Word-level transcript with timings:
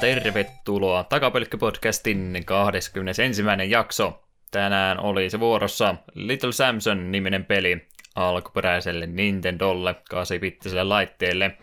tervetuloa 0.00 1.04
Takapelkky-podcastin 1.04 2.44
21. 2.44 3.42
jakso. 3.68 4.24
Tänään 4.50 5.00
oli 5.00 5.30
se 5.30 5.40
vuorossa 5.40 5.94
Little 6.14 6.52
Samson-niminen 6.52 7.44
peli 7.44 7.88
alkuperäiselle 8.14 9.06
Nintendolle 9.06 9.96
8-bittiselle 10.14 10.84
laitteelle. 10.84 11.56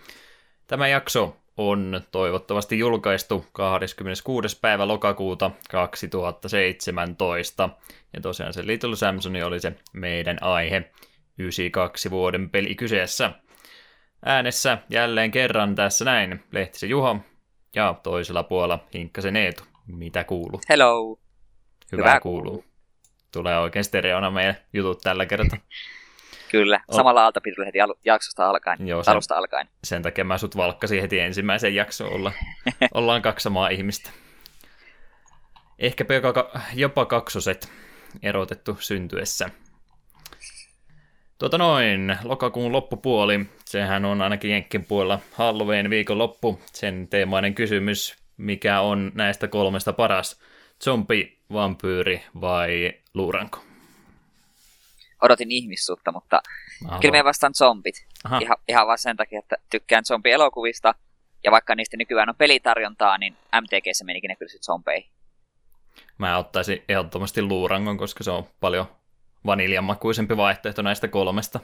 Tämä 0.67 0.87
jakso 0.87 1.37
on 1.57 2.01
toivottavasti 2.11 2.79
julkaistu 2.79 3.45
26. 3.51 4.59
päivä 4.59 4.87
lokakuuta 4.87 5.51
2017. 5.71 7.69
Ja 8.13 8.21
tosiaan 8.21 8.53
se 8.53 8.67
Little 8.67 8.95
Samson 8.95 9.43
oli 9.43 9.59
se 9.59 9.73
meidän 9.93 10.37
aihe. 10.41 10.91
92 11.37 12.11
vuoden 12.11 12.49
peli 12.49 12.75
kyseessä. 12.75 13.31
Äänessä 14.25 14.77
jälleen 14.89 15.31
kerran 15.31 15.75
tässä 15.75 16.05
näin 16.05 16.43
Lehtisen 16.51 16.89
Juho 16.89 17.17
ja 17.77 17.95
toisella 18.03 18.43
puolella 18.43 18.79
Hinkkasen 18.93 19.35
Eetu. 19.35 19.63
Mitä 19.87 20.23
kuuluu? 20.23 20.61
Hello. 20.69 21.19
Hyvä, 21.91 22.03
Hyvä 22.03 22.19
kuuluu. 22.19 22.43
kuuluu. 22.43 22.65
Tulee 23.31 23.57
oikein 23.59 23.85
stereona 23.85 24.31
meidän 24.31 24.55
jutut 24.73 25.01
tällä 25.01 25.25
kertaa. 25.25 25.59
Kyllä, 26.51 26.79
samalla 26.95 27.25
alta 27.25 27.41
piti 27.41 27.65
heti 27.65 27.81
al- 27.81 27.93
jaksosta 28.05 28.49
alkaen, 28.49 28.87
Joo, 28.87 29.03
sen, 29.03 29.11
alusta 29.11 29.35
alkaen. 29.35 29.69
Sen 29.83 30.01
takia 30.01 30.23
mä 30.23 30.37
sut 30.37 30.57
valkkasin 30.57 31.01
heti 31.01 31.19
ensimmäisen 31.19 31.75
jakson, 31.75 32.09
olla, 32.13 32.31
ollaan 32.93 33.21
kaksi 33.21 33.43
samaa 33.43 33.69
ihmistä. 33.69 34.09
Ehkäpä 35.79 36.13
jopa, 36.13 36.49
jopa 36.73 37.05
kaksoset 37.05 37.71
erotettu 38.23 38.77
syntyessä. 38.79 39.49
Tuota 41.37 41.57
noin, 41.57 42.17
lokakuun 42.23 42.71
loppupuoli, 42.71 43.45
sehän 43.65 44.05
on 44.05 44.21
ainakin 44.21 44.51
Jenkin 44.51 44.85
puolella 44.85 45.19
Halloween 45.31 45.89
viikon 45.89 46.17
loppu. 46.17 46.61
Sen 46.73 47.07
teemainen 47.07 47.55
kysymys, 47.55 48.15
mikä 48.37 48.81
on 48.81 49.11
näistä 49.15 49.47
kolmesta 49.47 49.93
paras, 49.93 50.39
zombi, 50.83 51.37
vampyyri 51.53 52.23
vai 52.41 52.93
luuranko? 53.13 53.63
Odotin 55.21 55.51
ihmissuutta, 55.51 56.11
mutta 56.11 56.41
Aha. 56.87 56.99
kyllä 56.99 57.11
me 57.11 57.23
vastaan 57.23 57.53
zombit. 57.53 58.07
Ihan, 58.41 58.57
ihan 58.67 58.87
vaan 58.87 58.97
sen 58.97 59.17
takia, 59.17 59.39
että 59.39 59.55
tykkään 59.69 60.05
zombielokuvista, 60.05 60.95
ja 61.43 61.51
vaikka 61.51 61.75
niistä 61.75 61.97
nykyään 61.97 62.29
on 62.29 62.35
pelitarjontaa, 62.35 63.17
niin 63.17 63.37
MTGssä 63.61 64.05
menikin 64.05 64.27
ne 64.27 64.35
kyllä 64.35 64.49
sitten 64.49 64.65
zombeihin. 64.65 65.09
Mä 66.17 66.37
ottaisin 66.37 66.83
ehdottomasti 66.89 67.41
luurangon, 67.41 67.97
koska 67.97 68.23
se 68.23 68.31
on 68.31 68.47
paljon 68.59 68.87
vaniljamakuisempi 69.45 70.37
vaihtoehto 70.37 70.81
näistä 70.81 71.07
kolmesta. 71.07 71.59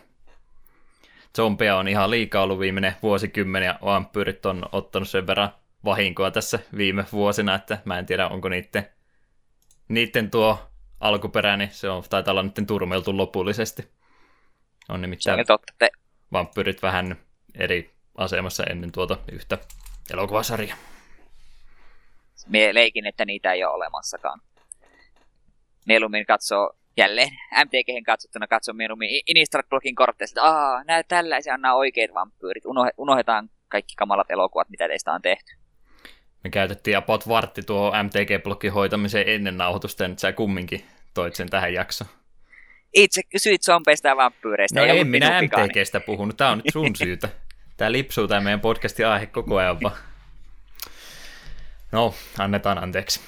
Zombia 1.38 1.78
on 1.78 1.88
ihan 1.88 2.10
liikaa 2.10 2.44
ollut 2.44 2.60
viimeinen 2.60 2.96
vuosikymmen 3.02 3.64
ja 3.64 3.80
vampyyrit 3.86 4.46
on 4.46 4.66
ottanut 4.72 5.10
sen 5.10 5.28
verran 5.28 5.54
vahinkoa 5.86 6.32
tässä 6.32 6.60
viime 6.78 7.06
vuosina, 7.12 7.56
että 7.56 7.78
mä 7.86 8.00
en 8.00 8.06
tiedä 8.06 8.28
onko 8.28 8.50
niiden, 8.50 8.90
niiden 9.88 10.32
tuo 10.32 10.70
alkuperäinen, 11.00 11.70
se 11.72 11.90
on, 11.90 12.04
taitaa 12.10 12.32
olla 12.32 12.44
niiden 12.44 12.68
turmeltu 12.68 13.18
lopullisesti. 13.18 13.88
On 14.90 15.02
nimittäin 15.02 15.48
totta. 15.48 15.74
Te... 15.78 15.90
vampyyrit 16.32 16.82
vähän 16.82 17.16
eri 17.56 17.94
asemassa 18.18 18.64
ennen 18.64 18.92
tuota 18.92 19.18
yhtä 19.32 19.58
elokuvasarjaa. 20.14 20.78
Mie 22.48 22.74
leikin, 22.74 23.06
että 23.06 23.26
niitä 23.26 23.54
ei 23.54 23.64
ole 23.64 23.74
olemassakaan. 23.74 24.42
Mieluummin 25.88 26.26
katsoo 26.26 26.74
jälleen 26.98 27.30
MTGhen 27.66 28.04
katsottuna 28.04 28.48
katson 28.48 28.76
mieluummin 28.76 29.22
Innistrad 29.28 29.68
Blogin 29.70 29.96
kortteista, 29.96 30.42
että 30.42 30.52
aah, 30.52 30.86
näy 30.86 31.04
tällaisia, 31.08 31.54
anna 31.54 31.74
oikeat 31.74 32.14
vampyyrit. 32.14 32.64
unohdetaan 32.98 33.50
kaikki 33.68 33.94
kamalat 33.98 34.32
elokuvat, 34.32 34.70
mitä 34.70 34.88
teistä 34.88 35.12
on 35.12 35.22
tehty. 35.22 35.56
Me 36.44 36.50
käytettiin 36.50 36.98
about 36.98 37.28
vartti 37.28 37.62
tuo 37.62 37.92
MTG-blogin 37.92 38.72
hoitamiseen 38.72 39.30
ennen 39.30 39.58
nauhoitusta, 39.58 40.08
nyt 40.08 40.20
sä 40.20 40.32
kumminkin 40.32 40.86
toit 41.14 41.36
sen 41.36 41.50
tähän 41.50 41.74
jaksoon. 41.74 42.10
Itse 42.94 43.22
kysyit 43.24 43.62
zombeista 43.64 44.08
ja 44.08 44.18
vampyyreistä. 44.18 44.80
No 44.80 44.86
ei, 44.86 45.00
en 45.00 45.08
minä 45.08 45.42
MTGstä 45.42 46.00
puhunut, 46.00 46.38
tämä 46.38 46.50
on 46.50 46.58
nyt 46.58 46.74
sun 46.74 46.96
syytä. 47.04 47.30
Tämä 47.78 47.92
lipsuu 47.92 48.28
tämä 48.28 48.42
meidän 48.42 48.62
podcastin 48.62 49.08
aihe 49.08 49.26
koko 49.26 49.58
ajan 49.58 49.82
vaan. 49.82 49.96
No, 51.92 52.14
annetaan 52.40 52.84
anteeksi. 52.84 53.20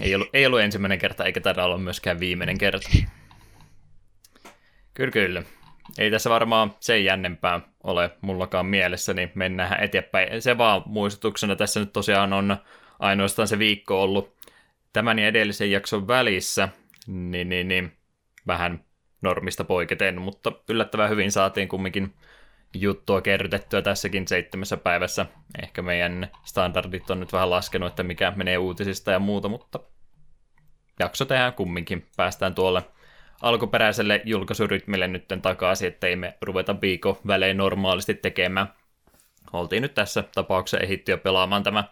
Ei 0.00 0.14
ollut, 0.14 0.28
ei 0.32 0.46
ollut 0.46 0.60
ensimmäinen 0.60 0.98
kerta, 0.98 1.24
eikä 1.24 1.40
taida 1.40 1.64
olla 1.64 1.78
myöskään 1.78 2.20
viimeinen 2.20 2.58
kerta. 2.58 2.88
Kyllä, 4.94 5.10
kyllä. 5.10 5.42
Ei 5.98 6.10
tässä 6.10 6.30
varmaan 6.30 6.74
sen 6.80 7.04
jännempää 7.04 7.60
ole 7.82 8.10
mullakaan 8.20 8.66
mielessä, 8.66 9.14
niin 9.14 9.32
mennään 9.34 9.84
eteenpäin. 9.84 10.42
Se 10.42 10.58
vaan 10.58 10.82
muistutuksena 10.86 11.56
tässä 11.56 11.80
nyt 11.80 11.92
tosiaan 11.92 12.32
on 12.32 12.56
ainoastaan 12.98 13.48
se 13.48 13.58
viikko 13.58 14.02
ollut 14.02 14.36
tämän 14.92 15.18
ja 15.18 15.26
edellisen 15.26 15.70
jakson 15.70 16.08
välissä, 16.08 16.68
niin, 17.06 17.48
niin, 17.48 17.68
niin 17.68 17.92
vähän 18.46 18.84
normista 19.22 19.64
poiketen, 19.64 20.20
mutta 20.20 20.52
yllättävän 20.68 21.10
hyvin 21.10 21.32
saatiin 21.32 21.68
kumminkin 21.68 22.14
juttua 22.74 23.20
kerrytettyä 23.20 23.82
tässäkin 23.82 24.28
seitsemässä 24.28 24.76
päivässä. 24.76 25.26
Ehkä 25.62 25.82
meidän 25.82 26.30
standardit 26.44 27.10
on 27.10 27.20
nyt 27.20 27.32
vähän 27.32 27.50
laskenut, 27.50 27.88
että 27.88 28.02
mikä 28.02 28.32
menee 28.36 28.58
uutisista 28.58 29.10
ja 29.10 29.18
muuta, 29.18 29.48
mutta 29.48 29.80
jakso 30.98 31.24
tehdään 31.24 31.52
kumminkin. 31.52 32.06
Päästään 32.16 32.54
tuolle 32.54 32.82
alkuperäiselle 33.42 34.22
julkaisurytmille 34.24 35.08
nytten 35.08 35.42
takaisin, 35.42 35.88
ettei 35.88 36.16
me 36.16 36.38
ruveta 36.42 36.80
viikon 36.80 37.16
välein 37.26 37.56
normaalisti 37.56 38.14
tekemään. 38.14 38.74
Oltiin 39.52 39.82
nyt 39.82 39.94
tässä 39.94 40.24
tapauksessa 40.34 40.84
ehitty 40.84 41.12
jo 41.12 41.18
pelaamaan 41.18 41.62
tämä 41.62 41.84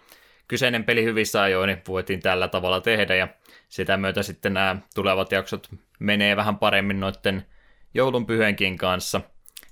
kyseinen 0.49 0.85
peli 0.85 1.05
hyvissä 1.05 1.43
ajoin, 1.43 1.69
niin 1.69 1.83
voitiin 1.89 2.21
tällä 2.21 2.49
tavalla 2.49 2.81
tehdä, 2.81 3.15
ja 3.15 3.29
sitä 3.69 3.97
myötä 3.97 4.23
sitten 4.23 4.55
nämä 4.55 4.77
tulevat 4.95 5.33
jaksot 5.33 5.69
menee 5.99 6.37
vähän 6.37 6.59
paremmin 6.59 7.01
noiden 7.01 7.47
joulun 7.95 8.27
pyhänkin 8.27 8.79
kanssa– 8.79 9.21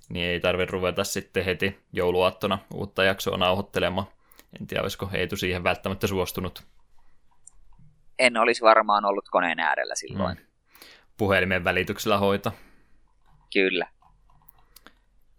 niin 0.08 0.26
ei 0.26 0.40
tarvitse 0.40 0.72
ruveta 0.72 1.04
sitten 1.04 1.44
heti 1.44 1.78
jouluaattona 1.92 2.58
uutta 2.74 3.04
jaksoa 3.04 3.36
nauhoittelemaan. 3.36 4.06
En 4.60 4.66
tiedä, 4.66 4.82
olisiko 4.82 5.08
Heitu 5.12 5.36
siihen 5.36 5.64
välttämättä 5.64 6.06
suostunut. 6.06 6.62
En 8.18 8.36
olisi 8.36 8.62
varmaan 8.62 9.04
ollut 9.04 9.28
koneen 9.28 9.60
äärellä 9.60 9.94
silloin. 9.94 10.36
Mm. 10.36 10.46
Puhelimen 11.16 11.64
välityksellä 11.64 12.18
hoita. 12.18 12.52
Kyllä. 13.52 13.86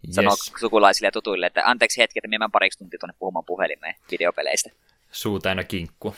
Sano 0.10 0.30
yes. 0.30 0.54
sukulaisille 0.60 1.08
ja 1.08 1.12
tutuille, 1.12 1.46
että 1.46 1.62
anteeksi 1.66 2.02
hetki, 2.02 2.20
että 2.20 2.28
minä 2.28 2.50
pariksi 2.52 2.80
tuntia 2.80 3.00
tuonne 3.00 3.16
puhumaan 3.20 3.46
puhelimeen 3.46 3.96
videopeleistä. 4.12 4.70
Suu 5.12 5.40
täynnä 5.40 5.64
kinkkua. 5.64 6.16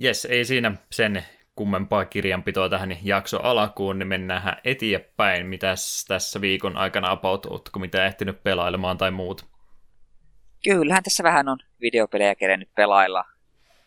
Jes, 0.00 0.24
ei 0.24 0.44
siinä 0.44 0.72
sen 0.90 1.24
kummempaa 1.56 2.04
kirjanpitoa 2.04 2.68
tähän 2.68 2.96
jakso 3.02 3.40
alkuun, 3.42 3.98
niin 3.98 4.08
mennään 4.08 4.56
eteenpäin. 4.64 5.46
Mitäs 5.46 6.04
tässä 6.08 6.40
viikon 6.40 6.76
aikana 6.76 7.10
about, 7.10 7.46
ootko 7.46 7.78
mitä 7.78 8.06
ehtinyt 8.06 8.42
pelailemaan 8.42 8.98
tai 8.98 9.10
muut? 9.10 9.46
Kyllähän 10.64 11.02
tässä 11.02 11.22
vähän 11.22 11.48
on 11.48 11.58
videopelejä 11.80 12.34
kerennyt 12.34 12.74
pelailla. 12.74 13.24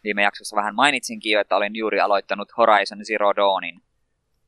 Viime 0.04 0.24
jaksossa 0.24 0.56
vähän 0.56 0.76
mainitsinkin 0.76 1.32
jo, 1.32 1.40
että 1.40 1.56
olin 1.56 1.76
juuri 1.76 2.00
aloittanut 2.00 2.52
Horizon 2.58 3.06
Zero 3.06 3.36
Dawnin. 3.36 3.82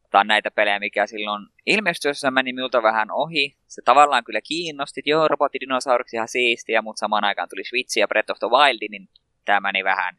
Tämä 0.10 0.20
on 0.20 0.28
näitä 0.28 0.52
pelejä, 0.52 0.80
mikä 0.80 1.08
silloin 1.08 1.48
ilmestyessä 1.66 2.32
meni 2.32 2.54
minulta 2.54 2.84
vähän 2.84 3.12
ohi. 3.12 3.58
Se 3.68 3.82
tavallaan 3.86 4.24
kyllä 4.24 4.42
kiinnosti, 4.42 5.02
joo, 5.06 5.28
robottidinosauriksi 5.28 6.16
ihan 6.16 6.28
siistiä, 6.28 6.82
mutta 6.82 7.00
samaan 7.00 7.24
aikaan 7.24 7.50
tuli 7.50 7.64
Switch 7.64 7.98
ja 7.98 8.08
Breath 8.08 8.32
of 8.32 8.40
the 8.40 8.48
Wild, 8.48 8.90
niin 8.90 9.10
tämä 9.46 9.60
meni 9.60 9.84
vähän, 9.84 10.18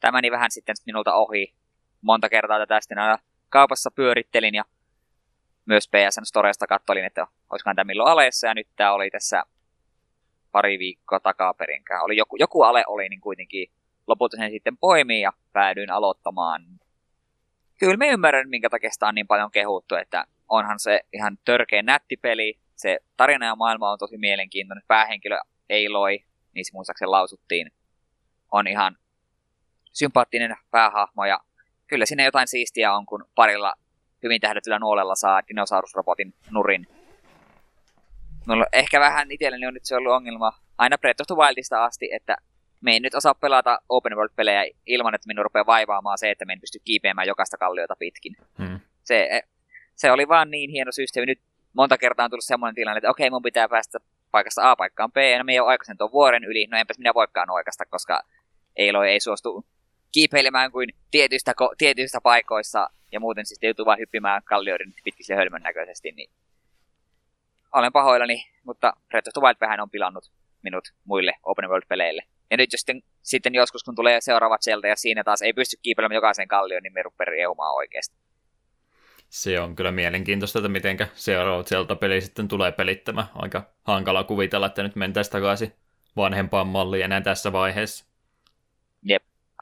tämä 0.00 0.18
meni 0.18 0.30
vähän 0.30 0.50
sitten 0.50 0.76
minulta 0.86 1.14
ohi 1.14 1.54
monta 2.00 2.28
kertaa 2.28 2.58
tätä 2.58 2.80
sitten 2.80 2.98
aina 2.98 3.18
kaupassa 3.48 3.90
pyörittelin 3.90 4.54
ja 4.54 4.64
myös 5.66 5.88
PSN 5.88 6.26
Storesta 6.26 6.66
kattelin, 6.66 7.04
että 7.04 7.26
olisikohan 7.50 7.76
tämä 7.76 7.86
milloin 7.86 8.12
aleessa 8.12 8.46
ja 8.46 8.54
nyt 8.54 8.68
tämä 8.76 8.92
oli 8.92 9.10
tässä 9.10 9.42
pari 10.52 10.78
viikkoa 10.78 11.20
takaperinkään. 11.20 12.02
Oli 12.02 12.16
joku, 12.16 12.36
joku 12.36 12.62
ale 12.62 12.84
oli, 12.86 13.08
niin 13.08 13.20
kuitenkin 13.20 13.70
lopulta 14.06 14.36
sen 14.36 14.50
sitten 14.50 14.76
poimiin 14.76 15.22
ja 15.22 15.32
päädyin 15.52 15.90
aloittamaan. 15.90 16.62
Kyllä 17.78 17.96
me 17.96 18.08
ymmärrän, 18.08 18.48
minkä 18.48 18.70
takia 18.70 18.90
sitä 18.90 19.06
on 19.06 19.14
niin 19.14 19.26
paljon 19.26 19.50
kehuttu, 19.50 19.94
että 19.94 20.24
onhan 20.48 20.78
se 20.78 21.00
ihan 21.12 21.38
törkeä 21.44 21.82
nätti 21.82 22.16
peli. 22.16 22.58
Se 22.76 22.98
tarina 23.16 23.46
ja 23.46 23.56
maailma 23.56 23.90
on 23.90 23.98
tosi 23.98 24.18
mielenkiintoinen. 24.18 24.84
Päähenkilö 24.88 25.38
Eiloi, 25.68 26.24
niin 26.54 26.64
se 26.64 26.70
muistaakseni 26.72 27.08
lausuttiin, 27.08 27.72
on 28.52 28.66
ihan 28.66 28.96
sympaattinen 29.92 30.56
päähahmo 30.70 31.24
ja 31.24 31.40
kyllä 31.90 32.06
siinä 32.06 32.24
jotain 32.24 32.48
siistiä 32.48 32.94
on, 32.94 33.06
kun 33.06 33.24
parilla 33.34 33.72
hyvin 34.22 34.40
tähdetyllä 34.40 34.78
nuolella 34.78 35.14
saa 35.14 35.42
dinosaurusrobotin 35.48 36.34
nurin. 36.50 36.86
Mulla 38.46 38.66
ehkä 38.72 39.00
vähän 39.00 39.30
itselleni 39.30 39.66
on 39.66 39.74
nyt 39.74 39.84
se 39.84 39.96
ollut 39.96 40.12
ongelma 40.12 40.52
aina 40.78 40.98
Breath 40.98 41.22
of 41.22 41.26
the 41.26 41.34
Wildista 41.34 41.84
asti, 41.84 42.08
että 42.12 42.36
me 42.80 42.92
ei 42.92 43.00
nyt 43.00 43.14
osaa 43.14 43.34
pelata 43.34 43.78
open 43.88 44.16
world-pelejä 44.16 44.64
ilman, 44.86 45.14
että 45.14 45.26
minun 45.26 45.44
rupeaa 45.44 45.66
vaivaamaan 45.66 46.18
se, 46.18 46.30
että 46.30 46.44
me 46.44 46.52
en 46.52 46.60
pysty 46.60 46.78
kiipeämään 46.84 47.28
jokaista 47.28 47.56
kalliota 47.56 47.96
pitkin. 47.98 48.36
Hmm. 48.58 48.80
Se, 49.02 49.42
se 49.96 50.12
oli 50.12 50.28
vaan 50.28 50.50
niin 50.50 50.70
hieno 50.70 50.92
systeemi. 50.92 51.26
Nyt 51.26 51.40
monta 51.72 51.98
kertaa 51.98 52.24
on 52.24 52.30
tullut 52.30 52.44
semmoinen 52.44 52.74
tilanne, 52.74 52.98
että 52.98 53.10
okei, 53.10 53.30
mun 53.30 53.42
pitää 53.42 53.68
päästä 53.68 53.98
paikasta 54.30 54.70
A 54.70 54.76
paikkaan 54.76 55.12
B, 55.12 55.16
no 55.38 55.44
minä 55.44 55.64
oikaisen 55.64 55.98
tuon 55.98 56.12
vuoren 56.12 56.44
yli, 56.44 56.66
no 56.66 56.78
enpäs 56.78 56.98
minä 56.98 57.14
voikaan 57.14 57.50
oikasta, 57.50 57.84
koska 57.86 58.22
Eiloi 58.76 59.10
ei 59.10 59.20
suostu 59.20 59.66
kiipeilemään 60.12 60.72
kuin 60.72 60.88
tietyistä, 61.10 61.54
tietyistä 61.78 62.20
paikoissa, 62.20 62.90
ja 63.12 63.20
muuten 63.20 63.46
siis 63.46 63.58
joutuu 63.62 63.86
vain 63.86 63.98
hyppimään 63.98 64.42
kallioiden 64.44 64.94
pitkissä 65.04 65.36
hölmön 65.36 65.62
näköisesti, 65.62 66.12
niin 66.12 66.30
olen 67.74 67.92
pahoillani, 67.92 68.46
mutta 68.64 68.92
Breath 69.08 69.28
of 69.28 69.44
Wild 69.44 69.56
vähän 69.60 69.80
on 69.80 69.90
pilannut 69.90 70.32
minut 70.62 70.84
muille 71.04 71.32
open 71.42 71.68
world-peleille. 71.68 72.22
Ja 72.50 72.56
nyt 72.56 72.72
jos 72.72 72.80
sitten, 72.80 73.02
sitten 73.22 73.54
joskus, 73.54 73.84
kun 73.84 73.94
tulee 73.94 74.20
seuraavat 74.20 74.62
sieltä 74.62 74.88
ja 74.88 74.96
siinä 74.96 75.24
taas 75.24 75.42
ei 75.42 75.52
pysty 75.52 75.76
kiipeilemään 75.82 76.14
jokaisen 76.14 76.48
kallioon, 76.48 76.82
niin 76.82 76.92
me 76.92 77.02
rupeaa 77.02 77.72
oikeasti. 77.72 78.16
Se 79.28 79.60
on 79.60 79.76
kyllä 79.76 79.90
mielenkiintoista, 79.92 80.58
että 80.58 80.68
miten 80.68 80.98
seuraavat 81.14 81.66
sieltä 81.66 81.96
peli 81.96 82.20
sitten 82.20 82.48
tulee 82.48 82.72
pelittämään. 82.72 83.26
Aika 83.34 83.62
hankala 83.82 84.24
kuvitella, 84.24 84.66
että 84.66 84.82
nyt 84.82 84.96
mentäisiin 84.96 85.32
takaisin 85.32 85.72
vanhempaan 86.16 86.66
malliin 86.66 87.04
enää 87.04 87.20
tässä 87.20 87.52
vaiheessa. 87.52 88.09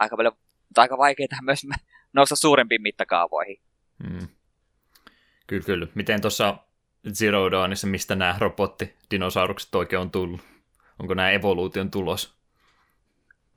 Aika 0.00 0.16
paljon, 0.16 0.36
mutta 0.68 0.80
aika 0.80 0.98
vaikeaa 0.98 1.42
myös 1.46 1.66
nousta 2.12 2.36
suurempiin 2.36 2.82
mittakaavoihin. 2.82 3.60
Hmm. 4.08 4.28
Kyllä, 5.46 5.64
kyllä. 5.64 5.86
Miten 5.94 6.20
tuossa 6.20 6.56
Zero 7.12 7.50
Dawnissa, 7.50 7.86
mistä 7.86 8.14
nämä 8.14 8.36
robottidinosaurukset 8.38 9.74
oikein 9.74 10.00
on 10.00 10.10
tullut? 10.10 10.40
Onko 10.98 11.14
nämä 11.14 11.30
evoluution 11.30 11.90
tulos? 11.90 12.38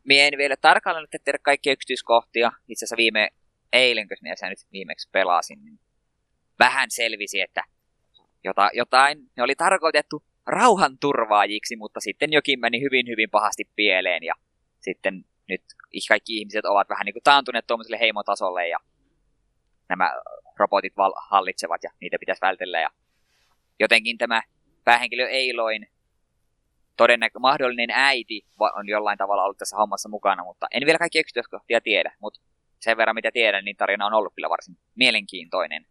Mie 0.03 0.27
en 0.27 0.37
vielä 0.37 0.55
tarkalleen 0.57 1.07
nyt 1.13 1.23
tiedä 1.23 1.39
kaikkia 1.41 1.73
yksityiskohtia. 1.73 2.51
Itse 2.67 2.85
asiassa 2.85 2.97
viime 2.97 3.29
eilen, 3.73 4.07
kun 4.07 4.17
minä 4.21 4.49
nyt 4.49 4.59
viimeksi 4.71 5.09
pelasin, 5.11 5.65
niin 5.65 5.79
vähän 6.59 6.91
selvisi, 6.91 7.41
että 7.41 7.63
jota, 8.43 8.69
jotain 8.73 9.31
ne 9.37 9.43
oli 9.43 9.55
tarkoitettu 9.55 10.23
rauhanturvaajiksi, 10.45 11.75
mutta 11.75 11.99
sitten 11.99 12.33
jokin 12.33 12.59
meni 12.59 12.81
hyvin, 12.81 13.07
hyvin 13.07 13.29
pahasti 13.29 13.69
pieleen 13.75 14.23
ja 14.23 14.33
sitten 14.79 15.25
nyt 15.51 15.63
kaikki 16.07 16.37
ihmiset 16.37 16.65
ovat 16.65 16.89
vähän 16.89 17.05
niin 17.05 17.13
kuin 17.13 17.23
taantuneet 17.23 17.67
tuommoiselle 17.67 17.99
heimotasolle 17.99 18.67
ja 18.67 18.79
nämä 19.89 20.11
robotit 20.59 20.97
val- 20.97 21.21
hallitsevat 21.29 21.83
ja 21.83 21.91
niitä 21.99 22.17
pitäisi 22.19 22.41
vältellä 22.41 22.79
ja 22.79 22.89
jotenkin 23.79 24.17
tämä 24.17 24.41
päähenkilö 24.83 25.27
Eiloin 25.27 25.87
todennäkö 26.97 27.39
mahdollinen 27.39 27.89
äiti 27.91 28.45
on 28.59 28.87
jollain 28.87 29.17
tavalla 29.17 29.43
ollut 29.43 29.57
tässä 29.57 29.77
hommassa 29.77 30.09
mukana, 30.09 30.43
mutta 30.43 30.67
en 30.71 30.85
vielä 30.85 30.99
kaikki 30.99 31.19
yksityiskohtia 31.19 31.81
tiedä, 31.81 32.13
mutta 32.19 32.39
sen 32.79 32.97
verran 32.97 33.15
mitä 33.15 33.31
tiedän, 33.31 33.65
niin 33.65 33.75
tarina 33.75 34.05
on 34.05 34.13
ollut 34.13 34.33
kyllä 34.35 34.49
varsin 34.49 34.77
mielenkiintoinen. 34.95 35.85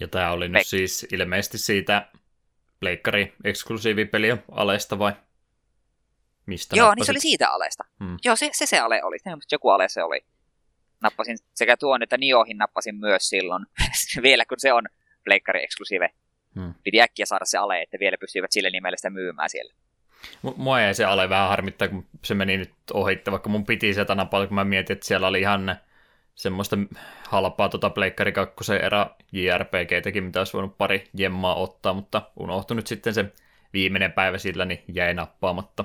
Ja 0.00 0.08
tämä 0.08 0.32
oli 0.32 0.48
Pe- 0.48 0.58
nyt 0.58 0.66
siis 0.66 1.06
ilmeisesti 1.12 1.58
siitä 1.58 2.08
pleikkari 2.80 3.34
eksklusiivipeliä 3.44 4.38
alesta 4.50 4.98
vai 4.98 5.12
mistä 6.46 6.76
Joo, 6.76 6.86
nappasit? 6.86 6.98
niin 6.98 7.06
se 7.06 7.12
oli 7.12 7.20
siitä 7.20 7.50
alesta. 7.50 7.84
Hmm. 8.04 8.16
Joo, 8.24 8.36
se, 8.36 8.50
se 8.52 8.66
se 8.66 8.78
ale 8.78 9.02
oli. 9.02 9.16
Joku 9.52 9.68
ale 9.68 9.88
se 9.88 10.02
oli. 10.02 10.24
Nappasin 11.00 11.38
sekä 11.54 11.76
tuon 11.76 12.02
että 12.02 12.18
Niohin 12.18 12.58
nappasin 12.58 12.94
myös 12.96 13.28
silloin, 13.28 13.66
vielä 14.22 14.44
kun 14.44 14.60
se 14.60 14.72
on 14.72 14.84
pleikkari 15.24 15.64
eksklusiive. 15.64 16.10
Hmm. 16.54 16.74
Piti 16.82 17.00
äkkiä 17.00 17.26
saada 17.26 17.44
se 17.44 17.58
ale, 17.58 17.82
että 17.82 17.98
vielä 18.00 18.16
pystyivät 18.20 18.52
sille 18.52 18.70
nimellä 18.70 18.96
sitä 18.96 19.10
myymään 19.10 19.50
siellä. 19.50 19.74
Mua 20.56 20.80
ei 20.80 20.94
se 20.94 21.04
ale 21.04 21.28
vähän 21.28 21.48
harmittaa, 21.48 21.88
kun 21.88 22.06
se 22.24 22.34
meni 22.34 22.56
nyt 22.56 22.72
ohitte, 22.92 23.30
vaikka 23.30 23.48
mun 23.48 23.66
piti 23.66 23.94
sieltä 23.94 24.14
napalla, 24.14 24.46
kun 24.46 24.54
mä 24.54 24.64
mietin, 24.64 24.94
että 24.94 25.06
siellä 25.06 25.26
oli 25.26 25.40
ihan 25.40 25.76
semmoista 26.34 26.78
halpaa 27.28 27.68
tota 27.68 27.90
Pleikkari 27.90 28.32
2 28.32 28.54
erä 28.82 29.06
JRPG-tekin, 29.32 30.24
mitä 30.24 30.40
olisi 30.40 30.52
voinut 30.52 30.78
pari 30.78 31.08
jemmaa 31.14 31.54
ottaa, 31.54 31.92
mutta 31.92 32.22
unohtui 32.36 32.76
nyt 32.76 32.86
sitten 32.86 33.14
se 33.14 33.32
viimeinen 33.72 34.12
päivä 34.12 34.38
sillä, 34.38 34.64
niin 34.64 34.84
jäi 34.88 35.14
nappaamatta. 35.14 35.84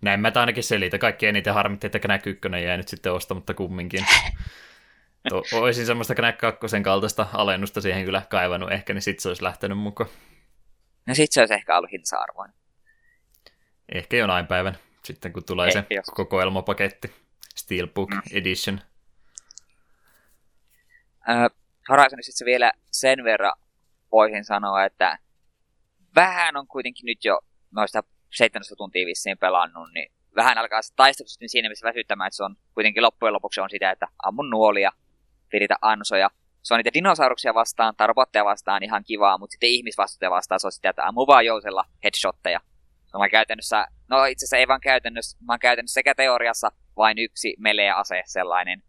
Näin 0.00 0.20
mä 0.20 0.32
ainakin 0.34 0.64
selitä. 0.64 0.98
Kaikki 0.98 1.26
eniten 1.26 1.54
harmitti, 1.54 1.86
että 1.86 1.98
Knack 1.98 2.26
1 2.26 2.40
jäi 2.64 2.76
nyt 2.76 2.88
sitten 2.88 3.12
ostamatta 3.12 3.54
kumminkin. 3.54 4.04
to, 5.28 5.42
olisin 5.52 5.86
semmoista 5.86 6.14
Knack 6.14 6.38
2 6.38 6.66
kaltaista 6.84 7.26
alennusta 7.32 7.80
siihen 7.80 8.04
kyllä 8.04 8.22
kaivannut 8.30 8.72
ehkä, 8.72 8.94
niin 8.94 9.02
sitten 9.02 9.22
se 9.22 9.28
olisi 9.28 9.42
lähtenyt 9.42 9.78
mukaan. 9.78 10.10
No 11.06 11.14
sit 11.14 11.32
se 11.32 11.40
olisi 11.40 11.54
ehkä 11.54 11.76
ollut 11.76 11.92
hinsa-arvoinen. 11.92 12.56
Ehkä 13.94 14.16
jonain 14.16 14.46
päivän, 14.46 14.78
sitten 15.04 15.32
kun 15.32 15.44
tulee 15.44 15.68
ehkä 15.68 15.80
se 15.88 15.94
jos. 15.94 16.06
kokoelmapaketti. 16.06 17.14
Steelbook 17.56 18.10
mm. 18.10 18.20
Edition. 18.32 18.80
Äh, 21.28 21.50
Horizonissa 21.88 22.44
vielä 22.44 22.72
sen 22.90 23.24
verran 23.24 23.52
voisin 24.12 24.44
sanoa, 24.44 24.84
että 24.84 25.18
vähän 26.14 26.56
on 26.56 26.66
kuitenkin 26.66 27.06
nyt 27.06 27.24
jo 27.24 27.40
noista 27.70 28.02
17 28.30 28.76
tuntia 28.76 29.06
vissiin 29.06 29.38
pelannut, 29.38 29.88
niin 29.94 30.12
vähän 30.36 30.58
alkaa 30.58 30.82
se 30.82 30.94
taistelusti 30.96 31.42
niin 31.42 31.48
siinä 31.48 31.68
missä 31.68 31.88
väsyttämään, 31.88 32.28
että 32.28 32.36
se 32.36 32.44
on 32.44 32.56
kuitenkin 32.74 33.02
loppujen 33.02 33.34
lopuksi 33.34 33.60
on 33.60 33.70
sitä, 33.70 33.90
että 33.90 34.08
ammun 34.22 34.50
nuolia, 34.50 34.92
viritä 35.52 35.74
ansoja. 35.82 36.30
Se 36.62 36.74
on 36.74 36.78
niitä 36.78 36.94
dinosauruksia 36.94 37.54
vastaan 37.54 37.96
tai 37.96 38.06
robotteja 38.06 38.44
vastaan 38.44 38.82
ihan 38.82 39.04
kivaa, 39.04 39.38
mutta 39.38 39.52
sitten 39.52 39.70
ihmisvastuuta 39.70 40.30
vastaan 40.30 40.60
se 40.60 40.66
on 40.66 40.72
sitä, 40.72 40.90
että 40.90 41.06
ammu 41.06 41.26
vaan 41.26 41.46
jousella 41.46 41.84
headshotteja. 42.04 42.60
No 43.14 43.20
mä 43.20 43.28
käytännössä, 43.28 43.86
no 44.08 44.24
itse 44.24 44.44
asiassa 44.44 44.56
ei 44.56 44.68
vaan 44.68 44.80
käytännössä, 44.80 45.38
mä 45.40 45.58
käytännössä 45.58 45.94
sekä 45.94 46.14
teoriassa 46.14 46.72
vain 46.96 47.18
yksi 47.18 47.56
melee-ase 47.58 48.22
sellainen 48.26 48.82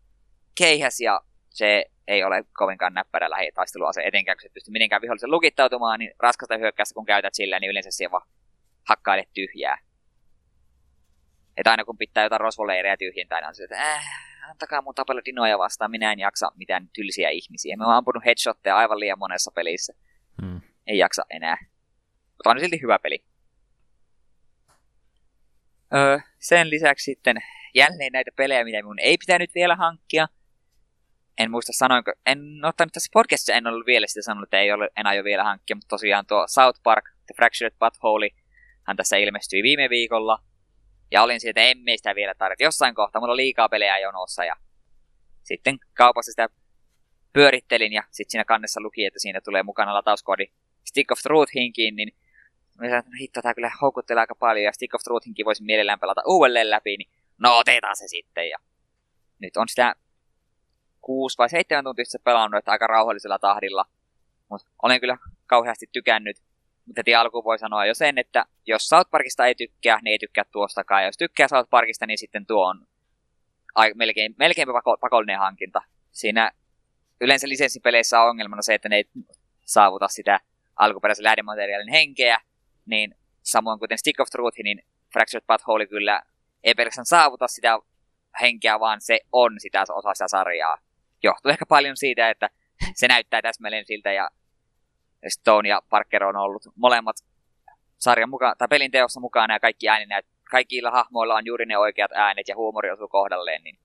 keihäs 0.58 1.00
ja 1.00 1.22
se 1.50 1.86
ei 2.08 2.24
ole 2.24 2.44
kovinkaan 2.58 2.94
näppärä 2.94 3.30
lähitaisteluase, 3.30 4.02
etenkään 4.06 4.38
kun 4.38 4.42
se 4.42 4.54
pystyy 4.54 4.72
mitenkään 4.72 5.02
vihollisen 5.02 5.31
lukittautumaan, 5.31 6.00
niin 6.00 6.12
raskasta 6.19 6.58
hyökkäystä 6.58 6.94
kun 6.94 7.06
käytät 7.06 7.34
sillä, 7.34 7.60
niin 7.60 7.72
yleensä 7.72 7.92
siihen 7.92 8.12
vaan 8.12 8.28
hakkaile 8.88 9.28
tyhjää. 9.33 9.78
Että 11.57 11.71
aina 11.71 11.86
kun 11.86 11.98
pitää 11.98 12.24
jotain 12.24 12.40
rosvoleirejä 12.40 12.98
tyhjentää, 12.98 13.40
niin 13.40 13.48
on 13.48 13.56
se, 13.56 13.64
että 13.64 13.94
äh, 13.94 14.04
antakaa 14.50 14.81
mun 14.81 14.95
tapella 14.95 15.21
dinoja 15.26 15.57
vastaan, 15.57 15.92
minä 15.92 16.12
en 16.12 16.19
jaksa 16.19 16.52
mitään 16.56 16.90
tylsiä 16.94 17.30
ihmisiä. 17.30 17.78
Mä 17.78 17.86
oon 17.86 17.95
ampunut 17.95 18.26
headshotteja 18.26 18.78
aivan 18.78 19.00
liian 19.00 19.19
monessa 19.19 19.52
pelissä. 19.56 19.94
Hmm. 20.42 20.62
Ei 20.88 20.98
jaksa 20.98 21.24
enää. 21.30 21.57
Mutta 22.31 22.50
on 22.50 22.59
silti 22.59 22.81
hyvä 22.81 23.00
peli. 23.00 23.26
Öö, 25.95 26.19
sen 26.40 26.69
lisäksi 26.69 27.04
sitten 27.04 27.38
jälleen 27.76 28.12
näitä 28.12 28.31
pelejä, 28.36 28.64
mitä 28.64 28.78
minun 28.78 29.00
ei 29.00 29.18
pitänyt 29.18 29.56
vielä 29.56 29.76
hankkia. 29.76 30.28
En 31.38 31.52
muista 31.52 31.71
sanoinko, 31.74 32.12
en 32.26 32.40
ottanut 32.66 32.94
tässä 32.94 33.09
podcastissa, 33.14 33.54
en 33.54 33.68
ollut 33.68 33.86
vielä 33.86 34.07
sitä 34.07 34.21
sanonut, 34.21 34.48
että 34.48 34.59
ei 34.59 34.71
ole 34.71 34.90
enää 34.98 35.14
jo 35.14 35.24
vielä 35.24 35.44
hankkia, 35.44 35.76
mutta 35.76 35.88
tosiaan 35.88 36.26
tuo 36.26 36.48
South 36.48 36.80
Park, 36.83 37.06
The 37.06 37.33
Fractured 37.36 37.74
Butthole, 37.80 38.30
hän 38.90 38.98
tässä 38.98 39.18
ilmestyi 39.18 39.64
viime 39.64 39.90
viikolla. 39.90 40.40
Ja 41.12 41.24
olin 41.24 41.40
siitä, 41.40 41.62
että 41.62 41.72
emme 41.72 41.98
sitä 41.98 42.16
vielä 42.16 42.34
tarvitse. 42.38 42.64
Jossain 42.64 42.96
kohtaa 42.96 43.19
mulla 43.19 43.31
on 43.31 43.38
liikaa 43.38 43.69
pelejä 43.69 44.00
jonossa 44.00 44.46
ja 44.46 44.56
sitten 45.44 45.80
kaupassa 45.94 46.31
sitä 46.31 46.50
pyörittelin 47.34 47.94
ja 47.94 48.04
sitten 48.12 48.31
siinä 48.31 48.46
kannessa 48.46 48.81
luki, 48.81 49.06
että 49.06 49.19
siinä 49.19 49.42
tulee 49.42 49.64
mukana 49.64 49.94
latauskoodi 49.94 50.46
Stick 50.86 51.12
of 51.12 51.19
Truth-hinkiin, 51.19 51.96
niin 51.96 52.12
mä 52.78 52.86
sanoin, 52.86 53.00
että 53.00 53.12
no 53.12 53.18
hitto, 53.19 53.42
tämä 53.42 53.54
kyllä 53.54 53.72
houkuttelee 53.81 54.22
aika 54.22 54.36
paljon 54.36 54.64
ja 54.64 54.72
Stick 54.72 54.96
of 54.96 55.02
Truthinkin 55.04 55.46
voisin 55.46 55.66
mielellään 55.66 56.00
pelata 56.00 56.22
uudelleen 56.26 56.69
läpi, 56.69 56.98
niin 56.98 57.10
no 57.38 57.58
otetaan 57.58 57.96
se 57.96 58.08
sitten. 58.08 58.50
Ja 58.50 58.58
nyt 59.40 59.58
on 59.58 59.69
sitä 59.69 59.96
kuusi 61.02 61.38
vai 61.38 61.50
seitsemän 61.50 61.84
tuntia 61.84 62.06
sitten 62.06 62.22
pelannut, 62.24 62.58
että 62.58 62.72
aika 62.72 62.88
rauhallisella 62.88 63.40
tahdilla. 63.40 63.86
Mutta 64.50 64.69
olen 64.84 65.00
kyllä 65.00 65.18
kauheasti 65.48 65.86
tykännyt. 65.92 66.38
Mutta 66.90 67.00
heti 67.00 67.16
alkuun 67.16 67.44
voi 67.44 67.60
sanoa 67.60 67.86
jo 67.86 67.94
sen, 67.94 68.18
että 68.18 68.46
jos 68.66 68.88
South 68.88 69.10
Parkista 69.12 69.46
ei 69.46 69.56
tykkää, 69.56 70.00
niin 70.02 70.12
ei 70.12 70.19
tykkää 70.19 70.44
tuostakaan. 70.52 71.02
Ja 71.02 71.08
jos 71.08 71.18
tykkää 71.18 71.48
South 71.48 71.69
Parkista, 71.69 72.06
niin 72.06 72.18
sitten 72.18 72.46
tuo 72.46 72.68
on 72.68 72.88
melkein, 73.96 74.36
melkein 74.40 74.68
pakollinen 75.02 75.40
hankinta. 75.40 75.81
Siinä 76.12 76.52
yleensä 77.22 77.50
lisenssipeleissä 77.50 78.22
on 78.22 78.30
ongelmana 78.30 78.62
se, 78.62 78.74
että 78.74 78.90
ne 78.90 78.96
ei 78.96 79.06
saavuta 79.66 80.08
sitä 80.08 80.40
alkuperäisen 80.76 81.24
lähdemateriaalin 81.24 81.92
henkeä, 81.92 82.40
niin 82.86 83.16
samoin 83.42 83.80
kuten 83.80 83.98
Stick 83.98 84.19
of 84.19 84.28
Truth, 84.31 84.60
niin 84.64 84.84
Fractured 85.14 85.46
Butthole 85.48 85.88
kyllä 85.88 86.22
ei 86.64 86.76
pelkästään 86.76 87.06
saavuta 87.06 87.48
sitä 87.48 87.80
henkeä, 88.42 88.80
vaan 88.80 89.02
se 89.02 89.19
on 89.31 89.60
sitä 89.60 89.84
osa 89.90 90.14
sitä 90.14 90.28
sarjaa. 90.28 90.78
Johtuu 91.24 91.52
ehkä 91.52 91.66
paljon 91.66 91.98
siitä, 91.98 92.30
että 92.30 92.50
se 92.94 93.08
näyttää 93.08 93.42
täsmälleen 93.42 93.86
siltä 93.86 94.12
ja 94.12 94.30
Stone 95.28 95.69
ja 95.69 95.81
Parker 95.90 96.23
on 96.23 96.35
ollut 96.35 96.64
molemmat 96.76 97.16
sarjan 97.97 98.30
mukaan, 98.30 98.56
tai 98.57 98.68
pelin 98.68 98.92
teossa 98.92 99.19
mukana 99.19 99.54
ja 99.54 99.59
kaikki 99.59 99.90
ääninäyt, 99.90 100.26
kaikilla 100.52 100.92
hahmoilla 100.92 101.35
on 101.35 101.45
juuri 101.45 101.66
ne 101.66 101.78
oikeat 101.78 102.11
äänet 102.11 102.47
ja 102.47 102.56
huumori 102.56 102.92
osuu 102.92 103.07
kohdalleen, 103.07 103.64
niin 103.64 103.80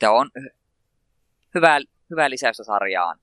se 0.00 0.08
on 0.08 0.30
hyvä, 1.54 1.80
hyvä 2.10 2.30
lisäystä 2.30 2.64
sarjaan. 2.64 3.18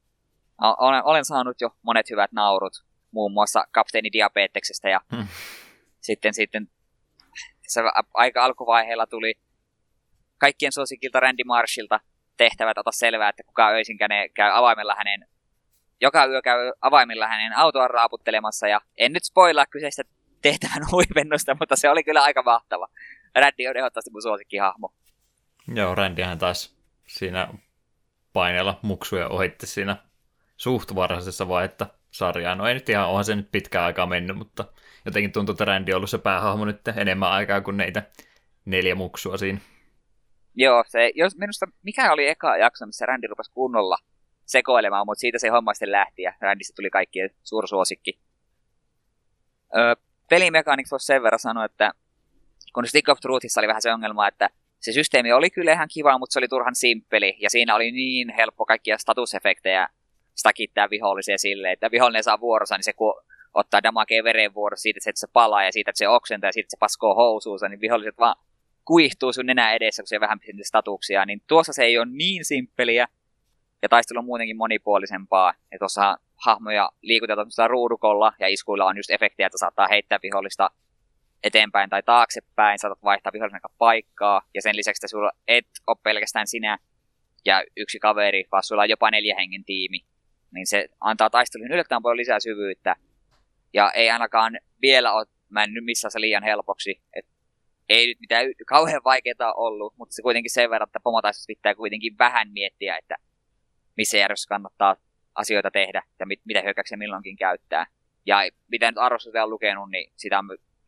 Olen, 0.62 1.06
olen 1.06 1.26
saanut 1.26 1.62
jo 1.62 1.70
monet 1.82 2.10
hyvät 2.10 2.32
naurut, 2.32 2.74
muun 3.12 3.32
muassa 3.32 3.64
kapteeni 3.72 4.12
Diabeteksestä 4.12 4.90
ja 4.90 5.02
hmm. 5.16 5.28
sitten, 6.02 6.34
sitten 6.34 6.70
se 7.68 7.82
aika 8.14 8.46
alkuvaiheella 8.46 9.08
tuli 9.08 9.34
kaikkien 10.38 10.72
suosikilta 10.72 11.20
Randy 11.20 11.44
Marshilta 11.44 12.00
tehtävät 12.38 12.78
ota 12.78 12.92
selvää, 12.92 13.30
että 13.30 13.44
kuka 13.44 13.70
öisinkään 13.70 14.10
ne 14.10 14.30
käy 14.30 14.52
avaimella 14.54 14.96
hänen 14.98 15.28
joka 16.02 16.26
yö 16.26 16.42
käy 16.42 16.72
avaimilla 16.82 17.28
hänen 17.28 17.58
autoa 17.58 17.88
raaputtelemassa, 17.88 18.68
ja 18.68 18.82
en 18.98 19.14
nyt 19.14 19.24
spoilaa 19.24 19.66
kyseistä 19.66 20.04
tehtävän 20.42 20.88
huipennusta, 20.92 21.56
mutta 21.60 21.76
se 21.76 21.90
oli 21.90 22.04
kyllä 22.04 22.24
aika 22.24 22.44
mahtava. 22.44 22.88
Randy 23.36 23.68
on 23.70 23.78
ehdottomasti 23.78 24.12
mun 24.12 24.22
suosikkihahmo. 24.22 24.94
Joo, 25.76 25.96
Randyhän 25.96 26.38
taas 26.38 26.76
siinä 27.08 27.48
paineella 28.34 28.80
muksuja 28.82 29.28
ohitti 29.28 29.68
siinä 29.68 29.98
suht 30.58 30.96
varhaisessa 30.96 31.48
vaiheessa 31.48 31.88
sarjaa. 32.12 32.56
No 32.56 32.68
ei 32.68 32.74
nyt 32.74 32.90
ihan, 32.90 33.10
onhan 33.10 33.26
se 33.26 33.36
nyt 33.36 33.52
pitkään 33.52 33.86
aikaa 33.86 34.06
mennyt, 34.06 34.38
mutta 34.38 34.66
jotenkin 35.06 35.32
tuntuu, 35.32 35.54
että 35.54 35.66
Randy 35.66 35.92
on 35.92 35.96
ollut 35.96 36.10
se 36.10 36.18
päähahmo 36.18 36.66
nyt 36.66 36.88
enemmän 36.88 37.32
aikaa 37.32 37.62
kuin 37.62 37.78
neitä 37.78 38.04
neljä 38.66 38.96
muksua 38.96 39.38
siinä. 39.38 39.60
Joo, 40.56 40.84
se, 40.88 41.12
jos 41.16 41.38
minusta, 41.38 41.66
mikä 41.84 42.12
oli 42.14 42.28
eka 42.28 42.58
jakso, 42.58 42.86
missä 42.86 43.06
Randy 43.06 43.28
rupesi 43.28 43.52
kunnolla 43.52 43.98
sekoilemaan, 44.46 45.06
mutta 45.06 45.20
siitä 45.20 45.40
se 45.40 45.50
homma 45.50 45.74
sitten 45.74 45.92
lähti 45.92 46.22
ja 46.22 46.34
Randystä 46.42 46.76
tuli 46.76 46.90
kaikkien 46.90 47.30
suursuosikki. 47.44 48.20
Öö, 49.78 49.96
pelimekaniks 50.30 50.92
voisi 50.92 51.06
sen 51.06 51.24
verran 51.24 51.40
sanoa, 51.40 51.66
että 51.66 51.92
kun 52.74 52.88
Stick 52.88 53.10
of 53.10 53.20
Truthissa 53.20 53.62
oli 53.62 53.68
vähän 53.68 53.82
se 53.82 53.94
ongelma, 53.94 54.28
että 54.28 54.50
se 54.80 54.92
systeemi 54.92 55.34
oli 55.34 55.50
kyllä 55.50 55.74
ihan 55.74 55.88
kiva, 55.94 56.18
mutta 56.18 56.34
se 56.34 56.40
oli 56.40 56.48
turhan 56.48 56.76
simppeli, 56.76 57.38
ja 57.40 57.50
siinä 57.50 57.76
oli 57.76 57.92
niin 57.92 58.30
helppo 58.30 58.66
kaikkia 58.66 58.98
statusefektejä 58.98 59.88
stakittää 60.36 60.90
vihollisia 60.90 61.38
silleen, 61.38 61.74
että 61.74 61.92
vihollinen 61.92 62.24
saa 62.24 62.40
vuorossa, 62.40 62.76
niin 62.78 62.84
se 62.84 62.94
kun 62.94 63.22
ottaa 63.54 63.84
damakea 63.84 64.24
veren 64.24 64.54
vuorossa 64.54 64.82
siitä, 64.84 65.00
että 65.10 65.20
se 65.20 65.28
palaa 65.34 65.64
ja 65.64 65.72
siitä, 65.72 65.92
että 65.92 65.98
se 65.98 66.08
oksentaa 66.08 66.48
ja 66.48 66.52
siitä, 66.52 66.66
että 66.66 66.76
se 66.76 66.80
paskoo 66.80 67.16
housuunsa, 67.16 67.70
niin 67.70 67.82
viholliset 67.82 68.18
vaan 68.18 68.36
kuihtuu 68.86 69.34
sun 69.34 69.46
nenä 69.46 69.74
edessä, 69.74 70.04
kun 70.04 70.08
se 70.08 70.20
vähän 70.20 70.40
statuksia, 70.64 71.26
niin 71.26 71.42
tuossa 71.48 71.74
se 71.74 71.84
ei 71.84 71.98
ole 71.98 72.08
niin 72.12 72.46
simppeliä, 72.46 73.08
ja 73.86 73.90
taistelu 73.90 74.20
on 74.20 74.26
muutenkin 74.26 74.58
monipuolisempaa, 74.58 75.54
ja 75.72 75.80
tuossa 75.80 76.18
hahmoja 76.46 76.90
liikutetaan 77.02 77.70
ruudukolla, 77.70 78.34
ja 78.40 78.48
iskuilla 78.48 78.86
on 78.86 78.98
just 78.98 79.10
efektiä, 79.10 79.48
että 79.48 79.58
saattaa 79.58 79.88
heittää 79.88 80.20
vihollista 80.24 80.70
eteenpäin 81.44 81.90
tai 81.90 82.04
taaksepäin, 82.04 82.80
saatat 82.80 83.04
vaihtaa 83.04 83.34
vihollisen 83.34 83.60
paikkaa, 83.78 84.42
ja 84.54 84.62
sen 84.62 84.76
lisäksi 84.76 85.00
että 85.00 85.08
sulla 85.08 85.32
et 85.48 85.68
ole 85.88 85.98
pelkästään 86.04 86.48
sinä 86.48 86.78
ja 87.46 87.64
yksi 87.78 88.00
kaveri, 88.00 88.44
vaan 88.52 88.64
sulla 88.64 88.82
on 88.82 88.90
jopa 88.90 89.12
neljä 89.12 89.36
hengen 89.36 89.66
tiimi, 89.66 90.00
niin 90.52 90.68
se 90.68 90.88
antaa 91.00 91.30
taisteluun 91.30 91.72
yllättävän 91.72 92.02
paljon 92.02 92.18
lisää 92.18 92.40
syvyyttä, 92.40 92.96
ja 93.74 93.92
ei 93.92 94.10
ainakaan 94.10 94.60
vielä 94.82 95.14
ole 95.14 95.26
mennyt 95.50 95.86
missään 95.86 96.12
se 96.12 96.22
liian 96.22 96.44
helpoksi, 96.44 97.02
et 97.14 97.26
ei 97.90 98.08
nyt 98.08 98.20
mitään 98.20 98.46
kauhean 98.68 99.02
vaikeaa 99.04 99.54
ollut, 99.54 99.94
mutta 99.98 100.16
se 100.16 100.22
kuitenkin 100.22 100.52
sen 100.52 100.70
verran, 100.70 100.88
että 100.88 101.00
pomotaistossa 101.00 101.48
pitää 101.48 101.76
kuitenkin 101.76 102.18
vähän 102.18 102.52
miettiä, 102.52 102.98
että 102.98 103.16
missä 103.98 104.18
järjestössä 104.18 104.50
kannattaa 104.50 104.96
asioita 105.36 105.72
tehdä 105.72 106.04
ja 106.20 106.26
mit, 106.26 106.42
mitä 106.46 106.62
hyökkäyksiä 106.62 106.98
milloinkin 106.98 107.36
käyttää. 107.36 107.88
Ja 108.26 108.38
mitä 108.68 108.92
nyt 108.92 108.98
arvostusta 108.98 109.44
on 109.44 109.50
lukenut, 109.50 109.90
niin 109.90 110.14
sitä 110.16 110.40
on 110.40 110.46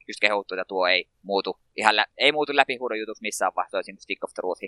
just 0.08 0.20
kehuttu, 0.22 0.56
että 0.56 0.66
tuo 0.66 0.88
ei 0.88 1.10
muutu, 1.22 1.60
ihan 1.76 1.96
lä- 1.96 2.06
ei 2.18 2.32
muutu 2.32 2.56
läpihuudon 2.56 3.00
jutuksi 3.00 3.22
missään 3.22 3.52
vaiheessa 3.56 3.92
kuin 3.92 4.02
Stick 4.02 4.24
of 4.24 4.34
Truth. 4.34 4.64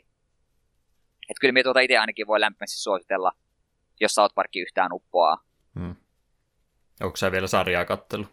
Että 1.30 1.42
kyllä 1.42 1.52
minä 1.52 1.64
tuota 1.64 1.80
itse 1.80 1.98
ainakin 1.98 2.28
voi 2.28 2.40
lämpimästi 2.40 2.78
suositella, 2.78 3.32
jos 4.00 4.16
South 4.16 4.36
Park 4.36 4.56
yhtään 4.56 4.94
uppoaa. 4.94 5.44
Hmm. 5.80 5.96
Onko 7.02 7.18
sä 7.18 7.32
vielä 7.32 7.48
sarjaa 7.48 7.86
kattelu? 7.86 8.26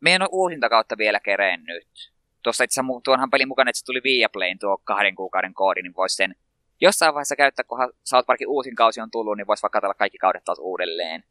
Me 0.00 0.14
en 0.14 0.22
ole 0.22 0.28
uusinta 0.32 0.68
kautta 0.68 0.98
vielä 0.98 1.20
kerennyt. 1.20 2.12
Tuossa 2.42 2.64
itse 2.64 2.80
asiassa 2.80 3.00
tuonhan 3.04 3.30
pelin 3.30 3.48
mukana, 3.48 3.70
että 3.70 3.78
se 3.78 3.84
tuli 3.84 4.00
Viaplayn 4.04 4.58
tuo 4.58 4.78
kahden 4.84 5.14
kuukauden 5.14 5.54
koodi, 5.54 5.82
niin 5.82 5.94
voisi 5.96 6.16
sen 6.16 6.34
jossain 6.80 7.14
vaiheessa 7.14 7.36
käyttää, 7.36 7.64
kun 7.64 7.78
South 8.04 8.26
Parkin 8.26 8.48
uusin 8.48 8.74
kausi 8.74 9.00
on 9.00 9.10
tullut, 9.10 9.36
niin 9.36 9.46
voisi 9.46 9.62
vaikka 9.62 9.76
katsella 9.76 9.94
kaikki 9.94 10.18
kaudet 10.18 10.44
taas 10.44 10.58
uudelleen. 10.58 11.24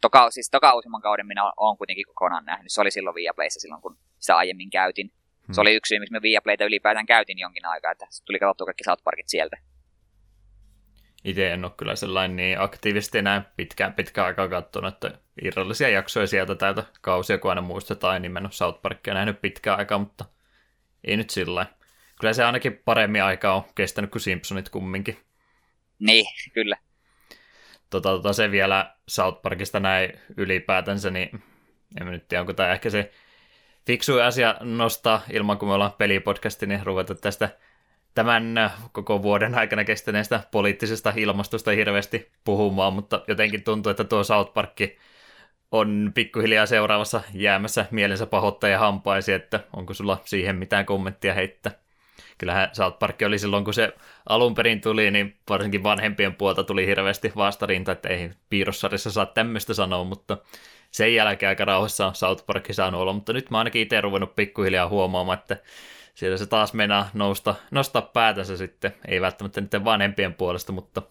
Toka, 0.00 0.30
siis 0.30 0.50
toka 0.50 0.74
uusimman 0.74 1.02
kauden 1.02 1.26
minä 1.26 1.52
olen 1.56 1.78
kuitenkin 1.78 2.06
kokonaan 2.06 2.44
nähnyt. 2.44 2.72
Se 2.72 2.80
oli 2.80 2.90
silloin 2.90 3.14
Viaplayssa 3.14 3.60
silloin, 3.60 3.82
kun 3.82 3.96
sitä 4.18 4.36
aiemmin 4.36 4.70
käytin. 4.70 5.12
Hmm. 5.46 5.54
Se 5.54 5.60
oli 5.60 5.74
yksi 5.74 5.88
syy, 5.88 5.98
miksi 5.98 6.12
me 6.12 6.22
Viaplayta 6.22 6.64
ylipäätään 6.64 7.06
käytin 7.06 7.38
jonkin 7.38 7.66
aikaa, 7.66 7.92
että 7.92 8.06
tuli 8.24 8.38
katsottua 8.38 8.64
kaikki 8.64 8.84
South 8.84 9.04
Parkit 9.04 9.28
sieltä. 9.28 9.56
Itse 11.24 11.52
en 11.52 11.64
ole 11.64 11.72
kyllä 11.76 11.96
sellainen 11.96 12.36
niin 12.36 12.60
aktiivisesti 12.60 13.18
enää 13.18 13.52
pitkään, 13.56 13.94
pitkään 13.94 14.26
aikaa 14.26 14.48
katsonut, 14.48 14.94
että 14.94 15.18
irrallisia 15.42 15.88
jaksoja 15.88 16.26
sieltä 16.26 16.54
täältä 16.54 16.84
kausia, 17.00 17.38
kun 17.38 17.50
aina 17.50 17.60
muistetaan, 17.60 18.22
niin 18.22 18.36
en 18.36 18.44
ole 18.44 18.52
South 18.52 18.82
Parkia 18.82 19.14
nähnyt 19.14 19.40
pitkään 19.40 19.78
aikaa, 19.78 19.98
mutta 19.98 20.24
ei 21.04 21.16
nyt 21.16 21.30
sillä 21.30 21.66
Kyllä 22.20 22.32
se 22.32 22.44
ainakin 22.44 22.82
paremmin 22.84 23.22
aikaa 23.22 23.54
on 23.54 23.64
kestänyt 23.74 24.10
kuin 24.10 24.22
Simpsonit 24.22 24.68
kumminkin. 24.68 25.16
Niin, 25.98 26.26
kyllä. 26.52 26.76
Tota, 27.90 28.08
tota, 28.08 28.32
se 28.32 28.50
vielä 28.50 28.94
South 29.08 29.42
Parkista 29.42 29.80
näin 29.80 30.12
ylipäätänsä, 30.36 31.10
niin 31.10 31.42
en 32.00 32.06
nyt 32.06 32.28
tiedä, 32.28 32.40
onko 32.40 32.52
tämä 32.52 32.72
ehkä 32.72 32.90
se 32.90 33.12
fiksu 33.86 34.18
asia 34.18 34.56
nostaa 34.60 35.22
ilman, 35.32 35.58
kun 35.58 35.68
me 35.68 35.74
ollaan 35.74 35.92
pelipodcasti, 35.92 36.66
niin 36.66 36.86
ruveta 36.86 37.14
tästä 37.14 37.48
tämän 38.14 38.70
koko 38.92 39.22
vuoden 39.22 39.54
aikana 39.54 39.84
kestäneestä 39.84 40.40
poliittisesta 40.50 41.12
ilmastosta 41.16 41.70
hirveästi 41.70 42.30
puhumaan, 42.44 42.92
mutta 42.92 43.24
jotenkin 43.28 43.64
tuntuu, 43.64 43.90
että 43.90 44.04
tuo 44.04 44.24
South 44.24 44.54
Park 44.54 44.78
on 45.70 46.12
pikkuhiljaa 46.14 46.66
seuraavassa 46.66 47.20
jäämässä 47.32 47.86
mielensä 47.90 48.26
pahoittaja 48.26 48.78
hampaisi, 48.78 49.32
että 49.32 49.60
onko 49.72 49.94
sulla 49.94 50.20
siihen 50.24 50.56
mitään 50.56 50.86
kommenttia 50.86 51.34
heittää? 51.34 51.83
Kyllähän 52.38 52.68
South 52.72 52.98
Park 52.98 53.16
oli 53.26 53.38
silloin, 53.38 53.64
kun 53.64 53.74
se 53.74 53.94
alun 54.28 54.54
perin 54.54 54.80
tuli, 54.80 55.10
niin 55.10 55.36
varsinkin 55.48 55.82
vanhempien 55.82 56.34
puolta 56.34 56.64
tuli 56.64 56.86
hirveästi 56.86 57.32
vastarinta, 57.36 57.92
että 57.92 58.08
ei 58.08 58.30
piirrossarissa 58.50 59.10
saa 59.12 59.26
tämmöistä 59.26 59.74
sanoa, 59.74 60.04
mutta 60.04 60.38
sen 60.90 61.14
jälkeen 61.14 61.48
aika 61.48 61.64
rauhassa 61.64 62.06
on 62.06 62.14
South 62.14 62.46
Park 62.46 62.66
saanut 62.70 63.00
olla, 63.00 63.12
mutta 63.12 63.32
nyt 63.32 63.50
mä 63.50 63.58
ainakin 63.58 63.82
itse 63.82 64.00
ruvennut 64.00 64.36
pikkuhiljaa 64.36 64.88
huomaamaan, 64.88 65.38
että 65.38 65.56
siellä 66.14 66.36
se 66.36 66.46
taas 66.46 66.74
mennään 66.74 67.04
nousta, 67.14 67.54
nostaa 67.70 68.02
päätänsä 68.02 68.56
sitten, 68.56 68.94
ei 69.08 69.20
välttämättä 69.20 69.60
niiden 69.60 69.84
vanhempien 69.84 70.34
puolesta, 70.34 70.72
mutta 70.72 71.02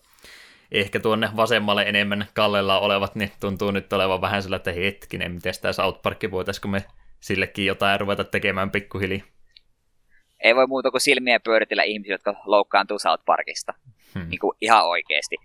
ehkä 0.71 0.99
tuonne 0.99 1.29
vasemmalle 1.35 1.83
enemmän 1.83 2.27
kallella 2.33 2.79
olevat, 2.79 3.15
niin 3.15 3.31
tuntuu 3.39 3.71
nyt 3.71 3.93
olevan 3.93 4.21
vähän 4.21 4.43
sillä, 4.43 4.55
että 4.55 4.71
hetkinen, 4.71 5.31
miten 5.31 5.53
tämä 5.61 5.71
South 5.71 6.01
Park 6.01 6.19
voitaisiko 6.31 6.67
me 6.67 6.85
sillekin 7.19 7.65
jotain 7.65 7.99
ruveta 7.99 8.23
tekemään 8.23 8.71
pikkuhiljaa 8.71 9.32
ei 10.43 10.55
voi 10.55 10.67
muuta 10.67 10.91
kuin 10.91 11.01
silmiä 11.01 11.39
pyöritellä 11.39 11.83
ihmisiä, 11.83 12.13
jotka 12.13 12.35
loukkaantuu 12.45 12.99
South 12.99 13.25
Parkista. 13.25 13.73
Hmm. 14.13 14.29
Niin 14.29 14.39
kuin 14.39 14.57
ihan 14.61 14.85
oikeasti. 14.85 15.35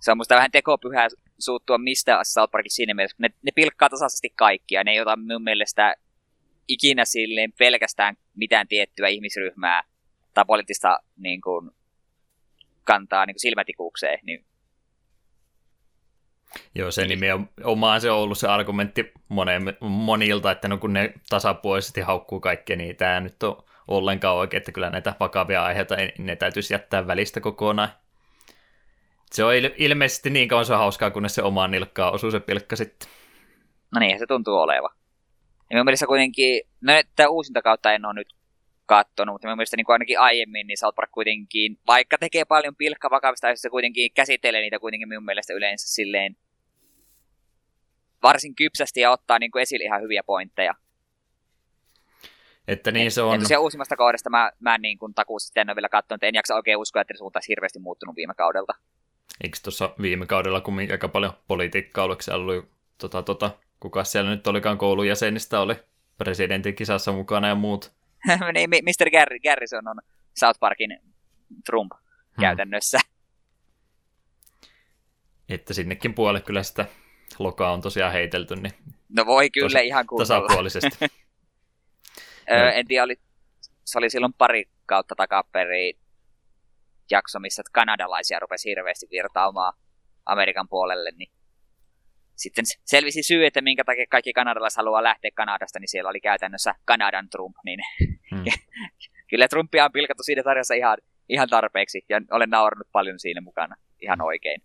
Se 0.00 0.10
on 0.10 0.16
musta 0.16 0.34
vähän 0.34 0.50
tekopyhää 0.50 1.08
suuttua 1.38 1.78
mistä 1.78 2.20
South 2.22 2.50
Parkin 2.50 2.70
siinä 2.70 2.94
mielessä, 2.94 3.16
ne, 3.18 3.28
ne 3.42 3.50
pilkkaa 3.54 3.88
tasaisesti 3.88 4.32
kaikkia. 4.36 4.84
Ne 4.84 4.90
ei 4.90 5.00
ota 5.00 5.16
mun 5.16 5.42
mielestä 5.42 5.94
ikinä 6.68 7.04
silleen 7.04 7.52
pelkästään 7.58 8.16
mitään 8.34 8.68
tiettyä 8.68 9.08
ihmisryhmää 9.08 9.82
tai 10.34 10.44
poliittista 10.46 10.98
niin 11.16 11.40
kuin, 11.40 11.70
kantaa 12.84 13.26
niin 13.26 13.34
kuin 13.34 13.40
silmätikuukseen. 13.40 14.18
Niin 14.22 14.44
Joo, 16.74 16.90
se 16.90 17.04
nimenomaan 17.04 18.00
se 18.00 18.10
on 18.10 18.18
ollut 18.18 18.38
se 18.38 18.48
argumentti 18.48 19.12
moneen, 19.28 19.62
monilta, 19.80 20.50
että 20.50 20.68
no 20.68 20.78
kun 20.78 20.92
ne 20.92 21.12
tasapuolisesti 21.28 22.00
haukkuu 22.00 22.40
kaikkea, 22.40 22.76
niin 22.76 22.96
tämä 22.96 23.20
nyt 23.20 23.42
on 23.42 23.64
ollenkaan 23.88 24.36
oikein, 24.36 24.58
että 24.58 24.72
kyllä 24.72 24.90
näitä 24.90 25.14
vakavia 25.20 25.64
aiheita 25.64 25.96
ne 26.18 26.36
täytyisi 26.36 26.74
jättää 26.74 27.06
välistä 27.06 27.40
kokonaan. 27.40 27.88
Se 29.32 29.44
on 29.44 29.52
ilmeisesti 29.76 30.30
niin 30.30 30.48
kauan 30.48 30.64
se 30.64 30.72
on 30.72 30.78
hauskaa, 30.78 31.10
kunnes 31.10 31.34
se 31.34 31.42
omaan 31.42 31.70
nilkkaan 31.70 32.14
osuu 32.14 32.30
se 32.30 32.40
pilkka 32.40 32.76
sitten. 32.76 33.08
No 33.94 34.00
niin, 34.00 34.18
se 34.18 34.26
tuntuu 34.26 34.54
oleva. 34.54 34.90
Ja 35.58 35.74
minun 35.74 35.84
mielestä 35.84 36.06
kuitenkin, 36.06 36.62
no 36.80 36.92
tämä 37.16 37.28
uusinta 37.28 37.62
kautta 37.62 37.92
en 37.92 38.04
ole 38.04 38.14
nyt 38.14 38.34
katsonut, 38.86 39.34
mutta 39.34 39.46
minun 39.46 39.56
mielestä 39.56 39.76
niin 39.76 39.84
kuin 39.84 39.94
ainakin 39.94 40.20
aiemmin, 40.20 40.66
niin 40.66 40.78
South 40.78 40.98
kuitenkin, 41.12 41.78
vaikka 41.86 42.18
tekee 42.18 42.44
paljon 42.44 42.76
pilkka 42.76 43.10
vakavista 43.10 43.48
se 43.54 43.70
kuitenkin 43.70 44.12
käsittelee 44.14 44.60
niitä 44.60 44.78
kuitenkin 44.78 45.08
minun 45.08 45.24
mielestä 45.24 45.52
yleensä 45.52 45.94
silleen 45.94 46.36
varsin 48.22 48.54
kypsästi 48.54 49.00
ja 49.00 49.10
ottaa 49.10 49.38
niin 49.38 49.50
kuin 49.50 49.62
esille 49.62 49.84
ihan 49.84 50.02
hyviä 50.02 50.22
pointteja. 50.22 50.74
Että 52.68 52.90
niin 52.90 53.10
se 53.10 53.22
on. 53.22 53.34
Ja 53.34 53.40
tosiaan 53.40 53.62
uusimmasta 53.62 53.96
kaudesta 53.96 54.30
mä, 54.30 54.52
mä 54.60 54.78
niin 54.78 54.98
kuin 54.98 55.14
takuusti 55.14 55.60
en 55.60 55.70
ole 55.70 55.76
vielä 55.76 55.88
katsonut, 55.88 56.22
en 56.22 56.34
jaksa 56.34 56.54
oikein 56.54 56.78
uskoa, 56.78 57.02
että 57.02 57.14
suunta 57.18 57.36
olisi 57.36 57.48
hirveästi 57.48 57.78
muuttunut 57.78 58.16
viime 58.16 58.34
kaudelta. 58.34 58.72
Eikö 59.44 59.58
tuossa 59.62 59.94
viime 60.02 60.26
kaudella, 60.26 60.60
kun 60.60 60.78
aika 60.78 61.08
paljon 61.08 61.32
politiikkaa, 61.48 62.04
oliko 62.04 62.22
siellä 62.22 62.42
ollut, 62.42 62.68
tota, 62.98 63.22
tota, 63.22 63.50
kuka 63.80 64.04
siellä 64.04 64.30
nyt 64.30 64.46
olikaan 64.46 64.78
koulun 64.78 65.08
jäsenistä, 65.08 65.60
oli 65.60 65.74
presidentin 66.18 66.74
kisassa 66.74 67.12
mukana 67.12 67.48
ja 67.48 67.54
muut? 67.54 67.92
niin, 68.54 68.70
Mr. 68.70 69.08
Gar- 69.10 69.40
Garrison 69.42 69.88
on 69.88 69.98
South 70.36 70.60
Parkin 70.60 70.98
Trump 71.66 71.92
hmm. 71.92 72.40
käytännössä. 72.40 72.98
Että 75.48 75.74
sinnekin 75.74 76.14
puolelle 76.14 76.40
kyllä 76.40 76.62
sitä 76.62 76.86
lokaa 77.38 77.72
on 77.72 77.80
tosiaan 77.80 78.12
heitelty. 78.12 78.56
Niin 78.56 78.72
no 79.08 79.26
voi 79.26 79.50
kyllä 79.50 79.68
tosi, 79.68 79.86
ihan 79.86 80.06
kunnolla. 80.06 80.26
Tasapuolisesti. 80.26 80.90
Öö, 82.50 82.70
en 82.70 82.86
tiedä, 82.86 83.04
oli, 83.04 83.16
se 83.84 83.98
oli 83.98 84.10
silloin 84.10 84.32
pari 84.38 84.64
kautta 84.86 85.14
takaperi 85.14 85.98
jakso, 87.10 87.40
missä 87.40 87.62
kanadalaisia 87.72 88.38
rupesi 88.40 88.68
hirveästi 88.68 89.06
virtaamaan 89.10 89.72
Amerikan 90.26 90.68
puolelle, 90.68 91.10
niin 91.10 91.32
sitten 92.38 92.64
selvisi 92.84 93.22
syy, 93.22 93.46
että 93.46 93.60
minkä 93.60 93.84
takia 93.84 94.06
kaikki 94.10 94.32
kanadalaiset 94.32 94.76
haluaa 94.76 95.02
lähteä 95.02 95.30
Kanadasta, 95.34 95.78
niin 95.78 95.88
siellä 95.88 96.10
oli 96.10 96.20
käytännössä 96.20 96.74
Kanadan 96.84 97.28
Trump, 97.30 97.56
niin 97.64 97.80
hmm. 98.30 98.44
kyllä 99.30 99.48
Trumpia 99.48 99.84
on 99.84 99.92
pilkattu 99.92 100.22
siinä 100.22 100.42
tarjassa 100.42 100.74
ihan, 100.74 100.98
ihan 101.28 101.48
tarpeeksi, 101.48 102.04
ja 102.08 102.20
olen 102.30 102.50
naurannut 102.50 102.88
paljon 102.92 103.18
siinä 103.20 103.40
mukana 103.40 103.76
ihan 104.02 104.20
oikein. 104.20 104.62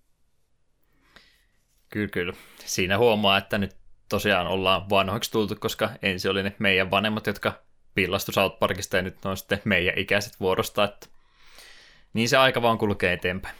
Kyllä, 1.90 2.08
kyllä. 2.08 2.34
Siinä 2.60 2.98
huomaa, 2.98 3.38
että 3.38 3.58
nyt 3.58 3.75
tosiaan 4.10 4.48
ollaan 4.48 4.90
vanhoiksi 4.90 5.32
tultu, 5.32 5.56
koska 5.60 5.90
ensin 6.02 6.32
oli 6.32 6.44
ne 6.44 6.56
meidän 6.60 6.92
vanhemmat, 6.92 7.28
jotka 7.28 7.63
pillastu 7.96 8.32
South 8.32 8.60
Parkista, 8.60 8.98
ja 8.98 9.04
nyt 9.04 9.26
on 9.26 9.38
sitten 9.38 9.62
meidän 9.66 9.98
ikäiset 9.98 10.40
vuorosta, 10.40 10.84
että 10.84 11.08
niin 12.14 12.30
se 12.30 12.38
aika 12.38 12.62
vaan 12.62 12.78
kulkee 12.78 13.14
eteenpäin. 13.14 13.56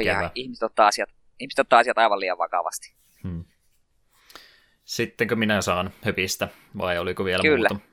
Ikävä. 0.00 0.30
ihmiset 0.34 0.62
ottaa 0.62 0.86
asiat 0.86 1.10
ihmiset 1.40 1.58
ottaa 1.58 1.78
asiat 1.78 1.98
aivan 1.98 2.20
liian 2.20 2.38
vakavasti. 2.38 2.94
Hmm. 3.22 3.44
Sittenkö 4.84 5.36
minä 5.36 5.62
saan 5.62 5.90
höpistä, 6.02 6.48
vai 6.78 6.98
oliko 6.98 7.24
vielä 7.24 7.42
Kyllä. 7.42 7.68
muuta? 7.70 7.84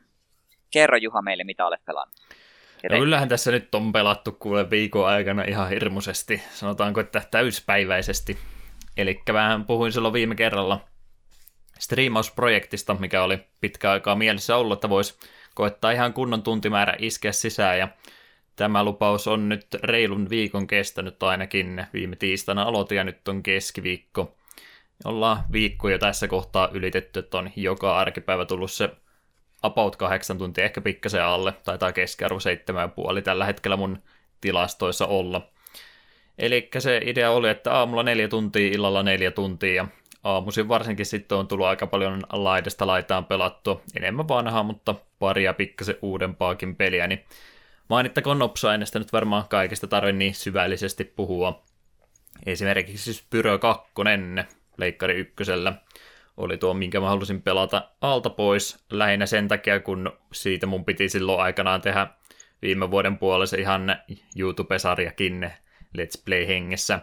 Kerro 0.71 0.97
Juha 0.97 1.21
meille, 1.21 1.43
mitä 1.43 1.65
olet 1.65 1.85
pelannut. 1.85 2.15
No 2.91 2.97
kyllähän 2.97 3.29
tässä 3.29 3.51
nyt 3.51 3.75
on 3.75 3.91
pelattu 3.91 4.31
kuule 4.31 4.69
viikon 4.69 5.07
aikana 5.07 5.43
ihan 5.43 5.69
hirmuisesti, 5.69 6.41
sanotaanko, 6.51 6.99
että 6.99 7.21
täyspäiväisesti. 7.31 8.37
Eli 8.97 9.21
vähän 9.33 9.65
puhuin 9.65 9.91
silloin 9.91 10.13
viime 10.13 10.35
kerralla 10.35 10.87
striimausprojektista, 11.81 12.95
mikä 12.99 13.23
oli 13.23 13.39
pitkä 13.61 13.91
aikaa 13.91 14.15
mielessä 14.15 14.57
ollut, 14.57 14.77
että 14.77 14.89
voisi 14.89 15.17
koettaa 15.55 15.91
ihan 15.91 16.13
kunnon 16.13 16.43
tuntimäärä 16.43 16.95
iskeä 16.99 17.31
sisään, 17.31 17.79
ja 17.79 17.87
Tämä 18.55 18.83
lupaus 18.83 19.27
on 19.27 19.49
nyt 19.49 19.67
reilun 19.83 20.29
viikon 20.29 20.67
kestänyt 20.67 21.23
ainakin. 21.23 21.85
Viime 21.93 22.15
tiistaina 22.15 22.63
aloitin 22.63 22.97
ja 22.97 23.03
nyt 23.03 23.27
on 23.27 23.43
keskiviikko. 23.43 24.37
Ollaan 25.05 25.43
viikko 25.51 25.89
jo 25.89 25.97
tässä 25.97 26.27
kohtaa 26.27 26.69
ylitetty, 26.73 27.19
että 27.19 27.37
on 27.37 27.51
joka 27.55 27.97
arkipäivä 27.97 28.45
tullut 28.45 28.71
se 28.71 28.89
about 29.63 29.95
kahdeksan 29.95 30.37
tuntia, 30.37 30.63
ehkä 30.63 30.81
pikkasen 30.81 31.23
alle, 31.23 31.53
taitaa 31.63 31.91
keskiarvo 31.91 32.39
seitsemän 32.39 32.91
puoli 32.91 33.21
tällä 33.21 33.45
hetkellä 33.45 33.77
mun 33.77 34.03
tilastoissa 34.41 35.07
olla. 35.07 35.49
Eli 36.37 36.69
se 36.79 37.01
idea 37.05 37.31
oli, 37.31 37.49
että 37.49 37.73
aamulla 37.73 38.03
neljä 38.03 38.27
tuntia, 38.27 38.71
illalla 38.71 39.03
neljä 39.03 39.31
tuntia 39.31 39.73
ja 39.73 39.87
aamuisin 40.23 40.67
varsinkin 40.67 41.05
sitten 41.05 41.37
on 41.37 41.47
tullut 41.47 41.65
aika 41.65 41.87
paljon 41.87 42.21
laidasta 42.31 42.87
laitaan 42.87 43.25
pelattua. 43.25 43.81
Enemmän 43.95 44.27
vanhaa, 44.27 44.63
mutta 44.63 44.95
paria 45.19 45.53
pikkasen 45.53 45.95
uudempaakin 46.01 46.75
peliä, 46.75 47.07
niin 47.07 47.25
Mainittakoon 47.91 48.39
nopsaineesta 48.39 48.99
nyt 48.99 49.13
varmaan 49.13 49.47
kaikesta 49.49 49.87
tarve 49.87 50.11
niin 50.11 50.35
syvällisesti 50.35 51.03
puhua. 51.03 51.63
Esimerkiksi 52.45 53.03
siis 53.03 53.25
Pyro 53.29 53.59
2, 53.59 53.91
Leikkari 54.77 55.15
ykkösellä, 55.15 55.73
oli 56.37 56.57
tuo, 56.57 56.73
minkä 56.73 56.99
mä 56.99 57.09
halusin 57.09 57.41
pelata 57.41 57.89
alta 58.01 58.29
pois. 58.29 58.85
Lähinnä 58.91 59.25
sen 59.25 59.47
takia, 59.47 59.79
kun 59.79 60.11
siitä 60.33 60.65
mun 60.65 60.85
piti 60.85 61.09
silloin 61.09 61.41
aikanaan 61.41 61.81
tehdä 61.81 62.07
viime 62.61 62.91
vuoden 62.91 63.17
puolella 63.17 63.57
ihan 63.59 63.95
YouTube-sarjakin 64.37 65.51
Let's 65.97 66.21
Play-hengessä, 66.25 66.99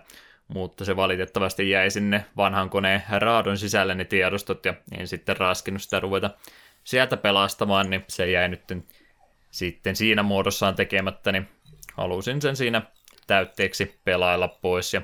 mutta 0.49 0.85
se 0.85 0.97
valitettavasti 0.97 1.71
jäi 1.71 1.91
sinne 1.91 2.25
vanhan 2.37 2.71
koneen 2.71 3.03
raadon 3.11 3.59
sisälle 3.59 3.95
ne 3.95 4.05
tiedostot, 4.05 4.65
ja 4.65 4.75
en 4.99 5.09
sitten 5.09 5.37
raskinut 5.37 5.83
sitä 5.83 6.01
ruveta 6.01 6.31
sieltä 6.85 7.17
pelastamaan, 7.17 7.91
niin 7.91 8.05
se 8.09 8.31
jäi 8.31 8.49
nyt 8.49 8.63
sitten 9.51 9.97
siinä 9.97 10.23
muodossaan 10.23 10.75
tekemättä, 10.75 11.33
niin 11.33 11.49
halusin 11.95 12.43
sen 12.43 12.57
siinä 12.57 12.83
täytteeksi 13.27 14.01
pelailla 14.05 14.49
pois. 14.49 14.95
Ja 14.95 15.03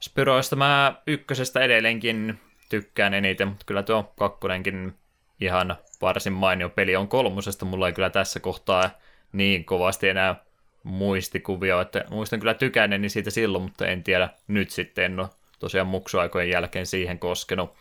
Spyroista 0.00 0.56
mä 0.56 0.94
ykkösestä 1.06 1.60
edelleenkin 1.60 2.40
tykkään 2.68 3.14
eniten, 3.14 3.48
mutta 3.48 3.64
kyllä 3.66 3.82
tuo 3.82 4.12
kakkonenkin 4.18 4.94
ihan 5.40 5.76
varsin 6.02 6.32
mainio 6.32 6.68
peli 6.68 6.96
on 6.96 7.08
kolmosesta. 7.08 7.64
Mulla 7.64 7.86
ei 7.86 7.92
kyllä 7.92 8.10
tässä 8.10 8.40
kohtaa 8.40 8.90
niin 9.32 9.64
kovasti 9.64 10.08
enää 10.08 10.45
muistikuvia, 10.86 11.80
että 11.80 12.04
muistan 12.10 12.40
kyllä 12.40 12.54
tykänneeni 12.54 13.08
siitä 13.08 13.30
silloin, 13.30 13.64
mutta 13.64 13.86
en 13.86 14.02
tiedä 14.02 14.28
nyt 14.48 14.70
sitten, 14.70 15.04
en 15.04 15.20
ole 15.20 15.28
tosiaan 15.58 15.86
muksuaikojen 15.86 16.50
jälkeen 16.50 16.86
siihen 16.86 17.18
koskenut. 17.18 17.74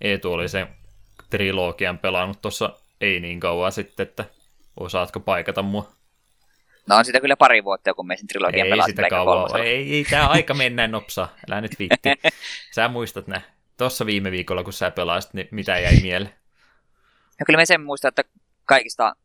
Eetu 0.00 0.32
oli 0.32 0.48
se 0.48 0.66
trilogian 1.30 1.98
pelannut 1.98 2.42
tuossa 2.42 2.78
ei 3.00 3.20
niin 3.20 3.40
kauan 3.40 3.72
sitten, 3.72 4.06
että 4.06 4.24
Osaatko 4.80 5.20
paikata 5.20 5.62
mua? 5.62 5.92
No 6.88 6.96
on 6.96 7.04
sitä 7.04 7.20
kyllä 7.20 7.36
pari 7.36 7.64
vuotta, 7.64 7.94
kun 7.94 8.06
me 8.06 8.16
sen 8.16 8.26
trilogian 8.26 8.66
Ei 8.66 8.82
sitä 8.86 9.08
kauan. 9.10 9.60
Ei, 9.60 9.94
ei 9.94 10.04
tämä 10.10 10.28
aika 10.28 10.54
mennä 10.64 10.88
nopsaa. 10.88 11.36
Älä 11.50 11.60
nyt 11.60 11.78
viitti. 11.78 12.08
Sä 12.74 12.88
muistat 12.88 13.26
nä. 13.26 13.40
Tuossa 13.76 14.06
viime 14.06 14.30
viikolla, 14.30 14.64
kun 14.64 14.72
sä 14.72 14.90
pelasit, 14.90 15.34
niin 15.34 15.48
mitä 15.50 15.78
jäi 15.78 16.00
mieleen? 16.02 16.34
No 17.40 17.44
kyllä 17.46 17.56
me 17.56 17.66
sen 17.66 17.80
muistan, 17.80 18.08
että 18.08 18.24
kaikista 18.64 19.16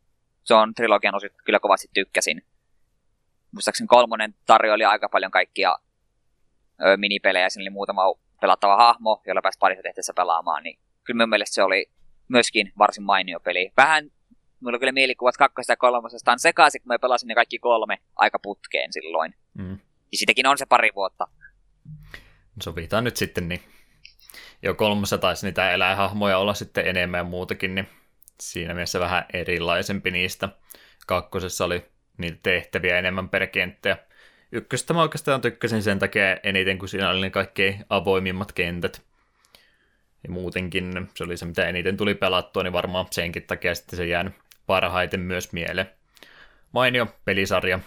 se 0.43 0.53
on 0.53 0.73
trilogian 0.73 1.15
osit 1.15 1.33
kyllä 1.45 1.59
kovasti 1.59 1.87
tykkäsin. 1.93 2.43
Muistaakseni 3.51 3.87
kolmonen 3.87 4.35
tarjoili 4.45 4.85
aika 4.85 5.09
paljon 5.09 5.31
kaikkia 5.31 5.75
ö, 6.85 6.97
minipelejä, 6.97 7.49
siinä 7.49 7.63
oli 7.63 7.69
muutama 7.69 8.01
pelattava 8.41 8.77
hahmo, 8.77 9.21
jolla 9.27 9.41
pääsi 9.41 9.59
parissa 9.59 9.83
tehtäessä 9.83 10.13
pelaamaan, 10.15 10.63
niin 10.63 10.79
kyllä 11.03 11.23
mun 11.23 11.29
mielestä 11.29 11.53
se 11.53 11.63
oli 11.63 11.91
myöskin 12.27 12.73
varsin 12.77 13.03
mainio 13.03 13.39
peli. 13.39 13.71
Vähän 13.77 14.11
mulla 14.59 14.75
on 14.75 14.79
kyllä 14.79 14.91
mielikuvat 14.91 15.37
kakkosesta 15.37 15.73
ja 15.73 15.77
kolmosesta 15.77 16.31
on 16.31 16.39
sekaisin, 16.39 16.81
kun 16.81 16.87
mä 16.87 16.99
pelasin 16.99 17.27
ne 17.27 17.35
kaikki 17.35 17.59
kolme 17.59 17.97
aika 18.15 18.39
putkeen 18.39 18.93
silloin. 18.93 19.35
Mm. 19.53 19.71
Ja 20.11 20.17
sitäkin 20.17 20.47
on 20.47 20.57
se 20.57 20.65
pari 20.65 20.89
vuotta. 20.95 21.27
Sovitaan 22.61 23.03
nyt 23.03 23.17
sitten, 23.17 23.49
niin 23.49 23.61
jo 24.61 24.75
kolmossa 24.75 25.17
taisi 25.17 25.45
niitä 25.45 25.71
eläinhahmoja 25.71 26.37
olla 26.37 26.53
sitten 26.53 26.87
enemmän 26.87 27.17
ja 27.17 27.23
muutakin, 27.23 27.75
niin 27.75 27.89
siinä 28.41 28.73
mielessä 28.73 28.99
vähän 28.99 29.25
erilaisempi 29.33 30.11
niistä. 30.11 30.49
Kakkosessa 31.07 31.65
oli 31.65 31.85
niitä 32.19 32.37
tehtäviä 32.43 32.99
enemmän 32.99 33.29
per 33.29 33.47
kenttä. 33.47 33.97
Ykköstä 34.51 34.93
mä 34.93 35.01
oikeastaan 35.01 35.41
tykkäsin 35.41 35.83
sen 35.83 35.99
takia 35.99 36.37
eniten, 36.43 36.77
kun 36.77 36.89
siinä 36.89 37.09
oli 37.09 37.21
ne 37.21 37.29
kaikkein 37.29 37.85
avoimimmat 37.89 38.51
kentät. 38.51 39.01
Ja 40.23 40.29
muutenkin 40.29 41.09
se 41.15 41.23
oli 41.23 41.37
se, 41.37 41.45
mitä 41.45 41.67
eniten 41.67 41.97
tuli 41.97 42.15
pelattua, 42.15 42.63
niin 42.63 42.73
varmaan 42.73 43.05
senkin 43.11 43.43
takia 43.43 43.75
sitten 43.75 43.97
se 43.97 44.05
jäänyt 44.05 44.33
parhaiten 44.67 45.19
myös 45.19 45.53
mieleen. 45.53 45.89
Mainio 46.71 47.07
pelisarja, 47.25 47.79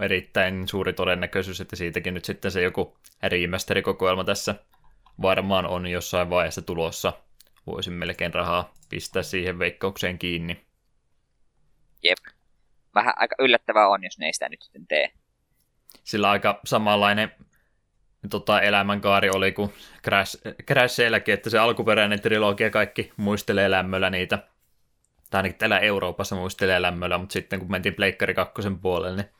erittäin 0.00 0.68
suuri 0.68 0.92
todennäköisyys, 0.92 1.60
että 1.60 1.76
siitäkin 1.76 2.14
nyt 2.14 2.24
sitten 2.24 2.50
se 2.50 2.62
joku 2.62 2.98
remasterikokoelma 3.22 4.24
tässä 4.24 4.54
varmaan 5.22 5.66
on 5.66 5.86
jossain 5.86 6.30
vaiheessa 6.30 6.62
tulossa. 6.62 7.12
Voisin 7.66 7.92
melkein 7.92 8.34
rahaa 8.34 8.74
pistää 8.88 9.22
siihen 9.22 9.58
veikkaukseen 9.58 10.18
kiinni. 10.18 10.64
Jep. 12.02 12.37
Vähän 12.98 13.14
aika 13.16 13.36
yllättävää 13.38 13.88
on, 13.88 14.04
jos 14.04 14.18
ne 14.18 14.26
ei 14.26 14.32
sitä 14.32 14.48
nyt 14.48 14.62
sitten 14.62 14.86
tee. 14.86 15.10
Sillä 16.04 16.30
aika 16.30 16.60
samanlainen 16.64 17.32
tota, 18.30 18.60
elämänkaari 18.60 19.30
oli 19.30 19.52
kuin 19.52 19.72
Crash, 20.04 20.36
Crasheilläkin, 20.66 21.34
että 21.34 21.50
se 21.50 21.58
alkuperäinen 21.58 22.20
trilogia 22.20 22.70
kaikki 22.70 23.12
muistelee 23.16 23.70
lämmöllä 23.70 24.10
niitä 24.10 24.38
tai 25.30 25.38
ainakin 25.38 25.58
täällä 25.58 25.78
Euroopassa 25.78 26.36
muistelee 26.36 26.82
lämmöllä, 26.82 27.18
mutta 27.18 27.32
sitten 27.32 27.58
kun 27.58 27.70
mentiin 27.70 27.94
Pleikkari 27.94 28.34
kakkosen 28.34 28.78
puolelle, 28.78 29.22
niin 29.22 29.30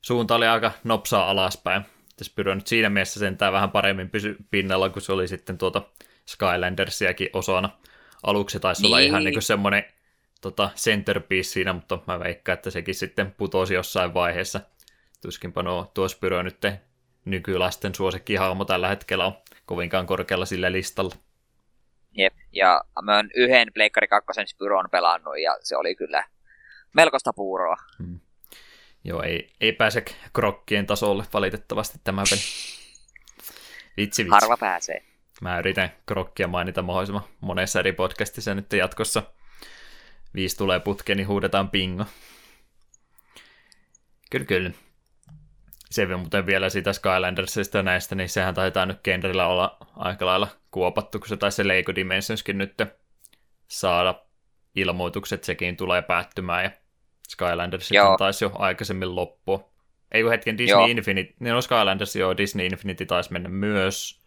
suunta 0.00 0.34
oli 0.34 0.46
aika 0.46 0.72
nopsaa 0.84 1.30
alaspäin. 1.30 1.82
Spyro 2.22 2.54
nyt 2.54 2.66
siinä 2.66 2.90
mielessä 2.90 3.20
sentään 3.20 3.52
vähän 3.52 3.70
paremmin 3.70 4.10
pysy 4.10 4.36
pinnalla, 4.50 4.88
kun 4.88 5.02
se 5.02 5.12
oli 5.12 5.28
sitten 5.28 5.58
tuota 5.58 5.82
Skylandersiakin 6.26 7.28
osana. 7.32 7.68
Aluksi 8.22 8.60
taisi 8.60 8.82
niin. 8.82 8.86
olla 8.86 8.98
ihan 8.98 9.24
niin, 9.24 9.34
niin 9.34 9.42
semmoinen 9.42 9.84
tota, 10.40 10.70
centerpiece 10.76 11.48
siinä, 11.48 11.72
mutta 11.72 11.98
mä 12.06 12.18
veikkaan, 12.18 12.54
että 12.54 12.70
sekin 12.70 12.94
sitten 12.94 13.32
putosi 13.32 13.74
jossain 13.74 14.14
vaiheessa. 14.14 14.60
Tuskinpa 15.22 15.62
nuo 15.62 15.90
tuo 15.94 16.08
Spyro 16.08 16.42
nyt 16.42 16.60
nykylasten 17.24 17.94
suosikkihahmo 17.94 18.64
tällä 18.64 18.88
hetkellä 18.88 19.26
on 19.26 19.36
kovinkaan 19.66 20.06
korkealla 20.06 20.46
sillä 20.46 20.72
listalla. 20.72 21.14
Jep, 22.12 22.34
ja 22.52 22.80
mä 23.02 23.16
oon 23.16 23.30
yhden 23.34 23.68
Pleikkari 23.74 24.08
2 24.08 24.32
Spyron 24.46 24.90
pelannut, 24.90 25.38
ja 25.38 25.58
se 25.60 25.76
oli 25.76 25.94
kyllä 25.94 26.24
melkoista 26.92 27.32
puuroa. 27.32 27.76
Hmm. 27.98 28.20
Joo, 29.04 29.22
ei, 29.22 29.52
ei 29.60 29.72
pääse 29.72 30.04
krokkien 30.32 30.86
tasolle 30.86 31.24
valitettavasti 31.32 31.98
tämä 32.04 32.22
peli. 32.30 32.40
Vitsi, 33.96 34.24
vitsi. 34.24 34.30
Harva 34.30 34.56
pääsee. 34.56 35.02
Mä 35.40 35.58
yritän 35.58 35.92
krokkia 36.06 36.48
mainita 36.48 36.82
mahdollisimman 36.82 37.24
monessa 37.40 37.80
eri 37.80 37.92
podcastissa 37.92 38.54
nyt 38.54 38.72
jatkossa. 38.72 39.22
Viisi 40.36 40.56
tulee 40.56 40.80
putkeen, 40.80 41.16
niin 41.16 41.28
huudetaan 41.28 41.70
pingo. 41.70 42.04
Kyllä, 44.30 44.46
kyllä 44.46 44.70
se 45.90 46.16
muuten 46.16 46.46
vielä 46.46 46.70
siitä 46.70 46.92
Skylandersista 46.92 47.82
näistä, 47.82 48.14
niin 48.14 48.28
sehän 48.28 48.54
taitaa 48.54 48.86
nyt 48.86 49.02
genrellä 49.02 49.46
olla 49.46 49.76
aika 49.96 50.26
lailla 50.26 50.48
kuopattu, 50.70 51.18
kun 51.18 51.28
se 51.28 51.36
taisi 51.36 51.56
se 51.56 51.68
Lego 51.68 51.94
Dimensionskin 51.94 52.58
nyt 52.58 52.74
saada 53.68 54.22
ilmoitukset, 54.74 55.44
sekin 55.44 55.76
tulee 55.76 56.02
päättymään 56.02 56.64
ja 56.64 56.70
Skylanders 57.28 57.90
taisi 58.18 58.44
jo 58.44 58.52
aikaisemmin 58.54 59.16
loppua. 59.16 59.70
Ei 60.12 60.22
kun 60.22 60.30
hetken 60.30 60.58
Disney 60.58 60.78
joo. 60.78 60.86
Infinity, 60.86 61.34
niin 61.40 61.54
on 61.54 61.62
Skylanders, 61.62 62.16
joo, 62.16 62.36
Disney 62.36 62.66
Infinity 62.66 63.06
taisi 63.06 63.32
mennä 63.32 63.48
myös. 63.48 64.20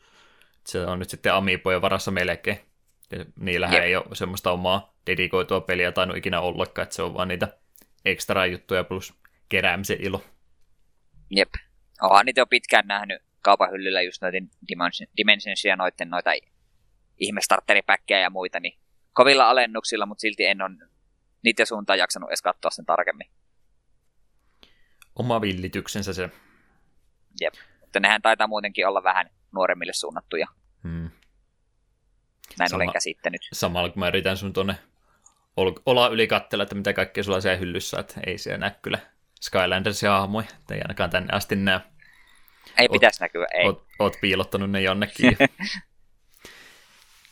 Se 0.68 0.86
on 0.86 1.00
nyt 1.00 1.10
sitten 1.10 1.34
Amiibojen 1.34 1.82
varassa 1.82 2.12
melkein. 2.12 2.60
Ja 3.12 3.26
niillähän 3.40 3.76
Jep. 3.76 3.84
ei 3.84 3.96
ole 3.96 4.16
semmoista 4.16 4.52
omaa 4.52 4.94
dedikoitua 5.08 5.62
peliä 5.62 5.92
tainnut 5.92 6.18
ikinä 6.18 6.42
ollakaan, 6.42 6.84
että 6.84 6.96
se 6.96 7.02
on 7.02 7.14
vaan 7.14 7.28
niitä 7.28 7.48
ekstra 8.06 8.46
juttuja 8.46 8.84
plus 8.84 9.14
keräämisen 9.50 10.02
ilo. 10.02 10.24
Jep. 11.30 11.50
Onhan 12.02 12.26
niitä 12.26 12.42
jo 12.42 12.46
pitkään 12.46 12.88
nähnyt 12.88 13.22
kaupan 13.42 13.72
hyllyllä 13.72 14.02
just 14.02 14.22
noiden 14.22 14.50
Dimension- 14.72 15.12
Dimensionsia 15.18 15.76
noiden 15.76 16.10
noita 16.10 16.32
ihmestarteripäkkejä 17.18 18.20
ja 18.20 18.30
muita, 18.30 18.60
niin 18.60 18.80
kovilla 19.14 19.50
alennuksilla, 19.50 20.06
mutta 20.06 20.22
silti 20.22 20.46
en 20.46 20.62
ole 20.62 20.72
niiden 21.44 21.66
suuntaan 21.66 22.00
jaksanut 22.00 22.30
edes 22.30 22.42
katsoa 22.42 22.72
sen 22.72 22.86
tarkemmin. 22.86 23.32
Oma 25.16 25.42
villityksensä 25.42 26.14
se. 26.14 26.30
Jep. 27.42 27.54
Mutta 27.82 28.00
nehän 28.00 28.22
taitaa 28.22 28.48
muutenkin 28.48 28.88
olla 28.88 29.04
vähän 29.04 29.30
nuoremmille 29.52 29.94
suunnattuja. 29.94 30.48
Näin 32.60 32.70
Sama- 32.70 32.84
olen 32.84 32.94
käsittänyt. 32.94 33.42
Samalla 33.54 33.90
kun 33.90 34.00
mä 34.00 34.08
yritän 34.08 34.38
sun 34.38 34.54
tonne 34.54 34.76
ol- 35.58 35.80
olla 35.86 36.08
yli 36.08 36.28
katsella, 36.28 36.64
että 36.64 36.76
mitä 36.76 36.94
kaikkea 36.94 37.24
sulla 37.24 37.42
siellä 37.42 37.58
hyllyssä, 37.60 38.00
että 38.00 38.14
ei 38.26 38.38
siellä 38.38 38.58
näy 38.58 38.72
kyllä 38.82 39.00
Skylandersia 39.42 40.12
hahmoja, 40.12 40.48
että 40.60 40.74
ei 40.76 40.82
ainakaan 40.82 41.10
tänne 41.10 41.34
asti 41.34 41.56
näy. 41.56 41.80
Ei 42.78 42.88
Oot- 42.88 42.92
pitäisi 42.92 43.22
näkyä, 43.22 43.48
ei. 43.54 43.66
Oot, 43.66 43.86
oot 44.00 44.14
piilottanut 44.22 44.72
ne 44.72 44.82
jonnekin. 44.82 45.38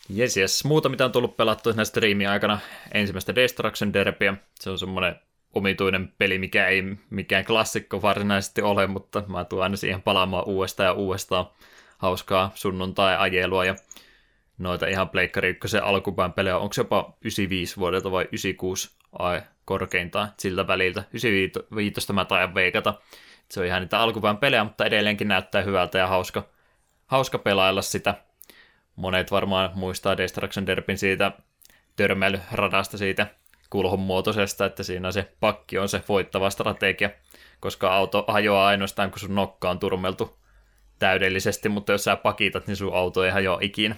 Jes, 0.10 0.38
jes. 0.38 0.66
Muuta, 0.66 0.90
mitä 0.90 1.06
on 1.06 1.12
tullut 1.12 1.38
pelattua 1.38 1.74
näistä 1.74 1.90
striimin 1.92 2.30
aikana. 2.30 2.60
Ensimmäistä 2.94 3.36
Destruction 3.36 3.94
Derbyä. 3.94 4.34
Se 4.60 4.70
on 4.70 4.80
semmoinen 4.80 5.16
omituinen 5.54 6.14
peli, 6.18 6.40
mikä 6.40 6.68
ei 6.68 6.84
mikään 7.10 7.46
klassikko 7.46 8.02
varsinaisesti 8.02 8.62
ole, 8.62 8.88
mutta 8.88 9.24
mä 9.28 9.46
tuon 9.46 9.64
aina 9.64 9.76
siihen 9.78 10.02
palaamaan 10.02 10.46
uudestaan 10.48 10.88
ja 10.88 10.94
uudestaan 10.94 11.46
hauskaa 11.98 12.52
sunnuntai-ajelua 12.56 13.66
ja 13.66 13.76
noita 14.58 14.88
ihan 14.88 15.10
Pleikkari 15.10 15.50
1 15.64 15.78
alkupään 15.78 16.34
pelejä. 16.34 16.58
Onko 16.58 16.74
se 16.74 16.82
jopa 16.82 17.18
95 17.22 17.78
vuodelta 17.78 18.12
vai 18.12 18.24
96 18.24 18.98
ai, 19.20 19.42
korkeintaan 19.66 20.32
siltä 20.38 20.68
väliltä? 20.68 21.04
95 21.14 22.14
mä 22.14 22.26
taidan 22.26 22.56
veikata. 22.56 22.94
Se 23.50 23.60
on 23.60 23.66
ihan 23.66 23.82
niitä 23.82 24.00
alkupään 24.00 24.38
pelejä, 24.38 24.64
mutta 24.64 24.86
edelleenkin 24.86 25.28
näyttää 25.28 25.62
hyvältä 25.62 25.98
ja 25.98 26.08
hauska, 26.08 26.48
hauska 27.08 27.38
pelailla 27.38 27.82
sitä. 27.82 28.16
Monet 28.96 29.32
varmaan 29.32 29.72
muistaa 29.76 30.18
Destruction 30.18 30.66
Derbin 30.66 30.98
siitä 30.98 31.32
törmäilyradasta 31.96 32.98
siitä 32.98 33.28
kulhon 33.70 34.00
muotoisesta, 34.00 34.66
että 34.66 34.84
siinä 34.84 35.12
se 35.12 35.32
pakki 35.40 35.78
on 35.78 35.90
se 35.90 36.04
voittava 36.10 36.50
strategia, 36.50 37.10
koska 37.60 37.96
auto 37.96 38.26
hajoaa 38.28 38.68
ainoastaan, 38.68 39.12
kun 39.12 39.20
sun 39.20 39.36
nokka 39.36 39.70
on 39.70 39.80
turmeltu 39.80 40.38
täydellisesti, 41.00 41.70
mutta 41.70 41.92
jos 41.92 42.04
sä 42.04 42.16
pakitat, 42.16 42.68
niin 42.68 42.78
sun 42.78 42.96
auto 42.96 43.24
ei 43.24 43.32
hajoa 43.32 43.58
ikinä. 43.62 43.96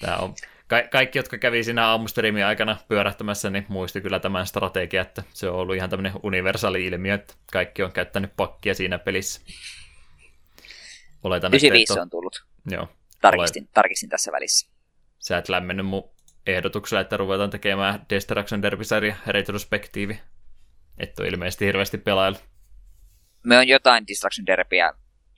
Tämä 0.00 0.16
on 0.16 0.34
ka- 0.66 0.88
kaikki, 0.90 1.18
jotka 1.18 1.38
kävi 1.38 1.64
siinä 1.64 1.86
aamustriimin 1.88 2.44
aikana 2.44 2.76
pyörähtämässä, 2.88 3.50
niin 3.50 3.66
muisti 3.68 4.00
kyllä 4.00 4.20
tämän 4.20 4.46
strategia, 4.46 5.02
että 5.02 5.22
se 5.34 5.48
on 5.48 5.54
ollut 5.56 5.76
ihan 5.76 5.90
tämmöinen 5.90 6.12
universaali 6.22 6.86
ilmiö, 6.86 7.14
että 7.14 7.34
kaikki 7.52 7.82
on 7.82 7.92
käyttänyt 7.92 8.32
pakkia 8.36 8.74
siinä 8.74 8.98
pelissä. 8.98 9.40
Oletan, 11.24 11.48
että 11.54 11.56
et 11.56 11.62
95 11.62 11.92
ole- 11.92 12.00
on 12.00 12.10
tullut. 12.10 12.44
Joo, 12.70 12.88
Tarkistin, 13.20 13.68
tarkistin 13.74 14.08
tässä 14.08 14.32
välissä. 14.32 14.68
sä 15.18 15.38
et 15.38 15.48
lämmennyt 15.48 15.86
mun 15.86 16.10
ehdotuksella, 16.46 17.00
että 17.00 17.16
ruvetaan 17.16 17.50
tekemään 17.50 18.06
Destruction 18.10 18.62
Derby-sarja 18.62 19.16
retrospektiivi. 19.26 20.20
Et 20.98 21.18
ole 21.18 21.28
ilmeisesti 21.28 21.66
hirveästi 21.66 21.98
pelailu. 21.98 22.36
Me 23.44 23.58
on 23.58 23.68
jotain 23.68 24.06
Distraction 24.06 24.46
Derbyä 24.46 24.92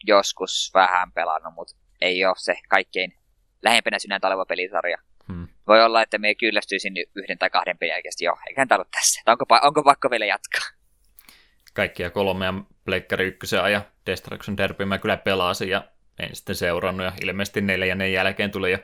joskus 0.07 0.71
vähän 0.75 1.13
pelannut, 1.13 1.55
mutta 1.55 1.75
ei 2.01 2.25
ole 2.25 2.35
se 2.39 2.55
kaikkein 2.69 3.15
lähempänä 3.63 3.99
sydäntä 3.99 4.27
oleva 4.27 4.47
pelisarja. 4.47 4.99
Hmm. 5.29 5.49
Voi 5.67 5.85
olla, 5.85 6.03
että 6.03 6.19
me 6.19 6.35
kyllästyisin 6.35 6.95
yhden 7.15 7.39
tai 7.39 7.51
kahden 7.51 7.79
pelin 7.79 7.91
jälkeen, 7.91 8.13
jo, 8.21 8.37
eiköhän 8.49 8.69
tää 8.69 8.79
ollut 8.79 8.91
tässä. 8.91 9.23
Onko, 9.27 9.45
onko 9.63 9.83
pakko 9.83 10.11
vielä 10.11 10.27
jatkaa? 10.27 10.61
Kaikkia 11.75 12.11
kolmea 12.11 12.55
Pleikkari 12.85 13.27
ykkösen 13.27 13.73
ja 13.73 13.83
Destruction 14.07 14.57
Derby 14.57 14.85
mä 14.85 14.99
kyllä 14.99 15.17
pelasin 15.17 15.69
ja 15.69 15.85
en 16.19 16.37
sitten 16.37 16.57
seurannut 16.57 17.05
ja 17.05 17.13
ilmeisesti 17.23 17.61
neljännen 17.61 18.13
jälkeen 18.13 18.51
tuli 18.51 18.73
jo 18.73 18.79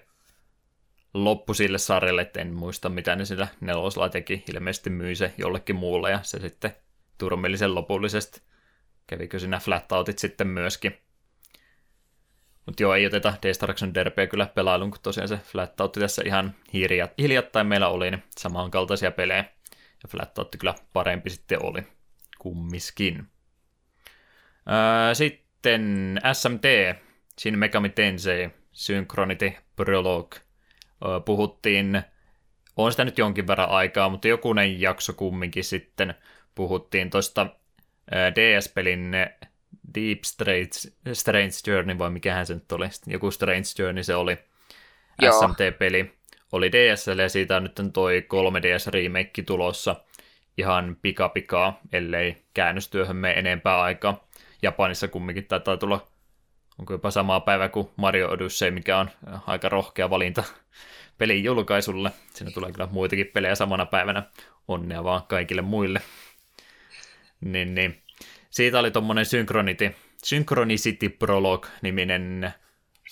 loppu 1.15 1.55
sille 1.55 1.79
sarjalle, 1.79 2.23
että 2.23 2.41
en 2.41 2.55
muista 2.55 2.89
mitä 2.89 3.17
ne 3.17 3.25
sillä 3.25 3.49
nelosella 3.61 4.09
teki. 4.09 4.45
Ilmeisesti 4.53 4.91
myi 4.91 5.15
se 5.15 5.35
jollekin 5.39 5.77
muulle 5.77 6.11
ja 6.11 6.19
se 6.23 6.41
sitten 6.41 6.77
turmeli 7.19 7.59
sen 7.59 7.75
lopullisesti. 7.75 8.41
Kävikö 9.07 9.39
siinä 9.39 9.59
flatoutit 9.59 10.19
sitten 10.19 10.47
myöskin. 10.47 10.99
Mutta 12.67 12.83
joo, 12.83 12.95
ei 12.95 13.07
oteta 13.07 13.35
Destruction 13.43 13.95
Derbyä 13.95 14.27
kyllä 14.27 14.47
pelailun, 14.47 14.91
kun 14.91 15.01
tosiaan 15.03 15.29
se 15.29 15.37
flatoutti 15.37 16.01
tässä 16.01 16.23
ihan 16.27 16.55
hiljat, 16.73 17.13
hiljattain 17.19 17.67
meillä 17.67 17.89
oli, 17.89 18.11
niin 18.11 18.23
samankaltaisia 18.39 19.11
pelejä. 19.11 19.45
Ja 20.03 20.09
flatoutti 20.09 20.59
kyllä 20.59 20.75
parempi 20.93 21.31
sitten 21.31 21.63
oli 21.63 21.83
kummiskin. 22.39 23.29
Öö, 24.69 25.15
sitten 25.15 26.21
SMT, 26.33 26.65
Shin 27.41 27.59
Megami 27.59 27.89
Tensei, 27.89 28.51
Synchronity 28.73 29.53
Prologue. 29.77 30.41
Öö, 31.05 31.21
puhuttiin, 31.21 32.03
on 32.77 32.91
sitä 32.91 33.05
nyt 33.05 33.19
jonkin 33.19 33.47
verran 33.47 33.71
aikaa, 33.71 34.09
mutta 34.09 34.29
jokunen 34.29 34.81
jakso 34.81 35.13
kumminkin 35.13 35.65
sitten 35.65 36.15
puhuttiin 36.55 37.11
tuosta 37.11 37.47
öö, 38.15 38.33
DS-pelin 38.35 39.15
Deep 39.95 40.19
Strange, 40.25 40.71
Strange 41.13 41.53
Journey, 41.67 41.99
vai 41.99 42.11
mikähän 42.11 42.47
se 42.47 42.55
nyt 42.55 42.73
oli, 42.73 42.87
joku 43.07 43.31
Strange 43.31 43.69
Journey 43.79 44.03
se 44.05 44.15
oli, 44.15 44.39
Joo. 45.23 45.41
SMT-peli, 45.41 46.13
oli 46.53 46.73
DSL 46.73 47.19
ja 47.19 47.29
siitä 47.29 47.57
on 47.57 47.63
nyt 47.63 47.81
toi 47.93 48.27
3DS-remake 48.35 49.43
tulossa 49.47 49.97
ihan 50.59 50.97
pikapikaa, 51.03 51.81
ellei 51.93 52.37
käännöstyöhön 52.55 53.17
mene 53.17 53.35
enempää 53.35 53.83
aikaa. 53.83 54.29
Japanissa 54.63 55.09
kumminkin 55.09 55.47
taitaa 55.47 55.77
tulla, 55.77 56.07
onko 56.79 56.95
jopa 56.95 57.11
samaa 57.11 57.41
päivä 57.41 57.69
kuin 57.69 57.89
Mario 57.97 58.31
Odyssey, 58.31 58.71
mikä 58.71 58.99
on 58.99 59.11
aika 59.47 59.69
rohkea 59.69 60.11
valinta 60.11 60.45
pelin 61.19 61.45
julkaisulle. 61.45 62.11
Siinä 62.35 62.51
tulee 62.51 62.73
kyllä 62.73 62.89
muitakin 62.93 63.27
pelejä 63.27 63.55
samana 63.55 63.87
päivänä. 63.87 64.23
Onnea 64.69 65.05
vaan 65.05 65.23
kaikille 65.23 65.63
muille. 65.63 66.03
Niin, 67.41 67.75
niin. 67.75 68.03
Siitä 68.57 68.79
oli 68.79 68.91
tommonen 68.91 69.27
Synchronity, 69.27 69.95
Synchronicity 70.25 71.09
Prologue-niminen, 71.09 72.55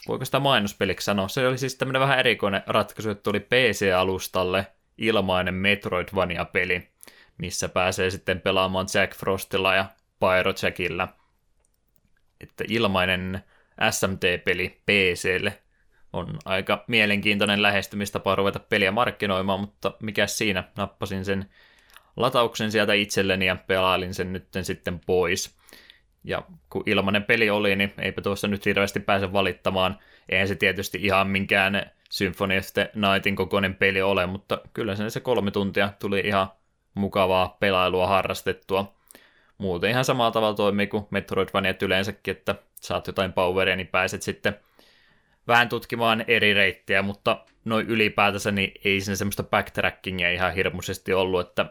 voiko 0.08 0.24
sitä 0.24 0.40
mainospeliksi 0.40 1.04
sanoa? 1.04 1.28
Se 1.28 1.48
oli 1.48 1.58
siis 1.58 1.74
tämmöinen 1.74 2.00
vähän 2.00 2.18
erikoinen 2.18 2.62
ratkaisu, 2.66 3.10
että 3.10 3.22
tuli 3.22 3.40
PC-alustalle 3.40 4.66
ilmainen 4.98 5.54
Metroidvania-peli, 5.54 6.88
missä 7.38 7.68
pääsee 7.68 8.10
sitten 8.10 8.40
pelaamaan 8.40 8.86
Jack 8.94 9.16
Frostilla 9.16 9.74
ja 9.74 9.86
Pyrojackilla. 10.20 11.08
Että 12.40 12.64
ilmainen 12.68 13.44
SMT-peli 13.90 14.80
PClle 14.86 15.62
on 16.12 16.38
aika 16.44 16.84
mielenkiintoinen 16.88 17.62
lähestymistapa 17.62 18.34
ruveta 18.34 18.58
peliä 18.58 18.92
markkinoimaan, 18.92 19.60
mutta 19.60 19.92
mikä 20.02 20.26
siinä, 20.26 20.64
nappasin 20.76 21.24
sen 21.24 21.50
latauksen 22.16 22.72
sieltä 22.72 22.92
itselleni 22.92 23.46
ja 23.46 23.56
pelailin 23.56 24.14
sen 24.14 24.32
nyt 24.32 24.48
sitten 24.62 25.00
pois. 25.06 25.56
Ja 26.24 26.42
kun 26.70 26.82
ilmainen 26.86 27.24
peli 27.24 27.50
oli, 27.50 27.76
niin 27.76 27.92
eipä 27.98 28.22
tuossa 28.22 28.48
nyt 28.48 28.66
hirveästi 28.66 29.00
pääse 29.00 29.32
valittamaan. 29.32 29.98
Eihän 30.28 30.48
se 30.48 30.54
tietysti 30.54 30.98
ihan 31.02 31.26
minkään 31.26 31.90
Symphony 32.10 32.58
of 32.58 32.66
the 32.74 32.90
Nightin 32.94 33.36
kokoinen 33.36 33.74
peli 33.74 34.02
ole, 34.02 34.26
mutta 34.26 34.58
kyllä 34.74 34.96
sen 34.96 35.10
se 35.10 35.20
kolme 35.20 35.50
tuntia 35.50 35.92
tuli 35.98 36.20
ihan 36.20 36.48
mukavaa 36.94 37.56
pelailua 37.60 38.06
harrastettua. 38.06 38.94
Muuten 39.58 39.90
ihan 39.90 40.04
samalla 40.04 40.30
tavalla 40.30 40.54
toimii 40.54 40.86
kuin 40.86 41.06
Metroidvania 41.10 41.74
yleensäkin, 41.82 42.32
että 42.36 42.54
saat 42.80 43.06
jotain 43.06 43.32
poweria, 43.32 43.76
niin 43.76 43.86
pääset 43.86 44.22
sitten 44.22 44.56
vähän 45.48 45.68
tutkimaan 45.68 46.24
eri 46.28 46.54
reittejä, 46.54 47.02
mutta 47.02 47.44
noin 47.64 47.86
ylipäätänsä 47.86 48.50
niin 48.50 48.72
ei 48.84 49.00
siinä 49.00 49.16
semmoista 49.16 49.42
backtrackingia 49.42 50.30
ihan 50.30 50.54
hirmuisesti 50.54 51.12
ollut, 51.12 51.48
että 51.48 51.66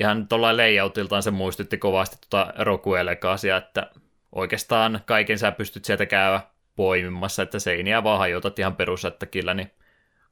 ihan 0.00 0.28
tuolla 0.28 0.56
layoutiltaan 0.56 1.22
se 1.22 1.30
muistutti 1.30 1.78
kovasti 1.78 2.16
tuota 2.30 2.52
Rokuelegasia, 2.58 3.56
että 3.56 3.90
oikeastaan 4.32 5.00
kaiken 5.06 5.38
sä 5.38 5.52
pystyt 5.52 5.84
sieltä 5.84 6.06
käydä 6.06 6.40
poimimassa, 6.76 7.42
että 7.42 7.58
seiniä 7.58 8.04
vaan 8.04 8.18
hajotat 8.18 8.58
ihan 8.58 8.76
perusättäkillä, 8.76 9.54
niin 9.54 9.70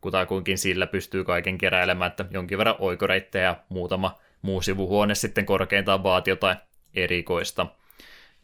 kutakuinkin 0.01 0.59
sillä 0.59 0.87
pystyy 0.87 1.25
kaiken 1.25 1.59
keräilemään, 1.59 2.11
että 2.11 2.25
jonkin 2.31 2.59
verran 2.59 2.77
oikoreittejä 2.79 3.45
ja 3.45 3.57
muutama 3.69 4.19
muu 4.43 4.63
sivuhuone 4.63 5.15
sitten 5.15 5.47
korkeintaan 5.47 6.03
vaati 6.03 6.31
jotain 6.31 6.57
erikoista. 6.95 7.67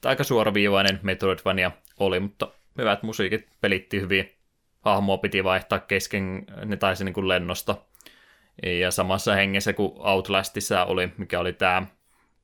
Tämä 0.00 0.10
aika 0.10 0.24
suoraviivainen 0.24 1.00
Metroidvania 1.02 1.70
oli, 1.98 2.20
mutta 2.20 2.48
hyvät 2.78 3.02
musiikit 3.02 3.48
pelitti 3.60 4.00
hyvin. 4.00 4.32
Hahmoa 4.80 5.18
piti 5.18 5.44
vaihtaa 5.44 5.78
kesken, 5.78 6.46
ne 6.64 6.76
taisi 6.76 7.04
niin 7.04 7.12
kuin 7.12 7.28
lennosta. 7.28 7.76
Ja 8.62 8.90
samassa 8.90 9.34
hengessä 9.34 9.72
kuin 9.72 9.92
Outlastissa 9.98 10.84
oli, 10.84 11.12
mikä 11.18 11.40
oli 11.40 11.52
tämä, 11.52 11.86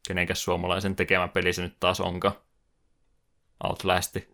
kenenkäs 0.08 0.44
suomalaisen 0.44 0.96
tekemä 0.96 1.28
peli 1.28 1.52
se 1.52 1.62
nyt 1.62 1.76
taas 1.80 2.00
onka. 2.00 2.42
Outlasti. 3.64 4.28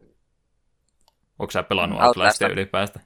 Onko 1.39 1.51
sä 1.51 1.63
pelannut 1.63 1.99
Outlast. 1.99 2.17
Outlastia 2.17 2.49
ylipäästä? 2.49 3.01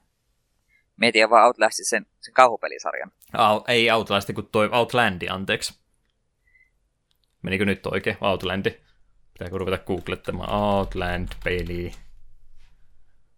Mietin 0.97 1.31
vaan 1.31 1.47
Outlastin 1.47 1.87
sen, 1.87 2.07
sen 2.21 2.35
kauhupelisarjan. 2.35 3.13
Au, 3.33 3.61
ei 3.69 3.91
Outlast, 3.91 4.31
kun 4.35 4.49
toi 4.53 4.69
Outlandi, 4.73 5.29
anteeksi. 5.29 5.81
Menikö 7.43 7.65
nyt 7.65 7.87
oikein? 7.87 8.17
Outlandi. 8.21 8.71
Pitääkö 9.33 9.59
ruveta 9.59 9.79
googlettamaan 9.79 10.51
Outland-peli? 10.51 11.93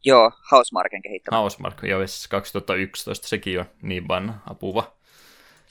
Joo, 0.04 0.32
Housemarken 0.50 1.02
kehittämä. 1.02 1.36
Housemark, 1.38 1.82
joo, 1.82 2.00
2011 2.28 3.28
sekin 3.28 3.60
on 3.60 3.66
niin 3.82 4.08
vanha 4.08 4.38
apuva. 4.50 4.96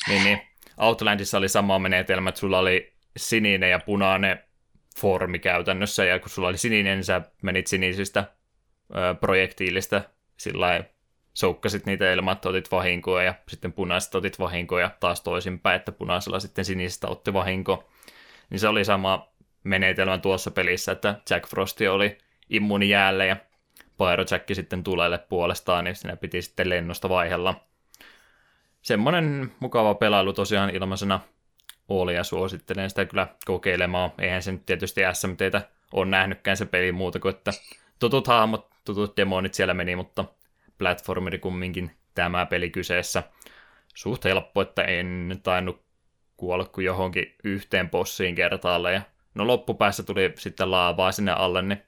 Niin, 0.08 0.24
niin. 0.24 0.42
Outlandissa 0.78 1.38
oli 1.38 1.50
sama 1.50 1.80
menetelmä, 1.80 2.30
että 2.30 2.40
sulla 2.40 2.60
oli 2.60 2.94
sininen 3.18 3.70
ja 3.70 3.80
punainen 3.80 4.40
formi 5.00 5.40
käytännössä, 5.40 6.06
ja 6.06 6.20
kun 6.20 6.30
sulla 6.30 6.48
oli 6.48 6.58
sininen, 6.58 6.98
niin 6.98 7.04
sä 7.04 7.22
menit 7.42 7.68
sinisistä 7.68 8.26
ö, 8.96 9.16
projektiilista 9.16 10.02
sillä 10.38 10.84
soukkasit 11.34 11.86
niitä 11.86 12.14
ilman, 12.14 12.38
otit 12.46 12.72
vahinkoa, 12.72 13.24
ja 13.24 13.34
sitten 13.48 13.74
punaisesta 13.74 14.18
otit 14.18 14.40
vahinkoa, 14.40 14.82
ja 14.82 14.92
taas 15.00 15.22
toisinpäin, 15.22 15.76
että 15.76 15.92
punaisella 15.92 16.40
sitten 16.40 16.66
sinisistä 16.66 17.08
otti 17.08 17.34
vahinko. 17.34 17.90
Niin 18.50 18.60
se 18.60 18.68
oli 18.68 18.86
sama 18.86 19.34
menetelmä 19.64 20.18
tuossa 20.18 20.52
pelissä, 20.52 20.92
että 20.92 21.16
Jack 21.30 21.48
Frosti 21.48 21.88
oli 21.88 22.18
immuuni 22.50 22.90
jäälle, 22.90 23.28
ja 23.28 23.38
Pyrojack 23.98 24.54
sitten 24.54 24.84
tulelle 24.84 25.18
puolestaan, 25.18 25.84
niin 25.84 25.96
siinä 25.96 26.16
piti 26.16 26.42
sitten 26.42 26.70
lennosta 26.70 27.10
vaihella. 27.10 27.56
Semmoinen 28.82 29.52
mukava 29.60 29.96
pelailu 29.96 30.34
tosiaan 30.34 30.70
ilmaisena 30.70 31.20
oli 31.90 32.16
ja 32.16 32.24
suosittelen 32.24 32.90
sitä 32.90 33.06
kyllä 33.06 33.28
kokeilemaan. 33.46 34.12
Eihän 34.20 34.42
se 34.42 34.52
nyt 34.52 34.66
tietysti 34.66 35.02
SMTtä 35.14 35.62
on 35.94 36.12
nähnytkään 36.12 36.58
se 36.58 36.66
peli 36.66 36.92
muuta 36.92 37.20
kuin, 37.20 37.36
että 37.36 37.52
tutut 38.00 38.28
hahmot, 38.28 38.70
tutut 38.86 39.18
demonit 39.18 39.54
siellä 39.54 39.74
meni, 39.74 39.96
mutta 39.96 40.26
platformeri 40.78 41.40
kumminkin 41.40 41.92
tämä 42.16 42.46
peli 42.46 42.70
kyseessä. 42.70 43.24
Suht 43.96 44.24
helppo, 44.24 44.62
että 44.62 44.84
en 44.84 45.40
tainnut 45.44 45.84
kuolla 46.38 46.66
kuin 46.66 46.86
johonkin 46.86 47.36
yhteen 47.44 47.90
bossiin 47.90 48.36
kertaalle. 48.36 48.94
Ja 48.94 49.02
no 49.36 49.48
loppupäässä 49.48 50.04
tuli 50.04 50.34
sitten 50.38 50.72
laavaa 50.72 51.12
sinne 51.12 51.32
alle, 51.32 51.62
niin 51.62 51.84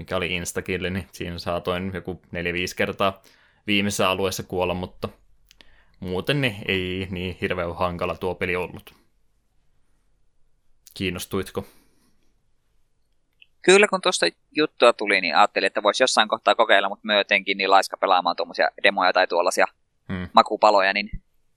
mikä 0.00 0.16
oli 0.16 0.34
instakilli, 0.34 0.90
niin 0.90 1.06
siinä 1.12 1.38
saatoin 1.38 1.90
joku 1.94 2.22
4-5 2.26 2.30
kertaa 2.76 3.22
viimeisessä 3.66 4.10
alueessa 4.10 4.42
kuolla, 4.42 4.74
mutta 4.74 5.08
muuten 6.00 6.40
niin 6.40 6.56
ei 6.68 7.08
niin 7.10 7.36
hirveän 7.40 7.76
hankala 7.76 8.16
tuo 8.16 8.34
peli 8.34 8.56
ollut. 8.56 8.94
Kiinnostuitko? 10.94 11.66
Kyllä, 13.62 13.88
kun 13.88 14.00
tuosta 14.00 14.26
juttua 14.52 14.92
tuli, 14.92 15.20
niin 15.20 15.36
ajattelin, 15.36 15.66
että 15.66 15.82
voisi 15.82 16.02
jossain 16.02 16.28
kohtaa 16.28 16.54
kokeilla, 16.54 16.88
mutta 16.88 17.06
myötenkin 17.06 17.58
niin 17.58 17.70
laiska 17.70 17.96
pelaamaan 17.96 18.36
tuommoisia 18.36 18.68
demoja 18.82 19.12
tai 19.12 19.26
tuollaisia 19.26 19.66
hmm. 20.08 20.28
makupaloja, 20.32 20.92
niin 20.92 21.10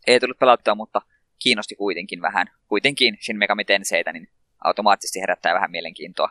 ei 0.07 0.19
tullut 0.19 0.39
pelattua, 0.39 0.75
mutta 0.75 1.01
kiinnosti 1.39 1.75
kuitenkin 1.75 2.21
vähän. 2.21 2.47
Kuitenkin 2.67 3.17
Shin 3.21 3.37
Megami 3.37 3.65
Tenseitä, 3.65 4.13
niin 4.13 4.29
automaattisesti 4.63 5.21
herättää 5.21 5.53
vähän 5.53 5.71
mielenkiintoa. 5.71 6.29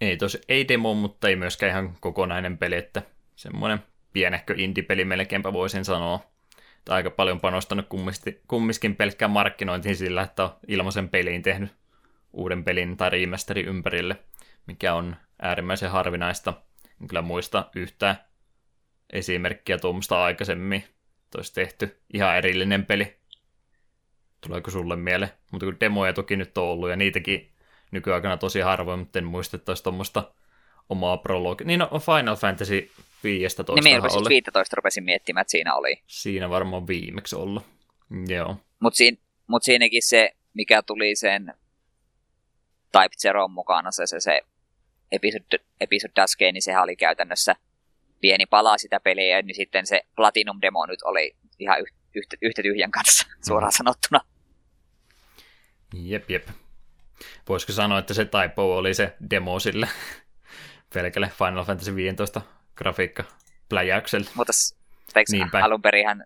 Ei 0.00 0.16
tosi, 0.16 0.40
ei 0.48 0.68
demo, 0.68 0.94
mutta 0.94 1.28
ei 1.28 1.36
myöskään 1.36 1.70
ihan 1.70 1.96
kokonainen 2.00 2.58
peli, 2.58 2.76
että 2.76 3.02
semmoinen 3.36 3.78
pienehkö 4.12 4.54
indie-peli 4.56 5.04
melkeinpä 5.04 5.52
voisin 5.52 5.84
sanoa. 5.84 6.20
Tai 6.84 6.96
aika 6.96 7.10
paljon 7.10 7.40
panostanut 7.40 7.86
kummiskin 8.48 8.96
pelkkään 8.96 9.30
markkinointiin 9.30 9.96
sillä, 9.96 10.22
että 10.22 10.44
on 10.44 10.50
ilmaisen 10.68 11.08
peliin 11.08 11.42
tehnyt 11.42 11.70
uuden 12.32 12.64
pelin 12.64 12.96
tai 12.96 13.10
remasterin 13.10 13.68
ympärille, 13.68 14.16
mikä 14.66 14.94
on 14.94 15.16
äärimmäisen 15.42 15.90
harvinaista. 15.90 16.54
En 17.00 17.08
kyllä 17.08 17.22
muista 17.22 17.70
yhtään 17.74 18.16
esimerkkiä 19.12 19.78
tuommoista 19.78 20.24
aikaisemmin. 20.24 20.84
Olisi 21.36 21.54
tehty 21.54 22.00
ihan 22.12 22.36
erillinen 22.36 22.86
peli. 22.86 23.16
Tuleeko 24.40 24.70
sulle 24.70 24.96
mieleen? 24.96 25.32
Mutta 25.50 25.66
kun 25.66 25.80
demoja 25.80 26.12
toki 26.12 26.36
nyt 26.36 26.58
on 26.58 26.64
ollut 26.64 26.90
ja 26.90 26.96
niitäkin 26.96 27.52
nykyaikana 27.90 28.36
tosi 28.36 28.60
harvoin, 28.60 28.98
mutta 28.98 29.18
en 29.18 29.24
muista, 29.24 29.56
että 29.56 29.70
olisi 29.70 29.82
tuommoista 29.82 30.32
omaa 30.88 31.16
prologia. 31.16 31.66
Niin 31.66 31.78
no, 31.80 31.88
Final 31.98 32.36
Fantasy 32.36 32.90
15 33.24 33.82
niin, 33.84 34.00
oli. 34.02 34.10
Siis 34.10 34.28
15 34.28 34.76
rupesin 34.76 35.04
miettimään, 35.04 35.42
että 35.42 35.50
siinä 35.50 35.74
oli. 35.74 36.02
Siinä 36.06 36.50
varmaan 36.50 36.86
viimeksi 36.86 37.36
ollut. 37.36 37.62
Joo. 38.28 38.56
Mutta 38.80 38.96
siin, 38.96 39.18
mut 39.46 39.62
siinäkin 39.62 40.02
se, 40.02 40.32
mikä 40.54 40.82
tuli 40.82 41.16
sen 41.16 41.54
Type 42.92 43.16
Zeron 43.22 43.50
mukana, 43.50 43.90
se, 43.90 44.06
se, 44.06 44.20
se 44.20 44.40
Episode, 45.12 45.64
episode 45.80 46.12
Daskeen, 46.16 46.54
niin 46.54 46.62
sehän 46.62 46.82
oli 46.82 46.96
käytännössä 46.96 47.56
pieni 48.20 48.46
pala 48.46 48.78
sitä 48.78 49.00
peliä, 49.00 49.42
niin 49.42 49.54
sitten 49.54 49.86
se 49.86 50.02
Platinum 50.16 50.58
Demo 50.62 50.86
nyt 50.86 51.02
oli 51.02 51.36
ihan 51.58 51.80
yhtä, 52.14 52.36
yhtä 52.42 52.62
tyhjän 52.62 52.90
kanssa, 52.90 53.26
suoraan 53.48 53.72
mm. 53.72 53.76
sanottuna. 53.76 54.20
Jep, 55.94 56.30
jep. 56.30 56.48
Voisiko 57.48 57.72
sanoa, 57.72 57.98
että 57.98 58.14
se 58.14 58.24
Typo 58.24 58.76
oli 58.76 58.94
se 58.94 59.16
demo 59.30 59.60
sille 59.60 59.88
pelkälle 60.94 61.30
Final 61.38 61.64
Fantasy 61.64 61.94
15 61.94 62.42
grafiikka 62.76 63.24
pläjäykselle. 63.68 64.30
Mutta 64.34 64.52
Niinpä. 65.32 65.64
alun 65.64 65.80
hän 66.06 66.24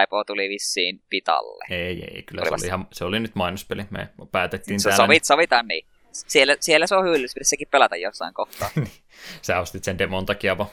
Typo 0.00 0.24
tuli 0.24 0.48
vissiin 0.48 1.02
pitalle? 1.10 1.64
Ei, 1.70 2.04
ei, 2.04 2.22
kyllä 2.22 2.44
se 2.44 2.50
oli, 2.54 2.66
ihan, 2.66 2.86
se 2.92 3.04
oli 3.04 3.20
nyt 3.20 3.34
mainospeli. 3.34 3.86
Me 3.90 4.08
päätettiin 4.32 4.80
so, 4.80 4.88
täällä. 4.88 5.04
Sovit, 5.04 5.24
sovitaan 5.24 5.68
niin. 5.68 5.86
Siellä, 6.12 6.56
siellä 6.60 6.86
se 6.86 6.94
on 6.94 7.04
hyödyllistä 7.04 7.40
sekin 7.42 7.68
pelata 7.70 7.96
jossain 7.96 8.34
kohtaa. 8.34 8.70
Sä 9.42 9.60
ostit 9.60 9.84
sen 9.84 9.98
demon 9.98 10.26
takia 10.26 10.58
vaan. 10.58 10.70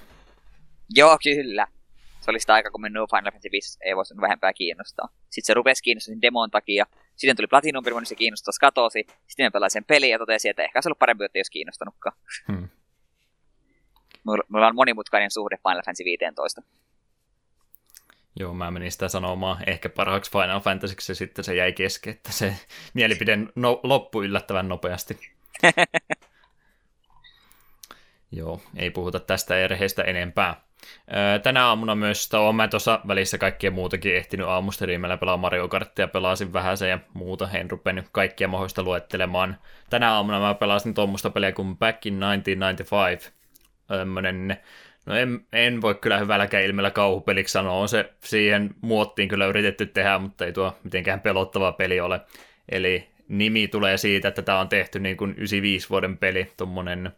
Joo, 0.89 1.17
kyllä. 1.23 1.67
Se 2.21 2.31
oli 2.31 2.39
sitä 2.39 2.53
aikaa, 2.53 2.71
kun 2.71 2.81
minun 2.81 3.07
Final 3.09 3.31
Fantasy 3.31 3.51
5 3.51 3.79
ei 3.81 3.95
voisi 3.95 4.13
vähempää 4.21 4.53
kiinnostaa. 4.53 5.09
Sitten 5.29 5.47
se 5.47 5.53
rupesi 5.53 5.83
kiinnostaa 5.83 6.11
sen 6.11 6.21
demon 6.21 6.51
takia. 6.51 6.85
Sitten 7.15 7.35
tuli 7.35 7.47
Platinum 7.47 7.83
niin 7.83 8.05
se 8.05 8.15
kiinnostaa 8.15 8.51
katosi. 8.59 9.05
Sitten 9.27 9.45
me 9.45 9.51
pelasin 9.51 9.73
sen 9.73 9.85
peliä 9.85 10.09
ja 10.09 10.19
totesin, 10.19 10.49
että 10.49 10.63
ehkä 10.63 10.81
se 10.81 10.89
ollut 10.89 10.99
parempi, 10.99 11.25
että 11.25 11.37
ei 11.37 11.39
olisi 11.39 11.51
kiinnostanutkaan. 11.51 12.17
Hmm. 12.47 12.69
Mulla 14.23 14.67
on 14.67 14.75
monimutkainen 14.75 15.31
suhde 15.31 15.57
Final 15.57 15.81
Fantasy 15.85 16.03
15. 16.03 16.61
Joo, 18.39 18.53
mä 18.53 18.71
menin 18.71 18.91
sitä 18.91 19.07
sanomaan 19.07 19.69
ehkä 19.69 19.89
parhaaksi 19.89 20.31
Final 20.31 20.59
Fantasyksi 20.59 21.11
ja 21.11 21.15
sitten 21.15 21.45
se 21.45 21.55
jäi 21.55 21.73
kesken, 21.73 22.13
että 22.13 22.31
se 22.31 22.55
mielipide 22.93 23.37
no, 23.55 23.79
loppui 23.83 24.25
yllättävän 24.25 24.69
nopeasti. 24.69 25.19
Joo, 28.31 28.61
ei 28.75 28.89
puhuta 28.89 29.19
tästä 29.19 29.57
erheestä 29.57 30.03
enempää. 30.03 30.61
Tänä 31.43 31.65
aamuna 31.67 31.95
myös, 31.95 32.29
tai 32.29 32.39
olen 32.39 32.55
mä 32.55 32.67
tuossa 32.67 32.99
välissä 33.07 33.37
kaikkia 33.37 33.71
muutakin 33.71 34.15
ehtinyt 34.15 34.47
aamusteliimellä 34.47 35.17
pelaa 35.17 35.37
Mario 35.37 35.67
Karttia, 35.67 36.07
pelasin 36.07 36.53
vähän 36.53 36.77
ja 36.89 36.99
muuta, 37.13 37.49
en 37.53 37.71
rupennyt 37.71 38.05
kaikkia 38.11 38.47
mahdollista 38.47 38.83
luettelemaan. 38.83 39.57
Tänä 39.89 40.13
aamuna 40.13 40.39
mä 40.39 40.53
pelasin 40.53 40.93
tuommoista 40.93 41.29
peliä 41.29 41.51
kuin 41.51 41.77
Back 41.77 42.05
in 42.05 42.19
1995, 42.19 43.31
tämmönen, 43.87 44.57
no 45.05 45.15
en, 45.15 45.45
en 45.53 45.81
voi 45.81 45.95
kyllä 45.95 46.17
hyvälläkään 46.17 46.63
ilmellä 46.63 46.91
kauhupeliksi 46.91 47.51
sanoa, 47.51 47.73
on 47.73 47.89
se 47.89 48.13
siihen 48.23 48.75
muottiin 48.81 49.29
kyllä 49.29 49.45
yritetty 49.45 49.85
tehdä, 49.85 50.19
mutta 50.19 50.45
ei 50.45 50.53
tuo 50.53 50.77
mitenkään 50.83 51.19
pelottava 51.19 51.71
peli 51.71 51.99
ole. 51.99 52.21
Eli 52.69 53.09
nimi 53.27 53.67
tulee 53.67 53.97
siitä, 53.97 54.27
että 54.27 54.41
tämä 54.41 54.59
on 54.59 54.69
tehty 54.69 54.99
niin 54.99 55.17
kuin 55.17 55.31
95 55.31 55.89
vuoden 55.89 56.17
peli, 56.17 56.51
tuommoinen 56.57 57.11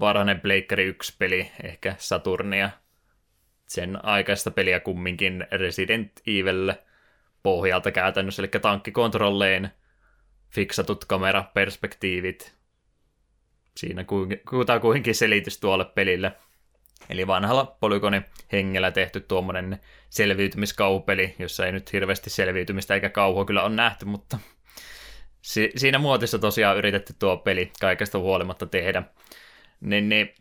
varhainen 0.00 0.40
Pleikkari 0.40 0.92
1-peli, 0.92 1.50
ehkä 1.62 1.94
Saturnia. 1.98 2.70
Sen 3.68 4.04
aikaista 4.04 4.50
peliä 4.50 4.80
kumminkin 4.80 5.46
Resident 5.52 6.12
Evil 6.26 6.72
pohjalta 7.42 7.90
käytännössä, 7.90 8.42
eli 8.42 8.48
tankkikontrolleen 8.48 9.70
fiksatut 10.50 11.04
kameraperspektiivit. 11.04 12.54
Siinä 13.76 14.04
kuitenkin 14.80 15.14
selitys 15.14 15.60
tuolle 15.60 15.84
pelille. 15.84 16.32
Eli 17.10 17.26
vanhalla 17.26 17.76
polygoni 17.80 18.22
hengellä 18.52 18.90
tehty 18.90 19.20
tuommoinen 19.20 19.80
selviytymiskaupeli, 20.10 21.34
jossa 21.38 21.66
ei 21.66 21.72
nyt 21.72 21.92
hirveästi 21.92 22.30
selviytymistä 22.30 22.94
eikä 22.94 23.08
kauhua 23.08 23.44
kyllä 23.44 23.62
on 23.62 23.76
nähty, 23.76 24.04
mutta 24.04 24.38
si- 25.42 25.72
siinä 25.76 25.98
muotissa 25.98 26.38
tosiaan 26.38 26.76
yritetty 26.76 27.14
tuo 27.18 27.36
peli 27.36 27.72
kaikesta 27.80 28.18
huolimatta 28.18 28.66
tehdä. 28.66 29.02
Niin, 29.80 30.08
niin 30.08 30.34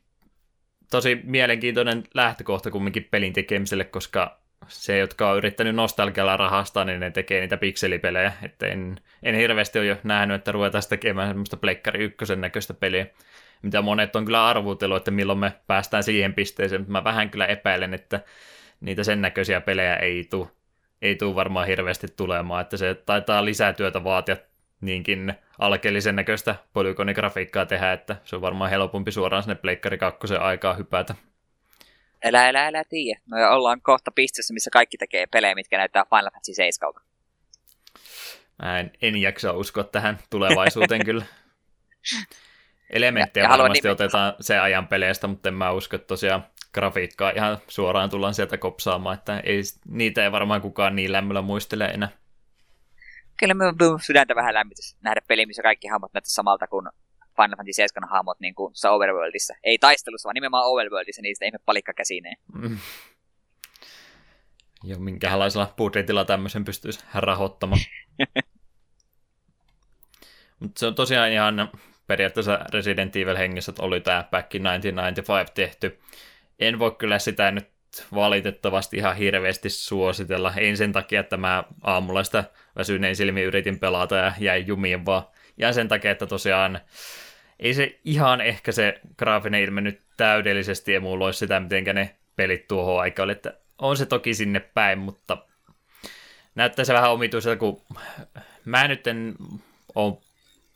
tosi 0.91 1.21
mielenkiintoinen 1.23 2.04
lähtökohta 2.13 2.71
kumminkin 2.71 3.08
pelin 3.12 3.34
tekemiselle, 3.34 3.84
koska 3.84 4.39
se, 4.67 4.97
jotka 4.97 5.30
on 5.30 5.38
yrittänyt 5.38 5.76
nostalgialla 5.76 6.38
rahastaa, 6.38 6.86
niin 6.86 7.00
ne 7.00 7.12
tekee 7.12 7.41
niitä 7.41 7.58
pikselipelejä. 7.58 8.34
Että 8.43 8.67
en, 8.67 9.00
en 9.23 9.36
hirveästi 9.36 9.80
ole 9.80 9.88
jo 9.88 9.97
nähnyt, 10.04 10.36
että 10.36 10.52
ruvetaan 10.52 10.84
tekemään 10.89 11.28
semmoista 11.28 11.58
Pleikkari 11.58 12.04
ykkösen 12.04 12.41
näköistä 12.41 12.73
peliä, 12.73 13.08
mitä 13.62 13.82
monet 13.82 14.15
on 14.15 14.26
kyllä 14.26 14.47
arvutellut, 14.47 14.97
että 14.97 15.12
milloin 15.12 15.39
me 15.39 15.54
päästään 15.67 16.04
siihen 16.04 16.34
pisteeseen, 16.34 16.82
mutta 16.82 16.91
mä 16.91 17.04
vähän 17.04 17.30
kyllä 17.30 17.45
epäilen, 17.45 17.93
että 17.93 18.19
niitä 18.82 19.04
sen 19.04 19.21
näköisiä 19.21 19.62
pelejä 19.62 19.95
ei 19.95 20.23
tule 20.23 20.47
ei 21.02 21.15
tule 21.15 21.36
varmaan 21.36 21.67
hirveästi 21.67 22.08
tulemaan, 22.15 22.62
että 22.62 22.78
se 22.78 22.93
taitaa 23.06 23.45
lisää 23.45 23.73
työtä 23.73 24.04
vaatia 24.04 24.38
niinkin 24.82 25.34
alkeellisen 25.59 26.15
näköistä 26.15 26.55
polygonigrafiikkaa 26.73 27.65
tehdä, 27.65 27.93
että 27.93 28.15
se 28.23 28.35
on 28.35 28.41
varmaan 28.41 28.69
helpompi 28.69 29.11
suoraan 29.11 29.43
sinne 29.43 29.55
Pleikkari 29.55 29.97
2 29.97 30.35
aikaa 30.39 30.73
hypätä. 30.73 31.15
Älä, 32.25 32.47
älä, 32.47 32.67
älä 32.67 32.83
tiedä. 32.89 33.19
Me 33.25 33.47
ollaan 33.47 33.81
kohta 33.81 34.11
pisteessä, 34.11 34.53
missä 34.53 34.69
kaikki 34.69 34.97
tekee 34.97 35.25
pelejä, 35.25 35.55
mitkä 35.55 35.77
näyttää 35.77 36.05
Final 36.09 36.31
Fantasy 36.33 36.53
7. 36.53 36.93
Mä 38.63 38.79
en, 38.79 38.91
en 39.01 39.15
jaksa 39.15 39.53
uskoa 39.53 39.83
tähän 39.83 40.19
tulevaisuuteen 40.29 41.05
kyllä. 41.05 41.25
Elementtejä 42.89 43.43
Ja- 43.43 43.51
ja 43.51 43.57
varmasti 43.57 43.89
otetaan 43.89 44.33
se 44.39 44.59
ajan 44.59 44.87
peleistä, 44.87 45.27
mutta 45.27 45.49
en 45.49 45.55
mä 45.55 45.71
usko, 45.71 45.95
että 45.95 46.07
tosiaan 46.07 46.45
grafiikkaa 46.73 47.29
ihan 47.29 47.57
suoraan 47.67 48.09
tullaan 48.09 48.33
sieltä 48.33 48.57
kopsaamaan, 48.57 49.17
että 49.17 49.39
ei, 49.39 49.61
niitä 49.89 50.23
ei 50.23 50.31
varmaan 50.31 50.61
kukaan 50.61 50.95
niin 50.95 51.11
lämmöllä 51.11 51.41
muistele 51.41 51.85
enää. 51.85 52.09
Kyllä 53.38 53.54
minun 53.54 53.76
minun 53.80 54.00
sydäntä 54.02 54.36
vähän 54.36 54.54
lämmitys 54.54 54.97
nähdä 55.02 55.21
peli, 55.28 55.45
missä 55.45 55.63
kaikki 55.63 55.88
hahmot 55.88 56.13
näyttää 56.13 56.30
samalta 56.30 56.67
kuin 56.67 56.88
Final 57.36 57.58
Fantasy 57.58 57.73
7 57.73 58.10
hahmot 58.10 58.39
niin 58.39 58.56
kuin 58.56 58.73
Overworldissa. 58.89 59.54
Ei 59.63 59.78
taistelussa, 59.78 60.28
vaan 60.28 60.34
nimenomaan 60.34 60.65
Overworldissa 60.65 61.21
niistä 61.21 61.45
ihme 61.45 61.60
palikka 61.65 61.93
käsineen. 61.93 62.38
Mm. 62.54 62.78
Ja 64.84 65.00
minkälaisella 65.00 65.73
budjetilla 65.78 66.26
tämmöisen 66.26 66.65
pystyisi 66.65 67.00
rahoittamaan. 67.13 67.82
Mutta 70.60 70.80
se 70.80 70.88
on 70.88 70.95
tosiaan 70.95 71.32
ihan 71.32 71.71
periaatteessa 72.08 72.60
Resident 72.73 73.15
Evil 73.15 73.38
hengessä, 73.38 73.71
että 73.71 73.84
oli 73.84 74.02
tämä 74.02 74.23
Back 74.32 74.56
in 74.56 74.63
1995 74.63 75.54
tehty. 75.54 76.00
En 76.60 76.80
voi 76.80 76.91
kyllä 76.91 77.19
sitä 77.19 77.52
nyt 77.52 77.76
valitettavasti 78.13 78.97
ihan 78.97 79.15
hirveästi 79.15 79.69
suositella. 79.69 80.53
Ei 80.57 80.75
sen 80.75 80.91
takia, 80.91 81.19
että 81.19 81.38
mä 81.38 81.63
aamulla 81.83 82.23
sitä 82.23 82.43
väsyneen 82.75 83.15
silmin 83.15 83.43
yritin 83.43 83.79
pelata 83.79 84.15
ja 84.15 84.33
jäin 84.39 84.67
jumiin, 84.67 85.05
vaan 85.05 85.23
ja 85.57 85.73
sen 85.73 85.88
takia, 85.88 86.12
että 86.12 86.25
tosiaan 86.25 86.79
ei 87.60 87.73
se 87.73 87.99
ihan 88.05 88.41
ehkä 88.41 88.71
se 88.71 89.01
graafinen 89.17 89.62
ilme 89.62 89.81
nyt 89.81 90.01
täydellisesti 90.17 90.95
emuloi 90.95 91.33
sitä, 91.33 91.60
miten 91.60 91.83
ne 91.95 92.15
pelit 92.36 92.67
tuohon 92.67 93.01
aikaan 93.01 93.23
oli, 93.23 93.31
että 93.31 93.53
on 93.77 93.97
se 93.97 94.05
toki 94.05 94.33
sinne 94.33 94.60
päin, 94.60 94.99
mutta 94.99 95.38
näyttää 96.55 96.86
se 96.86 96.93
vähän 96.93 97.12
omituiselta, 97.12 97.57
kun 97.57 97.81
mä 98.65 98.88
nyt 98.88 99.07
en 99.07 99.36
ole 99.95 100.17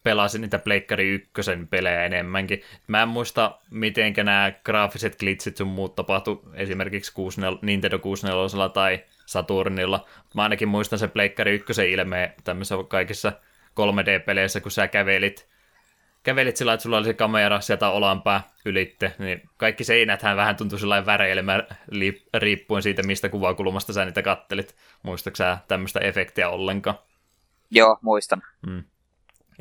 pelasin 0.04 0.42
niitä 0.42 0.60
Pleikkari 0.60 1.10
ykkösen 1.10 1.68
pelejä 1.68 2.06
enemmänkin. 2.06 2.62
Mä 2.88 3.02
en 3.02 3.08
muista, 3.08 3.60
miten 3.70 4.14
nämä 4.24 4.52
graafiset 4.66 5.20
glitchit 5.20 5.58
sun 5.58 5.68
muut 5.68 5.96
tapahtu 5.96 6.50
esimerkiksi 6.54 7.14
64, 7.14 7.60
Nintendo 7.62 8.00
64 8.00 8.70
tai 8.70 9.04
Saturnilla. 9.26 10.08
Mä 10.36 10.44
ainakin 10.44 10.68
muistan 10.68 11.00
sen 11.00 11.12
Pleikkari 11.12 11.56
ykkösen 11.56 11.90
ilmeen 11.90 12.34
tämmöisissä 12.44 12.76
kaikissa 12.88 13.32
3D-peleissä, 13.72 14.62
kun 14.62 14.72
sä 14.72 14.88
kävelit, 14.88 15.48
kävelit 16.24 16.58
sillä, 16.58 16.74
että 16.74 16.84
sulla 16.84 16.98
oli 16.98 17.06
se 17.06 17.14
kamera 17.14 17.62
sieltä 17.62 17.90
olanpää 17.90 18.44
ylitte, 18.66 19.16
niin 19.20 19.42
kaikki 19.58 19.84
seinäthän 19.84 20.38
vähän 20.38 20.56
tuntui 20.56 20.80
sellainen 20.80 21.06
väreilemään 21.06 21.68
riippuen 22.34 22.84
siitä, 22.84 23.04
mistä 23.04 23.30
kuvakulmasta 23.30 23.94
sä 23.94 24.06
niitä 24.06 24.22
kattelit. 24.22 24.76
Muistatko 25.04 25.36
sä 25.36 25.58
tämmöistä 25.68 26.00
efektiä 26.00 26.50
ollenkaan? 26.50 26.98
Joo, 27.72 27.98
muistan. 28.02 28.42
Mm. 28.68 28.84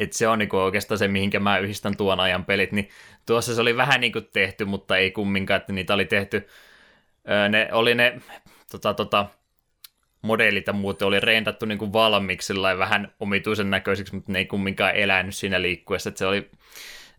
Et 0.00 0.12
se 0.12 0.28
on 0.28 0.38
niinku 0.38 0.56
oikeastaan 0.56 0.98
se, 0.98 1.08
mihinkä 1.08 1.40
mä 1.40 1.58
yhdistän 1.58 1.96
tuon 1.96 2.20
ajan 2.20 2.44
pelit, 2.44 2.72
niin 2.72 2.88
tuossa 3.26 3.54
se 3.54 3.60
oli 3.60 3.76
vähän 3.76 4.00
niinku 4.00 4.20
tehty, 4.20 4.64
mutta 4.64 4.96
ei 4.96 5.10
kumminkaan, 5.10 5.60
että 5.60 5.72
niitä 5.72 5.94
oli 5.94 6.04
tehty. 6.04 6.48
Öö, 7.30 7.48
ne 7.48 7.68
oli 7.72 7.94
ne 7.94 8.20
tota, 8.70 8.94
tota, 8.94 9.26
modelit 10.22 10.66
ja 10.66 10.72
muut 10.72 11.02
oli 11.02 11.20
rendattu 11.20 11.66
niinku 11.66 11.92
valmiiksi 11.92 12.54
vähän 12.78 13.12
omituisen 13.20 13.70
näköisiksi, 13.70 14.14
mutta 14.14 14.32
ne 14.32 14.38
ei 14.38 14.46
kumminkaan 14.46 14.94
elänyt 14.94 15.34
siinä 15.34 15.62
liikkuessa. 15.62 16.08
Et 16.08 16.16
se 16.16 16.26
oli, 16.26 16.50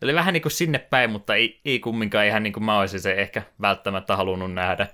oli 0.04 0.14
vähän 0.14 0.34
niinku 0.34 0.50
sinne 0.50 0.80
päin, 0.80 1.10
mutta 1.10 1.36
ei, 1.36 1.60
ei 1.66 1.80
kumminkaan 1.80 2.26
ihan 2.26 2.44
niin 2.44 2.54
kuin 2.54 2.64
mä 2.64 2.80
olisin 2.80 3.00
se 3.00 3.14
ehkä 3.14 3.42
välttämättä 3.62 4.16
halunnut 4.16 4.54
nähdä. 4.54 4.88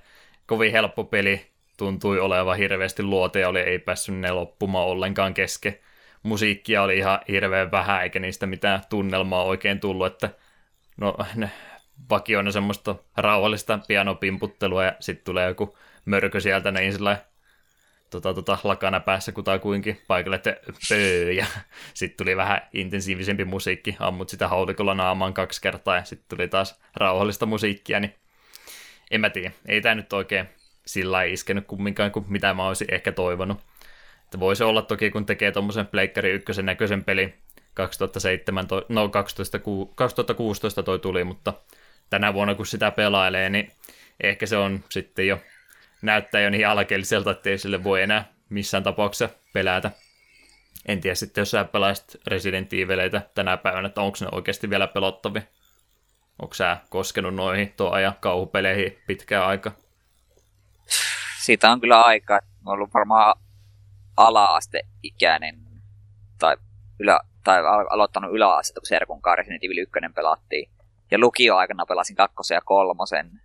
Kovin 0.46 0.72
helppo 0.72 1.04
peli 1.04 1.48
tuntui 1.78 2.20
olevan 2.20 2.58
hirveästi 2.58 3.04
luote 3.04 3.48
oli, 3.48 3.60
ei 3.60 3.80
päässyt 3.80 4.16
ne 4.16 4.32
loppumaan 4.32 4.88
ollenkaan 4.88 5.34
kesken 5.34 5.80
musiikkia 6.28 6.82
oli 6.84 6.98
ihan 6.98 7.20
hirveän 7.28 7.72
vähän, 7.72 8.04
eikä 8.04 8.20
niistä 8.20 8.46
mitään 8.46 8.82
tunnelmaa 8.90 9.44
oikein 9.44 9.80
tullut, 9.80 10.08
että 10.08 10.30
no 10.98 11.18
ne 11.36 11.52
vakioina 12.10 12.52
semmoista 12.52 12.96
rauhallista 13.18 13.80
pianopimputtelua 13.88 14.84
ja 14.84 14.96
sitten 15.00 15.26
tulee 15.26 15.48
joku 15.48 15.78
mörkö 16.06 16.40
sieltä 16.40 16.72
niin 16.72 16.94
sillä 16.94 17.18
tota, 18.10 18.34
tota, 18.34 18.58
lakana 18.64 19.00
päässä 19.00 19.32
kutakuinkin 19.32 20.02
paikalle, 20.08 20.36
että 20.36 20.58
pöö, 20.90 21.32
ja 21.32 21.46
sitten 21.94 22.18
tuli 22.18 22.38
vähän 22.38 22.62
intensiivisempi 22.74 23.46
musiikki, 23.46 23.96
ammut 24.00 24.30
sitä 24.30 24.48
haulikolla 24.48 24.94
naamaan 24.94 25.34
kaksi 25.34 25.62
kertaa 25.62 25.96
ja 25.96 26.04
sitten 26.04 26.38
tuli 26.38 26.48
taas 26.48 26.80
rauhallista 26.96 27.46
musiikkia, 27.46 28.00
niin 28.00 28.16
en 29.12 29.22
mä 29.22 29.30
tiedä, 29.30 29.52
ei 29.66 29.82
tämä 29.82 29.96
nyt 29.96 30.14
oikein 30.14 30.50
sillä 30.86 31.24
iskenyt 31.24 31.68
kumminkaan 31.68 32.12
kuin 32.12 32.26
mitä 32.30 32.54
mä 32.54 32.68
olisin 32.68 32.94
ehkä 32.94 33.12
toivonut. 33.12 33.60
Että 34.28 34.40
voisi 34.40 34.64
olla 34.64 34.82
toki, 34.82 35.12
kun 35.12 35.26
tekee 35.26 35.52
tuommoisen 35.52 35.88
Pleikkari 35.88 36.32
ykkösen 36.32 36.66
näköisen 36.66 37.04
peli 37.04 37.34
2007, 37.74 38.68
toi, 38.68 38.86
no 38.90 39.10
12, 39.10 39.60
2016 39.96 40.84
toi 40.84 41.00
tuli, 41.00 41.24
mutta 41.24 41.54
tänä 42.10 42.34
vuonna 42.34 42.56
kun 42.56 42.66
sitä 42.66 42.92
pelailee, 42.92 43.50
niin 43.50 43.72
ehkä 44.24 44.46
se 44.46 44.58
on 44.58 44.84
sitten 44.90 45.28
jo, 45.28 45.40
näyttää 46.02 46.42
jo 46.42 46.50
niin 46.50 46.68
alkeelliselta, 46.68 47.32
että 47.32 47.50
ei 47.50 47.58
sille 47.58 47.84
voi 47.84 48.02
enää 48.02 48.32
missään 48.50 48.84
tapauksessa 48.84 49.36
pelätä. 49.54 49.92
En 50.86 51.02
tiedä 51.02 51.16
sitten, 51.16 51.42
jos 51.42 51.52
sä 51.52 51.64
pelaisit 51.64 52.16
Resident 52.28 52.74
Evileitä 52.74 53.22
tänä 53.36 53.58
päivänä, 53.58 53.88
että 53.88 54.02
onko 54.02 54.18
ne 54.22 54.28
oikeasti 54.32 54.70
vielä 54.70 54.88
pelottavia. 54.88 55.42
Onko 56.42 56.54
sä 56.54 56.78
koskenut 56.90 57.36
noihin 57.36 57.74
tuon 57.78 57.94
ajan 57.94 58.16
kauhupeleihin 58.20 58.98
pitkään 59.08 59.46
aika? 59.46 59.72
Siitä 61.44 61.72
on 61.72 61.82
kyllä 61.82 62.02
aikaa. 62.02 62.40
Mä 62.66 62.72
ollut 62.72 62.94
varmaan 62.94 63.36
ala-asteikäinen 64.18 65.60
tai, 66.40 66.58
ylä, 67.00 67.20
tai 67.44 67.60
al- 67.60 67.88
aloittanut 67.90 68.32
yläastetta, 68.32 68.82
kun 68.82 68.88
Serkun 68.88 69.22
kanssa 69.22 69.36
Resident 69.36 69.64
Evil 69.64 69.78
1 69.78 69.92
pelattiin. 70.16 70.70
Ja 71.12 71.20
lukioaikana 71.20 71.86
pelasin 71.86 72.16
kakkosen 72.16 72.56
ja 72.56 72.62
kolmosen. 72.62 73.42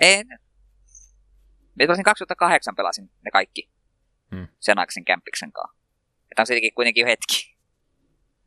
En. 0.00 0.26
Mä 0.28 1.86
pelasin 1.86 2.04
2008 2.04 2.76
pelasin 2.76 3.10
ne 3.24 3.30
kaikki. 3.30 3.70
Hmm. 4.34 4.48
Sen 4.60 4.78
aikaisen 4.78 5.04
kämppiksen 5.04 5.52
kanssa. 5.52 5.78
Että 6.30 6.42
on 6.42 6.46
siitäkin 6.46 6.74
kuitenkin 6.74 7.02
jo 7.02 7.06
hetki. 7.06 7.56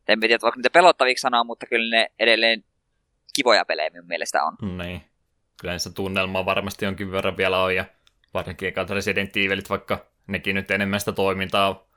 En 0.07 0.19
tiedä, 0.19 0.37
voiko 0.41 0.55
niitä 0.55 0.69
pelottaviksi 0.69 1.21
sanoa, 1.21 1.43
mutta 1.43 1.65
kyllä 1.65 1.97
ne 1.97 2.11
edelleen 2.19 2.63
kivoja 3.35 3.65
pelejä 3.65 3.89
minun 3.89 4.07
mielestä 4.07 4.43
on. 4.43 4.77
Niin. 4.77 5.01
Kyllä 5.61 5.79
se 5.79 5.93
tunnelma 5.93 6.45
varmasti 6.45 6.85
jonkin 6.85 7.11
verran 7.11 7.37
vielä 7.37 7.63
on, 7.63 7.75
ja 7.75 7.85
varsinkin 8.33 8.67
ekat 8.67 8.89
Resident 8.89 9.37
Evilit, 9.37 9.69
vaikka 9.69 10.05
nekin 10.27 10.55
nyt 10.55 10.71
enemmän 10.71 10.99
sitä 10.99 11.11
toimintaa 11.11 11.87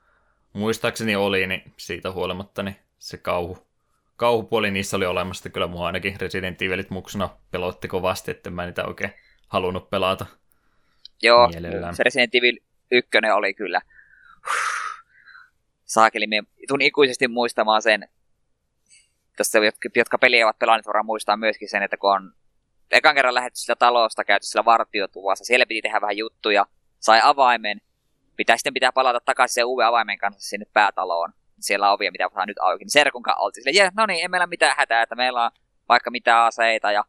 muistaakseni 0.53 1.15
oli, 1.15 1.47
niin 1.47 1.73
siitä 1.77 2.11
huolimatta 2.11 2.63
niin 2.63 2.75
se 2.99 3.17
kauhu, 3.17 3.67
kauhupuoli 4.15 4.71
niissä 4.71 4.97
oli 4.97 5.05
olemassa. 5.05 5.49
Kyllä 5.49 5.67
mua 5.67 5.85
ainakin 5.85 6.15
Resident 6.21 6.61
Evilit 6.61 6.89
muksuna 6.89 7.29
pelotti 7.51 7.87
kovasti, 7.87 8.31
että 8.31 8.49
mä 8.49 8.65
niitä 8.65 8.85
oikein 8.85 9.13
halunnut 9.47 9.89
pelata. 9.89 10.25
Joo, 11.21 11.47
Mielellään. 11.47 11.95
se 11.95 12.03
Resident 12.03 12.35
Evil 12.35 12.57
1 12.91 13.09
oli 13.33 13.53
kyllä. 13.53 13.81
Saakeli, 15.85 16.27
me 16.27 16.41
tuun 16.67 16.81
ikuisesti 16.81 17.27
muistamaan 17.27 17.81
sen, 17.81 18.07
tässä 19.37 19.59
jotka, 19.59 19.89
jotka 19.95 20.17
peliä 20.17 20.45
ovat 20.45 20.59
pelanneet, 20.59 20.87
varmaan 20.87 21.05
muistaa 21.05 21.37
myöskin 21.37 21.69
sen, 21.69 21.83
että 21.83 21.97
kun 21.97 22.11
on 22.11 22.33
ekan 22.91 23.15
kerran 23.15 23.33
lähdetty 23.33 23.59
sitä 23.59 23.75
talosta, 23.75 24.23
käyty 24.23 24.45
sillä 24.45 24.65
vartiotuvassa, 24.65 25.45
siellä 25.45 25.65
piti 25.65 25.81
tehdä 25.81 26.01
vähän 26.01 26.17
juttuja, 26.17 26.65
sai 26.99 27.19
avaimen, 27.23 27.81
pitää 28.39 28.57
sitten 28.57 28.73
pitää 28.73 28.91
palata 28.91 29.19
takaisin 29.25 29.53
sen 29.53 29.65
uuden 29.65 29.87
avaimen 29.87 30.17
kanssa 30.17 30.49
sinne 30.49 30.65
päätaloon. 30.73 31.33
Siellä 31.59 31.87
on 31.87 31.93
ovia, 31.93 32.11
mitä 32.11 32.29
saa 32.33 32.45
nyt 32.45 32.59
auki. 32.59 32.83
Niin 32.83 32.91
Serkun 32.91 33.23
kanssa 33.23 33.43
oltiin 33.43 33.63
silleen, 33.63 33.91
no 33.95 34.05
niin, 34.05 34.21
ei 34.21 34.27
meillä 34.27 34.47
mitään 34.47 34.75
hätää, 34.77 35.01
että 35.01 35.15
meillä 35.15 35.45
on 35.45 35.51
vaikka 35.89 36.11
mitä 36.11 36.45
aseita 36.45 36.91
ja 36.91 37.03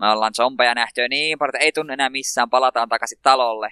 me 0.00 0.10
ollaan 0.10 0.34
zombeja 0.34 0.74
nähty 0.74 1.00
jo 1.00 1.08
niin 1.08 1.38
paljon, 1.38 1.54
että 1.54 1.64
ei 1.64 1.72
tunnu 1.72 1.92
enää 1.92 2.10
missään, 2.10 2.50
palataan 2.50 2.88
takaisin 2.88 3.18
talolle. 3.22 3.70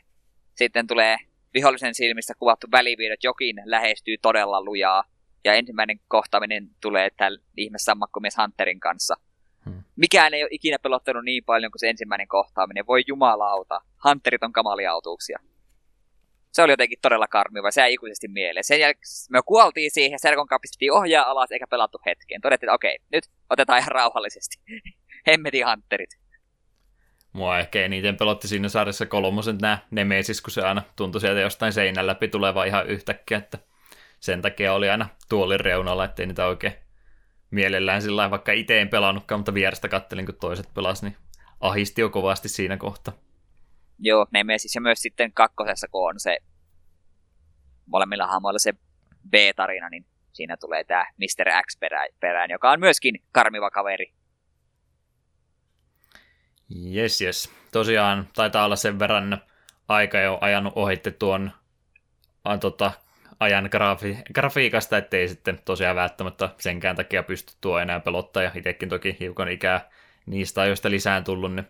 Sitten 0.55 0.87
tulee 0.87 1.17
vihollisen 1.55 1.95
silmistä 1.95 2.35
kuvattu 2.39 2.67
väliviidot, 2.73 3.25
jokin 3.25 3.57
lähestyy 3.65 4.17
todella 4.23 4.65
lujaa. 4.65 5.05
Ja 5.45 5.55
ensimmäinen 5.55 6.01
kohtaaminen 6.09 6.71
tulee 6.83 7.11
tällä 7.17 7.43
ihmesammakkomies 7.57 8.37
Hunterin 8.37 8.81
kanssa. 8.81 9.15
Hmm. 9.65 9.83
Mikään 9.97 10.35
ei 10.35 10.43
ole 10.43 10.51
ikinä 10.53 10.79
pelottanut 10.79 11.25
niin 11.25 11.45
paljon 11.45 11.73
kuin 11.73 11.81
se 11.81 11.89
ensimmäinen 11.89 12.29
kohtaaminen. 12.29 12.87
Voi 12.87 13.03
jumalauta, 13.07 13.81
Hunterit 14.05 14.43
on 14.43 14.53
kamalia 14.53 14.93
autuuksia. 14.93 15.39
Se 16.53 16.63
oli 16.63 16.73
jotenkin 16.73 16.99
todella 17.03 17.29
karmiva, 17.29 17.71
se 17.71 17.81
jäi 17.81 17.93
ikuisesti 17.93 18.29
mieleen. 18.29 18.65
Sen 18.65 18.81
jälkeen 18.81 19.03
me 19.31 19.41
kuoltiin 19.47 19.91
siihen, 19.91 20.19
Serkon 20.19 20.47
kanssa 20.47 20.61
pistettiin 20.61 20.93
ohjaa 20.93 21.31
alas 21.31 21.53
eikä 21.53 21.67
pelattu 21.67 22.01
hetkeen. 22.07 22.41
Todettiin, 22.41 22.69
että 22.69 22.75
okei, 22.75 22.99
nyt 23.13 23.25
otetaan 23.51 23.79
ihan 23.79 23.93
rauhallisesti. 23.93 24.59
Hemmetin 25.27 25.67
Hunterit. 25.69 26.19
Mua 27.33 27.59
ehkä 27.59 27.85
eniten 27.85 28.17
pelotti 28.17 28.49
siinä 28.49 28.69
sarjassa 28.69 29.07
kolmosen 29.07 29.59
nämä 29.59 29.79
Nemesis, 29.91 30.43
kun 30.43 30.51
se 30.51 30.63
aina 30.63 30.83
tuntui 30.97 31.21
sieltä 31.21 31.41
jostain 31.41 31.73
seinän 31.73 32.07
läpi 32.07 32.29
tuleva 32.29 32.65
ihan 32.65 32.87
yhtäkkiä, 32.87 33.39
että 33.39 33.59
sen 34.21 34.43
takia 34.43 34.73
oli 34.73 34.91
aina 34.91 35.09
tuolin 35.29 35.61
reunalla, 35.61 36.05
ettei 36.05 36.27
niitä 36.27 36.47
oikein 36.47 36.75
mielellään 37.51 38.03
sillä 38.03 38.31
vaikka 38.31 38.53
itse 38.53 38.81
en 38.81 38.89
pelannutkaan, 38.89 39.39
mutta 39.39 39.55
vierestä 39.55 39.89
kattelin, 39.89 40.27
kun 40.27 40.35
toiset 40.35 40.75
pelas, 40.75 41.03
niin 41.03 41.17
ahisti 41.61 42.01
jo 42.01 42.09
kovasti 42.09 42.49
siinä 42.49 42.77
kohtaa. 42.77 43.15
Joo, 44.03 44.27
Nemesis 44.33 44.75
ja 44.75 44.81
myös 44.81 44.99
sitten 44.99 45.33
kakkosessa, 45.33 45.89
kun 45.89 46.09
on 46.09 46.21
se 46.21 46.39
molemmilla 47.87 48.27
hahmoilla 48.27 48.59
se 48.59 48.73
B-tarina, 49.31 49.89
niin 49.89 50.07
siinä 50.33 50.57
tulee 50.57 50.85
tämä 50.85 51.07
Mr. 51.19 51.63
X 51.67 51.79
perään, 52.21 52.51
joka 52.51 52.71
on 52.71 52.81
myöskin 52.81 53.23
karmiva 53.33 53.71
kaveri. 53.71 54.13
Yes, 56.95 57.21
yes. 57.21 57.51
Tosiaan 57.73 58.29
taitaa 58.35 58.65
olla 58.65 58.77
sen 58.77 58.99
verran 58.99 59.39
aika 59.89 60.19
jo 60.19 60.39
ajanut 60.41 60.73
ohitte 60.77 61.11
tuon 61.11 61.51
a, 62.45 62.59
tota, 62.59 62.93
ajan 63.41 63.65
grafi- 63.67 64.23
grafiikasta, 64.35 64.99
ettei 64.99 65.29
sitten 65.29 65.59
tosiaan 65.65 65.97
välttämättä 65.97 66.49
senkään 66.59 66.97
takia 66.97 67.23
pysty 67.23 67.53
tuo 67.61 67.79
enää 67.79 68.01
pelottaa, 68.01 68.43
ja 68.43 68.51
itsekin 68.55 68.89
toki 68.89 69.17
hiukan 69.21 69.49
ikää 69.49 69.91
niistä 70.27 70.61
ajoista 70.61 70.91
lisään 70.91 71.25
tullut, 71.25 71.55
niin 71.55 71.67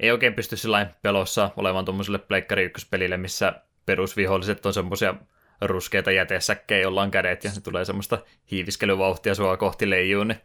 ei 0.00 0.10
oikein 0.10 0.34
pysty 0.34 0.56
sillä 0.56 0.86
pelossa 1.02 1.50
olevan 1.56 1.84
tuommoiselle 1.84 2.18
Pleikkari 2.18 2.64
1 2.64 2.86
pelille, 2.90 3.16
missä 3.16 3.52
perusviholliset 3.86 4.66
on 4.66 4.74
semmoisia 4.74 5.14
ruskeita 5.60 6.10
jätesäkkejä, 6.10 6.82
jolla 6.82 7.02
on 7.02 7.10
kädet 7.10 7.44
ja 7.44 7.50
se 7.50 7.60
tulee 7.60 7.84
semmoista 7.84 8.18
hiiviskelyvauhtia 8.50 9.34
sua 9.34 9.56
kohti 9.56 9.90
leijuun, 9.90 10.28
niin 10.28 10.40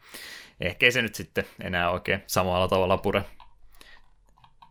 ehkä 0.59 0.85
ei 0.85 0.91
se 0.91 1.01
nyt 1.01 1.15
sitten 1.15 1.45
enää 1.61 1.91
oikein 1.91 2.23
samalla 2.27 2.67
tavalla 2.67 2.97
pure. 2.97 3.23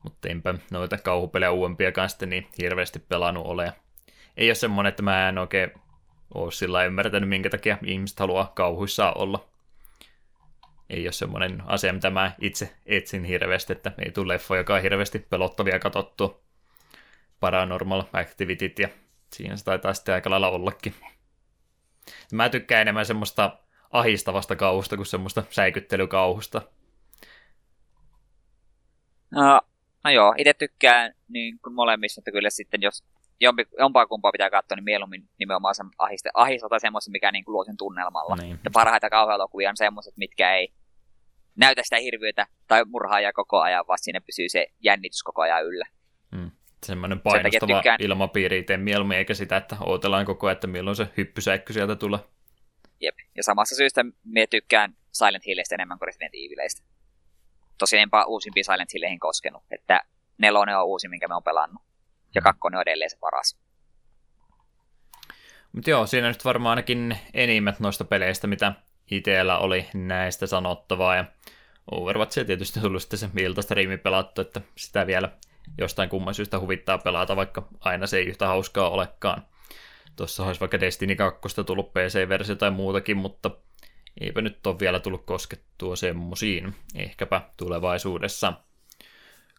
Mutta 0.02 0.28
enpä 0.28 0.54
noita 0.70 0.98
kauhupelejä 0.98 1.50
uudempia 1.50 1.92
kanssa 1.92 2.26
niin 2.26 2.46
hirveästi 2.58 2.98
pelannut 2.98 3.46
ole. 3.46 3.72
Ei 4.36 4.48
ole 4.48 4.54
semmoinen, 4.54 4.88
että 4.88 5.02
mä 5.02 5.28
en 5.28 5.38
oikein 5.38 5.70
ole 6.34 6.52
sillä 6.52 6.84
ymmärtänyt, 6.84 7.28
minkä 7.28 7.50
takia 7.50 7.78
ihmiset 7.84 8.20
haluaa 8.20 8.52
kauhuissaan 8.54 9.18
olla. 9.18 9.51
Ei 10.92 11.06
ole 11.06 11.12
semmoinen 11.12 11.62
asia, 11.66 11.92
mitä 11.92 12.10
mä 12.10 12.32
itse 12.40 12.72
etsin 12.86 13.24
hirveästi, 13.24 13.72
että 13.72 13.92
ei 13.98 14.10
tule 14.10 14.32
leffoja, 14.32 14.60
joka 14.60 14.74
on 14.74 14.82
hirveästi 14.82 15.18
pelottavia 15.18 15.78
katsottua. 15.78 16.40
Paranormal 17.40 18.02
Activityt 18.12 18.78
ja 18.78 18.88
Siinä 19.32 19.56
se 19.56 19.64
taitaa 19.64 19.94
sitten 19.94 20.14
aika 20.14 20.30
lailla 20.30 20.48
ollakin. 20.48 20.94
Mä 22.32 22.48
tykkään 22.48 22.82
enemmän 22.82 23.06
semmoista 23.06 23.58
ahistavasta 23.90 24.56
kauhusta 24.56 24.96
kuin 24.96 25.06
semmoista 25.06 25.42
säikyttelykauhusta. 25.50 26.62
No, 29.30 29.60
no 30.04 30.10
joo, 30.10 30.34
itse 30.38 30.54
tykkään 30.54 31.14
niin 31.28 31.58
kuin 31.58 31.74
molemmissa, 31.74 32.20
että 32.20 32.32
kyllä 32.32 32.50
sitten 32.50 32.82
jos 32.82 33.04
jompi, 33.40 33.66
jompaa 33.78 34.06
kumpaa 34.06 34.32
pitää 34.32 34.50
katsoa, 34.50 34.76
niin 34.76 34.84
mieluummin 34.84 35.28
nimenomaan 35.38 35.74
sen 35.74 35.86
ahiste, 35.98 36.30
ahistota 36.34 36.78
semmoista, 36.78 37.10
mikä 37.10 37.32
niin 37.32 37.44
kuin 37.44 37.52
luo 37.52 37.64
sen 37.64 37.76
tunnelmalla. 37.76 38.36
Niin. 38.36 38.58
Ja 38.64 38.70
parhaita 38.72 39.10
kauhuelokuvia 39.10 39.70
on 39.70 39.76
semmoiset, 39.76 40.16
mitkä 40.16 40.54
ei 40.54 40.72
näytä 41.56 41.82
sitä 41.82 41.96
hirviötä 41.96 42.46
tai 42.68 42.84
murhaajaa 42.84 43.32
koko 43.32 43.60
ajan, 43.60 43.84
vaan 43.88 43.98
siinä 43.98 44.20
pysyy 44.20 44.48
se 44.48 44.66
jännitys 44.80 45.22
koko 45.22 45.42
ajan 45.42 45.64
yllä. 45.64 45.86
Hmm 46.36 46.50
semmoinen 46.86 47.20
painostava 47.20 47.74
tykkään... 47.76 47.96
ilmapiiri 48.00 48.58
itse 48.58 48.76
mieluummin, 48.76 49.18
eikä 49.18 49.34
sitä, 49.34 49.56
että 49.56 49.76
odotellaan 49.80 50.26
koko 50.26 50.46
ajan, 50.46 50.52
että 50.52 50.66
milloin 50.66 50.96
se 50.96 51.06
hyppysäikky 51.16 51.72
sieltä 51.72 51.96
tulee. 51.96 52.20
Jep, 53.00 53.14
ja 53.36 53.42
samassa 53.42 53.74
syystä 53.74 54.04
me 54.24 54.46
tykkään 54.46 54.96
Silent 55.12 55.46
Hillistä 55.46 55.74
enemmän 55.74 55.98
kuin 55.98 56.06
Resident 56.06 56.34
Evilistä. 56.34 56.82
Tosi 57.78 57.96
enempää 57.96 58.24
uusimpiin 58.24 58.64
Silent 58.64 58.94
Hilleihin 58.94 59.20
koskenut, 59.20 59.62
että 59.70 60.00
nelonen 60.38 60.78
on 60.78 60.86
uusi, 60.86 61.08
minkä 61.08 61.28
me 61.28 61.34
on 61.34 61.42
pelannut, 61.42 61.82
ja 62.34 62.40
mm. 62.40 62.44
kakkonen 62.44 62.78
on 62.78 62.82
edelleen 62.82 63.10
se 63.10 63.18
paras. 63.20 63.58
Mutta 65.72 65.90
joo, 65.90 66.06
siinä 66.06 66.28
nyt 66.28 66.44
varmaan 66.44 66.70
ainakin 66.70 67.18
enimmät 67.34 67.80
noista 67.80 68.04
peleistä, 68.04 68.46
mitä 68.46 68.72
itsellä 69.10 69.58
oli 69.58 69.86
näistä 69.94 70.46
sanottavaa, 70.46 71.16
ja 71.16 71.24
Overwatchia 71.90 72.44
tietysti 72.44 72.80
tullut 72.80 73.02
sitten 73.02 73.18
se 73.18 73.28
iltastriimi 73.40 73.98
pelattu, 73.98 74.40
että 74.40 74.60
sitä 74.76 75.06
vielä 75.06 75.28
jostain 75.78 76.08
kumman 76.08 76.34
syystä 76.34 76.58
huvittaa 76.60 76.98
pelata, 76.98 77.36
vaikka 77.36 77.68
aina 77.80 78.06
se 78.06 78.16
ei 78.16 78.26
yhtä 78.26 78.46
hauskaa 78.46 78.90
olekaan. 78.90 79.42
Tuossa 80.16 80.46
olisi 80.46 80.60
vaikka 80.60 80.80
Destiny 80.80 81.14
2 81.14 81.64
tullut 81.66 81.92
PC-versio 81.92 82.54
tai 82.54 82.70
muutakin, 82.70 83.16
mutta 83.16 83.50
eipä 84.20 84.40
nyt 84.40 84.66
ole 84.66 84.78
vielä 84.78 85.00
tullut 85.00 85.24
koskettua 85.24 85.96
semmosiin, 85.96 86.74
ehkäpä 86.94 87.40
tulevaisuudessa. 87.56 88.52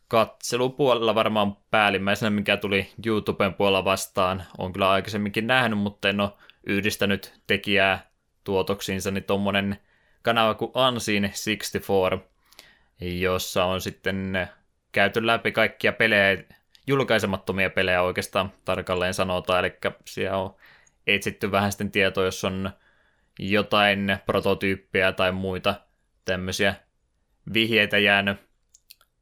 Katselupuolella 0.08 1.16
varmaan 1.16 1.58
päällimmäisenä, 1.72 2.30
mikä 2.30 2.58
tuli 2.58 2.92
YouTuben 3.06 3.54
puolella 3.54 3.86
vastaan, 3.86 4.44
on 4.58 4.74
kyllä 4.74 4.90
aikaisemminkin 4.90 5.48
nähnyt, 5.48 5.80
mutta 5.80 6.10
en 6.10 6.22
ole 6.22 6.32
yhdistänyt 6.64 7.42
tekijää 7.48 8.13
tuotoksiinsa, 8.44 9.12
niin 9.12 9.24
tuommoinen 9.24 9.80
kanava 10.22 10.54
kuin 10.54 10.72
Unseen 10.76 11.32
64, 11.48 12.20
jossa 13.00 13.66
on 13.66 13.82
sitten 13.82 14.50
käyty 14.92 15.28
läpi 15.28 15.52
kaikkia 15.52 15.94
pelejä, 15.94 16.44
julkaisemattomia 16.88 17.70
pelejä 17.70 18.02
oikeastaan 18.02 18.54
tarkalleen 18.66 19.14
sanotaan, 19.14 19.60
eli 19.60 19.78
siellä 20.06 20.38
on 20.38 20.56
etsitty 21.08 21.52
vähän 21.52 21.72
sitten 21.72 21.92
tietoa, 21.92 22.26
jos 22.26 22.44
on 22.44 22.72
jotain 23.40 24.18
prototyyppejä 24.26 25.12
tai 25.12 25.32
muita 25.32 25.76
tämmöisiä 26.26 26.76
vihjeitä 27.54 27.98
jäänyt 27.98 28.38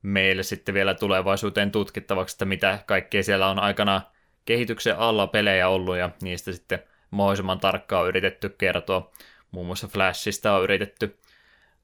meille 0.02 0.44
sitten 0.44 0.76
vielä 0.76 0.94
tulevaisuuteen 0.94 1.72
tutkittavaksi, 1.72 2.36
että 2.36 2.46
mitä 2.46 2.80
kaikkea 2.86 3.24
siellä 3.24 3.48
on 3.48 3.60
aikana 3.60 4.02
kehityksen 4.46 4.98
alla 4.98 5.28
pelejä 5.28 5.68
ollut 5.68 5.98
ja 5.98 6.10
niistä 6.22 6.52
sitten 6.52 6.84
mahdollisimman 7.12 7.60
tarkkaan 7.60 8.08
yritetty 8.08 8.50
kertoa. 8.50 9.12
Muun 9.52 9.66
muassa 9.66 9.88
Flashista 9.88 10.56
on 10.56 10.64
yritetty 10.64 11.20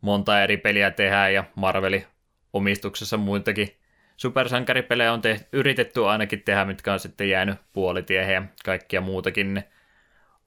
monta 0.01 0.43
eri 0.43 0.57
peliä 0.57 0.91
tehdä 0.91 1.29
ja 1.29 1.43
Marveli 1.55 2.07
omistuksessa 2.53 3.17
muitakin 3.17 3.77
supersankaripelejä 4.17 5.13
on 5.13 5.21
tehty, 5.21 5.47
yritetty 5.53 6.05
ainakin 6.05 6.41
tehdä, 6.41 6.65
mitkä 6.65 6.93
on 6.93 6.99
sitten 6.99 7.29
jäänyt 7.29 7.57
puolitiehen 7.73 8.33
ja 8.33 8.43
kaikkia 8.65 9.01
muutakin 9.01 9.63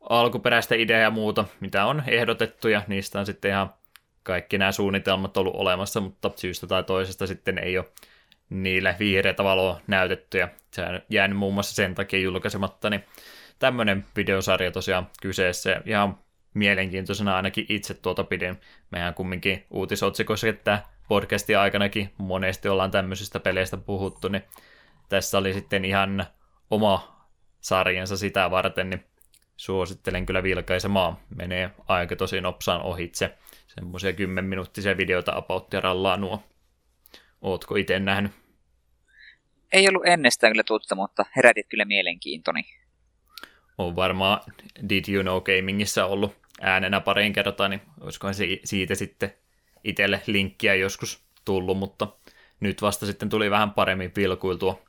alkuperäistä 0.01 0.75
ideaa 0.75 1.01
ja 1.01 1.11
muuta, 1.11 1.45
mitä 1.61 1.85
on 1.85 2.03
ehdotettu 2.07 2.69
ja 2.69 2.83
niistä 2.87 3.19
on 3.19 3.27
sitten 3.27 3.51
ihan 3.51 3.71
kaikki 4.23 4.59
nämä 4.59 4.73
suunnitelmat 4.73 5.37
ollut 5.37 5.55
olemassa, 5.55 6.01
mutta 6.01 6.31
syystä 6.37 6.67
tai 6.67 6.85
toisesta 6.85 7.27
sitten 7.27 7.59
ei 7.59 7.79
ole 7.79 7.87
niille 8.51 8.97
vihreätä 8.99 9.45
valoa 9.45 9.81
näytetty 9.87 10.39
ja 10.39 10.49
se 10.71 10.83
on 10.83 11.01
jäänyt 11.09 11.39
muun 11.39 11.55
muassa 11.55 11.75
sen 11.75 11.95
takia 11.95 12.21
julkaisematta, 12.21 12.91
niin 12.91 13.05
tämmöinen 13.61 14.05
videosarja 14.17 14.71
tosiaan 14.71 15.09
kyseessä 15.23 15.83
ihan 15.87 16.19
mielenkiintoisena 16.55 17.37
ainakin 17.37 17.67
itse 17.69 17.95
tuota 17.95 18.25
pidin. 18.25 18.61
Mehän 18.91 19.15
kumminkin 19.15 19.67
uutisotsikoissa, 19.71 20.49
että 20.49 20.83
podcastin 21.09 21.59
aikanakin 21.59 22.13
monesti 22.19 22.69
ollaan 22.69 22.91
tämmöisistä 22.91 23.41
peleistä 23.41 23.77
puhuttu, 23.77 24.29
niin 24.29 24.43
tässä 25.09 25.39
oli 25.39 25.53
sitten 25.53 25.85
ihan 25.85 26.27
oma 26.71 27.27
sarjansa 27.61 28.17
sitä 28.17 28.51
varten, 28.51 28.91
niin 28.91 29.05
suosittelen 29.57 30.27
kyllä 30.27 30.43
vilkaisemaan. 30.43 31.19
Menee 31.37 31.71
aika 31.89 32.17
tosi 32.17 32.41
nopsaan 32.41 32.83
ohitse. 32.83 33.35
Semmoisia 33.67 34.13
10 34.13 34.45
minuuttisia 34.45 34.97
videoita 34.97 35.33
apauttia 35.37 35.81
rallaa 35.81 36.17
nuo. 36.17 36.43
Ootko 37.43 37.77
itse 37.77 37.99
nähnyt? 37.99 38.33
Ei 39.73 39.89
ollut 39.89 40.07
ennestään 40.07 40.53
kyllä 40.53 40.65
tuttu, 40.65 40.95
mutta 40.95 41.25
herätit 41.37 41.67
kyllä 41.69 41.85
mielenkiintoni. 41.85 42.80
On 43.81 43.97
varmaan 43.97 44.41
Did 44.89 45.05
You 45.15 45.23
Know 45.23 45.43
Gamingissa 45.43 46.07
ollut 46.07 46.37
äänenä 46.61 47.01
pariin 47.01 47.33
kertaan, 47.33 47.71
niin 47.71 47.83
olisikohan 48.01 48.35
se 48.35 48.45
siitä 48.65 48.95
sitten 48.95 49.35
itselle 49.85 50.23
linkkiä 50.27 50.75
joskus 50.75 51.25
tullut, 51.45 51.79
mutta 51.79 52.09
nyt 52.61 52.83
vasta 52.83 53.07
sitten 53.07 53.29
tuli 53.29 53.51
vähän 53.51 53.71
paremmin 53.71 54.13
vilkuiltua. 54.17 54.83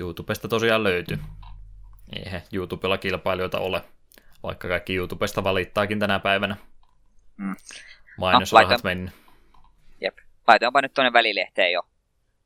YouTubesta 0.00 0.48
tosiaan 0.48 0.84
löytyy. 0.84 1.18
Eihän 2.16 2.42
YouTubella 2.52 2.98
kilpailijoita 2.98 3.58
ole, 3.58 3.84
vaikka 4.42 4.68
kaikki 4.68 4.94
YouTubesta 4.94 5.44
valittaakin 5.44 5.98
tänä 5.98 6.18
päivänä. 6.18 6.56
Mm. 7.36 7.56
Mainosrahat 8.18 8.70
no, 8.70 8.88
mennyt. 8.88 9.14
Jep. 10.00 10.18
Laitoinpa 10.48 10.82
nyt 10.82 10.94
tuonne 10.94 11.12
välilehteen 11.12 11.72
jo. 11.72 11.82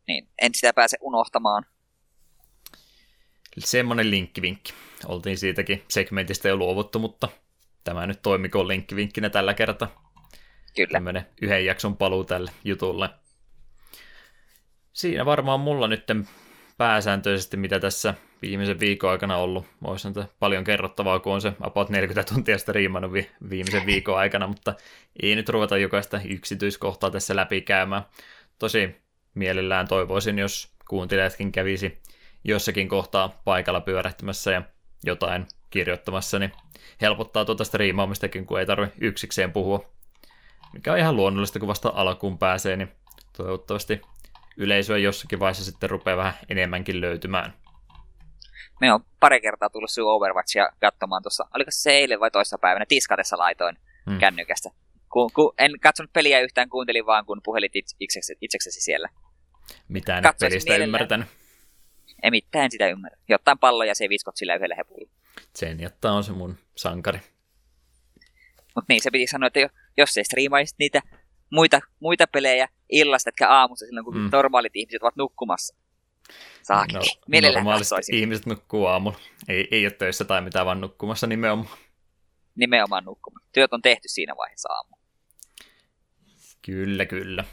Niin 0.09 0.29
en 0.39 0.55
sitä 0.55 0.73
pääse 0.73 0.97
unohtamaan. 1.01 1.67
Semmonen 3.59 4.11
linkkivinkki. 4.11 4.75
Oltiin 5.07 5.39
siitäkin 5.39 5.83
segmentistä 5.89 6.49
jo 6.49 6.57
luovuttu, 6.57 6.99
mutta 6.99 7.29
tämä 7.85 8.07
nyt 8.07 8.23
toimikoon 8.23 8.69
linkkivinkkinä 8.69 9.31
tällä 9.31 9.55
kertaa. 9.55 10.13
Kyllä. 10.77 10.93
Tämmöinen 10.93 11.27
yhden 11.43 11.67
jakson 11.67 11.97
paluu 11.97 12.25
tälle 12.25 12.51
jutulle. 12.65 13.11
Siinä 14.93 15.27
varmaan 15.27 15.61
mulla 15.61 15.89
nyt 15.89 16.05
pääsääntöisesti, 16.79 17.57
mitä 17.57 17.81
tässä 17.81 18.15
viimeisen 18.43 18.81
viikon 18.81 19.11
aikana 19.11 19.37
ollut. 19.37 19.67
Voisi 19.83 20.09
paljon 20.39 20.65
kerrottavaa, 20.65 21.19
kun 21.19 21.33
on 21.33 21.41
se 21.41 21.53
about 21.61 21.91
40 21.91 22.35
tuntia 22.35 22.59
sitä 22.59 22.73
riimannut 22.73 23.13
vi- 23.13 23.31
viimeisen 23.51 23.87
viikon 23.87 24.19
aikana, 24.19 24.47
mutta 24.47 24.75
ei 25.23 25.37
nyt 25.37 25.49
ruveta 25.49 25.79
jokaista 25.79 26.21
yksityiskohtaa 26.29 27.11
tässä 27.11 27.37
läpikäymään. 27.37 28.03
Tosi 28.59 28.97
mielellään 29.35 29.89
toivoisin, 29.89 30.39
jos 30.39 30.77
kuuntelijatkin 30.89 31.53
kävisi 31.53 31.99
jossakin 32.45 32.89
kohtaa 32.89 33.41
paikalla 33.45 33.81
pyörähtämässä 33.81 34.53
ja 34.53 34.63
jotain 35.05 35.47
kirjoittamassa, 35.71 36.39
niin 36.39 36.53
helpottaa 37.01 37.45
tuota 37.45 37.65
striimaamistakin, 37.65 38.47
kun 38.47 38.61
ei 38.61 38.67
tarvitse 38.67 38.97
yksikseen 39.01 39.53
puhua 39.53 39.97
mikä 40.77 40.93
on 40.93 40.99
ihan 40.99 41.17
luonnollista, 41.17 41.59
kun 41.59 41.69
vasta 41.69 41.93
alkuun 41.95 42.39
pääsee, 42.39 42.77
niin 42.77 42.93
toivottavasti 43.37 44.01
yleisöä 44.57 44.99
jossakin 44.99 45.41
vaiheessa 45.41 45.65
sitten 45.65 45.91
rupeaa 45.91 46.17
vähän 46.17 46.35
enemmänkin 46.49 47.01
löytymään. 47.01 47.55
Me 48.81 48.93
on 48.93 49.01
pari 49.21 49.41
kertaa 49.41 49.71
tullut 49.71 49.91
sinun 49.91 50.13
Overwatchia 50.13 50.69
katsomaan 50.81 51.23
tuossa, 51.23 51.49
oliko 51.55 51.71
se 51.71 51.91
eilen 51.91 52.21
vai 52.21 52.31
toissa 52.31 52.59
päivänä, 52.59 52.87
tiskatessa 52.89 53.39
laitoin 53.39 53.79
hmm. 54.11 54.19
kännykästä. 54.19 54.71
Ku, 55.13 55.31
ku, 55.35 55.55
en 55.59 55.81
katsonut 55.81 56.13
peliä 56.13 56.41
yhtään, 56.41 56.69
kuuntelin 56.69 57.07
vaan, 57.07 57.27
kun 57.27 57.41
puhelit 57.45 57.73
itseksesi, 57.77 58.39
itseksesi 58.41 58.81
siellä. 58.81 59.09
Mitään 59.89 60.23
Katsoisin 60.23 60.57
pelistä 60.57 60.85
ymmärtänyt. 60.85 61.29
Ei 62.23 62.31
mitään 62.31 62.71
sitä 62.71 62.89
ymmärrä. 62.89 63.19
Jotain 63.29 63.59
palloja 63.59 63.95
se 63.95 64.09
viskot 64.09 64.37
sillä 64.37 64.55
yhdellä 64.55 64.75
hepulla. 64.75 65.11
Sen 65.55 65.81
jotta 65.81 66.13
on 66.13 66.25
se 66.25 66.33
mun 66.33 66.59
sankari. 66.77 67.21
Mutta 68.75 68.87
niin, 68.89 69.03
se 69.03 69.11
piti 69.11 69.27
sanoa, 69.27 69.47
että 69.47 69.61
jos 69.97 70.17
ei 70.17 70.25
striimaisit 70.25 70.79
niitä 70.79 71.03
muita, 71.51 71.81
muita 72.01 72.27
pelejä 72.27 72.69
illasta, 72.89 73.29
etkä 73.31 73.49
aamussa 73.51 73.87
silloin, 73.87 74.05
kun 74.05 74.17
mm. 74.17 74.29
normaalit 74.33 74.77
ihmiset 74.77 75.03
ovat 75.03 75.17
nukkumassa. 75.17 75.77
Saakeli. 76.63 76.99
No, 76.99 77.23
Mielellään 77.29 77.65
normaalisti 77.65 78.21
ihmiset 78.21 78.47
nukkuu 78.47 78.87
aamulla. 78.87 79.19
Ei, 79.49 79.69
ei 79.71 79.87
ole 79.87 79.93
töissä 79.93 80.25
tai 80.25 80.41
mitään, 80.41 80.67
vaan 80.67 80.81
nukkumassa 80.81 81.27
nimenomaan. 81.27 81.79
Nimenomaan 82.55 83.05
nukkumassa. 83.05 83.49
Työt 83.53 83.73
on 83.73 83.83
tehty 83.83 84.09
siinä 84.09 84.37
vaiheessa 84.37 84.73
aamulla. 84.73 85.03
Kyllä, 86.63 87.07
kyllä. 87.07 87.45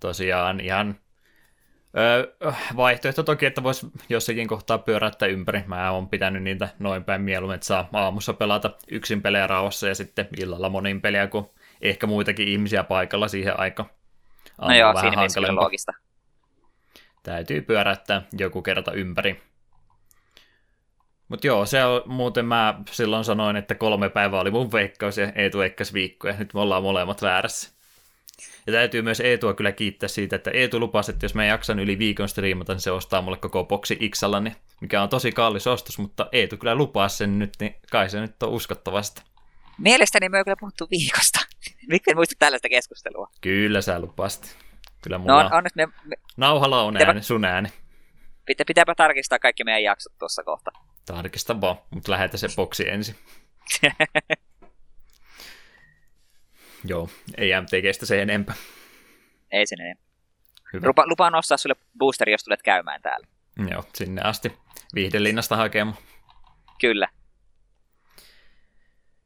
Tosiaan 0.00 0.60
ihan 0.60 1.00
Öö, 1.96 2.52
vaihtoehto 2.76 3.22
toki, 3.22 3.46
että 3.46 3.62
voisi 3.62 3.86
jossakin 4.08 4.48
kohtaa 4.48 4.78
pyöräyttää 4.78 5.28
ympäri. 5.28 5.62
Mä 5.66 5.90
oon 5.90 6.08
pitänyt 6.08 6.42
niitä 6.42 6.68
noin 6.78 7.04
päin 7.04 7.20
mieluummin, 7.20 7.54
että 7.54 7.66
saa 7.66 7.88
aamussa 7.92 8.32
pelata 8.32 8.70
yksin 8.90 9.22
pelejä 9.22 9.46
rauhassa 9.46 9.88
ja 9.88 9.94
sitten 9.94 10.28
illalla 10.40 10.68
monin 10.68 11.00
pelejä, 11.00 11.26
kun 11.26 11.50
ehkä 11.82 12.06
muitakin 12.06 12.48
ihmisiä 12.48 12.84
paikalla 12.84 13.28
siihen 13.28 13.60
aikaan. 13.60 13.90
No 14.60 14.74
joo, 14.74 14.94
vähän 14.94 15.00
siinä 15.00 15.16
mielessä 15.16 15.54
loogista. 15.54 15.92
Täytyy 17.22 17.62
pyöräyttää 17.62 18.22
joku 18.38 18.62
kerta 18.62 18.92
ympäri. 18.92 19.42
Mutta 21.28 21.46
joo, 21.46 21.66
se 21.66 21.84
on 21.84 22.02
muuten 22.06 22.46
mä 22.46 22.80
silloin 22.90 23.24
sanoin, 23.24 23.56
että 23.56 23.74
kolme 23.74 24.08
päivää 24.08 24.40
oli 24.40 24.50
mun 24.50 24.72
veikkaus 24.72 25.18
ja 25.18 25.32
Eetu 25.34 25.58
veikkas 25.58 25.94
viikko, 25.94 26.28
ja 26.28 26.34
nyt 26.38 26.54
me 26.54 26.60
ollaan 26.60 26.82
molemmat 26.82 27.22
väärässä. 27.22 27.77
Ja 28.66 28.72
täytyy 28.72 29.02
myös 29.02 29.20
Eetua 29.20 29.54
kyllä 29.54 29.72
kiittää 29.72 30.08
siitä, 30.08 30.36
että 30.36 30.50
Eetu 30.50 30.80
lupasi, 30.80 31.12
että 31.12 31.24
jos 31.24 31.34
mä 31.34 31.44
jaksan 31.44 31.78
yli 31.78 31.98
viikon 31.98 32.28
striimata, 32.28 32.72
niin 32.72 32.80
se 32.80 32.90
ostaa 32.90 33.22
mulle 33.22 33.36
koko 33.36 33.64
boksi 33.64 33.98
Xalla, 34.10 34.40
niin 34.40 34.56
mikä 34.80 35.02
on 35.02 35.08
tosi 35.08 35.32
kallis 35.32 35.66
ostos, 35.66 35.98
mutta 35.98 36.28
Eetu 36.32 36.56
kyllä 36.56 36.74
lupaa 36.74 37.08
sen 37.08 37.38
nyt, 37.38 37.52
niin 37.60 37.74
kai 37.90 38.10
se 38.10 38.20
nyt 38.20 38.42
on 38.42 38.50
uskottavasti. 38.50 39.22
Mielestäni 39.78 40.28
me 40.28 40.38
on 40.38 40.44
kyllä 40.44 40.56
puhuttu 40.60 40.88
viikosta. 40.90 41.40
Miksi 41.90 42.14
muista 42.14 42.34
tällaista 42.38 42.68
keskustelua? 42.68 43.30
Kyllä 43.40 43.80
sä 43.80 44.00
lupasit. 44.00 44.56
Kyllä 45.02 45.18
mulla 45.18 45.42
no, 45.42 45.46
on, 45.46 45.52
on 45.52 45.64
nyt 45.64 45.76
me, 45.76 45.86
me... 46.04 46.16
nauhalla 46.36 46.82
on 46.82 46.96
ääni, 46.96 47.22
sun 47.22 47.44
ääni. 47.44 47.68
Pitä, 48.46 48.64
pitääpä 48.64 48.94
tarkistaa 48.94 49.38
kaikki 49.38 49.64
meidän 49.64 49.82
jaksot 49.82 50.18
tuossa 50.18 50.42
kohta. 50.44 50.70
Tarkista 51.06 51.60
vaan, 51.60 51.76
mutta 51.90 52.12
lähetä 52.12 52.36
se 52.36 52.48
boksi 52.56 52.88
ensin. 52.88 53.14
Joo, 56.84 57.08
ei 57.36 57.50
MTGstä 57.60 58.06
se 58.06 58.22
enempää. 58.22 58.54
Ei 59.50 59.66
sen 59.66 59.80
enempää. 59.80 60.08
Hyvä. 60.72 60.86
Lupa, 60.86 61.06
lupaan 61.06 61.32
nostaa 61.32 61.58
sulle 61.58 61.76
boosteri, 61.98 62.32
jos 62.32 62.44
tulet 62.44 62.62
käymään 62.62 63.02
täällä. 63.02 63.26
Joo, 63.70 63.84
sinne 63.94 64.22
asti. 64.22 64.52
Viihdelinnasta 64.94 65.56
hakemaan. 65.56 65.96
Kyllä. 66.80 67.08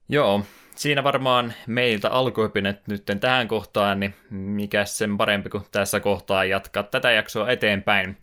Joo, 0.09 0.43
siinä 0.75 1.05
varmaan 1.05 1.53
meiltä 1.67 2.11
alkuopinet 2.11 2.89
nyt 2.89 3.05
tähän 3.21 3.49
kohtaan, 3.49 4.01
niin 4.01 4.15
mikä 4.31 4.85
sen 4.85 5.17
parempi 5.17 5.49
kuin 5.49 5.65
tässä 5.73 6.01
kohtaa 6.01 6.45
jatkaa 6.45 6.83
tätä 6.83 7.11
jaksoa 7.11 7.51
eteenpäin. 7.51 8.17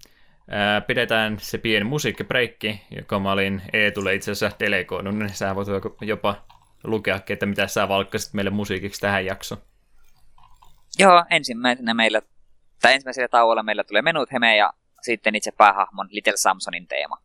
Ää, 0.49 0.81
pidetään 0.81 1.39
se 1.39 1.57
pieni 1.57 1.83
musiikkibreikki, 1.83 2.81
joka 2.95 3.19
mä 3.19 3.31
olin 3.31 3.61
Eetulle 3.73 4.15
itse 4.15 4.31
asiassa 4.31 4.59
delegoinut, 4.59 5.15
niin 5.15 5.29
sä 5.29 5.55
voit 5.55 5.67
jopa 6.01 6.45
lukea, 6.83 7.19
että 7.29 7.45
mitä 7.45 7.67
sä 7.67 7.87
valkkasit 7.87 8.33
meille 8.33 8.51
musiikiksi 8.51 9.01
tähän 9.01 9.25
jaksoon. 9.25 9.61
Joo, 10.99 11.25
ensimmäisenä 11.29 11.93
meillä, 11.93 12.21
tai 12.81 12.93
ensimmäisellä 12.93 13.27
tauolla 13.27 13.63
meillä 13.63 13.83
tulee 13.83 14.01
Menut 14.01 14.31
Heme 14.31 14.57
ja 14.57 14.73
sitten 15.01 15.35
itse 15.35 15.51
päähahmon 15.51 16.07
Little 16.11 16.33
Samsonin 16.35 16.87
teema. 16.87 17.17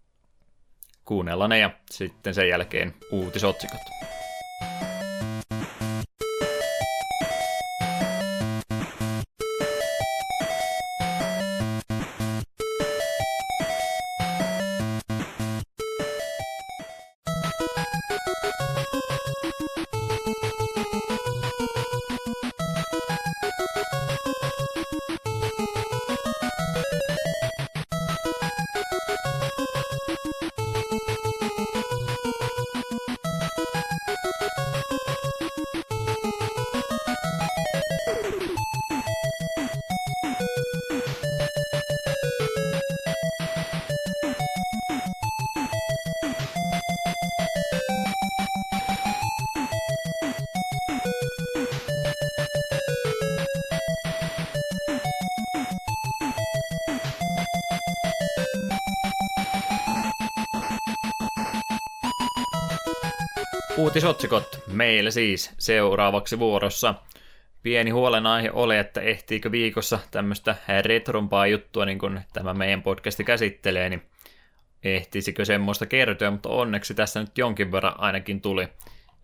Kuunnellaan 1.04 1.50
ne 1.50 1.58
ja 1.58 1.70
sitten 1.90 2.34
sen 2.34 2.48
jälkeen 2.48 2.94
uutisotsikot. 3.10 3.80
Uutisotsikot 63.94 64.60
meillä 64.66 65.10
siis 65.10 65.54
seuraavaksi 65.58 66.38
vuorossa. 66.38 66.94
Pieni 67.62 67.90
huolenaihe 67.90 68.50
oli, 68.52 68.76
että 68.76 69.00
ehtiikö 69.00 69.50
viikossa 69.50 69.98
tämmöistä 70.10 70.54
retrompaa 70.82 71.46
juttua, 71.46 71.84
niin 71.84 71.98
kuin 71.98 72.20
tämä 72.32 72.54
meidän 72.54 72.82
podcasti 72.82 73.24
käsittelee, 73.24 73.88
niin 73.88 74.02
ehtisikö 74.84 75.44
semmoista 75.44 75.86
kertoa, 75.86 76.30
mutta 76.30 76.48
onneksi 76.48 76.94
tässä 76.94 77.20
nyt 77.20 77.38
jonkin 77.38 77.72
verran 77.72 78.00
ainakin 78.00 78.40
tuli. 78.40 78.68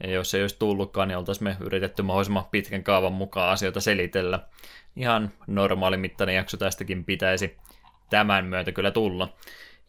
Ja 0.02 0.10
jos 0.10 0.34
ei 0.34 0.42
olisi 0.42 0.58
tullutkaan, 0.58 1.08
niin 1.08 1.18
oltaisiin 1.18 1.44
me 1.44 1.56
yritetty 1.60 2.02
mahdollisimman 2.02 2.46
pitkän 2.50 2.84
kaavan 2.84 3.12
mukaan 3.12 3.50
asioita 3.50 3.80
selitellä. 3.80 4.40
Ihan 4.96 5.32
normaali 5.46 5.96
mittainen 5.96 6.36
jakso 6.36 6.56
tästäkin 6.56 7.04
pitäisi 7.04 7.56
tämän 8.10 8.44
myötä 8.44 8.72
kyllä 8.72 8.90
tulla. 8.90 9.34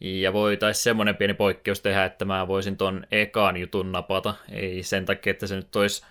Ja 0.04 0.32
voitaisiin 0.32 0.82
semmoinen 0.82 1.16
pieni 1.16 1.34
poikkeus 1.34 1.80
tehdä, 1.80 2.04
että 2.04 2.24
mä 2.24 2.48
voisin 2.48 2.76
ton 2.76 3.06
ekaan 3.10 3.56
jutun 3.56 3.92
napata. 3.92 4.34
Ei 4.50 4.82
sen 4.82 5.04
takia, 5.04 5.30
että 5.30 5.46
se 5.46 5.56
nyt 5.56 5.76
olisi 5.76 6.06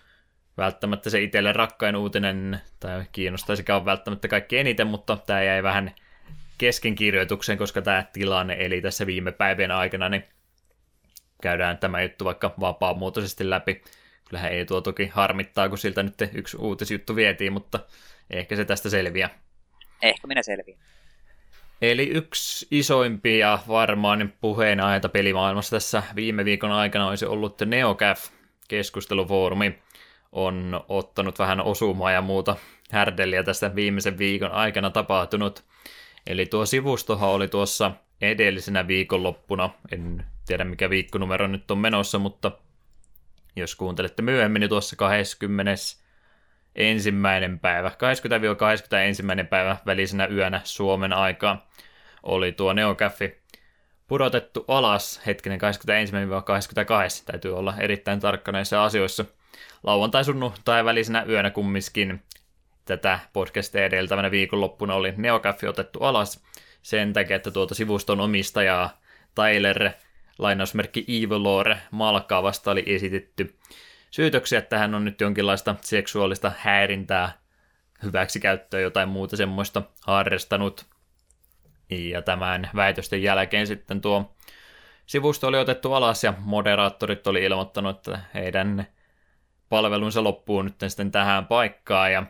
välttämättä 0.58 1.10
se 1.10 1.22
itselle 1.22 1.54
rakkain 1.54 1.96
uutinen, 1.96 2.62
tai 2.80 3.04
kiinnostaisikaan 3.12 3.86
välttämättä 3.86 4.28
kaikki 4.28 4.58
eniten, 4.58 4.88
mutta 4.88 5.18
tämä 5.18 5.44
jäi 5.44 5.64
vähän 5.64 5.92
kesken 6.58 6.96
kirjoitukseen, 6.96 7.58
koska 7.58 7.82
tämä 7.82 8.04
tilanne 8.14 8.56
eli 8.60 8.82
tässä 8.82 9.06
viime 9.06 9.32
päivien 9.32 9.72
aikana, 9.72 10.10
niin 10.10 10.24
käydään 11.42 11.78
tämä 11.78 12.02
juttu 12.02 12.26
vaikka 12.26 12.54
vapaamuotoisesti 12.60 13.50
läpi. 13.50 13.82
Kyllähän 14.30 14.52
ei 14.52 14.66
tuo 14.66 14.82
toki 14.82 15.08
harmittaa, 15.08 15.70
kun 15.70 15.78
siltä 15.78 16.04
nyt 16.04 16.16
yksi 16.34 16.58
uutisjuttu 16.58 17.16
vietiin, 17.16 17.54
mutta 17.54 17.80
ehkä 18.30 18.56
se 18.56 18.66
tästä 18.66 18.90
selviää. 18.90 19.30
Ehkä 20.02 20.28
minä 20.28 20.44
selviän. 20.44 20.80
Eli 21.82 22.08
yksi 22.08 22.68
isoimpia 22.72 23.60
varmaan 23.68 24.34
puheenaiheita 24.42 25.10
pelimaailmassa 25.10 25.76
tässä 25.76 26.04
viime 26.16 26.46
viikon 26.46 26.72
aikana 26.72 27.08
olisi 27.08 27.26
ollut 27.26 27.62
NeoCaf 27.66 28.28
keskustelufoorumi. 28.68 29.80
On 30.32 30.86
ottanut 30.90 31.40
vähän 31.40 31.62
osumaa 31.62 32.12
ja 32.12 32.22
muuta 32.22 32.56
härdeliä 32.92 33.44
tästä 33.44 33.76
viimeisen 33.76 34.18
viikon 34.18 34.52
aikana 34.52 34.90
tapahtunut. 34.90 35.64
Eli 36.28 36.46
tuo 36.46 36.66
sivustohan 36.66 37.30
oli 37.30 37.48
tuossa 37.48 37.92
edellisenä 38.22 38.88
viikonloppuna, 38.88 39.70
en 39.92 40.26
tiedä 40.46 40.64
mikä 40.64 40.90
viikkonumero 40.90 41.48
nyt 41.48 41.72
on 41.72 41.78
menossa, 41.78 42.20
mutta 42.20 42.52
jos 43.56 43.76
kuuntelette 43.76 44.22
myöhemmin, 44.22 44.60
niin 44.60 44.70
tuossa 44.70 44.96
20 44.96 45.72
ensimmäinen 46.76 47.60
päivä, 47.60 47.92
20-21. 49.44 49.48
päivä 49.50 49.78
välisenä 49.86 50.26
yönä 50.26 50.62
Suomen 50.64 51.14
aikaa 51.14 51.70
oli 52.24 52.52
tuo 52.52 52.74
Neocaffi 52.74 53.42
pudotettu 54.08 54.66
alas 54.68 55.22
hetkinen 55.26 55.60
21-22, 55.62 55.64
täytyy 57.26 57.58
olla 57.58 57.74
erittäin 57.80 58.20
tarkka 58.20 58.52
näissä 58.52 58.84
asioissa. 58.84 59.26
Lauantai 59.84 60.24
tai 60.66 60.86
välisenä 60.86 61.26
yönä 61.30 61.50
kumminkin 61.50 62.22
tätä 62.86 63.20
podcastia 63.34 63.86
edeltävänä 63.86 64.32
viikonloppuna 64.32 64.94
oli 64.96 65.14
Neocaffi 65.18 65.68
otettu 65.68 66.00
alas 66.00 66.44
sen 66.82 67.14
takia, 67.14 67.36
että 67.36 67.52
tuota 67.52 67.76
sivuston 67.76 68.22
omistajaa 68.22 69.02
Tyler 69.36 69.92
lainausmerkki 70.38 71.06
Evilore 71.08 71.78
Malkaa 71.92 72.44
vasta 72.44 72.72
oli 72.72 72.84
esitetty 72.86 73.56
syytöksiä, 74.12 74.60
että 74.60 74.78
hän 74.78 74.96
on 74.96 75.06
nyt 75.06 75.22
jonkinlaista 75.22 75.76
seksuaalista 75.82 76.52
häirintää, 76.58 77.42
hyväksikäyttöä, 78.04 78.80
jotain 78.80 79.10
muuta 79.10 79.38
semmoista 79.38 79.82
harrastanut. 80.08 80.86
Ja 81.90 82.22
tämän 82.22 82.70
väitösten 82.76 83.24
jälkeen 83.24 83.68
sitten 83.68 84.02
tuo 84.02 84.36
sivusto 85.06 85.48
oli 85.48 85.58
otettu 85.58 85.94
alas 85.94 86.24
ja 86.24 86.34
moderaattorit 86.38 87.28
oli 87.28 87.44
ilmoittanut, 87.44 87.98
että 87.98 88.20
heidän 88.34 88.88
palvelunsa 89.70 90.24
loppuu 90.24 90.62
nyt 90.62 90.76
sitten 90.88 91.12
tähän 91.12 91.46
paikkaan 91.46 92.14
ja 92.14 92.24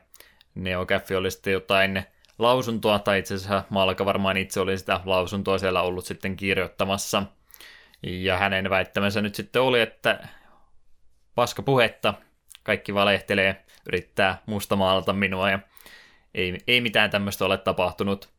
Neocaffi 0.55 1.15
oli 1.15 1.31
sitten 1.31 1.53
jotain 1.53 2.03
lausuntoa, 2.39 2.99
tai 2.99 3.19
itse 3.19 3.33
asiassa 3.33 3.63
Malka 3.69 4.05
varmaan 4.05 4.37
itse 4.37 4.59
oli 4.59 4.77
sitä 4.77 4.99
lausuntoa 5.05 5.57
siellä 5.57 5.81
ollut 5.81 6.05
sitten 6.05 6.35
kirjoittamassa. 6.35 7.23
Ja 8.03 8.37
hänen 8.37 8.69
väittämänsä 8.69 9.21
nyt 9.21 9.35
sitten 9.35 9.61
oli, 9.61 9.81
että 9.81 10.27
paska 11.41 11.61
puhetta, 11.61 12.13
kaikki 12.63 12.93
valehtelee, 12.93 13.65
yrittää 13.87 14.41
mustamaalata 14.45 15.13
minua 15.13 15.49
ja 15.49 15.59
ei, 16.33 16.57
ei 16.67 16.81
mitään 16.81 17.09
tämmöistä 17.09 17.45
ole 17.45 17.57
tapahtunut. 17.57 18.29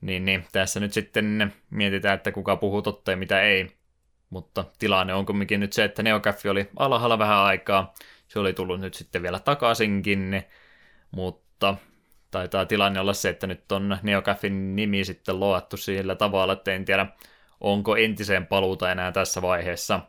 Niin, 0.00 0.24
niin 0.24 0.44
tässä 0.52 0.80
nyt 0.80 0.92
sitten 0.92 1.54
mietitään, 1.70 2.14
että 2.14 2.32
kuka 2.32 2.56
puhuu 2.56 2.82
totta 2.82 3.10
ja 3.10 3.16
mitä 3.16 3.42
ei. 3.42 3.70
Mutta 4.30 4.64
tilanne 4.78 5.14
on 5.14 5.26
kumminkin 5.26 5.60
nyt 5.60 5.72
se, 5.72 5.84
että 5.84 6.02
Neocaffi 6.02 6.48
oli 6.48 6.68
alhaalla 6.76 7.18
vähän 7.18 7.38
aikaa. 7.38 7.94
Se 8.28 8.38
oli 8.38 8.52
tullut 8.52 8.80
nyt 8.80 8.94
sitten 8.94 9.22
vielä 9.22 9.38
takaisinkin, 9.38 10.42
mutta 11.10 11.76
taitaa 12.30 12.66
tilanne 12.66 13.00
olla 13.00 13.12
se, 13.12 13.28
että 13.28 13.46
nyt 13.46 13.72
on 13.72 13.98
Neocaffin 14.02 14.76
nimi 14.76 15.04
sitten 15.04 15.40
loattu 15.40 15.76
sillä 15.76 16.14
tavalla, 16.14 16.52
että 16.52 16.72
en 16.72 16.84
tiedä, 16.84 17.06
onko 17.60 17.96
entiseen 17.96 18.46
paluuta 18.46 18.92
enää 18.92 19.12
tässä 19.12 19.42
vaiheessa. 19.42 20.00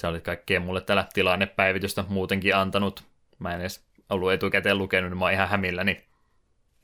Se 0.00 0.06
oli 0.06 0.20
kaikkea 0.20 0.60
mulle 0.60 0.80
tällä 0.80 1.06
tilannepäivitystä 1.14 2.04
muutenkin 2.08 2.56
antanut. 2.56 3.04
Mä 3.38 3.54
en 3.54 3.60
edes 3.60 3.86
ollut 4.10 4.32
etukäteen 4.32 4.78
lukenut, 4.78 5.10
niin 5.10 5.18
mä 5.18 5.24
oon 5.24 5.32
ihan 5.32 5.48
hämilläni. 5.48 6.04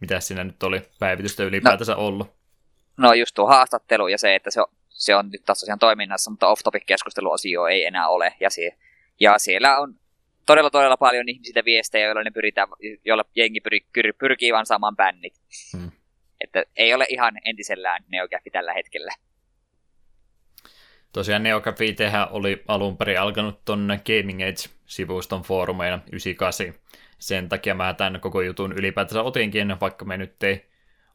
Mitä 0.01 0.21
siinä 0.21 0.45
nyt 0.45 0.63
oli 0.63 0.83
päivitystä 0.99 1.45
ylipäätänsä 1.45 1.93
no, 1.93 2.07
ollut? 2.07 2.33
No 2.97 3.13
just 3.13 3.35
tuo 3.35 3.47
haastattelu 3.47 4.09
ja 4.09 4.19
se, 4.19 4.35
että 4.35 4.51
se 4.51 4.61
on, 4.61 4.67
se 4.89 5.17
on 5.17 5.31
nyt 5.31 5.45
taas 5.45 5.67
toiminnassa, 5.81 6.31
mutta 6.31 6.49
off-topic-keskusteluosio 6.49 7.67
ei 7.67 7.85
enää 7.85 8.09
ole. 8.09 8.35
Ja, 8.41 8.51
sie, 8.51 8.77
ja 9.21 9.39
siellä 9.39 9.79
on 9.79 9.95
todella 10.47 10.71
todella 10.71 10.97
paljon 10.97 11.29
ihmisille 11.29 11.65
viestejä, 11.65 12.07
joilla 12.07 12.23
ne 12.23 12.31
pyritään, 12.31 12.69
joilla 13.05 13.25
jengi 13.37 13.61
pyr, 13.61 13.73
pyr, 13.93 14.15
pyrkii 14.19 14.53
vaan 14.53 14.67
saamaan 14.67 14.97
bännit. 14.97 15.35
Hmm. 15.77 15.91
Että 16.41 16.65
ei 16.77 16.95
ole 16.95 17.07
ihan 17.09 17.35
entisellään 17.45 18.05
Neocafi 18.09 18.51
tällä 18.51 18.73
hetkellä. 18.73 19.13
Tosiaan 21.13 21.43
Neocafi 21.43 21.93
tehdä 21.93 22.27
oli 22.27 22.63
alun 22.69 22.97
perin 22.97 23.21
alkanut 23.21 23.65
ton 23.65 23.89
Gaming 24.07 24.41
Age-sivuston 24.43 25.43
foorumeina 25.43 25.97
98. 25.97 26.75
Sen 27.19 27.49
takia 27.49 27.75
mä 27.75 27.95
tämän 27.95 28.21
koko 28.21 28.41
jutun 28.41 28.73
ylipäätänsä 28.73 29.23
otinkin, 29.23 29.81
vaikka 29.81 30.05
me 30.05 30.17
nyt 30.17 30.43
ei 30.43 30.67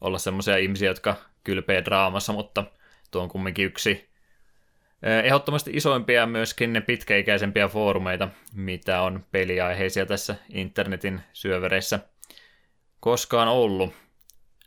olla 0.02 0.18
semmoisia 0.18 0.58
ihmisiä, 0.58 0.90
jotka 0.90 1.16
kylpeä 1.44 1.86
draamassa, 1.86 2.34
mutta 2.34 2.64
tuo 3.12 3.22
on 3.22 3.30
kumminkin 3.30 3.66
yksi 3.66 4.08
Ehdottomasti 5.24 5.72
isoimpia 5.74 6.26
myöskin 6.26 6.74
ne 6.74 6.82
pitkäikäisempiä 6.82 7.68
foorumeita, 7.68 8.30
mitä 8.54 9.02
on 9.02 9.26
peliaiheisia 9.32 10.06
tässä 10.06 10.36
internetin 10.50 11.22
syövereissä 11.34 12.00
koskaan 13.00 13.48
ollut. 13.48 13.94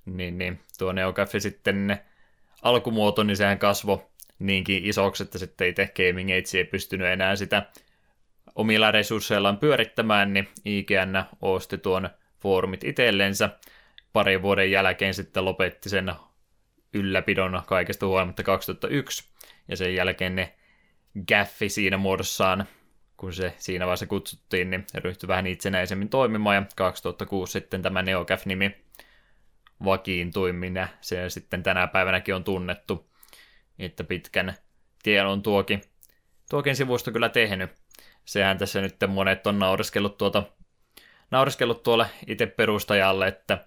Niin, 0.07 0.39
niin 0.39 0.61
tuo 0.79 0.93
Neocaffi 0.93 1.41
sitten 1.41 2.01
alkumuoto, 2.63 3.23
niin 3.23 3.37
sehän 3.37 3.59
kasvo 3.59 4.10
niinkin 4.41 4.85
isoksi, 4.85 5.23
että 5.23 5.39
sitten 5.39 5.69
itse 5.69 5.93
Gaming 5.97 6.31
Age 6.31 6.59
ei 6.59 6.65
pystynyt 6.65 7.07
enää 7.07 7.37
sitä 7.37 7.63
omilla 8.55 8.91
resursseillaan 8.91 9.59
pyörittämään, 9.59 10.33
niin 10.33 10.49
IGN 10.65 11.25
osti 11.43 11.79
tuon 11.79 12.11
foorumit 12.41 12.85
itsellensä. 12.85 13.51
Parin 14.13 14.43
vuoden 14.43 14.71
jälkeen 14.71 15.15
sitten 15.15 15.45
lopetti 15.45 15.89
sen 15.89 16.13
ylläpidon 16.95 17.63
kaikesta 17.67 18.07
huolimatta 18.07 18.43
2001 18.43 19.25
ja 19.69 19.77
sen 19.77 19.95
jälkeen 19.95 20.37
ne 20.37 20.55
gaffi 21.29 21.69
siinä 21.69 21.97
muodossaan, 21.97 22.67
kun 23.17 23.33
se 23.33 23.55
siinä 23.59 23.87
vaiheessa 23.87 24.07
kutsuttiin, 24.07 24.71
niin 24.71 24.87
ryhtyi 24.95 25.29
vähän 25.29 25.47
itsenäisemmin 25.47 26.09
toimimaan, 26.09 26.57
ja 26.57 26.63
2006 26.77 27.53
sitten 27.53 27.83
tämä 27.83 28.03
NeoGaf-nimi 28.03 28.71
vakiintui, 29.85 30.53
minä 30.53 30.89
se 31.01 31.31
sitten 31.31 31.63
tänä 31.63 31.87
päivänäkin 31.87 32.35
on 32.35 32.45
tunnettu, 32.45 33.10
että 33.85 34.05
pitkän 34.05 34.55
tien 35.03 35.27
on 35.27 35.43
tuokin, 35.43 35.83
tuokin 36.51 36.77
sivusto 36.77 37.13
kyllä 37.13 37.29
tehnyt. 37.29 37.71
Sehän 38.25 38.59
tässä 38.59 38.81
nyt 38.81 38.97
monet 39.09 39.47
on 39.47 39.59
naureskellut 39.59 40.19
tuota 40.19 40.43
naureskellut 41.31 41.83
tuolle 41.83 42.07
itse 42.27 42.47
perustajalle, 42.47 43.29
että 43.29 43.65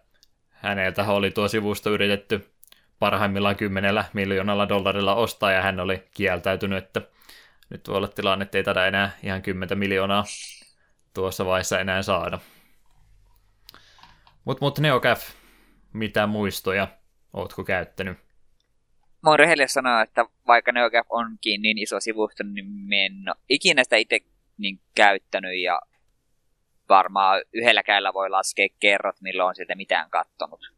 häneltä 0.49 1.05
oli 1.07 1.31
tuo 1.31 1.47
sivusto 1.47 1.89
yritetty 1.89 2.49
parhaimmillaan 2.99 3.55
kymmenellä 3.55 4.05
miljoonalla 4.13 4.69
dollarilla 4.69 5.15
ostaa, 5.15 5.51
ja 5.51 5.61
hän 5.61 5.79
oli 5.79 6.07
kieltäytynyt, 6.11 6.83
että 6.83 7.01
nyt 7.69 7.87
voi 7.87 7.97
olla 7.97 8.07
tilanne, 8.07 8.43
että 8.43 8.57
ei 8.57 8.63
tada 8.63 8.85
enää 8.87 9.17
ihan 9.23 9.41
10 9.41 9.77
miljoonaa 9.77 10.23
tuossa 11.13 11.45
vaiheessa 11.45 11.79
enää 11.79 12.01
saada. 12.01 12.39
Mutta 14.45 14.65
mut 14.65 14.79
NeoCaf, 14.79 15.29
mitä 15.93 16.27
muistoja 16.27 16.87
ootko 17.33 17.63
käyttänyt? 17.63 18.17
Mä 19.23 19.29
oon 19.29 19.39
rehellisesti 19.39 19.73
sanoa, 19.73 20.01
että 20.01 20.25
vaikka 20.47 20.71
NeoCaf 20.71 21.07
onkin 21.09 21.61
niin 21.61 21.77
iso 21.77 21.99
sivusto, 21.99 22.43
niin 22.43 22.65
mä 22.65 22.95
en 22.95 23.29
ole 23.29 23.35
ikinä 23.49 23.83
sitä 23.83 23.95
itse 23.95 24.19
niin 24.57 24.79
käyttänyt 24.95 25.61
ja 25.61 25.81
varmaan 26.89 27.41
yhdellä 27.53 27.83
käillä 27.83 28.13
voi 28.13 28.29
laskea 28.29 28.67
kerrot, 28.79 29.21
milloin 29.21 29.47
on 29.47 29.55
sieltä 29.55 29.75
mitään 29.75 30.09
kattonut. 30.09 30.71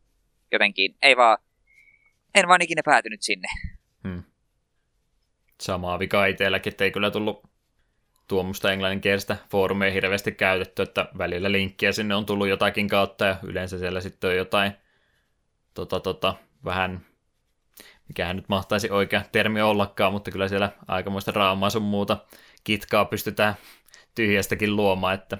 Jotenkin 0.51 0.95
ei 1.01 1.17
vaan 1.17 1.37
en 2.35 2.47
vaan 2.47 2.61
ikinä 2.61 2.81
päätynyt 2.85 3.21
sinne. 3.21 3.47
Hmm. 4.03 4.23
Samaa 5.61 5.99
vika 5.99 6.25
itselläkin, 6.25 6.73
että 6.73 6.83
ei 6.83 6.91
kyllä 6.91 7.11
tullut 7.11 7.49
tuommoista 8.27 8.71
englanninkielistä 8.71 9.37
foorumia 9.51 9.91
hirveästi 9.91 10.31
käytetty, 10.31 10.81
että 10.81 11.05
välillä 11.17 11.51
linkkiä 11.51 11.91
sinne 11.91 12.15
on 12.15 12.25
tullut 12.25 12.47
jotakin 12.47 12.87
kautta 12.87 13.25
ja 13.25 13.35
yleensä 13.43 13.77
siellä 13.77 14.01
sitten 14.01 14.29
on 14.29 14.35
jotain 14.35 14.71
tota, 15.73 15.99
tota, 15.99 16.35
vähän, 16.65 17.05
mikähän 18.07 18.35
nyt 18.35 18.49
mahtaisi 18.49 18.89
oikea 18.89 19.21
termi 19.31 19.61
ollakaan, 19.61 20.13
mutta 20.13 20.31
kyllä 20.31 20.47
siellä 20.47 20.71
aikamoista 20.87 21.31
raamaa 21.31 21.69
sun 21.69 21.81
muuta 21.81 22.17
kitkaa 22.63 23.05
pystytään 23.05 23.55
tyhjästäkin 24.15 24.75
luomaan, 24.75 25.13
että 25.13 25.37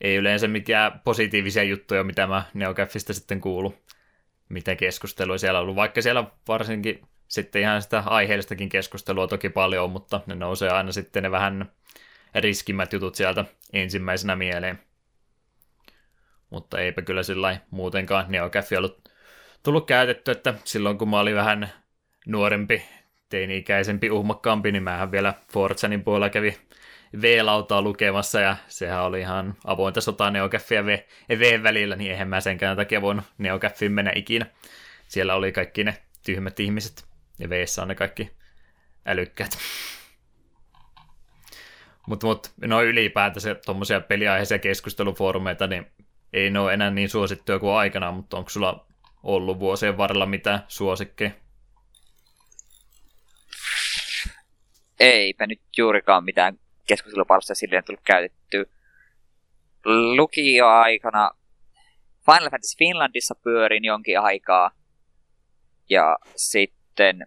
ei 0.00 0.16
yleensä 0.16 0.48
mitään 0.48 1.00
positiivisia 1.04 1.62
juttuja, 1.62 2.04
mitä 2.04 2.26
mä 2.26 2.42
Neocaffista 2.54 3.12
sitten 3.12 3.40
kuulu 3.40 3.74
mitä 4.48 4.76
keskustelua 4.76 5.38
siellä 5.38 5.58
on 5.58 5.62
ollut, 5.62 5.76
vaikka 5.76 6.02
siellä 6.02 6.24
varsinkin 6.48 7.08
sitten 7.28 7.62
ihan 7.62 7.82
sitä 7.82 8.02
aiheellistakin 8.06 8.68
keskustelua 8.68 9.26
toki 9.26 9.48
paljon 9.48 9.84
on, 9.84 9.90
mutta 9.90 10.20
ne 10.26 10.34
nousee 10.34 10.70
aina 10.70 10.92
sitten 10.92 11.22
ne 11.22 11.30
vähän 11.30 11.72
riskimmät 12.34 12.92
jutut 12.92 13.14
sieltä 13.14 13.44
ensimmäisenä 13.72 14.36
mieleen. 14.36 14.78
Mutta 16.50 16.80
eipä 16.80 17.02
kyllä 17.02 17.22
sillä 17.22 17.60
muutenkaan 17.70 18.24
Neocaffi 18.28 18.76
ollut 18.76 19.08
tullut 19.62 19.86
käytetty, 19.86 20.30
että 20.30 20.54
silloin 20.64 20.98
kun 20.98 21.10
mä 21.10 21.20
olin 21.20 21.34
vähän 21.34 21.72
nuorempi, 22.26 22.82
teini-ikäisempi, 23.28 24.10
uhmakkaampi, 24.10 24.72
niin 24.72 24.82
mähän 24.82 25.12
vielä 25.12 25.34
Forzanin 25.52 26.04
puolella 26.04 26.30
kävi 26.30 26.58
V-lautaa 27.22 27.82
lukemassa, 27.82 28.40
ja 28.40 28.56
sehän 28.68 29.02
oli 29.02 29.20
ihan 29.20 29.54
avointa 29.64 30.00
sotaa 30.00 30.30
Neocaffia 30.30 30.84
ja 31.28 31.38
v, 31.38 31.62
välillä, 31.62 31.96
niin 31.96 32.10
eihän 32.10 32.28
mä 32.28 32.40
senkään 32.40 32.76
takia 32.76 33.02
voinut 33.02 33.24
Neocaffiin 33.38 33.92
mennä 33.92 34.12
ikinä. 34.14 34.46
Siellä 35.08 35.34
oli 35.34 35.52
kaikki 35.52 35.84
ne 35.84 35.96
tyhmät 36.24 36.60
ihmiset, 36.60 37.04
ja 37.38 37.50
v 37.50 37.64
on 37.82 37.88
ne 37.88 37.94
kaikki 37.94 38.30
älykkäät. 39.06 39.58
Mutta 42.06 42.26
mut, 42.26 42.52
no 42.60 42.82
ylipäätänsä 42.82 43.54
tuommoisia 43.54 44.00
peliaiheisia 44.00 44.58
keskustelufoorumeita, 44.58 45.66
niin 45.66 45.86
ei 46.32 46.50
ne 46.50 46.58
ole 46.58 46.74
enää 46.74 46.90
niin 46.90 47.08
suosittuja 47.08 47.58
kuin 47.58 47.72
aikanaan, 47.72 48.14
mutta 48.14 48.36
onko 48.36 48.50
sulla 48.50 48.86
ollut 49.22 49.58
vuosien 49.58 49.98
varrella 49.98 50.26
mitään 50.26 50.64
suosikkeja? 50.68 51.30
Eipä 55.00 55.46
nyt 55.46 55.60
juurikaan 55.78 56.24
mitään 56.24 56.58
keskustelupalstoja 56.86 57.54
silleen 57.54 57.84
tullut 57.84 58.04
käytetty. 58.04 58.70
Lukioaikana 59.84 61.30
Final 62.26 62.50
Fantasy 62.50 62.78
Finlandissa 62.78 63.34
pyörin 63.34 63.84
jonkin 63.84 64.20
aikaa. 64.20 64.70
Ja 65.90 66.16
sitten, 66.36 67.26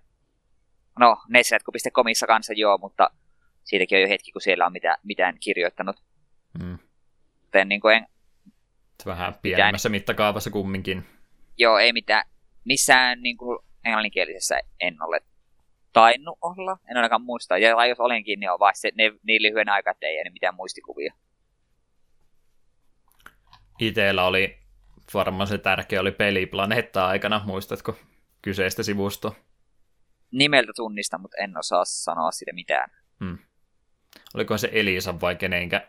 no 0.99 1.17
netsetku.comissa 1.30 2.28
kanssa 2.28 2.53
joo, 2.53 2.78
mutta 2.78 3.09
siitäkin 3.63 3.95
on 3.97 4.01
jo 4.01 4.07
hetki, 4.07 4.32
kun 4.32 4.41
siellä 4.41 4.65
on 4.65 4.72
mitään, 4.72 4.97
mitään 5.03 5.39
kirjoittanut. 5.39 5.95
Mm. 6.63 6.78
Joten 7.43 7.70
niin 7.70 7.82
kuin 7.82 7.95
en, 7.95 8.07
Vähän 9.05 9.34
pienemmässä 9.41 9.89
mittakaavassa 9.89 10.49
kumminkin. 10.49 11.05
Joo, 11.57 11.78
ei 11.78 11.93
mitään. 11.93 12.24
Missään 12.65 13.22
niin 13.22 13.38
kuin, 13.38 13.59
englanninkielisessä 13.86 14.59
en 14.80 15.03
ole 15.03 15.22
tainnut 15.94 16.38
olla. 16.42 16.78
En 16.92 16.98
ainakaan 16.98 17.22
muista. 17.22 17.58
Ja 17.58 17.86
jos 17.86 18.00
olenkin, 18.00 18.40
niin 18.40 18.52
on 18.52 18.60
vaan 18.60 18.76
se, 18.76 18.92
ne, 18.96 19.12
niin 19.24 19.42
lyhyen 19.42 19.70
aikaa, 19.70 19.92
että 19.92 20.08
ei 20.08 20.22
ole 20.22 20.30
mitään 20.30 20.56
muistikuvia. 20.56 21.14
Itellä 23.80 24.26
oli 24.26 24.58
varmaan 25.14 25.48
se 25.48 25.58
tärkeä 25.58 26.02
oli 26.02 26.12
peliplaneetta 26.12 27.08
aikana, 27.08 27.42
muistatko 27.46 27.96
kyseistä 28.42 28.84
sivustoa? 28.84 29.36
Nimeltä 30.32 30.72
tunnista, 30.76 31.18
mutta 31.18 31.38
en 31.38 31.58
osaa 31.58 31.86
sanoa 31.86 32.32
siitä 32.32 32.54
mitään. 32.54 32.92
Hmm. 33.20 33.38
Oliko 34.34 34.58
se 34.58 34.70
Elisa 34.72 35.22
vai 35.22 35.36
kenenkä 35.36 35.88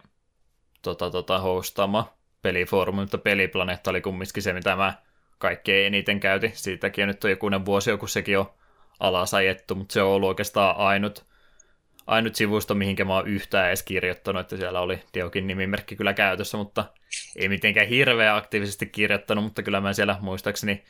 tota, 0.83 1.11
tota, 1.11 1.39
hostaama 1.39 2.15
pelifoorumi, 2.43 3.01
mutta 3.01 3.19
peliplaneetta 3.19 3.91
oli 3.91 4.01
kumminkin 4.01 4.43
se, 4.43 4.53
mitä 4.53 4.77
mä 4.77 4.95
kaikkein 5.39 5.87
eniten 5.87 6.21
käytin. 6.21 6.53
Siitäkin 6.55 7.07
nyt 7.07 7.25
on 7.25 7.31
jokunen 7.31 7.65
vuosi, 7.65 7.97
kun 7.97 8.09
sekin 8.09 8.39
on 8.39 8.55
alasajettu, 9.01 9.75
mutta 9.75 9.93
se 9.93 10.03
on 10.03 10.11
ollut 10.11 10.29
oikeastaan 10.29 10.77
ainut, 10.77 11.25
ainut 12.07 12.35
sivusto, 12.35 12.75
mihinkä 12.75 13.05
mä 13.05 13.15
oon 13.15 13.29
yhtään 13.29 13.69
edes 13.69 13.83
kirjoittanut, 13.83 14.41
että 14.41 14.57
siellä 14.57 14.81
oli 14.81 15.03
Diokin 15.15 15.47
nimimerkki 15.47 15.97
kyllä 15.97 16.15
käytössä, 16.15 16.57
mutta 16.57 16.85
ei 17.37 17.49
mitenkään 17.49 17.89
hirveän 17.89 18.37
aktiivisesti 18.37 18.87
kirjoittanut, 18.87 19.45
mutta 19.45 19.63
kyllä 19.63 19.81
mä 19.81 19.93
siellä 19.93 20.17
muistaakseni 20.21 20.85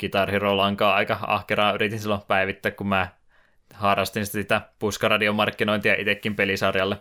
Guitar 0.00 0.30
Hero 0.30 0.56
Lankaa 0.56 0.94
aika 0.94 1.18
ahkeraa 1.26 1.72
yritin 1.72 2.00
silloin 2.00 2.20
päivittää, 2.28 2.72
kun 2.72 2.88
mä 2.88 3.08
harrastin 3.74 4.26
sitä 4.26 4.60
puskaradiomarkkinointia 4.78 5.94
itsekin 5.94 6.36
pelisarjalle, 6.36 6.96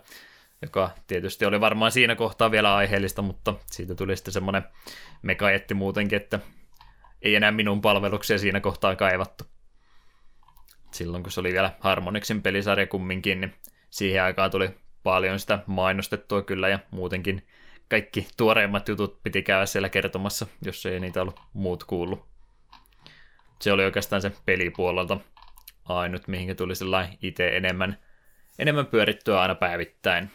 joka 0.61 0.89
tietysti 1.07 1.45
oli 1.45 1.61
varmaan 1.61 1.91
siinä 1.91 2.15
kohtaa 2.15 2.51
vielä 2.51 2.75
aiheellista, 2.75 3.21
mutta 3.21 3.53
siitä 3.65 3.95
tuli 3.95 4.15
sitten 4.15 4.33
semmoinen 4.33 4.63
mekajetti 5.21 5.73
muutenkin, 5.73 6.17
että 6.17 6.39
ei 7.21 7.35
enää 7.35 7.51
minun 7.51 7.81
palveluksia 7.81 8.37
siinä 8.37 8.59
kohtaa 8.59 8.95
kaivattu. 8.95 9.54
Silloin 10.95 11.23
kun 11.23 11.31
se 11.31 11.39
oli 11.39 11.53
vielä 11.53 11.71
Harmonixin 11.79 12.41
pelisarja 12.41 12.87
kumminkin, 12.87 13.41
niin 13.41 13.55
siihen 13.89 14.23
aikaan 14.23 14.51
tuli 14.51 14.69
paljon 15.03 15.39
sitä 15.39 15.59
mainostettua 15.67 16.41
kyllä 16.41 16.69
ja 16.69 16.79
muutenkin 16.91 17.47
kaikki 17.89 18.27
tuoreimmat 18.37 18.87
jutut 18.87 19.23
piti 19.23 19.43
käydä 19.43 19.65
siellä 19.65 19.89
kertomassa, 19.89 20.47
jos 20.65 20.85
ei 20.85 20.99
niitä 20.99 21.21
ollut 21.21 21.39
muut 21.53 21.83
kuullut. 21.83 22.25
Se 23.61 23.71
oli 23.71 23.85
oikeastaan 23.85 24.21
se 24.21 24.31
pelipuolelta 24.45 25.17
ainut, 25.85 26.27
mihinkä 26.27 26.55
tuli 26.55 26.75
sellainen 26.75 27.17
itse 27.21 27.57
enemmän, 27.57 27.97
enemmän 28.59 28.85
pyörittyä 28.85 29.41
aina 29.41 29.55
päivittäin. 29.55 30.31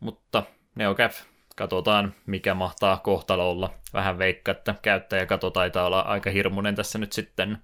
Mutta 0.00 0.42
NeoCaf, 0.74 1.20
katsotaan 1.56 2.14
mikä 2.26 2.54
mahtaa 2.54 2.96
kohtalo 2.96 3.50
olla. 3.50 3.74
Vähän 3.92 4.18
veikka, 4.18 4.52
että 4.52 4.74
käyttäjäkato 4.82 5.50
taitaa 5.50 5.86
olla 5.86 6.00
aika 6.00 6.30
hirmuinen 6.30 6.74
tässä 6.74 6.98
nyt 6.98 7.12
sitten 7.12 7.58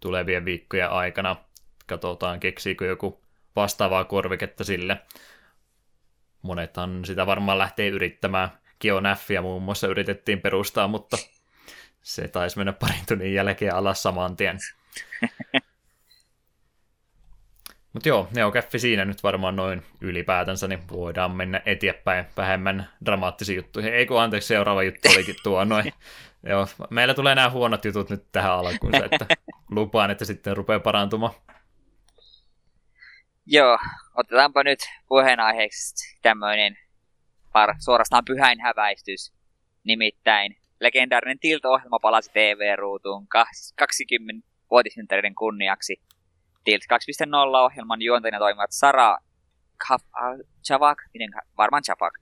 tulevien 0.00 0.44
viikkojen 0.44 0.90
aikana. 0.90 1.36
Katsotaan, 1.86 2.40
keksiikö 2.40 2.86
joku 2.86 3.20
vastaavaa 3.56 4.04
korviketta 4.04 4.64
sille. 4.64 5.00
Monethan 6.42 7.04
sitä 7.04 7.26
varmaan 7.26 7.58
lähtee 7.58 7.88
yrittämään. 7.88 8.48
Kionäffiä 8.78 9.42
muun 9.42 9.62
muassa 9.62 9.86
yritettiin 9.86 10.40
perustaa, 10.40 10.88
mutta 10.88 11.16
se 12.02 12.28
taisi 12.28 12.56
mennä 12.56 12.72
parin 12.72 13.06
tunnin 13.08 13.34
jälkeen 13.34 13.74
alas 13.74 14.02
saman 14.02 14.36
tien. 14.36 14.58
Mutta 17.92 18.08
joo, 18.08 18.28
Neokäffi 18.34 18.78
siinä 18.78 19.04
nyt 19.04 19.22
varmaan 19.22 19.56
noin 19.56 19.82
ylipäätänsä, 20.00 20.68
niin 20.68 20.88
voidaan 20.92 21.30
mennä 21.30 21.62
eteenpäin 21.66 22.24
vähemmän 22.36 22.90
dramaattisiin 23.04 23.56
juttuihin. 23.56 23.94
Eikö 23.94 24.20
anteeksi, 24.20 24.48
seuraava 24.48 24.82
juttu 24.82 25.08
olikin 25.14 25.36
tuo 25.42 25.64
noin. 25.64 25.92
joo, 26.42 26.68
meillä 26.90 27.14
tulee 27.14 27.34
nämä 27.34 27.50
huonot 27.50 27.84
jutut 27.84 28.10
nyt 28.10 28.24
tähän 28.32 28.52
alkuun, 28.52 28.94
että 28.94 29.26
lupaan, 29.70 30.10
että 30.10 30.24
sitten 30.24 30.56
rupeaa 30.56 30.80
parantumaan. 30.80 31.34
Joo, 33.46 33.78
otetaanpa 34.14 34.62
nyt 34.62 34.78
puheenaiheeksi 35.08 36.18
tämmöinen 36.22 36.78
suorastaan 37.84 38.24
pyhäin 38.24 38.60
häväistys. 38.60 39.32
Nimittäin 39.84 40.56
legendaarinen 40.80 41.38
Tilt-ohjelma 41.38 41.98
palasi 41.98 42.30
TV-ruutuun 42.32 43.26
20-vuotisynttäreiden 43.82 45.34
kunniaksi. 45.34 46.02
Tilt 46.64 46.82
2.0-ohjelman 46.82 48.02
juontajina 48.02 48.38
toimivat 48.38 48.72
Sara 48.72 49.18
Chavak, 50.66 50.98
varmaan 51.58 51.82
Chavak, 51.82 52.14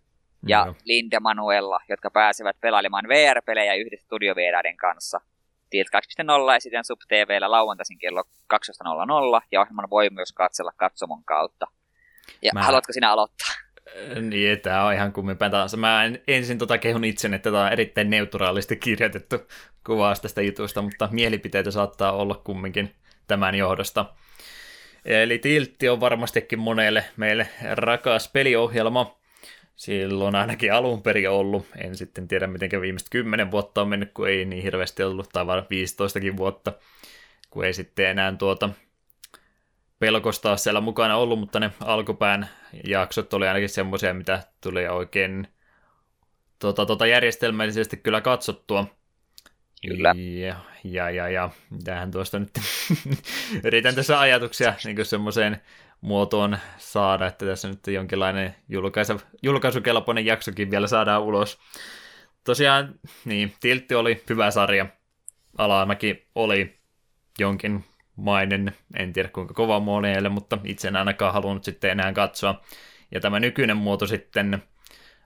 ja 0.48 0.64
no. 0.64 0.74
Linda 0.84 1.20
Manuella, 1.20 1.80
jotka 1.88 2.10
pääsevät 2.10 2.60
pelailemaan 2.60 3.08
VR-pelejä 3.08 3.74
yhdessä 3.74 4.04
studiovieraiden 4.04 4.76
kanssa. 4.76 5.20
Tilt 5.70 5.88
2.0 6.50 6.56
esitän 6.56 6.84
Sub 6.84 7.00
TVllä 7.08 7.50
lauantaisin 7.50 7.98
kello 7.98 8.22
12.00 8.54 9.46
ja 9.52 9.60
ohjelman 9.60 9.90
voi 9.90 10.10
myös 10.10 10.32
katsella 10.32 10.72
katsomon 10.76 11.24
kautta. 11.24 11.66
Ja 12.42 12.50
Mä... 12.54 12.62
haluatko 12.62 12.92
sinä 12.92 13.12
aloittaa? 13.12 13.48
Niin, 14.20 14.60
tämä 14.60 14.84
on 14.84 14.94
ihan 14.94 15.12
kumminpäin 15.12 15.52
taas. 15.52 15.76
Mä 15.76 16.04
en, 16.04 16.22
ensin 16.28 16.58
tota 16.58 16.78
kehun 16.78 17.04
itsen, 17.04 17.34
että 17.34 17.50
tämä 17.50 17.64
on 17.64 17.72
erittäin 17.72 18.10
neutraalisti 18.10 18.76
kirjoitettu 18.76 19.36
kuvaus 19.86 20.20
tästä 20.20 20.42
jutusta, 20.42 20.82
mutta 20.82 21.08
mielipiteitä 21.10 21.70
saattaa 21.70 22.12
olla 22.12 22.40
kumminkin 22.44 22.94
tämän 23.26 23.54
johdosta. 23.54 24.06
Eli 25.04 25.38
Tiltti 25.38 25.88
on 25.88 26.00
varmastikin 26.00 26.58
monelle 26.58 27.04
meille 27.16 27.48
rakas 27.74 28.28
peliohjelma. 28.32 29.17
Silloin 29.78 30.34
ainakin 30.34 30.72
alun 30.72 31.02
perin 31.02 31.30
ollut. 31.30 31.66
En 31.76 31.96
sitten 31.96 32.28
tiedä, 32.28 32.46
miten 32.46 32.80
viimeiset 32.80 33.08
kymmenen 33.10 33.50
vuotta 33.50 33.82
on 33.82 33.88
mennyt, 33.88 34.12
kun 34.12 34.28
ei 34.28 34.44
niin 34.44 34.62
hirveästi 34.62 35.02
ollut, 35.02 35.28
tai 35.32 35.46
vaan 35.46 35.66
15 35.70 36.20
vuotta, 36.36 36.72
kun 37.50 37.64
ei 37.64 37.72
sitten 37.72 38.06
enää 38.06 38.36
tuota 38.36 38.70
pelkosta 39.98 40.56
siellä 40.56 40.80
mukana 40.80 41.16
ollut, 41.16 41.38
mutta 41.38 41.60
ne 41.60 41.70
alkupään 41.80 42.48
jaksot 42.84 43.34
oli 43.34 43.48
ainakin 43.48 43.68
semmoisia, 43.68 44.14
mitä 44.14 44.42
tuli 44.60 44.88
oikein 44.88 45.48
tota, 46.58 46.86
tota 46.86 47.06
järjestelmällisesti 47.06 47.96
kyllä 47.96 48.20
katsottua. 48.20 48.86
Kyllä. 49.88 50.14
Ja, 50.16 50.56
ja, 50.84 51.10
ja, 51.10 51.28
ja 51.28 51.50
tähän 51.84 52.10
tuosta 52.10 52.38
nyt 52.38 52.50
yritän 53.64 53.94
tässä 53.94 54.20
ajatuksia 54.20 54.74
niin 54.84 55.04
semmoiseen 55.04 55.60
muotoon 56.00 56.58
saada, 56.78 57.26
että 57.26 57.46
tässä 57.46 57.68
nyt 57.68 57.86
jonkinlainen 57.86 58.54
julkaisu, 58.68 59.20
julkaisukelpoinen 59.42 60.26
jaksokin 60.26 60.70
vielä 60.70 60.86
saadaan 60.86 61.22
ulos. 61.22 61.58
Tosiaan, 62.44 62.94
niin, 63.24 63.54
Tiltti 63.60 63.94
oli 63.94 64.24
hyvä 64.28 64.50
sarja. 64.50 64.86
Alamäki 65.58 66.28
oli 66.34 66.78
jonkin 67.38 67.84
mainen, 68.16 68.72
en 68.96 69.12
tiedä 69.12 69.28
kuinka 69.28 69.54
kova 69.54 69.80
monelle, 69.80 70.28
mutta 70.28 70.58
itse 70.64 70.88
en 70.88 70.96
ainakaan 70.96 71.32
halunnut 71.32 71.64
sitten 71.64 71.90
enää 71.90 72.12
katsoa. 72.12 72.62
Ja 73.10 73.20
tämä 73.20 73.40
nykyinen 73.40 73.76
muoto 73.76 74.06
sitten 74.06 74.62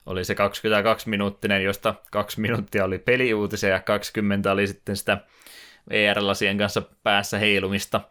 oli 0.05 0.25
se 0.25 0.33
22-minuuttinen, 0.33 1.63
josta 1.63 1.95
kaksi 2.11 2.41
minuuttia 2.41 2.85
oli 2.85 2.99
peliuutisia 2.99 3.69
ja 3.69 3.79
20 3.79 4.51
oli 4.51 4.67
sitten 4.67 4.95
sitä 4.95 5.17
VR-lasien 5.89 6.57
kanssa 6.57 6.81
päässä 7.03 7.37
heilumista. 7.37 8.01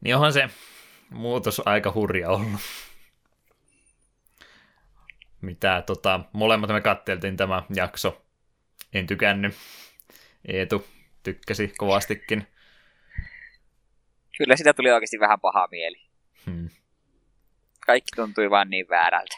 Niin 0.00 0.14
onhan 0.14 0.32
se 0.32 0.48
muutos 1.10 1.62
aika 1.64 1.92
hurja 1.92 2.30
ollut. 2.30 2.60
Mitä 5.40 5.82
tota, 5.86 6.20
molemmat 6.32 6.70
me 6.70 6.80
katteltiin 6.80 7.36
tämä 7.36 7.62
jakso. 7.74 8.22
En 8.92 9.06
tykännyt. 9.06 9.54
Eetu 10.48 10.86
tykkäsi 11.22 11.72
kovastikin. 11.78 12.46
Kyllä 14.38 14.56
sitä 14.56 14.74
tuli 14.74 14.90
oikeasti 14.90 15.20
vähän 15.20 15.40
paha 15.40 15.68
mieli. 15.70 16.08
Hmm. 16.46 16.68
Kaikki 17.86 18.10
tuntui 18.16 18.50
vaan 18.50 18.70
niin 18.70 18.88
väärältä. 18.88 19.36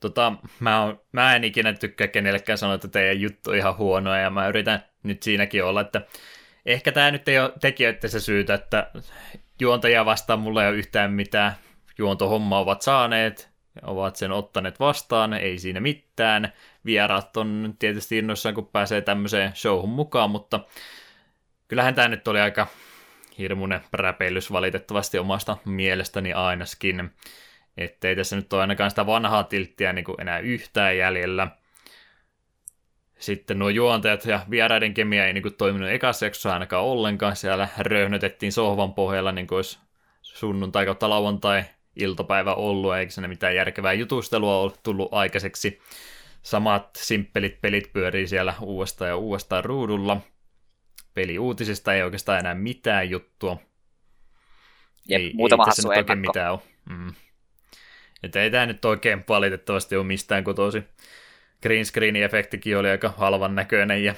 Tota, 0.00 0.32
mä, 0.60 0.82
on, 0.82 1.00
mä 1.12 1.36
en 1.36 1.44
ikinä 1.44 1.72
tykkää 1.72 2.08
kenellekään 2.08 2.58
sanoa, 2.58 2.74
että 2.74 2.88
teidän 2.88 3.20
juttu 3.20 3.50
on 3.50 3.56
ihan 3.56 3.76
huonoa, 3.76 4.18
ja 4.18 4.30
mä 4.30 4.48
yritän 4.48 4.84
nyt 5.02 5.22
siinäkin 5.22 5.64
olla, 5.64 5.80
että 5.80 6.02
ehkä 6.66 6.92
tämä 6.92 7.10
nyt 7.10 7.28
ei 7.28 7.38
ole 7.38 7.52
tekijöiden 7.60 8.10
se 8.10 8.20
syytä, 8.20 8.54
että 8.54 8.90
juontajia 9.60 10.04
vastaan 10.04 10.40
mulla 10.40 10.62
ei 10.62 10.68
ole 10.68 10.76
yhtään 10.76 11.12
mitään. 11.12 11.52
Juontohomma 11.98 12.58
ovat 12.58 12.82
saaneet, 12.82 13.50
ovat 13.82 14.16
sen 14.16 14.32
ottaneet 14.32 14.80
vastaan, 14.80 15.32
ei 15.34 15.58
siinä 15.58 15.80
mitään. 15.80 16.52
Vieraat 16.84 17.36
on 17.36 17.74
tietysti 17.78 18.18
innoissaan, 18.18 18.54
kun 18.54 18.66
pääsee 18.66 19.00
tämmöiseen 19.00 19.52
showhun 19.56 19.90
mukaan, 19.90 20.30
mutta 20.30 20.60
kyllähän 21.68 21.94
tämä 21.94 22.08
nyt 22.08 22.28
oli 22.28 22.40
aika 22.40 22.66
hirmuinen 23.38 23.80
räpeilys 23.92 24.52
valitettavasti 24.52 25.18
omasta 25.18 25.56
mielestäni 25.64 26.32
ainakin. 26.32 27.10
Ettei 27.76 28.16
tässä 28.16 28.36
nyt 28.36 28.52
ole 28.52 28.60
ainakaan 28.60 28.90
sitä 28.90 29.06
vanhaa 29.06 29.44
tilttiä 29.44 29.92
niin 29.92 30.04
enää 30.18 30.38
yhtään 30.38 30.98
jäljellä. 30.98 31.48
Sitten 33.20 33.58
nuo 33.58 33.68
juontajat 33.68 34.24
ja 34.24 34.40
vieraiden 34.50 34.94
kemia 34.94 35.26
ei 35.26 35.32
niin 35.32 35.42
kuin, 35.42 35.54
toiminut 35.54 35.90
ekassa 35.90 36.26
jaksossa 36.26 36.52
ainakaan 36.52 36.84
ollenkaan. 36.84 37.36
Siellä 37.36 37.68
röhnötettiin 37.78 38.52
sohvan 38.52 38.94
pohjalla 38.94 39.32
niin 39.32 39.46
kuin 39.46 39.56
olisi 39.56 39.78
sunnuntai 40.22 40.86
kautta 40.86 41.10
lauantai 41.10 41.64
iltapäivä 41.96 42.54
ollut, 42.54 42.94
eikä 42.94 43.12
sinne 43.12 43.28
mitään 43.28 43.54
järkevää 43.54 43.92
jutustelua 43.92 44.58
ole 44.58 44.72
tullut 44.82 45.08
aikaiseksi. 45.12 45.80
samat 46.42 46.90
simppelit 46.96 47.60
pelit 47.60 47.92
pyörii 47.92 48.26
siellä 48.26 48.54
uudestaan 48.60 49.08
ja 49.08 49.16
uudestaan 49.16 49.64
ruudulla. 49.64 50.20
Peliuutisista 51.14 51.94
ei 51.94 52.02
oikeastaan 52.02 52.38
enää 52.38 52.54
mitään 52.54 53.10
juttua. 53.10 53.56
Jep, 55.08 55.20
ei, 55.20 55.32
muutama 55.34 55.62
ei 55.62 55.66
hassu 55.66 55.88
oikein 55.88 56.18
mitään 56.18 56.52
ole. 56.52 56.60
Mm. 56.88 57.14
Että 58.22 58.42
ei 58.42 58.50
tämä 58.50 58.66
nyt 58.66 58.84
oikein 58.84 59.24
valitettavasti 59.28 59.96
ole 59.96 60.04
mistään 60.04 60.44
kotosi. 60.44 60.82
Green 61.62 61.84
screen-efektikin 61.84 62.76
oli 62.76 62.90
aika 62.90 63.08
halvan 63.08 63.54
näköinen 63.54 64.04
ja 64.04 64.14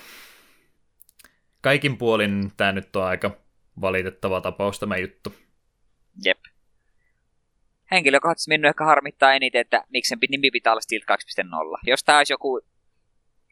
kaikin 1.61 1.99
puolin 1.99 2.53
tämä 2.57 2.73
nyt 2.73 2.97
on 2.97 3.05
aika 3.05 3.31
valitettava 3.81 4.41
tapaus 4.41 4.81
tämä 4.81 4.97
juttu. 4.97 5.35
Jep. 6.25 6.39
Henkilökohtaisesti 7.91 8.51
minun 8.51 8.65
ehkä 8.67 8.85
harmittaa 8.85 9.35
eniten, 9.35 9.61
että 9.61 9.85
miksen 9.89 10.19
nimi 10.29 10.51
pitää 10.51 10.73
olla 10.73 10.81
Steel 10.81 11.03
2.0. 11.75 11.81
Jos 11.87 12.05
tämä 12.05 12.19
olisi 12.19 12.33
joku, 12.33 12.61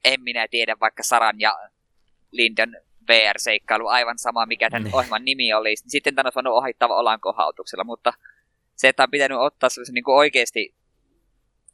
en 0.04 0.22
minä 0.22 0.48
tiedä, 0.48 0.76
vaikka 0.80 1.02
Saran 1.02 1.40
ja 1.40 1.58
Linden 2.30 2.76
VR-seikkailu, 3.08 3.86
aivan 3.86 4.18
sama 4.18 4.46
mikä 4.46 4.70
tämän 4.70 4.84
niin. 4.84 4.94
ohjelman 4.94 5.24
nimi 5.24 5.52
oli, 5.52 5.68
niin 5.68 5.76
sitten 5.90 6.14
tämä 6.14 6.26
olisi 6.26 6.34
voinut 6.34 6.52
ohittava 6.52 6.96
olan 6.96 7.20
kohautuksella, 7.20 7.84
mutta 7.84 8.12
se, 8.76 8.88
että 8.88 9.02
on 9.02 9.10
pitänyt 9.10 9.38
ottaa 9.38 9.68
sellaisen 9.68 9.94
niin 9.94 10.04
oikeasti 10.06 10.74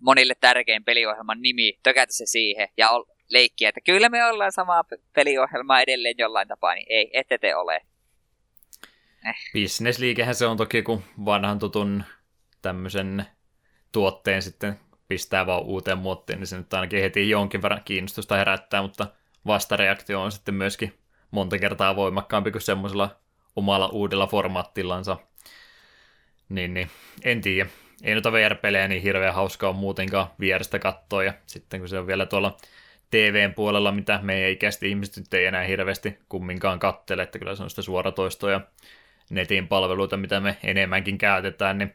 monille 0.00 0.34
tärkein 0.40 0.84
peliohjelman 0.84 1.42
nimi, 1.42 1.78
tökätä 1.82 2.12
se 2.12 2.26
siihen 2.26 2.68
ja 2.76 2.88
leikkiä, 3.30 3.68
että 3.68 3.80
kyllä 3.80 4.08
me 4.08 4.24
ollaan 4.24 4.52
samaa 4.52 4.84
peliohjelmaa 5.14 5.80
edelleen 5.80 6.14
jollain 6.18 6.48
tapaa, 6.48 6.74
niin 6.74 6.86
ei, 6.88 7.10
ette 7.12 7.38
te 7.38 7.56
ole. 7.56 7.80
Eh. 9.28 9.36
Bisnesliikehän 9.52 10.34
se 10.34 10.46
on 10.46 10.56
toki, 10.56 10.82
kun 10.82 11.02
vanhan 11.24 11.58
tutun 11.58 12.04
tämmöisen 12.62 13.24
tuotteen 13.92 14.42
sitten 14.42 14.80
pistää 15.08 15.46
vaan 15.46 15.62
uuteen 15.62 15.98
muottiin, 15.98 16.38
niin 16.38 16.46
se 16.46 16.56
nyt 16.56 16.74
ainakin 16.74 17.00
heti 17.00 17.30
jonkin 17.30 17.62
verran 17.62 17.82
kiinnostusta 17.84 18.36
herättää, 18.36 18.82
mutta 18.82 19.06
vastareaktio 19.46 20.22
on 20.22 20.32
sitten 20.32 20.54
myöskin 20.54 20.98
monta 21.30 21.58
kertaa 21.58 21.96
voimakkaampi 21.96 22.50
kuin 22.50 22.62
semmoisella 22.62 23.16
omalla 23.56 23.88
uudella 23.88 24.26
formaattillansa. 24.26 25.16
Niin, 26.48 26.74
niin 26.74 26.90
en 27.24 27.40
tiedä. 27.40 27.70
Ei 28.02 28.14
noita 28.14 28.32
VR-pelejä 28.32 28.88
niin 28.88 29.02
hirveän 29.02 29.34
hauskaa 29.34 29.70
on 29.70 29.76
muutenkaan 29.76 30.26
vierestä 30.40 30.78
katsoa, 30.78 31.24
ja 31.24 31.34
sitten 31.46 31.80
kun 31.80 31.88
se 31.88 31.98
on 31.98 32.06
vielä 32.06 32.26
tuolla 32.26 32.56
TVn 33.10 33.54
puolella, 33.54 33.92
mitä 33.92 34.20
meidän 34.22 34.50
ikäisesti 34.50 34.88
ihmiset 34.88 35.16
nyt 35.16 35.34
ei 35.34 35.46
enää 35.46 35.64
hirveästi 35.64 36.18
kumminkaan 36.28 36.78
kattele, 36.78 37.22
että 37.22 37.38
kyllä 37.38 37.54
se 37.54 37.62
on 37.62 37.70
sitä 37.70 37.82
suoratoistoja 37.82 38.60
netin 39.30 39.68
palveluita, 39.68 40.16
mitä 40.16 40.40
me 40.40 40.56
enemmänkin 40.64 41.18
käytetään, 41.18 41.78
niin 41.78 41.94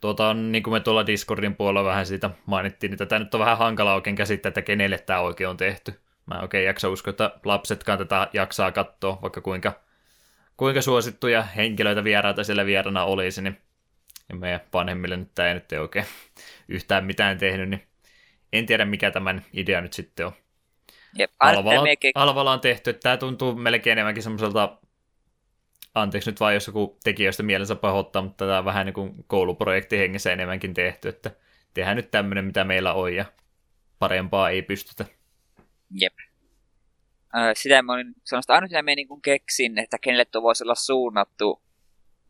tuota, 0.00 0.34
niin 0.34 0.62
kuin 0.62 0.74
me 0.74 0.80
tuolla 0.80 1.06
Discordin 1.06 1.56
puolella 1.56 1.88
vähän 1.88 2.06
siitä 2.06 2.30
mainittiin, 2.46 2.90
niin 2.90 2.98
tätä 2.98 3.18
nyt 3.18 3.34
on 3.34 3.40
vähän 3.40 3.58
hankala 3.58 3.94
oikein 3.94 4.16
käsittää, 4.16 4.48
että 4.48 4.62
kenelle 4.62 4.98
tämä 4.98 5.20
oikein 5.20 5.50
on 5.50 5.56
tehty. 5.56 6.00
Mä 6.26 6.40
oikein 6.40 6.64
jaksa 6.64 6.88
uskoa, 6.88 7.10
että 7.10 7.30
lapsetkaan 7.44 7.98
tätä 7.98 8.28
jaksaa 8.32 8.72
katsoa, 8.72 9.18
vaikka 9.22 9.40
kuinka, 9.40 9.80
kuinka 10.56 10.82
suosittuja 10.82 11.42
henkilöitä 11.42 12.04
vieraita 12.04 12.44
siellä 12.44 12.66
vierana 12.66 13.04
olisi, 13.04 13.42
niin 13.42 13.58
ja 14.28 14.36
meidän 14.36 14.60
vanhemmille 14.72 15.16
nyt 15.16 15.34
tämä 15.34 15.48
ei 15.48 15.54
nyt 15.54 15.72
ei 15.72 15.78
oikein 15.78 16.06
yhtään 16.68 17.04
mitään 17.04 17.38
tehnyt, 17.38 17.70
niin 17.70 17.82
en 18.52 18.66
tiedä 18.66 18.84
mikä 18.84 19.10
tämän 19.10 19.44
idea 19.52 19.80
nyt 19.80 19.92
sitten 19.92 20.26
on. 20.26 20.32
Jep, 21.18 21.30
Alvala. 21.40 21.84
Alvala 22.14 22.52
on 22.52 22.60
tehty, 22.60 22.90
että 22.90 23.00
tämä 23.00 23.16
tuntuu 23.16 23.54
melkein 23.54 23.92
enemmänkin 23.92 24.22
semmoiselta, 24.22 24.78
anteeksi 25.94 26.30
nyt 26.30 26.40
vaan 26.40 26.54
jos 26.54 26.66
joku 26.66 26.98
tekijöistä 27.04 27.42
mielensä 27.42 27.74
pahoittaa, 27.74 28.22
mutta 28.22 28.46
tämä 28.46 28.58
on 28.58 28.64
vähän 28.64 28.86
niin 28.86 28.94
kuin 28.94 29.24
kouluprojekti 29.26 29.98
hengessä 29.98 30.32
enemmänkin 30.32 30.74
tehty, 30.74 31.08
että 31.08 31.30
tehdään 31.74 31.96
nyt 31.96 32.10
tämmöinen, 32.10 32.44
mitä 32.44 32.64
meillä 32.64 32.94
on 32.94 33.14
ja 33.14 33.24
parempaa 33.98 34.50
ei 34.50 34.62
pystytä. 34.62 35.04
Jep. 35.90 36.14
sitä 37.54 37.82
mä 37.82 37.92
olin 37.92 38.14
sanonut, 38.24 38.50
aina 38.50 38.66
mitä 38.66 38.82
mä 38.82 38.94
niin 38.94 39.22
keksin, 39.22 39.78
että 39.78 39.98
kenelle 39.98 40.24
tuo 40.24 40.42
voisi 40.42 40.64
olla 40.64 40.74
suunnattu, 40.74 41.62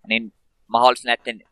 niin 0.08 0.32
mahdollisesti 0.66 1.08
näiden 1.08 1.42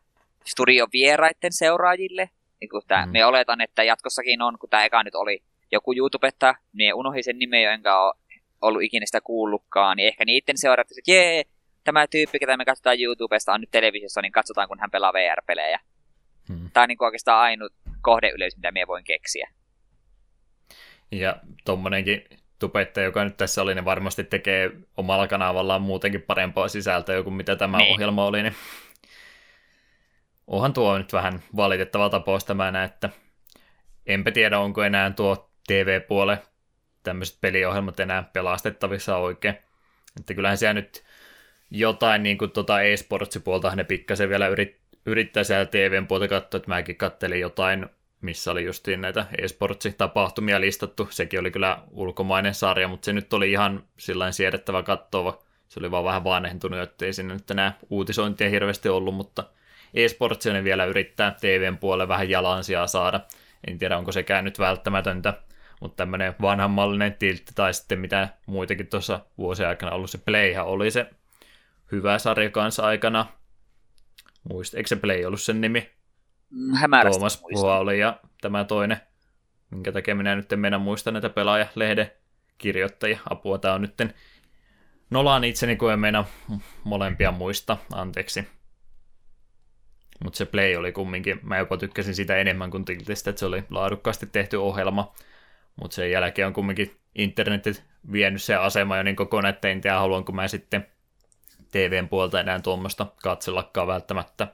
studion 0.47 0.87
vieraiden 0.93 1.53
seuraajille, 1.53 2.29
niin 2.61 2.69
kuin 2.69 2.83
tää, 2.87 3.05
mm. 3.05 3.11
me 3.11 3.25
oletan, 3.25 3.61
että 3.61 3.83
jatkossakin 3.83 4.41
on, 4.41 4.59
kun 4.59 4.69
tämä 4.69 4.85
eka 4.85 5.03
nyt 5.03 5.15
oli 5.15 5.43
joku 5.71 5.93
YouTubetta, 5.97 6.55
niin 6.73 6.93
unohdin 6.93 7.23
sen 7.23 7.39
nimen, 7.39 7.71
enkä 7.71 7.99
ole 7.99 8.13
ollut 8.61 8.81
ikinä 8.81 9.05
sitä 9.05 9.21
kuullutkaan, 9.21 9.97
niin 9.97 10.07
ehkä 10.07 10.25
niiden 10.25 10.57
seuraat, 10.57 10.91
että 10.91 11.11
jee, 11.11 11.43
tämä 11.83 12.07
tyyppi, 12.07 12.39
ketä 12.39 12.57
me 12.57 12.65
katsotaan 12.65 13.01
YouTubesta, 13.01 13.53
on 13.53 13.61
nyt 13.61 13.71
televisiossa, 13.71 14.21
niin 14.21 14.31
katsotaan, 14.31 14.67
kun 14.67 14.79
hän 14.79 14.91
pelaa 14.91 15.13
VR-pelejä. 15.13 15.79
Hmm. 16.47 16.69
Tämä 16.73 16.81
on 16.81 16.87
niin 16.87 17.03
oikeastaan 17.03 17.41
ainut 17.41 17.73
kohdeyleisö, 18.01 18.57
mitä 18.57 18.71
minä 18.71 18.87
voin 18.87 19.03
keksiä. 19.03 19.49
Ja 21.11 21.35
tuommoinenkin 21.65 22.23
tubettaja, 22.59 23.05
joka 23.05 23.23
nyt 23.23 23.37
tässä 23.37 23.61
oli, 23.61 23.75
niin 23.75 23.85
varmasti 23.85 24.23
tekee 24.23 24.71
omalla 24.97 25.27
kanavallaan 25.27 25.81
muutenkin 25.81 26.21
parempaa 26.21 26.67
sisältöä 26.67 27.23
kuin 27.23 27.33
mitä 27.33 27.55
tämä 27.55 27.77
niin. 27.77 27.93
ohjelma 27.93 28.25
oli, 28.25 28.43
niin 28.43 28.55
onhan 30.47 30.73
tuo 30.73 30.97
nyt 30.97 31.13
vähän 31.13 31.43
valitettava 31.55 32.09
tapaus 32.09 32.45
tämä, 32.45 32.83
että 32.83 33.09
enpä 34.05 34.31
tiedä, 34.31 34.59
onko 34.59 34.83
enää 34.83 35.11
tuo 35.11 35.49
TV-puole 35.67 36.41
tämmöiset 37.03 37.41
peliohjelmat 37.41 37.99
enää 37.99 38.23
pelastettavissa 38.33 39.17
oikein. 39.17 39.57
Että 40.19 40.33
kyllähän 40.33 40.57
siellä 40.57 40.73
nyt 40.73 41.03
jotain 41.71 42.23
niin 42.23 42.37
kuin 42.37 42.51
tuota 42.51 42.81
e-sportsipuolta 42.81 43.75
ne 43.75 43.83
pikkasen 43.83 44.29
vielä 44.29 44.47
yrit, 44.47 44.79
yrittää 45.05 45.43
siellä 45.43 45.65
TVn 45.65 46.07
puolta 46.07 46.27
katsoa, 46.27 46.57
että 46.57 46.69
mäkin 46.69 46.95
kattelin 46.95 47.39
jotain, 47.39 47.89
missä 48.21 48.51
oli 48.51 48.65
justiin 48.65 49.01
näitä 49.01 49.25
e-sportsi-tapahtumia 49.37 50.61
listattu. 50.61 51.07
Sekin 51.11 51.39
oli 51.39 51.51
kyllä 51.51 51.79
ulkomainen 51.91 52.53
sarja, 52.53 52.87
mutta 52.87 53.05
se 53.05 53.13
nyt 53.13 53.33
oli 53.33 53.51
ihan 53.51 53.83
sillain 53.97 54.33
siedettävä 54.33 54.83
katsoa. 54.83 55.43
Se 55.67 55.79
oli 55.79 55.91
vaan 55.91 56.03
vähän 56.03 56.23
vanhentunut, 56.23 56.79
ettei 56.79 57.13
sinne 57.13 57.33
nyt 57.33 57.51
enää 57.51 57.77
uutisointia 57.89 58.49
hirveästi 58.49 58.89
ollut, 58.89 59.15
mutta 59.15 59.43
eSportsia 60.05 60.63
vielä 60.63 60.85
yrittää 60.85 61.31
TVn 61.31 61.77
puolelle 61.77 62.07
vähän 62.07 62.29
jalansia 62.29 62.87
saada. 62.87 63.19
En 63.67 63.77
tiedä, 63.77 63.97
onko 63.97 64.11
sekään 64.11 64.43
nyt 64.43 64.59
välttämätöntä, 64.59 65.33
mutta 65.81 65.95
tämmöinen 65.95 66.35
vanhanmallinen 66.41 67.13
tiltti 67.13 67.51
tai 67.55 67.73
sitten 67.73 67.99
mitä 67.99 68.29
muitakin 68.45 68.87
tuossa 68.87 69.19
vuosien 69.37 69.69
aikana 69.69 69.91
ollut 69.91 70.09
se 70.09 70.17
Playhan 70.17 70.65
oli 70.65 70.91
se 70.91 71.09
hyvä 71.91 72.19
sarja 72.19 72.49
kanssa 72.49 72.83
aikana. 72.83 73.25
Muist, 74.49 74.73
eikö 74.73 74.87
se 74.87 74.95
Play 74.95 75.25
ollut 75.25 75.41
sen 75.41 75.61
nimi? 75.61 75.89
Mm, 76.49 76.73
hämärästi 76.73 77.19
Tuomas 77.19 77.43
Puha 77.51 77.77
oli 77.77 77.99
ja 77.99 78.19
tämä 78.41 78.63
toinen, 78.63 78.97
minkä 79.71 79.91
takia 79.91 80.15
minä 80.15 80.35
nyt 80.35 80.53
en 80.53 80.59
mennä 80.59 80.77
muista 80.77 81.11
näitä 81.11 81.29
pelaajalehden 81.29 82.11
kirjoittajia. 82.57 83.19
Apua, 83.29 83.57
tämä 83.57 83.73
on 83.73 83.81
nytten 83.81 84.13
Nolaan 85.09 85.43
itseni, 85.43 85.75
kun 85.75 85.93
en 85.93 85.99
mennä 85.99 86.23
molempia 86.83 87.31
muista, 87.31 87.77
anteeksi. 87.93 88.47
Mutta 90.23 90.37
se 90.37 90.45
Play 90.45 90.75
oli 90.75 90.91
kumminkin, 90.91 91.39
mä 91.43 91.57
jopa 91.57 91.77
tykkäsin 91.77 92.15
sitä 92.15 92.37
enemmän 92.37 92.71
kuin 92.71 92.85
Tiltistä, 92.85 93.29
että 93.29 93.39
se 93.39 93.45
oli 93.45 93.63
laadukkaasti 93.69 94.25
tehty 94.25 94.55
ohjelma. 94.57 95.13
Mutta 95.81 95.95
sen 95.95 96.11
jälkeen 96.11 96.47
on 96.47 96.53
kumminkin 96.53 96.97
internetit 97.15 97.83
vienyt 98.11 98.41
se 98.41 98.55
asema 98.55 98.97
jo 98.97 99.03
niin 99.03 99.15
kokonaan, 99.15 99.53
että 99.53 99.67
en 99.69 99.81
tiedä 99.81 99.99
haluanko 99.99 100.31
mä 100.31 100.47
sitten 100.47 100.87
TVn 101.71 102.09
puolta 102.09 102.39
enää 102.39 102.59
tuommoista 102.59 103.05
katsellakaan 103.23 103.87
välttämättä, 103.87 104.47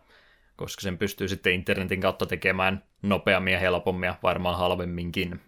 koska 0.55 0.81
sen 0.81 0.97
pystyy 0.97 1.27
sitten 1.27 1.53
internetin 1.53 2.01
kautta 2.01 2.25
tekemään 2.25 2.83
nopeammin 3.01 3.53
ja 3.53 3.59
helpommin 3.59 4.07
ja 4.07 4.15
varmaan 4.23 4.57
halvemminkin. 4.57 5.41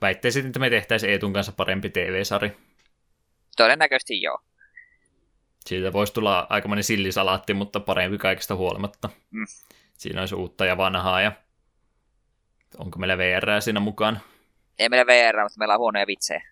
Väittäisin, 0.00 0.46
että 0.46 0.58
me 0.58 0.70
tehtäisiin 0.70 1.12
Eetun 1.12 1.32
kanssa 1.32 1.52
parempi 1.52 1.90
TV-sari. 1.90 2.56
Todennäköisesti 3.56 4.22
joo. 4.22 4.38
Siitä 5.66 5.92
voisi 5.92 6.12
tulla 6.12 6.46
aikamoinen 6.50 6.84
sillisalaatti, 6.84 7.54
mutta 7.54 7.80
parempi 7.80 8.18
kaikesta 8.18 8.56
huolimatta. 8.56 9.10
Mm. 9.30 9.46
Siinä 9.98 10.20
olisi 10.20 10.34
uutta 10.34 10.64
ja 10.64 10.76
vanhaa 10.76 11.20
ja 11.20 11.32
onko 12.78 12.98
meillä 12.98 13.18
VR 13.18 13.60
siinä 13.60 13.80
mukaan? 13.80 14.20
Ei 14.78 14.88
meillä 14.88 15.06
VR, 15.06 15.42
mutta 15.42 15.58
meillä 15.58 15.74
on 15.74 15.80
huonoja 15.80 16.06
vitsejä. 16.06 16.42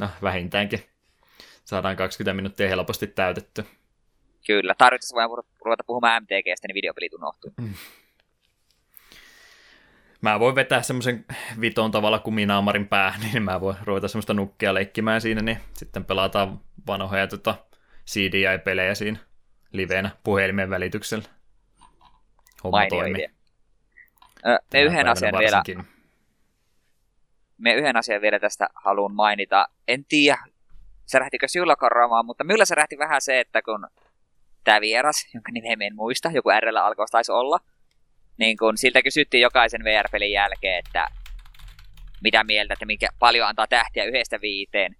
No, 0.00 0.08
vähintäänkin. 0.22 0.84
Saadaan 1.64 1.96
20 1.96 2.34
minuuttia 2.34 2.68
helposti 2.68 3.06
täytetty. 3.06 3.64
Kyllä, 4.46 4.74
tarvittaessa 4.78 5.14
voidaan 5.14 5.44
ruveta 5.64 5.84
puhumaan 5.86 6.22
MTGstä, 6.22 6.68
niin 6.68 6.74
videopelit 6.74 7.14
unohtuu. 7.14 7.52
Mm. 7.60 7.74
Mä 10.20 10.40
voin 10.40 10.54
vetää 10.54 10.82
semmoisen 10.82 11.24
viton 11.60 11.90
tavalla 11.90 12.18
kuminaamarin 12.18 12.88
päähän, 12.88 13.20
niin 13.32 13.42
mä 13.42 13.60
voin 13.60 13.76
ruveta 13.84 14.08
semmoista 14.08 14.34
nukkia 14.34 14.74
leikkimään 14.74 15.20
siinä, 15.20 15.42
niin 15.42 15.58
sitten 15.72 16.04
pelataan 16.04 16.60
vanhoja 16.86 17.26
tota, 17.26 17.54
CDI-pelejä 18.06 18.94
siinä 18.94 19.18
livenä 19.72 20.10
puhelimen 20.24 20.70
välityksellä. 20.70 21.24
Homma 22.64 22.78
Mainio 22.78 23.00
toimii. 23.00 23.28
Ö, 24.46 24.58
me 24.72 24.82
yhden 24.82 25.08
asian 25.08 25.38
vielä 25.38 25.62
me 27.58 27.74
yhden 27.74 27.96
asian 27.96 28.22
vielä 28.22 28.38
tästä 28.38 28.68
haluan 28.74 29.14
mainita. 29.14 29.68
En 29.88 30.04
tiedä, 30.04 30.38
särähtikö 31.06 31.48
sinulla 31.48 31.76
korraamaan, 31.76 32.26
mutta 32.26 32.44
minulla 32.44 32.64
särähti 32.64 32.98
vähän 32.98 33.20
se, 33.20 33.40
että 33.40 33.62
kun 33.62 33.86
tämä 34.64 34.80
vieras, 34.80 35.26
jonka 35.34 35.52
nimeä 35.52 35.76
en 35.80 35.96
muista, 35.96 36.30
joku 36.30 36.48
RL 36.60 36.76
alkoi 36.76 37.06
taisi 37.10 37.32
olla, 37.32 37.58
niin 38.38 38.56
kun 38.56 38.78
siltä 38.78 39.02
kysyttiin 39.02 39.40
jokaisen 39.40 39.84
VR-pelin 39.84 40.32
jälkeen, 40.32 40.82
että 40.86 41.08
mitä 42.22 42.44
mieltä, 42.44 42.72
että 42.72 42.86
mikä 42.86 43.08
paljon 43.18 43.48
antaa 43.48 43.66
tähtiä 43.66 44.04
yhdestä 44.04 44.40
viiteen. 44.40 44.96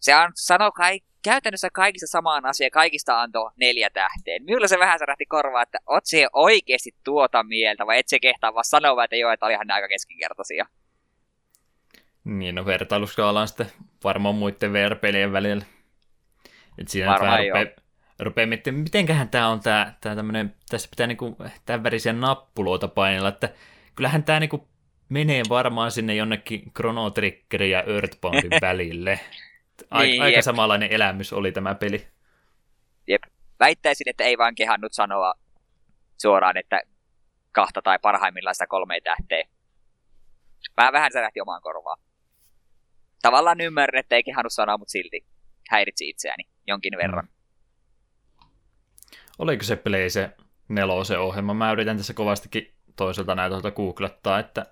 Se 0.00 0.16
on, 0.16 0.32
sanoo 0.34 0.72
kai, 0.72 1.00
käytännössä 1.22 1.68
kaikista 1.72 2.06
samaan 2.06 2.46
asiaan, 2.46 2.70
kaikista 2.70 3.20
antoi 3.20 3.50
neljä 3.56 3.90
tähteen. 3.90 4.44
Minulla 4.44 4.68
se 4.68 4.78
vähän 4.78 4.98
särähti 4.98 5.26
korvaa, 5.26 5.62
että 5.62 5.78
oot 5.86 6.06
se 6.06 6.26
oikeasti 6.32 6.90
tuota 7.04 7.42
mieltä, 7.42 7.86
vai 7.86 7.98
et 7.98 8.08
se 8.08 8.18
kehtaa 8.18 8.54
vaan 8.54 8.64
sanoa, 8.64 9.04
että 9.04 9.16
joo, 9.16 9.32
että 9.32 9.46
oli 9.46 9.52
ihan 9.52 9.70
aika 9.70 9.88
keskinkertaisia. 9.88 10.66
Niin, 12.24 12.54
no 12.54 12.66
vertailuskaala 12.66 13.40
on 13.40 13.48
sitten 13.48 13.72
varmaan 14.04 14.34
muiden 14.34 14.72
VR-pelien 14.72 15.32
välillä. 15.32 15.64
Et 16.78 16.88
siinä 16.88 17.10
Varmaan 17.10 17.32
vähän 17.32 17.46
rupeaa, 17.46 17.76
rupeaa 18.18 18.46
miettimään, 18.46 18.82
mitenköhän 18.82 19.28
tämä 19.28 19.48
on 19.48 19.60
tämä, 19.60 19.94
tämä 20.00 20.16
tämmönen, 20.16 20.54
tässä 20.68 20.88
pitää 20.90 21.06
niinku 21.06 21.36
tämän 21.66 21.84
värisiä 21.84 22.12
nappuloita 22.12 22.88
painella, 22.88 23.28
että 23.28 23.48
kyllähän 23.94 24.24
tämä 24.24 24.40
niinku 24.40 24.68
menee 25.08 25.42
varmaan 25.48 25.90
sinne 25.90 26.14
jonnekin 26.14 26.72
Chrono 26.76 27.10
Trigger 27.10 27.62
ja 27.62 27.82
Earthboundin 27.82 28.50
välille. 28.60 29.20
Aika, 29.90 30.10
Niin, 30.10 30.22
aika 30.22 30.36
jep. 30.36 30.44
samanlainen 30.44 30.92
elämys 30.92 31.32
oli 31.32 31.52
tämä 31.52 31.74
peli. 31.74 32.08
Jep. 33.08 33.22
Väittäisin, 33.60 34.08
että 34.08 34.24
ei 34.24 34.38
vaan 34.38 34.54
kehannut 34.54 34.92
sanoa 34.92 35.34
suoraan, 36.20 36.56
että 36.56 36.82
kahta 37.52 37.82
tai 37.82 37.98
parhaimmillaan 38.02 38.54
sitä 38.54 38.66
kolme 38.66 39.00
tähteä. 39.00 39.42
Vähän 40.76 40.92
vähän 40.92 41.12
särähti 41.12 41.40
omaan 41.40 41.62
korvaan. 41.62 41.98
Tavallaan 43.22 43.60
ymmärrän, 43.60 44.00
että 44.00 44.16
ei 44.16 44.22
kehannut 44.22 44.52
sanoa, 44.52 44.78
mutta 44.78 44.92
silti 44.92 45.26
häiritsi 45.70 46.08
itseäni 46.08 46.44
jonkin 46.66 46.92
verran. 46.96 47.28
Oliko 49.38 49.64
se 49.64 49.76
Play 49.76 50.10
se 50.10 50.30
nelosen 50.68 51.20
ohjelma? 51.20 51.54
Mä 51.54 51.72
yritän 51.72 51.96
tässä 51.96 52.14
kovastikin 52.14 52.74
toiselta 52.96 53.34
näytöltä 53.34 53.70
googlettaa, 53.70 54.38
että 54.38 54.66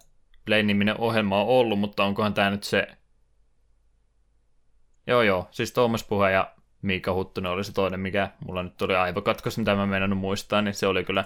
Play-niminen 0.44 1.00
ohjelma 1.00 1.40
on 1.40 1.48
ollut, 1.48 1.78
mutta 1.78 2.04
onkohan 2.04 2.34
tämä 2.34 2.50
nyt 2.50 2.62
se... 2.62 2.97
Joo 5.08 5.22
joo, 5.22 5.48
siis 5.50 5.72
Tuomas 5.72 6.04
Puhe 6.04 6.30
ja 6.30 6.50
Miika 6.82 7.12
Huttunen 7.12 7.52
oli 7.52 7.64
se 7.64 7.72
toinen, 7.72 8.00
mikä 8.00 8.30
mulla 8.46 8.62
nyt 8.62 8.82
oli 8.82 8.94
aivokatkos, 8.94 9.58
mitä 9.58 9.74
mä 9.74 9.96
en 9.96 10.16
muistaa, 10.16 10.62
niin 10.62 10.74
se 10.74 10.86
oli 10.86 11.04
kyllä 11.04 11.24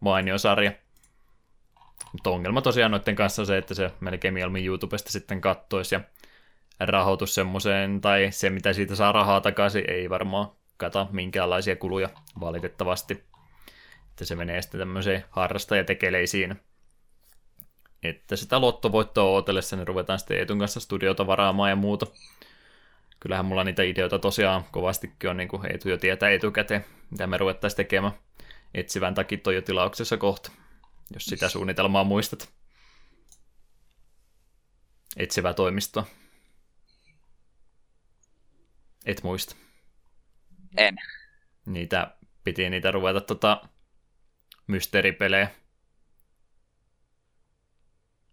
mainio 0.00 0.38
sarja. 0.38 0.72
Mutta 2.12 2.30
ongelma 2.30 2.62
tosiaan 2.62 2.90
noiden 2.90 3.16
kanssa 3.16 3.42
on 3.42 3.46
se, 3.46 3.58
että 3.58 3.74
se 3.74 3.90
melkein 4.00 4.34
mieluummin 4.34 4.66
YouTubesta 4.66 5.12
sitten 5.12 5.40
kattoisi 5.40 5.94
ja 5.94 6.00
rahoitus 6.80 7.34
semmoiseen, 7.34 8.00
tai 8.00 8.28
se 8.30 8.50
mitä 8.50 8.72
siitä 8.72 8.94
saa 8.94 9.12
rahaa 9.12 9.40
takaisin, 9.40 9.90
ei 9.90 10.10
varmaan 10.10 10.48
kata 10.76 11.06
minkäänlaisia 11.10 11.76
kuluja 11.76 12.08
valitettavasti. 12.40 13.24
Että 14.10 14.24
se 14.24 14.36
menee 14.36 14.62
sitten 14.62 14.78
tämmöiseen 14.78 15.24
harrastajatekeleisiin. 15.30 16.60
Että 18.02 18.36
sitä 18.36 18.60
lottovoittoa 18.60 19.24
ootellessa, 19.24 19.76
niin 19.76 19.88
ruvetaan 19.88 20.18
sitten 20.18 20.38
Eetun 20.38 20.58
kanssa 20.58 20.80
studiota 20.80 21.26
varaamaan 21.26 21.70
ja 21.70 21.76
muuta. 21.76 22.06
Kyllähän 23.24 23.44
mulla 23.44 23.64
niitä 23.64 23.82
ideoita 23.82 24.18
tosiaan 24.18 24.64
kovastikin 24.70 25.30
on, 25.30 25.36
niin 25.36 25.48
kuin 25.48 25.72
Eetu 25.72 25.88
jo 25.88 25.98
tietää 25.98 26.30
etukäteen, 26.30 26.84
mitä 27.10 27.26
me 27.26 27.36
ruvettaisiin 27.36 27.76
tekemään. 27.76 28.12
Etsivän 28.74 29.14
takit 29.14 29.46
on 29.46 29.54
jo 29.54 29.62
tilauksessa 29.62 30.16
kohta, 30.16 30.52
jos 31.14 31.24
sitä 31.24 31.48
suunnitelmaa 31.48 32.04
muistat. 32.04 32.52
Etsivä 35.16 35.54
toimisto. 35.54 36.06
Et 39.06 39.22
muista. 39.22 39.56
En. 40.76 40.96
Niitä 41.66 42.16
piti 42.44 42.70
niitä 42.70 42.90
ruveta 42.90 43.20
tota, 43.20 43.68
mysteeripelejä. 44.66 45.48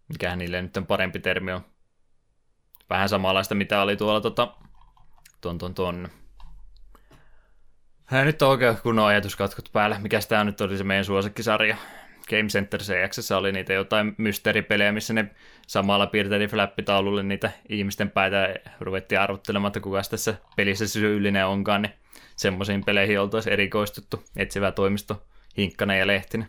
Mikähän 0.08 0.38
niille 0.38 0.62
nyt 0.62 0.76
on 0.76 0.86
parempi 0.86 1.18
termi 1.18 1.52
on. 1.52 1.64
Vähän 2.90 3.08
samanlaista, 3.08 3.54
mitä 3.54 3.82
oli 3.82 3.96
tuolla 3.96 4.20
tota, 4.20 4.56
ton, 5.42 5.58
ton, 5.58 5.74
ton. 5.74 6.08
Ja 8.10 8.24
nyt 8.24 8.42
on 8.42 8.48
oikein 8.48 8.76
kunnon 8.82 9.06
ajatuskatkot 9.06 9.68
päällä. 9.72 9.98
Mikä 9.98 10.20
tämä 10.28 10.44
nyt 10.44 10.60
oli 10.60 10.78
se 10.78 10.84
meidän 10.84 11.04
suosikkisarja? 11.04 11.76
Game 12.30 12.48
Center 12.48 12.80
CX 12.80 13.30
oli 13.30 13.52
niitä 13.52 13.72
jotain 13.72 14.14
mysteeripelejä, 14.18 14.92
missä 14.92 15.12
ne 15.14 15.30
samalla 15.66 16.06
piirteli 16.06 16.48
flappitaululle 16.48 17.22
niitä 17.22 17.50
ihmisten 17.68 18.10
päitä 18.10 18.36
ja 18.36 18.70
ruvettiin 18.80 19.20
arvottelemaan, 19.20 19.68
että 19.68 19.80
kuka 19.80 20.00
tässä 20.10 20.34
pelissä 20.56 20.88
syyllinen 20.88 21.46
onkaan, 21.46 21.82
niin 21.82 21.92
semmoisiin 22.36 22.84
peleihin 22.84 23.20
oltaisiin 23.20 23.52
erikoistuttu. 23.52 24.24
Etsivä 24.36 24.72
toimisto, 24.72 25.26
Hinkkanen 25.58 25.98
ja 25.98 26.06
Lehtinen. 26.06 26.48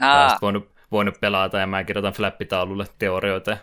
Aa, 0.00 0.22
Olisit 0.22 0.42
voinut, 0.42 0.70
voinut 0.92 1.20
pelata 1.20 1.58
ja 1.58 1.66
mä 1.66 1.84
kirjoitan 1.84 2.12
flappitaululle 2.12 2.86
teorioita 2.98 3.50
ja 3.50 3.56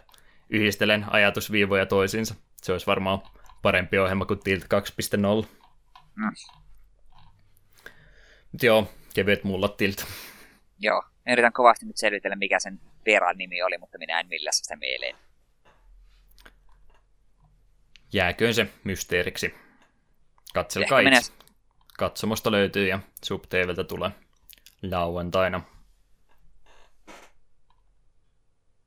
yhdistelen 0.50 1.06
ajatusviivoja 1.08 1.86
toisiinsa. 1.86 2.36
Se 2.62 2.72
olisi 2.72 2.88
varmaan 2.88 3.22
parempi 3.64 3.98
ohjelma 3.98 4.26
kuin 4.26 4.40
Tilt 4.44 4.64
2.0. 4.64 5.48
Mm. 6.16 6.32
Mut 8.52 8.64
joo, 8.64 8.92
kevyet 9.14 9.44
mulla 9.44 9.68
Tilt. 9.68 10.06
joo. 10.80 11.04
Yritän 11.28 11.54
kovasti 11.54 11.86
nyt 11.86 11.98
selvitellä, 11.98 12.36
mikä 12.36 12.60
sen 12.60 12.80
vieraan 13.06 13.38
nimi 13.38 13.62
oli, 13.62 13.78
mutta 13.78 13.98
minä 13.98 14.20
en 14.20 14.28
millään 14.28 14.54
sitä 14.54 14.76
mieleen. 14.76 15.16
Jääköön 18.14 18.54
se 18.54 18.68
mysteeriksi. 18.84 19.56
Katselkaa 20.54 21.00
Ehkä 21.00 21.18
itse. 21.18 21.34
Katsomosta 21.98 22.52
löytyy 22.52 22.88
ja 22.88 23.00
SubTVltä 23.26 23.84
tulee 23.84 24.12
lauantaina. 24.92 25.62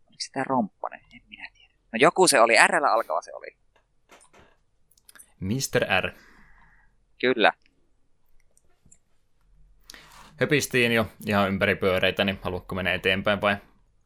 Oliko 0.07 0.20
sitä 0.20 0.45
Rompponen? 0.45 1.01
En 1.12 1.22
minä 1.29 1.49
tiedä. 1.55 1.74
No 1.93 1.97
joku 2.01 2.29
se 2.29 2.41
oli, 2.41 2.55
R 2.66 2.85
alkava 2.85 3.22
se 3.22 3.33
oli. 3.35 3.57
Mr. 5.41 6.01
R. 6.01 6.11
Kyllä. 7.20 7.53
Höpistiin 10.41 10.93
jo 10.93 11.07
ihan 11.26 11.49
ympäri 11.49 11.74
pyöreitä, 11.76 12.24
niin 12.24 12.39
haluatko 12.43 12.74
mennä 12.74 12.93
eteenpäin 12.95 13.41
vai 13.41 13.57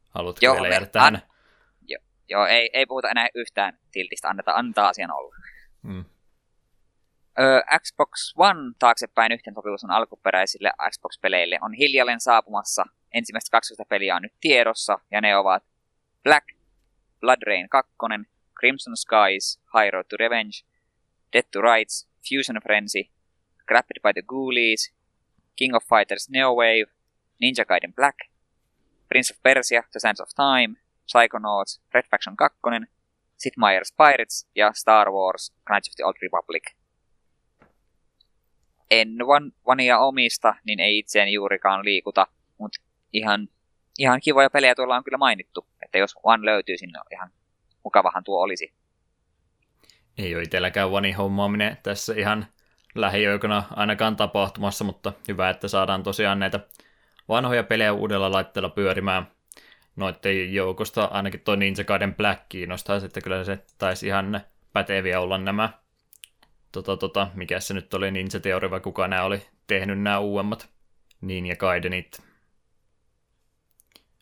haluatko 0.09 0.39
Joo, 0.45 0.53
vielä 0.55 0.67
me- 0.67 0.73
jäädä 0.73 0.85
tähän? 0.85 1.15
an- 1.15 1.21
Joo, 2.29 2.45
ei, 2.45 2.69
ei 2.73 2.85
puhuta 2.85 3.09
enää 3.09 3.27
yhtään 3.35 3.77
tiltistä, 3.91 4.29
anneta 4.29 4.51
antaa 4.51 4.87
asian 4.87 5.11
olla. 5.11 5.35
Mm. 5.81 6.05
Öö, 7.39 7.61
Xbox 7.79 8.33
One 8.37 8.59
taaksepäin 8.79 9.31
yhteensopivuus 9.31 9.83
on 9.83 9.91
alkuperäisille 9.91 10.71
Xbox-peleille 10.91 11.57
on 11.61 11.73
hiljalleen 11.73 12.19
saapumassa. 12.19 12.85
Ensimmäistä 13.13 13.51
12 13.51 13.85
peliä 13.89 14.15
on 14.15 14.21
nyt 14.21 14.33
tiedossa, 14.41 14.99
ja 15.11 15.21
ne 15.21 15.37
ovat 15.37 15.63
Black, 16.23 16.45
Blood 17.19 17.41
Rain 17.47 17.69
2, 17.69 17.91
Crimson 18.59 18.97
Skies, 18.97 19.61
High 19.77 19.93
Road 19.93 20.05
to 20.09 20.17
Revenge, 20.17 20.57
Dead 21.33 21.45
to 21.51 21.61
Rights, 21.61 22.07
Fusion 22.21 22.59
Frenzy, 22.61 23.11
Grabbed 23.67 24.01
by 24.03 24.11
the 24.13 24.21
Ghoulies, 24.21 24.91
King 25.55 25.75
of 25.75 25.83
Fighters 25.83 26.29
Neo 26.29 26.53
Wave, 26.53 26.91
Ninja 27.41 27.65
Gaiden 27.65 27.93
Black, 27.95 28.17
Prince 29.09 29.33
of 29.33 29.41
Persia, 29.43 29.83
The 29.91 29.99
Sands 29.99 30.21
of 30.21 30.29
Time, 30.35 30.75
Psychonauts, 31.07 31.79
Red 31.93 32.05
Faction 32.11 32.35
2, 32.37 32.87
Sid 33.37 33.53
Meier's 33.57 33.93
Pirates 33.97 34.47
ja 34.55 34.71
Star 34.73 35.11
Wars 35.11 35.53
Knights 35.65 35.89
of 35.89 35.95
the 35.95 36.05
Old 36.05 36.15
Republic. 36.21 36.63
En 38.91 39.17
One, 39.25 39.51
Onea 39.65 39.99
omista, 39.99 40.55
niin 40.65 40.79
ei 40.79 40.97
itseäni 40.97 41.33
juurikaan 41.33 41.85
liikuta, 41.85 42.27
mutta 42.57 42.81
ihan, 43.13 43.47
ihan 43.97 44.21
kivoja 44.21 44.49
pelejä 44.49 44.75
tuolla 44.75 44.95
on 44.95 45.03
kyllä 45.03 45.17
mainittu. 45.17 45.67
Että 45.85 45.97
jos 45.97 46.15
One 46.23 46.45
löytyy, 46.45 46.75
niin 46.81 46.91
ihan 47.11 47.31
mukavahan 47.83 48.23
tuo 48.23 48.41
olisi. 48.41 48.73
Ei 50.17 50.35
ole 50.35 50.43
itselläkään 50.43 50.89
One 50.89 51.11
hommaaminen 51.11 51.77
tässä 51.83 52.13
ihan 52.17 52.45
lähiöikönä 52.95 53.63
ainakaan 53.69 54.15
tapahtumassa, 54.15 54.83
mutta 54.83 55.13
hyvä, 55.27 55.49
että 55.49 55.67
saadaan 55.67 56.03
tosiaan 56.03 56.39
näitä 56.39 56.59
vanhoja 57.29 57.63
pelejä 57.63 57.93
uudella 57.93 58.31
laitteella 58.31 58.69
pyörimään. 58.69 59.27
Noitten 59.95 60.53
joukosta 60.53 61.05
ainakin 61.05 61.39
toi 61.39 61.57
Ninja 61.57 61.83
Gaiden 61.83 62.15
Black 62.15 62.41
kiinnostaisi, 62.49 63.05
että 63.05 63.21
kyllä 63.21 63.43
se 63.43 63.59
taisi 63.77 64.07
ihan 64.07 64.41
päteviä 64.73 65.19
olla 65.19 65.37
nämä, 65.37 65.69
tota, 66.71 66.97
tota, 66.97 67.27
mikä 67.33 67.59
se 67.59 67.73
nyt 67.73 67.93
oli, 67.93 68.11
Ninja 68.11 68.39
Theory 68.41 68.69
vai 68.69 68.79
kuka 68.79 69.07
nämä 69.07 69.23
oli 69.23 69.41
tehnyt 69.67 70.01
nämä 70.01 70.19
uudemmat 70.19 70.69
Ninja 71.21 71.55
Gaidenit. 71.55 72.21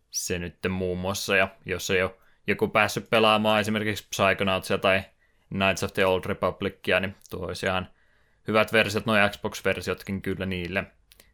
Se 0.10 0.40
nyt 0.40 0.56
muun 0.70 0.98
muassa, 0.98 1.36
ja 1.36 1.48
jos 1.66 1.90
ei 1.90 2.04
ole 2.04 2.16
joku 2.48 2.68
päässyt 2.68 3.10
pelaamaan 3.10 3.62
esimerkiksi 3.62 4.08
Psychonautsia 4.10 4.78
tai 4.78 5.02
Knights 5.50 5.84
of 5.84 5.94
the 5.94 6.06
Old 6.06 6.26
Republicia, 6.26 7.00
niin 7.00 7.16
tuo 7.30 7.46
olisi 7.46 7.66
ihan 7.66 7.90
hyvät 8.48 8.74
versiot, 8.74 9.06
nuo 9.06 9.16
Xbox-versiotkin 9.30 10.22
kyllä 10.22 10.46
niille. 10.46 10.84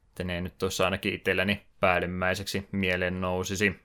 Että 0.08 0.24
ne 0.24 0.42
nyt 0.42 0.58
tuossa 0.58 0.86
ainakin 0.86 1.14
itselleni 1.14 1.66
päällimmäiseksi 1.80 2.68
mieleen 2.72 3.22
nousisi. 3.22 3.80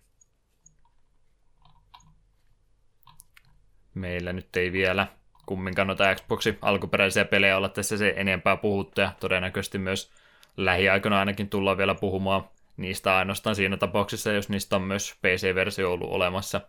Meillä 3.95 4.33
nyt 4.33 4.57
ei 4.57 4.73
vielä 4.73 5.07
kumminkaan 5.47 5.87
noita 5.87 6.15
Xboxin 6.15 6.59
alkuperäisiä 6.63 7.25
pelejä 7.25 7.57
olla 7.57 7.69
tässä 7.69 7.97
se 7.97 8.15
enempää 8.17 8.57
puhuttu, 8.57 9.01
ja 9.01 9.13
todennäköisesti 9.21 9.79
myös 9.79 10.11
lähiaikoina 10.57 11.19
ainakin 11.19 11.49
tullaan 11.49 11.79
vielä 11.79 11.95
puhumaan 11.95 12.49
niistä 12.77 13.17
ainoastaan 13.17 13.57
siinä 13.57 13.77
tapauksessa, 13.77 14.33
jos 14.33 14.49
niistä 14.49 14.77
on 14.77 14.83
myös 14.83 15.15
PC-versio 15.23 15.93
ollut 15.93 16.11
olemassa. 16.11 16.61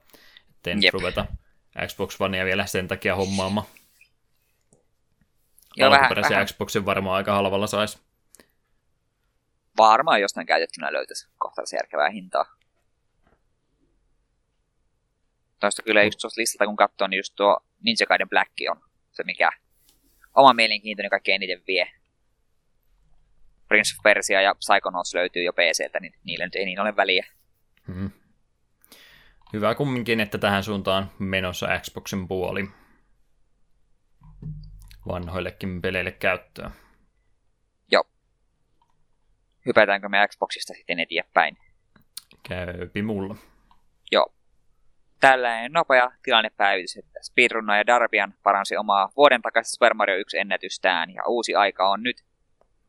Ettei 0.49 0.75
nyt 0.75 0.83
Jep. 0.83 0.93
ruveta 0.93 1.25
Xbox 1.87 2.21
Onea 2.21 2.45
vielä 2.45 2.65
sen 2.65 2.87
takia 2.87 3.15
hommaamaan. 3.15 3.67
Joo, 5.75 5.91
Alkuperäisen 5.91 6.31
vähän. 6.31 6.45
Xboxin 6.45 6.85
varmaan 6.85 7.15
aika 7.15 7.33
halvalla 7.33 7.67
saisi. 7.67 7.99
Varmaan 9.77 10.21
jostain 10.21 10.47
käytettynä 10.47 10.93
löytäisi 10.93 11.27
kohtalaisen 11.37 11.77
järkevää 11.77 12.09
hintaa. 12.09 12.45
Toista 15.59 15.83
kyllä 15.83 16.03
just 16.03 16.19
tuosta 16.21 16.41
listalta 16.41 16.65
kun 16.65 16.75
katsoo, 16.75 17.07
niin 17.07 17.17
just 17.17 17.33
tuo 17.35 17.59
Ninja 17.81 18.07
Gaiden 18.07 18.29
Black 18.29 18.51
on 18.69 18.81
se, 19.11 19.23
mikä 19.23 19.51
oma 20.35 20.53
mielenkiintoni 20.53 21.09
kaikkein 21.09 21.35
eniten 21.35 21.63
vie. 21.67 21.91
Prince 23.67 23.95
of 23.97 24.03
Persia 24.03 24.41
ja 24.41 24.55
Psychonauts 24.55 25.13
löytyy 25.13 25.43
jo 25.43 25.53
PCltä, 25.53 25.99
niin 25.99 26.13
niillä 26.23 26.45
nyt 26.45 26.55
ei 26.55 26.65
niin 26.65 26.79
ole 26.79 26.95
väliä. 26.95 27.25
Hmm. 27.87 28.11
Hyvä 29.53 29.75
kumminkin, 29.75 30.19
että 30.19 30.37
tähän 30.37 30.63
suuntaan 30.63 31.11
menossa 31.19 31.67
Xboxin 31.79 32.27
puoli. 32.27 32.67
Vanhoillekin 35.07 35.81
peleille 35.81 36.11
käyttöä. 36.11 36.71
Hypätäänkö 39.65 40.09
me 40.09 40.27
Xboxista 40.27 40.73
sitten 40.73 40.99
eteenpäin? 40.99 41.57
Käypi 42.49 43.01
mulla. 43.01 43.35
Joo. 44.11 44.33
Tällainen 45.19 45.71
nopea 45.71 46.11
tilannepäivitys, 46.23 46.97
että 46.97 47.19
Speedrunner 47.23 47.77
ja 47.77 47.87
Darbian 47.87 48.33
paransi 48.43 48.77
omaa 48.77 49.09
vuoden 49.17 49.41
takaisin 49.41 49.73
Super 49.73 49.93
Mario 49.93 50.15
1 50.15 50.37
ennätystään, 50.37 51.13
ja 51.13 51.23
uusi 51.27 51.55
aika 51.55 51.89
on 51.89 52.03
nyt 52.03 52.23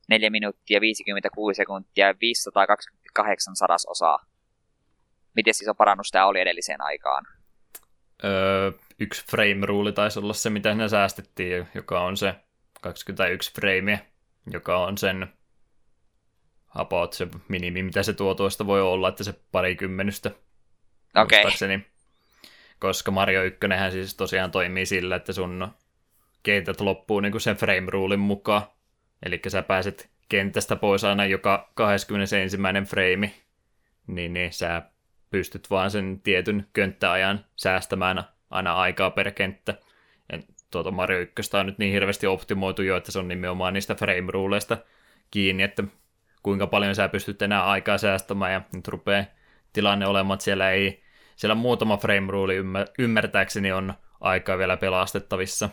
4 0.08 0.30
minuuttia 0.30 0.80
56 0.80 1.56
sekuntia 1.56 2.06
ja 2.06 2.14
528 2.20 3.56
sadasosaa. 3.56 4.18
Miten 5.36 5.54
siis 5.54 5.68
on 5.68 5.76
parannus 5.76 6.10
tämä 6.10 6.26
oli 6.26 6.40
edelliseen 6.40 6.80
aikaan? 6.80 7.24
Öö, 8.24 8.72
yksi 8.98 9.24
frame-ruuli 9.26 9.92
taisi 9.92 10.18
olla 10.18 10.32
se, 10.32 10.50
mitä 10.50 10.74
ne 10.74 10.88
säästettiin, 10.88 11.68
joka 11.74 12.00
on 12.00 12.16
se 12.16 12.34
21 12.80 13.52
framea, 13.52 13.98
joka 14.52 14.78
on 14.78 14.98
sen 14.98 15.32
about 16.74 17.12
se 17.12 17.28
minimi, 17.48 17.82
mitä 17.82 18.02
se 18.02 18.12
tuo 18.12 18.34
tuosta 18.34 18.66
voi 18.66 18.82
olla, 18.82 19.08
että 19.08 19.24
se 19.24 19.34
parikymmenystä 19.52 20.30
Okei, 21.16 21.38
muistaakseni. 21.38 21.86
Koska 22.78 23.10
Mario 23.10 23.42
1 23.42 23.58
siis 23.90 24.14
tosiaan 24.14 24.50
toimii 24.50 24.86
sillä, 24.86 25.16
että 25.16 25.32
sun 25.32 25.68
kentät 26.42 26.80
loppuu 26.80 27.20
niin 27.20 27.32
kuin 27.32 27.40
sen 27.40 27.56
frame 27.56 27.90
rulin 27.90 28.20
mukaan. 28.20 28.62
Eli 29.22 29.40
sä 29.48 29.62
pääset 29.62 30.10
kentästä 30.28 30.76
pois 30.76 31.04
aina 31.04 31.26
joka 31.26 31.70
21. 31.74 32.56
frame, 32.86 33.34
niin, 34.06 34.32
niin 34.32 34.52
sä 34.52 34.82
pystyt 35.32 35.70
vaan 35.70 35.90
sen 35.90 36.20
tietyn 36.22 36.66
könttäajan 36.72 37.44
säästämään 37.56 38.24
aina 38.50 38.72
aikaa 38.74 39.10
per 39.10 39.30
kenttä. 39.30 39.74
Ja 40.32 40.38
tuota 40.70 40.90
Mario 40.90 41.18
1 41.18 41.56
on 41.56 41.66
nyt 41.66 41.78
niin 41.78 41.92
hirveästi 41.92 42.26
optimoitu 42.26 42.82
jo, 42.82 42.96
että 42.96 43.12
se 43.12 43.18
on 43.18 43.28
nimenomaan 43.28 43.74
niistä 43.74 43.94
frame 43.94 44.32
ruleista 44.32 44.78
kiinni, 45.30 45.62
että 45.62 45.84
kuinka 46.42 46.66
paljon 46.66 46.94
sä 46.94 47.08
pystyt 47.08 47.42
enää 47.42 47.64
aikaa 47.64 47.98
säästämään, 47.98 48.52
ja 48.52 48.62
nyt 48.72 48.88
rupeaa 48.88 49.24
tilanne 49.72 50.06
olemaan, 50.06 50.34
että 50.34 50.44
siellä 50.44 50.70
ei, 50.70 51.02
siellä 51.36 51.54
muutama 51.54 51.96
frame 51.96 52.32
rule 52.32 52.54
ymmär, 52.54 52.86
ymmärtääkseni 52.98 53.72
on 53.72 53.94
aikaa 54.20 54.58
vielä 54.58 54.76
pelastettavissa, 54.76 55.70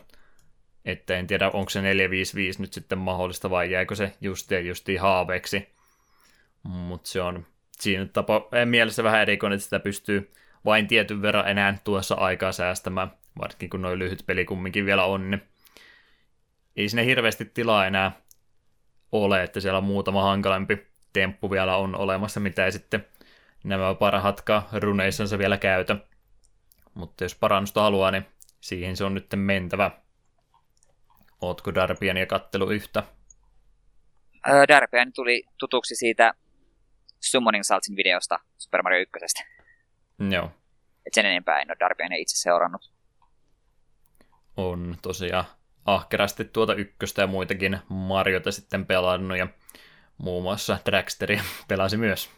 että 0.86 1.18
en 1.18 1.28
tiedä, 1.28 1.49
onko 1.49 1.70
se 1.70 1.82
455 1.82 2.62
nyt 2.62 2.74
sitten 2.74 2.97
mahdollista 2.97 3.49
vai 3.49 3.72
jäikö 3.72 3.95
se 3.95 4.16
just 4.22 4.51
ja 4.51 4.60
justiin 4.60 5.01
haaveeksi, 5.01 5.70
mutta 6.64 7.10
se 7.10 7.22
on 7.22 7.45
siinä 7.82 8.05
tapa, 8.05 8.47
mielessä 8.65 9.03
vähän 9.03 9.21
erikoinen, 9.21 9.55
että 9.55 9.63
sitä 9.63 9.80
pystyy 9.80 10.32
vain 10.65 10.88
tietyn 10.88 11.21
verran 11.21 11.47
enää 11.47 11.77
tuossa 11.84 12.15
aikaa 12.15 12.51
säästämään, 12.51 13.11
varsinkin 13.41 13.69
kun 13.69 13.82
noin 13.82 13.99
lyhyt 13.99 14.23
peli 14.25 14.45
kumminkin 14.45 14.86
vielä 14.86 15.03
on, 15.03 15.32
niin 15.32 15.43
ei 16.75 16.89
sinne 16.89 17.05
hirveästi 17.05 17.45
tilaa 17.45 17.86
enää 17.86 18.11
ole, 19.11 19.43
että 19.43 19.59
siellä 19.59 19.82
muutama 19.82 20.23
hankalampi 20.23 20.88
temppu 21.13 21.51
vielä 21.51 21.75
on 21.75 21.95
olemassa, 21.95 22.39
mitä 22.39 22.65
ei 22.65 22.71
sitten 22.71 23.05
nämä 23.63 23.95
parhaatkaan 23.95 24.63
runeissansa 24.73 25.38
vielä 25.38 25.57
käytä. 25.57 25.95
Mutta 26.93 27.23
jos 27.23 27.36
parannusta 27.36 27.82
haluaa, 27.82 28.11
niin 28.11 28.25
siihen 28.61 28.97
se 28.97 29.03
on 29.03 29.13
nyt 29.13 29.27
mentävä. 29.36 29.91
Ootko 31.41 31.75
Darbian 31.75 32.17
ja 32.17 32.25
kattelu 32.25 32.69
yhtä? 32.69 33.03
Darbian 34.67 35.13
tuli 35.13 35.43
tutuksi 35.57 35.95
siitä 35.95 36.34
Summoning 37.20 37.63
Saltsin 37.63 37.95
videosta 37.95 38.39
Super 38.57 38.84
Mario 38.84 39.01
1. 39.01 39.45
Joo, 40.32 40.51
Et 41.05 41.13
sen 41.13 41.26
enempää 41.26 41.61
en 41.61 41.72
ole 41.72 41.78
Darbiania 41.80 42.17
itse 42.17 42.38
seurannut. 42.38 42.91
on 44.57 44.97
tosiaan 45.01 45.45
ahkerasti 45.86 46.45
tuota 46.45 46.74
ykköstä 46.74 47.22
ja 47.22 47.28
muitakin 47.28 47.80
Mariota 47.89 48.51
sitten 48.51 48.86
pelannut 48.86 49.38
ja 49.38 49.47
muun 50.17 50.43
muassa 50.43 50.78
Dragsteria 50.86 51.43
pelasi 51.67 51.97
myös. 51.97 52.30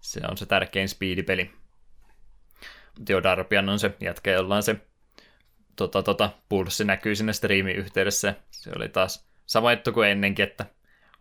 Se 0.00 0.20
on 0.30 0.36
se 0.36 0.46
tärkein 0.46 0.88
speedipeli. 0.88 1.50
Joo, 3.08 3.22
Darbian 3.22 3.68
on 3.68 3.78
se 3.78 3.90
jätkä, 4.00 4.30
jolla 4.30 4.56
on 4.56 4.62
se 4.62 4.76
tota, 5.76 6.02
tota, 6.02 6.30
pulssi 6.48 6.84
näkyy 6.84 7.14
sinne 7.14 7.32
striimin 7.32 7.76
yhteydessä. 7.76 8.34
Se 8.50 8.70
oli 8.76 8.88
taas 8.88 9.28
sama 9.46 9.72
juttu 9.72 9.92
kuin 9.92 10.08
ennenkin, 10.08 10.42
että 10.42 10.66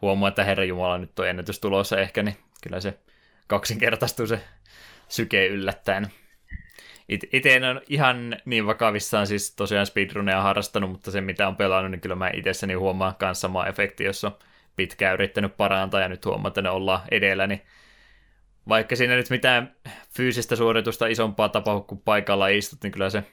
huomaa, 0.01 0.29
että 0.29 0.43
Herra 0.43 0.63
Jumala 0.63 0.97
nyt 0.97 1.19
on 1.19 1.27
ennätys 1.27 1.59
tulossa 1.59 1.97
ehkä, 1.97 2.23
niin 2.23 2.37
kyllä 2.63 2.79
se 2.79 2.99
kaksinkertaistuu 3.47 4.27
se 4.27 4.39
syke 5.07 5.47
yllättäen. 5.47 6.07
Itse 7.09 7.55
en 7.55 7.63
ole 7.63 7.81
ihan 7.87 8.37
niin 8.45 8.65
vakavissaan 8.65 9.27
siis 9.27 9.55
tosiaan 9.55 9.85
speedruneja 9.85 10.41
harrastanut, 10.41 10.91
mutta 10.91 11.11
se 11.11 11.21
mitä 11.21 11.47
on 11.47 11.55
pelannut, 11.55 11.91
niin 11.91 12.01
kyllä 12.01 12.15
mä 12.15 12.29
itsessäni 12.33 12.73
huomaan 12.73 13.15
myös 13.21 13.41
sama 13.41 13.67
efekti, 13.67 14.03
jos 14.03 14.23
on 14.23 14.37
pitkään 14.75 15.13
yrittänyt 15.13 15.57
parantaa 15.57 16.01
ja 16.01 16.09
nyt 16.09 16.25
huomaa, 16.25 16.47
että 16.47 16.61
ne 16.61 16.69
ollaan 16.69 17.01
edellä, 17.11 17.47
niin 17.47 17.61
vaikka 18.67 18.95
siinä 18.95 19.15
nyt 19.15 19.29
mitään 19.29 19.75
fyysistä 20.15 20.55
suoritusta 20.55 21.07
isompaa 21.07 21.49
tapahtuu, 21.49 21.83
kun 21.83 22.01
paikalla 22.01 22.47
istut, 22.47 22.79
niin 22.83 22.91
kyllä 22.91 23.09
se 23.09 23.23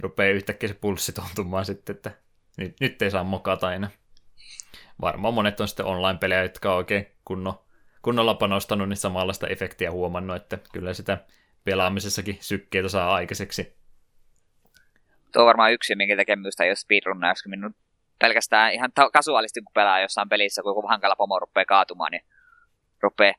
rupeaa 0.00 0.34
yhtäkkiä 0.34 0.68
se 0.68 0.74
pulssi 0.74 1.12
tuntumaan 1.12 1.64
sitten, 1.64 1.96
että 1.96 2.10
nyt, 2.56 2.76
nyt 2.80 3.02
ei 3.02 3.10
saa 3.10 3.24
mokata 3.24 3.74
enää. 3.74 3.90
Varmaan 5.00 5.34
monet 5.34 5.60
on 5.60 5.68
sitten 5.68 5.86
online-pelejä, 5.86 6.42
jotka 6.42 6.70
on 6.70 6.76
oikein 6.76 7.06
kunno, 7.24 7.64
kunnolla 8.02 8.34
panostanut, 8.34 8.88
niin 8.88 8.96
samanlaista 8.96 9.46
efektiä 9.46 9.90
huomannut, 9.90 10.36
että 10.36 10.58
kyllä 10.72 10.94
sitä 10.94 11.18
pelaamisessakin 11.64 12.38
sykkeitä 12.40 12.88
saa 12.88 13.14
aikaiseksi. 13.14 13.76
Tuo 15.32 15.42
on 15.42 15.46
varmaan 15.46 15.72
yksi, 15.72 15.94
minkä 15.94 16.16
takia 16.16 16.36
minusta 16.36 16.64
ole 16.64 16.74
speedrunna, 16.74 17.32
koska 17.32 17.48
minun 17.48 17.74
pelkästään 18.18 18.72
ihan 18.72 18.92
ta- 18.92 19.10
kasuaalisti, 19.10 19.60
kun 19.62 19.72
pelaa 19.74 20.00
jossain 20.00 20.28
pelissä, 20.28 20.62
kun 20.62 20.70
joku 20.70 20.88
hankala 20.88 21.16
pomo 21.16 21.38
rupeaa 21.38 21.64
kaatumaan, 21.64 22.12
niin 22.12 22.24
rupeaa, 23.02 23.34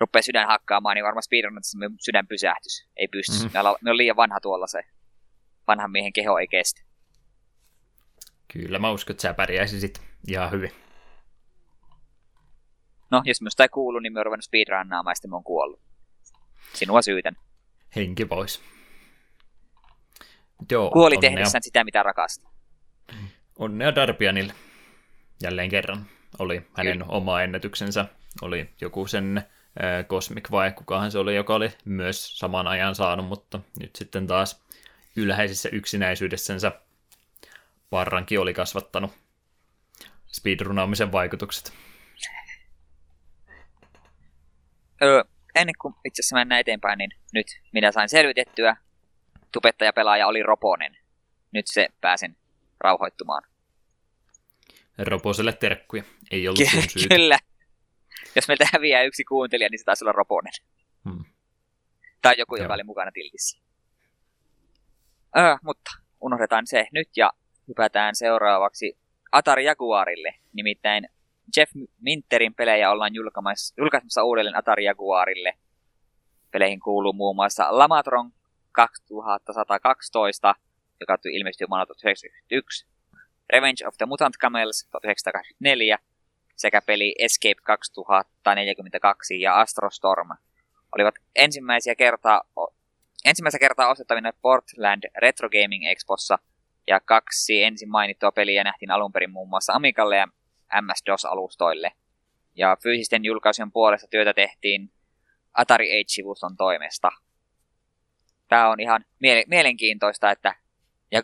rupeaa 0.00 0.22
sydän 0.22 0.46
hakkaamaan, 0.46 0.94
niin 0.94 1.04
varmaan 1.04 1.22
speedrunnassa 1.22 1.78
sydän 2.00 2.26
pysähtys. 2.26 2.88
Ei 2.96 3.08
pysty. 3.08 3.32
Mhm. 3.32 3.54
Mm-hmm. 3.54 3.74
Me, 3.82 3.90
on 3.90 3.96
liian 3.96 4.16
vanha 4.16 4.40
tuolla 4.40 4.66
se. 4.66 4.82
Vanhan 5.66 5.90
miehen 5.90 6.12
keho 6.12 6.38
ei 6.38 6.48
kestä. 6.48 6.82
Kyllä 8.52 8.78
mä 8.78 8.90
uskon, 8.90 9.14
että 9.14 9.22
sä 9.22 9.34
pärjäisit 9.34 10.09
ihan 10.28 10.50
hyvin. 10.50 10.70
No, 13.10 13.22
jos 13.24 13.40
minusta 13.40 13.62
ei 13.62 13.68
kuulu, 13.68 13.98
niin 13.98 14.12
me 14.12 14.20
on 14.20 14.26
ruvennut 14.26 14.44
speedrunnaamaan 14.44 15.16
ja 15.24 15.36
on 15.36 15.44
kuollut. 15.44 15.80
Sinua 16.74 17.02
syytän. 17.02 17.36
Henki 17.96 18.24
pois. 18.24 18.62
Joo, 20.70 20.90
Kuoli 20.90 21.14
onnea, 21.16 21.30
tehdessään 21.30 21.62
sitä, 21.62 21.84
mitä 21.84 22.02
rakastaa. 22.02 22.52
onnea 23.58 23.94
Darbianille. 23.94 24.52
Jälleen 25.42 25.70
kerran 25.70 26.06
oli 26.38 26.66
hänen 26.76 26.98
Kyllä. 26.98 27.06
oma 27.08 27.42
ennätyksensä. 27.42 28.04
Oli 28.42 28.70
joku 28.80 29.06
sen 29.06 29.38
äh, 29.38 30.04
Cosmic 30.06 30.50
vai 30.50 30.72
kukahan 30.72 31.10
se 31.10 31.18
oli, 31.18 31.36
joka 31.36 31.54
oli 31.54 31.72
myös 31.84 32.38
saman 32.38 32.66
ajan 32.66 32.94
saanut, 32.94 33.26
mutta 33.26 33.60
nyt 33.80 33.96
sitten 33.96 34.26
taas 34.26 34.62
ylhäisessä 35.16 35.68
yksinäisyydessänsä 35.72 36.72
Parrankin 37.90 38.40
oli 38.40 38.54
kasvattanut 38.54 39.12
speedrunaamisen 40.32 41.12
vaikutukset. 41.12 41.72
Öö, 45.02 45.24
ennen 45.54 45.74
kuin 45.80 45.94
itse 46.04 46.20
asiassa 46.20 46.36
mennään 46.36 46.60
eteenpäin, 46.60 46.98
niin 46.98 47.10
nyt 47.32 47.46
minä 47.72 47.92
sain 47.92 48.08
selvitettyä. 48.08 48.76
Tubettajapelaaja 49.52 50.26
oli 50.26 50.42
Roponen. 50.42 50.96
Nyt 51.52 51.66
se 51.66 51.88
pääsen 52.00 52.36
rauhoittumaan. 52.80 53.42
Roposelle 54.98 55.52
terkkuja. 55.52 56.02
Ei 56.30 56.48
ollut 56.48 56.60
sun 56.70 56.82
Ky- 56.82 56.88
syytä. 56.88 57.14
Kyllä. 57.14 57.38
Jos 58.36 58.48
meiltä 58.48 58.68
häviää 58.72 59.02
yksi 59.02 59.24
kuuntelija, 59.24 59.68
niin 59.70 59.78
se 59.78 59.84
taisi 59.84 60.04
olla 60.04 60.12
Roponen. 60.12 60.52
Hmm. 61.04 61.24
Tai 62.22 62.34
joku, 62.38 62.56
Joo. 62.56 62.64
joka 62.64 62.74
oli 62.74 62.84
mukana 62.84 63.12
tiltissä. 63.12 63.58
Öö, 65.38 65.56
mutta 65.62 65.90
unohdetaan 66.20 66.66
se 66.66 66.86
nyt 66.92 67.08
ja 67.16 67.32
hypätään 67.68 68.16
seuraavaksi 68.16 68.98
Atari 69.32 69.64
Jaguarille. 69.64 70.34
Nimittäin 70.52 71.08
Jeff 71.56 71.72
Minterin 72.00 72.54
pelejä 72.54 72.90
ollaan 72.90 73.14
julkaisemassa, 73.76 74.24
uudelleen 74.24 74.56
Atari 74.56 74.84
Jaguarille. 74.84 75.54
Peleihin 76.50 76.80
kuuluu 76.80 77.12
muun 77.12 77.36
muassa 77.36 77.66
Lamatron 77.70 78.32
2112, 78.72 80.54
joka 81.00 81.18
ilmestyi 81.32 81.66
vuonna 81.68 81.86
1991, 81.86 82.86
Revenge 83.52 83.86
of 83.86 83.94
the 83.98 84.06
Mutant 84.06 84.36
Camels 84.36 84.88
1984 84.90 85.98
sekä 86.56 86.82
peli 86.82 87.14
Escape 87.18 87.60
2042 87.62 89.40
ja 89.40 89.60
Astrostorm 89.60 90.28
olivat 90.94 91.14
ensimmäisiä 91.36 91.94
kertaa, 91.94 92.42
ensimmäistä 93.24 93.58
kertaa 93.58 93.90
osoittavina 93.90 94.32
Portland 94.42 95.02
Retro 95.16 95.48
Gaming 95.50 95.86
Expossa 95.86 96.38
ja 96.86 97.00
kaksi 97.00 97.62
ensin 97.62 97.90
mainittua 97.90 98.32
peliä 98.32 98.64
nähtiin 98.64 98.90
alun 98.90 99.12
perin 99.12 99.30
muun 99.30 99.48
muassa 99.48 99.72
Amigalle 99.72 100.16
ja 100.16 100.26
MS-DOS-alustoille. 100.80 101.92
Ja 102.54 102.76
fyysisten 102.82 103.24
julkaisujen 103.24 103.72
puolesta 103.72 104.08
työtä 104.10 104.34
tehtiin 104.34 104.92
Atari 105.54 106.00
Age-sivuston 106.00 106.56
toimesta. 106.56 107.10
Tämä 108.48 108.70
on 108.70 108.80
ihan 108.80 109.04
mie- 109.20 109.44
mielenkiintoista, 109.46 110.30
että 110.30 110.54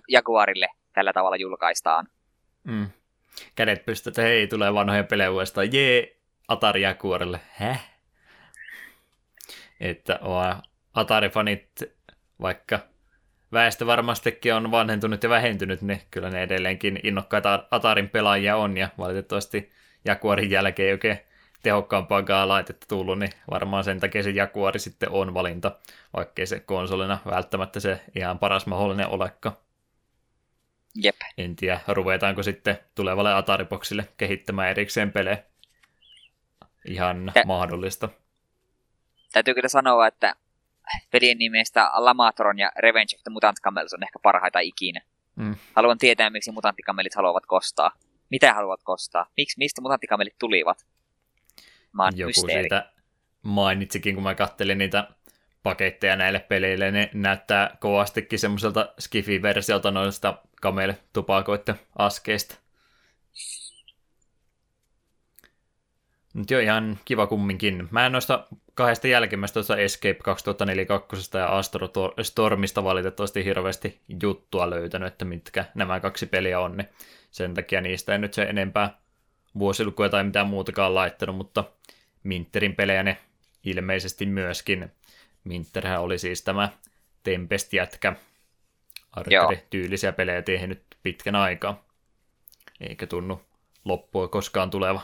Jaguarille 0.09 0.69
tällä 0.93 1.13
tavalla 1.13 1.37
julkaistaan. 1.37 2.09
Mm. 2.65 2.91
Kädet 3.55 3.85
pystyt, 3.85 4.17
hei, 4.17 4.47
tulee 4.47 4.75
vanhoja 4.75 5.05
pelejä 5.05 5.31
uudestaan. 5.31 5.73
Jee, 5.73 6.17
Atari 6.49 6.83
Jaguarille. 6.83 7.41
Häh? 7.49 7.91
Että 9.81 10.21
Atari-fanit, 10.95 11.83
vaikka 12.41 12.81
väestö 13.53 13.87
varmastikin 13.87 14.55
on 14.55 14.71
vanhentunut 14.71 15.23
ja 15.23 15.29
vähentynyt, 15.29 15.83
niin 15.83 16.01
kyllä 16.11 16.31
ne 16.31 16.43
edelleenkin 16.43 17.01
innokkaita 17.03 17.67
Atarin 17.71 18.09
pelaajia 18.09 18.57
on, 18.57 18.77
ja 18.77 18.89
valitettavasti 18.99 19.73
Jaguarin 20.05 20.51
jälkeen 20.51 20.87
ei 20.87 20.93
oikein 20.93 21.19
tehokkaampaakaan 21.63 22.49
laitetta 22.49 22.87
tullut, 22.89 23.19
niin 23.19 23.33
varmaan 23.51 23.85
sen 23.85 24.01
takia 24.01 24.23
se 24.23 24.31
Jaguari 24.31 24.79
sitten 24.79 25.11
on 25.11 25.35
valinta, 25.35 25.73
vaikkei 26.17 26.47
se 26.47 26.61
konsolina 26.61 27.19
välttämättä 27.27 27.81
se 27.81 28.01
ihan 28.17 28.39
paras 28.39 28.67
mahdollinen 28.67 29.09
olekka. 29.09 29.57
Jep. 31.03 31.17
En 31.39 31.57
tiedä, 31.57 31.81
ruvetaanko 31.89 32.43
sitten 32.43 32.79
tulevalle 32.95 33.35
Atari-boksille 33.35 34.09
kehittämään 34.17 34.71
erikseen 34.71 35.13
pelejä. 35.13 35.39
Ihan 36.89 37.33
ja. 37.35 37.43
mahdollista. 37.47 38.09
Täytyy 39.33 39.55
kyllä 39.55 39.69
sanoa, 39.69 40.07
että 40.07 40.35
pelien 41.11 41.39
nimestä 41.39 41.91
Lamatron 41.95 42.59
ja 42.59 42.73
Revenge 42.79 43.17
of 43.17 43.23
the 43.23 43.31
Mutant 43.31 43.61
Camels 43.61 43.95
on 43.95 44.03
ehkä 44.03 44.19
parhaita 44.23 44.59
ikinä. 44.59 45.01
Mm. 45.37 45.57
Haluan 45.77 45.99
tietää, 45.99 46.31
miksi 46.31 46.53
mutanttikamelit 46.53 47.15
haluavat 47.15 47.47
kostaa. 47.47 47.91
Mitä 48.31 48.55
haluavat 48.55 48.83
kostaa? 48.83 49.27
Miksi, 49.37 49.59
mistä 49.59 49.81
mutanttikamelit 49.81 50.39
tulivat? 50.39 50.87
Mä 51.93 52.11
Joku 52.15 52.29
mysteeri. 52.29 52.63
siitä 52.63 52.93
mainitsikin, 53.43 54.15
kun 54.15 54.23
mä 54.23 54.35
kattelin 54.35 54.79
niitä 54.79 55.09
paketteja 55.63 56.17
näille 56.17 56.41
peleille. 56.41 56.91
Ne 56.91 57.11
näyttää 57.15 57.77
kovastikin 57.81 58.39
semmoiselta 58.39 58.95
Skifi-versiolta 58.99 59.91
noista 59.91 60.39
kamele-tupakoiden 60.63 61.75
askeista. 61.99 62.57
Mutta 66.35 66.55
jo 66.55 66.61
ihan 66.61 66.99
kiva 67.05 67.27
kumminkin. 67.27 67.89
Mä 67.91 68.07
en 68.07 68.13
noista 68.13 68.47
kahdesta 68.77 69.09
jälkimmäistä 69.09 69.55
tuossa 69.55 69.77
Escape 69.77 70.19
2042 70.23 71.39
ja 71.39 71.47
Astro 71.47 71.89
Stormista 72.23 72.85
valitettavasti 72.85 73.45
hirveästi 73.45 74.01
juttua 74.23 74.71
löytänyt, 74.71 75.07
että 75.09 75.25
mitkä 75.25 75.65
nämä 75.75 76.01
kaksi 76.01 76.27
peliä 76.27 76.61
on, 76.61 76.77
niin 76.77 76.89
sen 77.31 77.55
takia 77.55 77.81
niistä 77.81 78.15
en 78.15 78.21
nyt 78.21 78.35
se 78.35 78.43
enempää 78.43 78.99
vuosilukuja 79.59 80.09
tai 80.09 80.25
mitään 80.25 80.47
muutakaan 80.47 80.95
laittanut, 80.95 81.37
mutta 81.37 81.65
Minterin 82.23 82.77
pelejä 82.77 83.03
ne 83.03 83.19
ilmeisesti 83.65 84.27
myöskin. 84.27 84.93
Minterhän 85.45 86.01
oli 86.01 86.19
siis 86.19 86.43
tämä 86.43 86.69
Tempest-jätkä, 87.23 88.17
arcade-tyylisiä 89.13 90.13
pelejä 90.13 90.43
tehnyt 90.43 90.83
pitkän 91.03 91.37
aikaa, 91.37 91.85
eikä 92.81 93.07
tunnu 93.07 93.43
loppua 93.85 94.29
koskaan 94.29 94.71
tuleva 94.71 95.01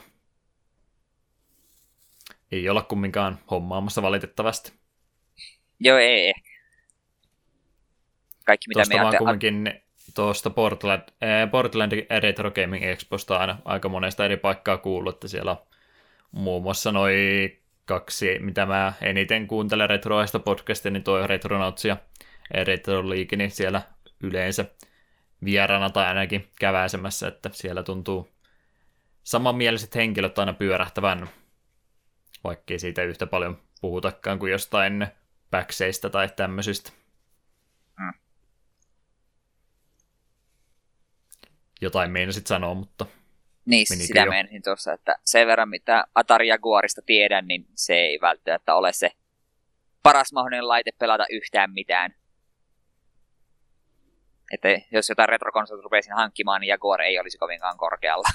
ei 2.53 2.69
olla 2.69 2.83
kumminkaan 2.83 3.39
hommaamassa 3.51 4.03
valitettavasti. 4.03 4.73
Joo, 5.81 5.99
ei 5.99 6.29
ehkä. 6.29 6.51
Kaikki 8.45 8.69
mitä 8.69 8.79
Tuosta 8.79 8.97
me 8.97 9.03
vaan 9.03 9.19
kumminkin 9.19 9.83
tuosta 10.15 10.51
Portland, 10.51 11.03
äh, 11.03 11.51
Portland 11.51 12.07
Retro 12.20 12.51
Gaming 12.51 12.85
Exposta 12.85 13.37
aina 13.37 13.59
aika 13.65 13.89
monesta 13.89 14.24
eri 14.24 14.37
paikkaa 14.37 14.79
kuullut, 14.79 15.15
että 15.15 15.29
siellä 15.29 15.51
on 15.51 15.66
muun 16.33 16.62
muassa 16.62 16.93
noin 16.93 17.62
kaksi, 17.85 18.39
mitä 18.39 18.66
mä 18.66 18.93
eniten 19.01 19.47
kuuntelen 19.47 19.91
retroista 19.91 20.39
podcastia, 20.39 20.91
niin 20.91 21.03
toi 21.03 21.27
Retronauts 21.27 21.85
ja 21.85 21.97
Retro 22.51 23.09
League, 23.09 23.39
niin 23.39 23.51
siellä 23.51 23.83
yleensä 24.23 24.65
vierana 25.45 25.91
tai 25.91 26.07
ainakin 26.07 26.49
käväisemässä, 26.59 27.29
että 27.29 27.51
siellä 27.53 27.83
tuntuu 27.83 28.29
samanmieliset 29.23 29.95
henkilöt 29.95 30.39
aina 30.39 30.53
pyörähtävän 30.53 31.29
vaikkei 32.44 32.78
siitä 32.78 33.02
yhtä 33.02 33.27
paljon 33.27 33.62
puhutakaan 33.81 34.39
kuin 34.39 34.52
jostain 34.52 35.06
backseista 35.51 36.10
tai 36.10 36.28
tämmöisistä. 36.36 36.90
Mm. 37.98 38.12
Jotain 41.81 42.10
meinasit 42.10 42.47
sanoa, 42.47 42.74
mutta... 42.74 43.06
Niin, 43.64 43.86
sitä 43.86 44.20
jo? 44.20 44.31
meinasin 44.31 44.62
tuossa, 44.62 44.93
että 44.93 45.16
sen 45.24 45.47
verran 45.47 45.69
mitä 45.69 46.05
Atari 46.14 46.48
Jaguarista 46.48 47.02
tiedän, 47.06 47.48
niin 47.48 47.66
se 47.74 47.94
ei 47.94 48.19
välttämättä 48.20 48.74
ole 48.74 48.93
se 48.93 49.10
paras 50.02 50.32
mahdollinen 50.32 50.69
laite 50.69 50.90
pelata 50.98 51.27
yhtään 51.31 51.73
mitään. 51.73 52.14
Että 54.52 54.69
jos 54.93 55.09
jotain 55.09 55.28
retrokonsolit 55.28 55.85
rupeisin 55.85 56.14
hankkimaan, 56.14 56.60
niin 56.60 56.69
Jaguar 56.69 57.02
ei 57.02 57.19
olisi 57.19 57.39
kovinkaan 57.39 57.78
korkealla. 57.78 58.28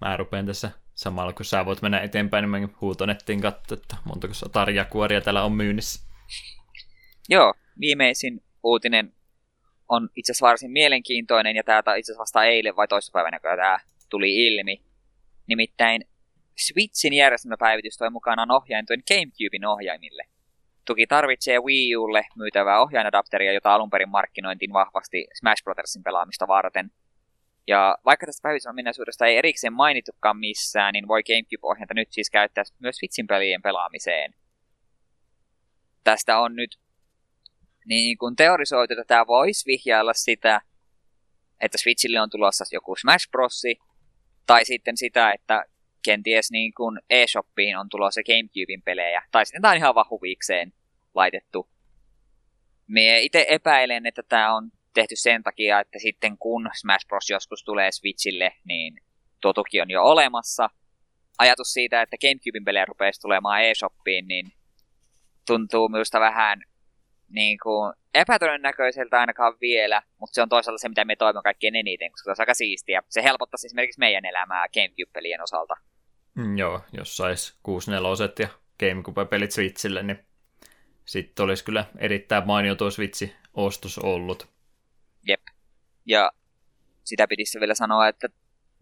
Mä 0.00 0.16
rupean 0.16 0.46
tässä 0.46 0.70
samalla 1.02 1.32
kun 1.32 1.44
sä 1.44 1.64
voit 1.64 1.82
mennä 1.82 2.00
eteenpäin, 2.00 2.42
niin 2.42 2.50
mä 2.50 2.68
huutonettiin 2.80 3.40
katsoa, 3.40 3.78
että 3.80 3.96
montako 4.04 4.34
tarjakuoria 4.52 5.20
täällä 5.20 5.44
on 5.44 5.52
myynnissä. 5.52 6.00
Joo, 7.28 7.54
viimeisin 7.80 8.42
uutinen 8.62 9.12
on 9.88 10.08
itse 10.16 10.32
asiassa 10.32 10.46
varsin 10.46 10.70
mielenkiintoinen, 10.70 11.56
ja 11.56 11.64
tämä 11.64 11.78
itse 11.78 12.12
asiassa 12.12 12.20
vasta 12.20 12.44
eilen 12.44 12.76
vai 12.76 12.88
toissapäivänä, 12.88 13.40
kun 13.40 13.50
tämä 13.50 13.78
tuli 14.10 14.46
ilmi. 14.46 14.82
Nimittäin 15.46 16.04
Switchin 16.66 17.12
järjestelmäpäivitys 17.12 17.96
toi 17.96 18.10
mukanaan 18.10 18.50
ohjaintojen 18.50 19.02
GameCubein 19.08 19.66
ohjaimille. 19.66 20.22
Tuki 20.84 21.06
tarvitsee 21.06 21.60
Wii 21.60 21.96
Ulle 21.96 22.26
myytävää 22.36 22.80
ohjainadapteria, 22.80 23.52
jota 23.52 23.74
alun 23.74 23.90
perin 23.90 24.08
markkinointiin 24.08 24.72
vahvasti 24.72 25.26
Smash 25.38 25.64
Brothersin 25.64 26.02
pelaamista 26.02 26.48
varten– 26.48 26.90
ja 27.66 27.98
vaikka 28.04 28.26
tästä 28.26 28.42
päivitysmenneisyydestä 28.42 29.26
ei 29.26 29.36
erikseen 29.36 29.72
mainitukaan 29.72 30.36
missään, 30.36 30.92
niin 30.92 31.08
voi 31.08 31.22
GameCube-ohjainta 31.22 31.94
nyt 31.94 32.12
siis 32.12 32.30
käyttää 32.30 32.64
myös 32.78 32.96
Switchin 32.96 33.26
pelien 33.26 33.62
pelaamiseen. 33.62 34.34
Tästä 36.04 36.38
on 36.38 36.56
nyt 36.56 36.78
niin 37.86 38.18
kuin 38.18 38.36
teorisoitu, 38.36 38.92
että 38.92 39.04
tämä 39.04 39.26
voisi 39.26 39.66
vihjailla 39.66 40.12
sitä, 40.14 40.60
että 41.60 41.78
Switchille 41.78 42.20
on 42.20 42.30
tulossa 42.30 42.64
joku 42.72 42.96
Smash 42.96 43.30
Bros. 43.30 43.62
Tai 44.46 44.64
sitten 44.64 44.96
sitä, 44.96 45.32
että 45.32 45.64
kenties 46.04 46.50
niin 46.50 46.74
kuin 46.74 47.00
eShopiin 47.10 47.78
on 47.78 47.88
tulossa 47.88 48.20
GameCubein 48.22 48.82
pelejä. 48.82 49.22
Tai 49.30 49.46
sitten 49.46 49.62
tämä 49.62 49.72
on 49.72 49.76
ihan 49.76 49.94
vahuviikseen 49.94 50.72
laitettu. 51.14 51.68
Me 52.86 53.20
itse 53.20 53.46
epäilen, 53.48 54.06
että 54.06 54.22
tämä 54.22 54.54
on 54.54 54.70
tehty 54.94 55.16
sen 55.16 55.42
takia, 55.42 55.80
että 55.80 55.98
sitten 55.98 56.38
kun 56.38 56.70
Smash 56.80 57.06
Bros. 57.06 57.30
joskus 57.30 57.64
tulee 57.64 57.92
Switchille, 57.92 58.52
niin 58.64 58.96
tuo 59.40 59.52
tuki 59.52 59.80
on 59.80 59.90
jo 59.90 60.02
olemassa. 60.02 60.70
Ajatus 61.38 61.72
siitä, 61.72 62.02
että 62.02 62.16
Gamecubein 62.20 62.64
pelejä 62.64 62.84
rupeaisi 62.84 63.20
tulemaan 63.20 63.62
eShopiin, 63.62 64.28
niin 64.28 64.52
tuntuu 65.46 65.88
minusta 65.88 66.20
vähän 66.20 66.62
niin 67.28 67.58
kuin 67.62 67.92
epätodennäköiseltä 68.14 69.20
ainakaan 69.20 69.54
vielä, 69.60 70.02
mutta 70.18 70.34
se 70.34 70.42
on 70.42 70.48
toisaalta 70.48 70.80
se, 70.80 70.88
mitä 70.88 71.04
me 71.04 71.16
toivomme 71.16 71.42
kaikkein 71.42 71.76
eniten, 71.76 72.12
koska 72.12 72.24
se 72.24 72.30
on 72.30 72.42
aika 72.42 72.54
siistiä. 72.54 73.02
Se 73.08 73.22
helpottaisi 73.22 73.66
esimerkiksi 73.66 73.98
meidän 73.98 74.24
elämää 74.24 74.66
Gamecube-pelien 74.68 75.42
osalta. 75.42 75.74
Mm, 76.34 76.58
joo, 76.58 76.80
jos 76.92 77.16
sais 77.16 77.58
64 77.62 78.28
ja 78.38 78.48
Gamecube-pelit 78.80 79.50
Switchille, 79.50 80.02
niin 80.02 80.18
sitten 81.04 81.44
olisi 81.44 81.64
kyllä 81.64 81.84
erittäin 81.98 82.46
mainio 82.46 82.74
tuo 82.74 82.90
Switch-ostos 82.90 83.98
ollut. 83.98 84.51
Jep. 85.28 85.40
Ja 86.06 86.32
sitä 87.04 87.28
pitäisi 87.28 87.60
vielä 87.60 87.74
sanoa, 87.74 88.08
että 88.08 88.28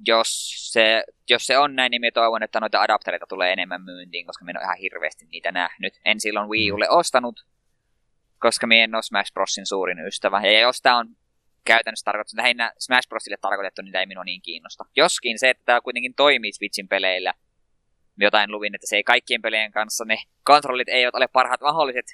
jos 0.07 0.51
se, 0.73 1.05
jos 1.31 1.47
se 1.47 1.59
on 1.59 1.77
näin, 1.77 1.91
niin 1.91 2.01
minä 2.01 2.11
toivon, 2.11 2.43
että 2.43 2.61
noita 2.61 2.81
adaptereita 2.81 3.27
tulee 3.29 3.53
enemmän 3.53 3.83
myyntiin, 3.83 4.27
koska 4.27 4.45
minä 4.45 4.59
olen 4.59 4.67
ihan 4.67 4.79
hirveästi 4.79 5.27
niitä 5.27 5.53
nähnyt. 5.53 6.01
En 6.05 6.21
silloin 6.21 6.49
Wii 6.49 6.73
Ulle 6.73 6.89
ostanut, 6.89 7.47
koska 8.39 8.67
minä 8.67 8.85
en 8.85 8.95
ole 8.95 9.03
Smash 9.03 9.33
Brosin 9.33 9.67
suurin 9.67 10.07
ystävä. 10.07 10.41
Ja 10.41 10.61
jos 10.61 10.83
tämä 10.83 10.99
on 10.99 11.17
käytännössä 11.65 12.05
tarkoitettu, 12.05 12.37
lähinnä 12.37 12.73
Smash 12.79 13.09
Brosille 13.09 13.37
tarkoitettu, 13.41 13.83
niin 13.83 13.93
tämä 13.93 14.01
ei 14.01 14.07
minua 14.07 14.25
niin 14.25 14.43
kiinnosta. 14.43 14.85
Joskin 14.97 15.39
se, 15.39 15.51
että 15.51 15.65
tämä 15.65 15.81
kuitenkin 15.81 16.15
toimii 16.15 16.53
Switchin 16.53 16.89
peleillä, 16.89 17.35
jotain 18.17 18.53
luvin, 18.53 18.75
että 18.75 18.87
se 18.87 18.97
ei 18.97 19.05
kaikkien 19.05 19.43
pelien 19.43 19.73
kanssa, 19.73 20.05
ne 20.05 20.17
kontrollit 20.43 20.89
eivät 20.89 21.15
ole 21.15 21.29
parhaat 21.29 21.61
mahdolliset, 21.61 22.07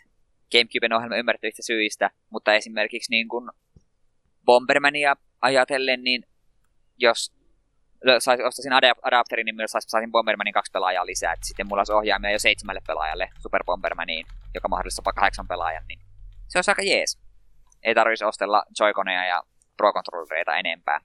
Gamecuben 0.52 0.92
ohjelma 0.92 1.16
ymmärrettävistä 1.16 1.62
syistä, 1.62 2.10
mutta 2.30 2.54
esimerkiksi 2.54 3.10
niin 3.10 3.28
kuin 3.28 3.50
Bombermania 4.46 5.16
ajatellen, 5.40 6.04
niin 6.04 6.22
jos 6.98 7.36
sais, 8.18 8.40
ostaisin 8.40 8.72
adapterin, 9.02 9.44
niin 9.44 9.56
myös 9.56 9.70
saisin 9.70 10.12
Bombermanin 10.12 10.52
kaksi 10.52 10.72
pelaajaa 10.72 11.06
lisää. 11.06 11.32
Et 11.32 11.38
sitten 11.42 11.66
mulla 11.66 11.80
olisi 11.80 11.92
ohjaimia 11.92 12.30
jo 12.30 12.38
seitsemälle 12.38 12.80
pelaajalle 12.86 13.28
Super 13.38 13.64
Bombermaniin, 13.64 14.26
joka 14.54 14.68
mahdollistaa 14.68 15.12
kahdeksan 15.12 15.48
pelaajan, 15.48 15.84
niin 15.88 16.00
se 16.48 16.58
on 16.58 16.64
aika 16.68 16.82
jees. 16.82 17.18
Ei 17.82 17.94
tarvitsisi 17.94 18.24
ostella 18.24 18.64
Joy-Coneja 18.80 19.26
ja 19.26 19.42
Pro 19.76 19.92
Controllereita 19.92 20.56
enempää. 20.56 21.00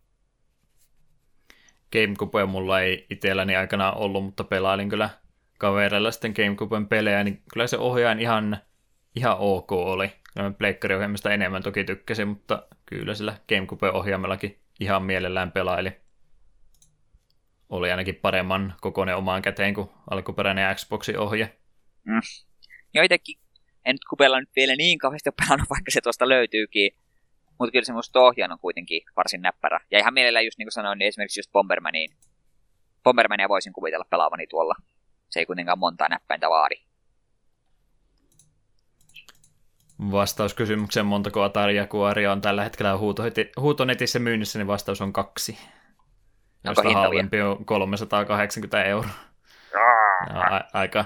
Gamecube 1.91 2.45
mulla 2.45 2.81
ei 2.81 3.05
itselläni 3.09 3.55
aikana 3.55 3.91
ollut, 3.91 4.23
mutta 4.23 4.43
pelailin 4.43 4.89
kyllä 4.89 5.09
kavereilla 5.57 6.11
sitten 6.11 6.33
Gamecuben 6.35 6.87
pelejä, 6.87 7.23
niin 7.23 7.41
kyllä 7.53 7.67
se 7.67 7.77
ohjaajan 7.77 8.19
ihan, 8.19 8.57
ihan 9.15 9.35
ok 9.39 9.71
oli. 9.71 10.11
Pleikkari-ohjelmista 10.57 11.31
enemmän 11.33 11.63
toki 11.63 11.83
tykkäsin, 11.83 12.27
mutta 12.27 12.67
kyllä 12.85 13.13
sillä 13.13 13.37
Gamecube-ohjaimellakin 13.49 14.59
ihan 14.79 15.03
mielellään 15.03 15.51
pelaili. 15.51 15.91
Oli 17.69 17.91
ainakin 17.91 18.15
paremman 18.15 18.75
kokoinen 18.81 19.15
omaan 19.15 19.41
käteen 19.41 19.73
kuin 19.73 19.89
alkuperäinen 20.09 20.75
Xboxin 20.75 21.19
ohje. 21.19 21.57
Mm. 22.03 22.21
Joitakin, 22.93 23.39
en 23.85 23.93
nyt 23.93 24.05
kupella 24.09 24.39
nyt 24.39 24.49
vielä 24.55 24.75
niin 24.75 24.97
kauheasti 24.97 25.29
pelannut, 25.31 25.69
vaikka 25.69 25.91
se 25.91 26.01
tuosta 26.01 26.29
löytyykin. 26.29 26.91
Mutta 27.59 27.71
kyllä 27.71 27.85
se 27.85 27.93
musta 27.93 28.19
ohjaan 28.19 28.51
on 28.51 28.59
kuitenkin 28.59 29.01
varsin 29.15 29.41
näppärä. 29.41 29.79
Ja 29.91 29.99
ihan 29.99 30.13
mielellään 30.13 30.45
just 30.45 30.57
niin 30.57 30.65
kuin 30.65 30.73
sanoin, 30.73 30.99
niin 30.99 31.07
esimerkiksi 31.07 31.39
just 31.39 31.51
Bombermaniin. 31.51 32.09
Bombermania 33.03 33.49
voisin 33.49 33.73
kuvitella 33.73 34.05
pelaavani 34.09 34.47
tuolla. 34.47 34.75
Se 35.29 35.39
ei 35.39 35.45
kuitenkaan 35.45 35.79
montaa 35.79 36.09
näppäintä 36.09 36.49
vaadi. 36.49 36.75
Vastaus 40.11 40.53
kysymykseen, 40.53 41.05
montako 41.05 41.41
Atari 41.41 41.75
Jaguaria 41.75 42.31
on 42.31 42.41
tällä 42.41 42.63
hetkellä 42.63 42.97
huutonetissä 43.59 44.19
myynnissä, 44.19 44.59
niin 44.59 44.67
vastaus 44.67 45.01
on 45.01 45.13
kaksi. 45.13 45.57
Onko 46.67 46.81
josta 46.81 46.99
halvempi 46.99 47.41
on 47.41 47.65
380 47.65 48.83
euroa. 48.83 49.09
A- 50.33 50.79
aika 50.79 51.05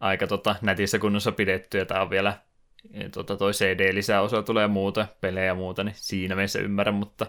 aika 0.00 0.26
tota, 0.26 0.56
netissä 0.62 0.98
kunnossa 0.98 1.32
pidetty, 1.32 1.78
ja 1.78 1.86
tämä 1.86 2.02
on 2.02 2.10
vielä 2.10 2.38
tota, 3.12 3.36
toi 3.36 3.52
CD-lisäosa 3.52 4.42
tulee 4.42 4.66
muuta, 4.66 5.06
pelejä 5.20 5.46
ja 5.46 5.54
muuta, 5.54 5.84
niin 5.84 5.94
siinä 5.98 6.34
mielessä 6.34 6.58
ymmärrän, 6.58 6.94
mutta 6.94 7.26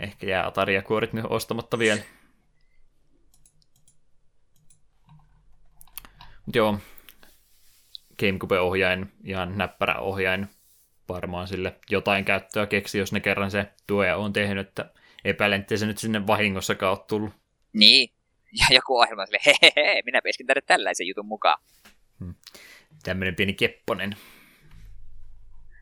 ehkä 0.00 0.26
jää 0.26 0.46
Atari 0.46 0.74
ja 0.74 0.82
kuorit 0.82 1.12
nyt 1.12 1.24
ostamatta 1.28 1.78
vielä. 1.78 2.00
Mut 6.46 6.56
joo, 6.56 6.78
Gamecube-ohjain, 8.18 9.12
ihan 9.24 9.58
näppärä 9.58 9.98
ohjain, 9.98 10.48
varmaan 11.08 11.48
sille 11.48 11.76
jotain 11.90 12.24
käyttöä 12.24 12.66
keksi, 12.66 12.98
jos 12.98 13.12
ne 13.12 13.20
kerran 13.20 13.50
se 13.50 13.66
tuoja 13.86 14.16
on 14.16 14.32
tehnyt, 14.32 14.68
että 14.68 14.90
epäilen, 15.24 15.66
se 15.74 15.86
nyt 15.86 15.98
sinne 15.98 16.26
vahingossakaan 16.26 16.92
ole 16.92 17.04
tullut. 17.08 17.34
Niin, 17.72 18.12
ja 18.52 18.66
joku 18.74 18.98
ohjelma 18.98 19.26
sille, 19.26 19.38
hehehe, 19.46 20.02
minä 20.04 20.22
peskin 20.22 20.46
tänne 20.46 20.60
tällaisen 20.60 21.06
jutun 21.06 21.26
mukaan. 21.26 21.58
Hmm. 22.20 22.34
Tämmöinen 23.02 23.34
pieni 23.34 23.54
kepponen. 23.54 24.16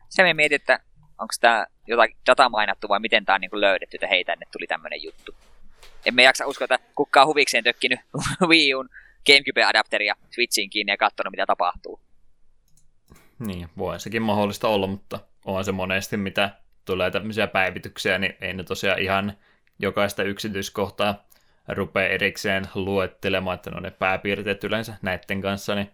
Se 0.09 0.23
me 0.23 0.33
mietin, 0.33 0.55
että 0.55 0.79
onko 1.17 1.33
tämä 1.41 1.65
jotain 1.87 2.15
data 2.25 2.49
mainattu 2.49 2.89
vai 2.89 2.99
miten 2.99 3.25
tämä 3.25 3.35
on 3.35 3.41
niin 3.41 3.61
löydetty, 3.61 3.97
että 3.97 4.07
hei, 4.07 4.23
tänne 4.23 4.45
tuli 4.51 4.67
tämmöinen 4.67 5.03
juttu. 5.03 5.35
Emme 6.05 6.23
jaksa 6.23 6.45
uskoa, 6.45 6.65
että 6.65 6.79
kukaan 6.95 7.27
huvikseen 7.27 7.63
tökkinyt 7.63 7.99
Wii 8.49 8.75
Uun 8.75 8.89
Gamecube-adapteria 9.25 10.15
Switchiin 10.35 10.69
kiinni 10.69 10.91
ja 10.91 10.97
katsonut, 10.97 11.31
mitä 11.31 11.45
tapahtuu. 11.45 12.06
Niin, 13.39 13.69
voi 13.77 13.99
sekin 13.99 14.21
mahdollista 14.21 14.67
olla, 14.67 14.87
mutta 14.87 15.19
on 15.45 15.65
se 15.65 15.71
monesti, 15.71 16.17
mitä 16.17 16.49
tulee 16.85 17.11
tämmöisiä 17.11 17.47
päivityksiä, 17.47 18.17
niin 18.17 18.35
ei 18.41 18.53
ne 18.53 18.63
tosiaan 18.63 18.99
ihan 18.99 19.33
jokaista 19.79 20.23
yksityiskohtaa 20.23 21.27
rupeaa 21.67 22.07
erikseen 22.07 22.67
luettelemaan, 22.75 23.55
että 23.55 23.69
ne 23.69 23.77
on 23.77 23.83
ne 23.83 23.91
pääpiirteet 23.91 24.63
yleensä 24.63 24.93
näiden 25.01 25.41
kanssa, 25.41 25.75
niin 25.75 25.91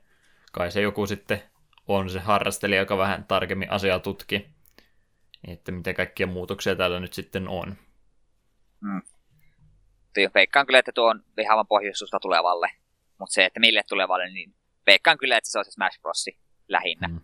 kai 0.51 0.71
se 0.71 0.81
joku 0.81 1.07
sitten 1.07 1.43
on 1.87 2.09
se 2.09 2.19
harrastelija, 2.19 2.81
joka 2.81 2.97
vähän 2.97 3.23
tarkemmin 3.23 3.71
asiaa 3.71 3.99
tutki, 3.99 4.47
että 5.47 5.71
mitä 5.71 5.93
kaikkia 5.93 6.27
muutoksia 6.27 6.75
täällä 6.75 6.99
nyt 6.99 7.13
sitten 7.13 7.47
on. 7.47 7.77
Mm. 8.81 9.01
Veikkaan 10.33 10.65
kyllä, 10.65 10.79
että 10.79 10.91
tuo 10.91 11.09
on 11.09 11.23
vihaavan 11.37 11.67
pohjoisuusta 11.67 12.19
tulevalle, 12.19 12.71
mutta 13.19 13.33
se, 13.33 13.45
että 13.45 13.59
mille 13.59 13.81
tulevalle, 13.89 14.29
niin 14.29 14.55
veikkaan 14.87 15.17
kyllä, 15.17 15.37
että 15.37 15.49
se 15.49 15.59
on 15.59 15.65
se 15.65 15.71
Smash 15.71 16.01
Bros. 16.01 16.25
lähinnä. 16.67 17.07
Mm. 17.07 17.21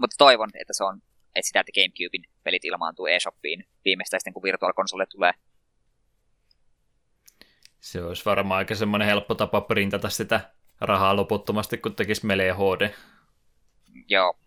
Mutta 0.00 0.16
toivon, 0.18 0.50
että 0.60 0.72
se 0.72 0.84
on, 0.84 1.02
että 1.34 1.46
sitä, 1.46 1.60
että 1.60 1.72
Gamecubein 1.72 2.24
pelit 2.42 2.64
ilmaantuu 2.64 3.06
eShopiin 3.06 3.64
viimeistään 3.84 4.20
sitten, 4.20 4.32
kun 4.32 4.42
Virtual 4.42 4.72
Console 4.72 5.06
tulee. 5.06 5.32
Se 7.80 8.02
olisi 8.02 8.24
varmaan 8.24 8.58
aika 8.58 8.74
semmoinen 8.74 9.08
helppo 9.08 9.34
tapa 9.34 9.60
printata 9.60 10.08
sitä 10.08 10.40
rahaa 10.80 11.16
loputtomasti, 11.16 11.78
kun 11.78 11.94
tekisi 11.94 12.26
Melee 12.26 12.52
HD. 12.52 12.90
Joo. 14.08 14.38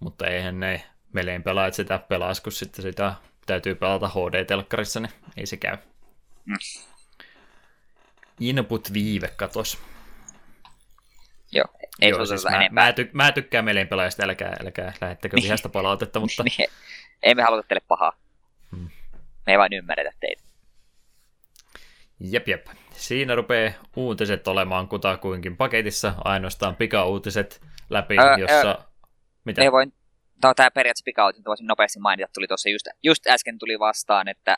Mutta 0.00 0.26
eihän 0.26 0.60
ne 0.60 0.86
Meleen 1.12 1.42
pelaajat 1.42 1.74
sitä 1.74 1.98
pelaisi, 1.98 2.42
kun 2.42 2.52
sitten 2.52 2.82
sitä 2.82 3.14
täytyy 3.46 3.74
pelata 3.74 4.08
HD-telkkarissa, 4.08 5.00
niin 5.00 5.12
ei 5.36 5.46
se 5.46 5.56
käy. 5.56 5.76
Mm. 6.44 6.56
Input-viive 8.40 9.28
katos. 9.36 9.78
Joo, 11.52 11.66
ei 12.02 12.10
Joo, 12.10 12.26
siis 12.26 12.44
mä, 12.44 12.68
mä, 12.70 12.92
ty, 12.92 13.10
mä, 13.12 13.32
tykkään 13.32 13.64
Meleen 13.64 13.88
pelaajista, 13.88 14.24
älkää, 14.24 14.56
älkää 14.64 14.92
lähettäkö 15.00 15.36
vihasta 15.42 15.68
palautetta, 15.68 16.20
mutta... 16.20 16.42
niin, 16.58 16.68
ei 17.22 17.34
me 17.34 17.42
haluta 17.42 17.68
teille 17.68 17.84
pahaa. 17.88 18.12
Hmm. 18.70 18.90
Me 19.46 19.52
ei 19.52 19.58
vain 19.58 19.72
ymmärretä 19.72 20.12
teitä. 20.20 20.42
Jep, 22.20 22.48
jep. 22.48 22.66
Siinä 22.90 23.34
rupeaa 23.34 23.72
uutiset 23.96 24.48
olemaan 24.48 24.88
kutakuinkin 24.88 25.56
paketissa, 25.56 26.14
ainoastaan 26.24 26.76
pikauutiset 26.76 27.60
läpi, 27.90 28.18
öö, 28.18 28.36
jossa... 28.38 28.70
Öö, 28.70 28.84
Mitä? 29.44 29.62
Ei 29.62 29.72
voin... 29.72 29.92
No, 30.44 30.54
tämä 30.54 30.70
periaatteessa 30.70 31.04
pikauutiset 31.04 31.46
voisin 31.46 31.66
nopeasti 31.66 31.98
mainita, 31.98 32.28
tuli 32.34 32.46
tuossa 32.46 32.68
just, 32.68 32.86
just 33.02 33.26
äsken 33.26 33.58
tuli 33.58 33.78
vastaan, 33.78 34.28
että 34.28 34.56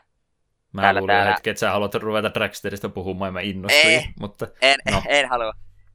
Mä 0.72 0.82
täällä, 0.82 1.00
luulen 1.00 1.14
täällä... 1.14 1.32
hetki, 1.32 1.50
että 1.50 1.60
sä 1.60 1.70
haluat 1.70 1.94
ruveta 1.94 2.34
Dragsterista 2.34 2.88
puhumaan, 2.88 3.32
mä 3.32 3.40
innostuin, 3.40 3.94
ei, 3.94 4.04
mutta... 4.20 4.46
En, 4.62 4.78
no. 4.90 5.02
en 5.08 5.28
halua. 5.28 5.52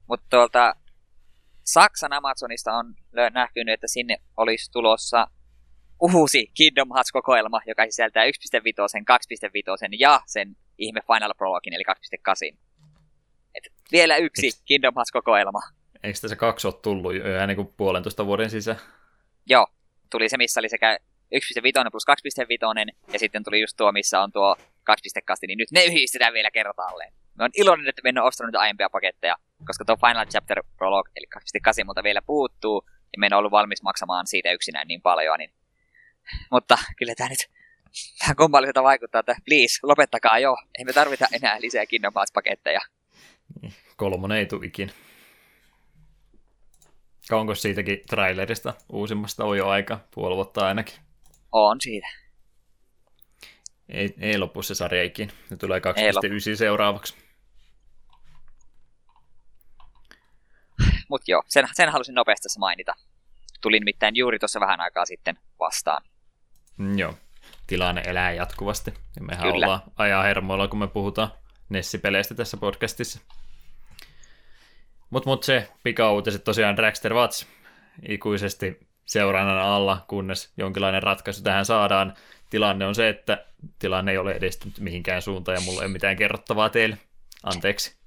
Mutta 0.08 0.26
tuolta 0.30 0.76
Saksan 1.64 2.14
Amazonista 2.14 2.74
on 2.74 2.96
nähnyt, 3.34 3.70
että 3.70 3.88
sinne 3.88 4.18
olisi 4.38 4.72
tulossa 4.72 5.28
uusi 6.00 6.52
Kingdom 6.54 6.90
Hearts-kokoelma, 6.94 7.62
joka 7.68 7.86
sisältää 7.86 8.26
1.5, 8.26 8.30
2.5 8.30 9.96
ja 10.00 10.22
sen 10.26 10.56
ihme 10.78 11.02
Final 11.14 11.34
Prologin, 11.38 11.74
eli 11.74 11.84
2.8. 12.54 12.58
Et 13.56 13.64
vielä 13.92 14.18
yksi 14.18 14.46
Eiks... 14.46 14.62
Kingdom 14.66 14.94
Hearts-kokoelma. 14.96 15.62
Eikö 16.04 16.20
tässä 16.20 16.36
kaksi 16.36 16.68
ole 16.68 16.76
tullut 16.82 17.16
jo 17.16 17.38
ennen 17.42 17.56
kuin 17.56 17.74
puolentoista 17.78 18.26
vuoden 18.26 18.50
sisään? 18.50 18.80
Joo, 19.46 19.68
tuli 20.10 20.30
se, 20.30 20.38
missä 20.38 20.60
oli 20.60 20.70
sekä 20.70 20.98
1.5 21.36 21.92
plus 21.92 22.06
2.5, 22.88 22.94
ja 23.14 23.20
sitten 23.20 23.44
tuli 23.44 23.62
just 23.62 23.78
tuo, 23.78 23.92
missä 23.92 24.22
on 24.22 24.32
tuo 24.32 24.56
2.8, 24.60 24.66
niin 25.48 25.58
nyt 25.58 25.72
ne 25.72 25.86
yhdistetään 25.86 26.34
vielä 26.34 26.52
kertaalleen. 26.52 27.14
Mä 27.36 27.44
oon 27.44 27.52
iloinen, 27.54 27.90
että 27.90 28.02
en 28.06 28.18
ole 28.18 28.28
ostanut 28.28 28.56
aiempia 28.56 28.90
paketteja, 28.90 29.36
koska 29.68 29.86
tuo 29.86 29.98
Final 30.08 30.26
Chapter 30.26 30.64
Prologue, 30.78 31.12
eli 31.16 31.26
2.8, 31.36 31.86
mutta 31.86 32.04
vielä 32.04 32.22
puuttuu, 32.22 32.86
ja 32.90 33.20
mä 33.20 33.26
en 33.26 33.34
ollut 33.34 33.52
valmis 33.52 33.84
maksamaan 33.84 34.28
siitä 34.28 34.52
yksinään 34.52 34.88
niin 34.88 35.02
paljon, 35.02 35.40
niin... 35.40 35.54
Mutta 36.52 36.78
kyllä 36.98 37.16
tämä 37.16 37.30
nyt 37.30 37.50
vähän 38.22 38.36
kummalliselta 38.36 38.84
vaikuttaa, 38.84 39.20
että 39.20 39.36
please, 39.46 39.80
lopettakaa 39.84 40.40
jo. 40.40 40.56
Ei 40.78 40.86
me 40.86 40.94
tarvita 40.94 41.28
enää 41.32 41.62
lisää 41.62 41.86
Kingdom 41.86 42.14
Hearts-paketteja. 42.16 42.82
Kolmonen 43.98 44.38
ei 44.38 44.46
tule 44.46 44.66
ikinä. 44.66 44.94
Onko 47.32 47.56
siitäkin 47.56 48.02
trailerista 48.10 48.74
uusimmasta 48.90 49.46
on 49.46 49.58
jo 49.58 49.68
aika, 49.68 50.00
puoli 50.16 50.36
vuotta 50.36 50.68
ainakin? 50.68 50.96
On 51.52 51.82
siitä. 51.82 52.08
Ei, 53.90 54.14
ei 54.20 54.38
lopu 54.38 54.62
se 54.62 54.76
sarja 54.76 55.04
ikinä. 55.04 55.34
Ne 55.50 55.58
tulee 55.58 55.80
2.9 55.80 56.56
seuraavaksi. 56.58 57.23
Mutta 61.10 61.32
joo, 61.32 61.44
sen, 61.48 61.68
sen 61.74 61.90
halusin 61.90 62.16
nopeasti 62.16 62.44
tässä 62.44 62.60
mainita. 62.60 62.94
Tulin 63.62 63.80
nimittäin 63.80 64.16
juuri 64.16 64.40
tuossa 64.40 64.60
vähän 64.60 64.82
aikaa 64.82 65.06
sitten 65.06 65.40
vastaan. 65.60 66.04
Mm, 66.78 66.98
joo 66.98 67.14
tilanne 67.68 68.02
elää 68.06 68.32
jatkuvasti. 68.32 68.94
Ja 69.16 69.22
mehän 69.22 69.44
Kyllä. 69.44 69.66
ollaan 69.66 69.82
ajaa 69.96 70.24
hermoilla, 70.24 70.68
kun 70.68 70.80
me 70.80 70.88
puhutaan 70.88 71.32
Nessi-peleistä 71.70 72.36
tässä 72.36 72.58
podcastissa. 72.58 73.20
Mutta 75.10 75.30
mut 75.30 75.44
se 75.44 75.70
pikauutiset 75.84 76.44
tosiaan 76.44 76.78
Dragster 76.78 77.14
Watch 77.14 77.48
ikuisesti 78.08 78.80
seurannan 79.06 79.60
alla, 79.60 80.06
kunnes 80.08 80.54
jonkinlainen 80.58 81.04
ratkaisu 81.04 81.44
tähän 81.44 81.66
saadaan. 81.66 82.14
Tilanne 82.50 82.86
on 82.86 82.96
se, 82.96 83.10
että 83.10 83.46
tilanne 83.80 84.12
ei 84.12 84.18
ole 84.18 84.32
edistynyt 84.32 84.80
mihinkään 84.80 85.22
suuntaan 85.22 85.56
ja 85.56 85.62
mulla 85.62 85.82
ei 85.82 85.86
ole 85.86 85.94
mitään 85.94 86.16
kerrottavaa 86.16 86.70
teille. 86.70 86.98
Anteeksi. 87.44 87.98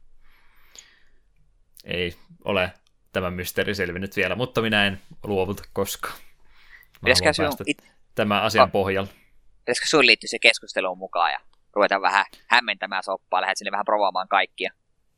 Ei 1.85 2.17
ole 2.45 2.73
tämä 3.17 3.31
mysteeri 3.31 3.75
selvinnyt 3.75 4.17
vielä, 4.17 4.35
mutta 4.35 4.63
minä 4.63 4.87
en 4.87 5.01
luovuta 5.25 5.63
koskaan. 5.73 6.15
Mä 6.15 6.99
Pitäisikö 7.05 7.33
sinun 7.33 7.49
päästä 7.49 7.65
it- 7.67 7.85
tämän 8.15 8.43
asian 8.43 8.65
Ah. 8.65 8.73
pohjalla. 8.73 9.11
Pitäisikö 9.59 9.87
sun 9.89 10.07
liittyä 10.07 10.29
se 10.29 10.39
keskusteluun 10.39 10.99
mukaan 10.99 11.33
ja 11.33 11.41
ruveta 11.73 12.01
vähän 12.01 12.25
hämmentämään 12.47 13.03
soppaa, 13.03 13.41
lähdet 13.41 13.59
sinne 13.59 13.71
vähän 13.71 13.85
provaamaan 13.85 14.29
kaikkia. 14.29 14.73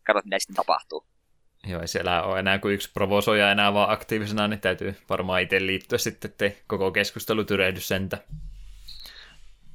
Katsot, 0.06 0.24
mitä 0.24 0.38
sitten 0.38 0.56
tapahtuu. 0.56 1.06
Joo, 1.66 1.80
ei 1.80 1.88
siellä 1.88 2.22
ole 2.22 2.38
enää 2.38 2.58
kuin 2.58 2.74
yksi 2.74 2.92
provosoija 2.92 3.50
enää 3.50 3.74
vaan 3.74 3.90
aktiivisena, 3.90 4.48
niin 4.48 4.60
täytyy 4.60 4.96
varmaan 5.08 5.42
itse 5.42 5.66
liittyä 5.66 5.98
sitten, 5.98 6.30
ettei 6.30 6.62
koko 6.66 6.90
keskustelu 6.92 7.44
tyrehdy 7.44 7.80
sentä. 7.80 8.18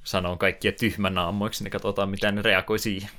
Sanon 0.03 0.37
kaikkia 0.37 0.71
tyhmän 0.71 1.17
aamuiksi, 1.17 1.63
niin 1.63 1.71
katsotaan, 1.71 2.09
miten 2.09 2.35
ne 2.35 2.41
reagoi 2.41 2.79
siihen. 2.79 3.09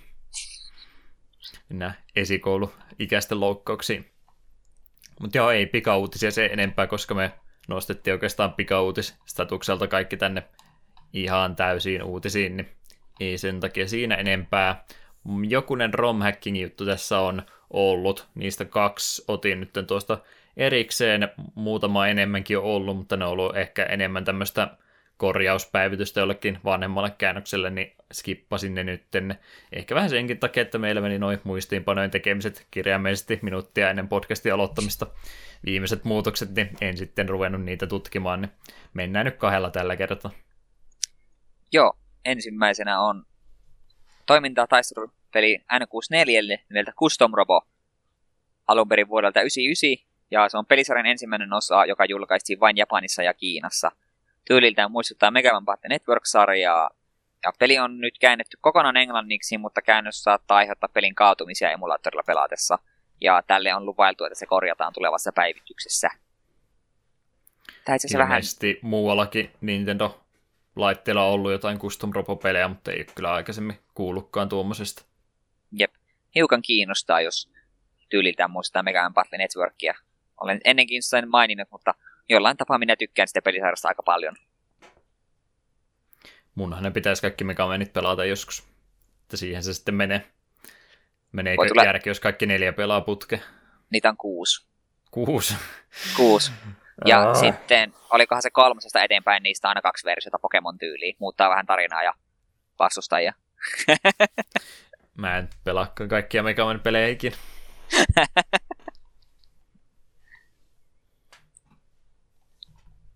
Nämä 1.68 1.92
esikouluikäisten 2.16 3.40
loukkauksiin. 3.40 4.13
Mutta 5.20 5.38
joo, 5.38 5.50
ei 5.50 5.66
pikauutisia 5.66 6.30
se 6.30 6.46
enempää, 6.46 6.86
koska 6.86 7.14
me 7.14 7.32
nostettiin 7.68 8.14
oikeastaan 8.14 8.54
pikauutisstatukselta 8.54 9.86
kaikki 9.86 10.16
tänne 10.16 10.42
ihan 11.12 11.56
täysiin 11.56 12.02
uutisiin, 12.02 12.56
niin 12.56 12.68
ei 13.20 13.38
sen 13.38 13.60
takia 13.60 13.88
siinä 13.88 14.14
enempää. 14.14 14.84
Jokunen 15.48 15.94
romhacking 15.94 16.62
juttu 16.62 16.86
tässä 16.86 17.18
on 17.18 17.42
ollut, 17.70 18.28
niistä 18.34 18.64
kaksi 18.64 19.24
otin 19.28 19.60
nyt 19.60 19.70
tuosta 19.86 20.18
erikseen, 20.56 21.28
muutama 21.54 22.06
enemmänkin 22.06 22.58
on 22.58 22.64
ollut, 22.64 22.96
mutta 22.96 23.16
ne 23.16 23.24
on 23.24 23.30
ollut 23.30 23.56
ehkä 23.56 23.84
enemmän 23.84 24.24
tämmöistä 24.24 24.76
korjauspäivitystä 25.16 26.20
jollekin 26.20 26.58
vanhemmalle 26.64 27.10
käännökselle, 27.18 27.70
niin 27.70 27.92
skippasin 28.12 28.74
ne 28.74 28.84
nytten. 28.84 29.38
Ehkä 29.72 29.94
vähän 29.94 30.10
senkin 30.10 30.38
takia, 30.38 30.62
että 30.62 30.78
meillä 30.78 31.00
meni 31.00 31.18
noin 31.18 31.40
muistiinpanojen 31.44 32.10
tekemiset 32.10 32.66
kirjaimellisesti 32.70 33.38
minuuttia 33.42 33.90
ennen 33.90 34.08
podcastin 34.08 34.54
aloittamista. 34.54 35.06
Viimeiset 35.64 36.04
muutokset, 36.04 36.54
niin 36.54 36.70
en 36.80 36.96
sitten 36.96 37.28
ruvennut 37.28 37.62
niitä 37.62 37.86
tutkimaan, 37.86 38.40
niin 38.40 38.52
mennään 38.94 39.26
nyt 39.26 39.36
kahdella 39.36 39.70
tällä 39.70 39.96
kertaa. 39.96 40.30
Joo, 41.72 41.98
ensimmäisenä 42.24 43.00
on 43.00 43.26
toimintaa 44.26 44.66
taistelupeli 44.66 45.58
N64 45.74 46.64
nimeltä 46.68 46.92
Custom 46.92 47.32
Robo 47.34 47.66
alun 48.66 48.88
perin 48.88 49.08
vuodelta 49.08 49.40
1999, 49.40 50.14
ja 50.30 50.48
se 50.48 50.58
on 50.58 50.66
pelisarjan 50.66 51.06
ensimmäinen 51.06 51.52
osa, 51.52 51.84
joka 51.84 52.04
julkaistiin 52.04 52.60
vain 52.60 52.76
Japanissa 52.76 53.22
ja 53.22 53.34
Kiinassa. 53.34 53.92
Tyyliltään 54.44 54.90
muistuttaa 54.90 55.30
Mega 55.30 55.52
Man 55.52 55.64
Battle 55.64 55.88
Network-sarjaa, 55.88 56.90
ja 57.44 57.52
peli 57.58 57.78
on 57.78 58.00
nyt 58.00 58.18
käännetty 58.18 58.56
kokonaan 58.60 58.96
englanniksi, 58.96 59.58
mutta 59.58 59.82
käännös 59.82 60.22
saattaa 60.22 60.56
aiheuttaa 60.56 60.88
pelin 60.88 61.14
kaatumisia 61.14 61.70
emulaattorilla 61.70 62.22
pelaatessa, 62.26 62.78
ja 63.20 63.42
tälle 63.46 63.74
on 63.74 63.86
lupailtu, 63.86 64.24
että 64.24 64.38
se 64.38 64.46
korjataan 64.46 64.92
tulevassa 64.92 65.32
päivityksessä. 65.32 66.08
Tämä 67.84 67.96
itse 67.96 68.06
asiassa 68.06 68.18
vähän 68.18 68.36
Ilmeisesti 68.36 68.78
muuallakin 68.82 69.50
Nintendo 69.60 70.20
laitteella 70.76 71.24
on 71.24 71.32
ollut 71.32 71.52
jotain 71.52 71.78
custom 71.78 72.10
robo-pelejä, 72.14 72.68
mutta 72.68 72.92
ei 72.92 73.06
kyllä 73.14 73.32
aikaisemmin 73.32 73.78
kuullutkaan 73.94 74.48
tuommoisesta. 74.48 75.04
Jep. 75.72 75.94
Hiukan 76.34 76.62
kiinnostaa, 76.62 77.20
jos 77.20 77.52
tyyliltään 78.08 78.50
muistaa 78.50 78.82
Mega 78.82 79.02
Man 79.02 79.14
Battle 79.14 79.38
Networkia. 79.38 79.94
Olen 80.40 80.60
ennenkin 80.64 81.02
sen 81.02 81.30
maininnut, 81.30 81.70
mutta 81.70 81.94
jollain 82.28 82.56
tapaa 82.56 82.78
minä 82.78 82.96
tykkään 82.96 83.28
sitä 83.28 83.42
pelisarjasta 83.42 83.88
aika 83.88 84.02
paljon. 84.02 84.36
Munhan 86.54 86.82
ne 86.82 86.90
pitäisi 86.90 87.22
kaikki 87.22 87.44
Megamenit 87.44 87.92
pelata 87.92 88.24
joskus. 88.24 88.64
Että 89.22 89.36
siihen 89.36 89.62
se 89.62 89.74
sitten 89.74 89.94
menee. 89.94 90.30
Meneekö 91.32 91.56
Voi 91.56 91.68
tulla- 91.68 91.84
järki, 91.84 92.10
jos 92.10 92.20
kaikki 92.20 92.46
neljä 92.46 92.72
pelaa 92.72 93.00
putke? 93.00 93.40
Niitä 93.90 94.08
on 94.08 94.16
kuusi. 94.16 94.66
Kuusi. 95.10 95.54
Kuusi. 96.16 96.52
Ja 97.04 97.22
Aa. 97.22 97.34
sitten, 97.34 97.92
olikohan 98.10 98.42
se 98.42 98.50
kolmosesta 98.50 99.02
eteenpäin, 99.02 99.42
niistä 99.42 99.68
aina 99.68 99.82
kaksi 99.82 100.04
versiota 100.06 100.38
Pokemon-tyyliin. 100.38 101.16
Muuttaa 101.18 101.50
vähän 101.50 101.66
tarinaa 101.66 102.02
ja 102.02 102.14
vastustajia. 102.78 103.32
Mä 105.14 105.38
en 105.38 105.48
pelaa 105.64 105.92
kaikkia 106.08 106.42
Megaman 106.42 106.80
pelejä 106.80 107.08
ikinä. 107.08 107.36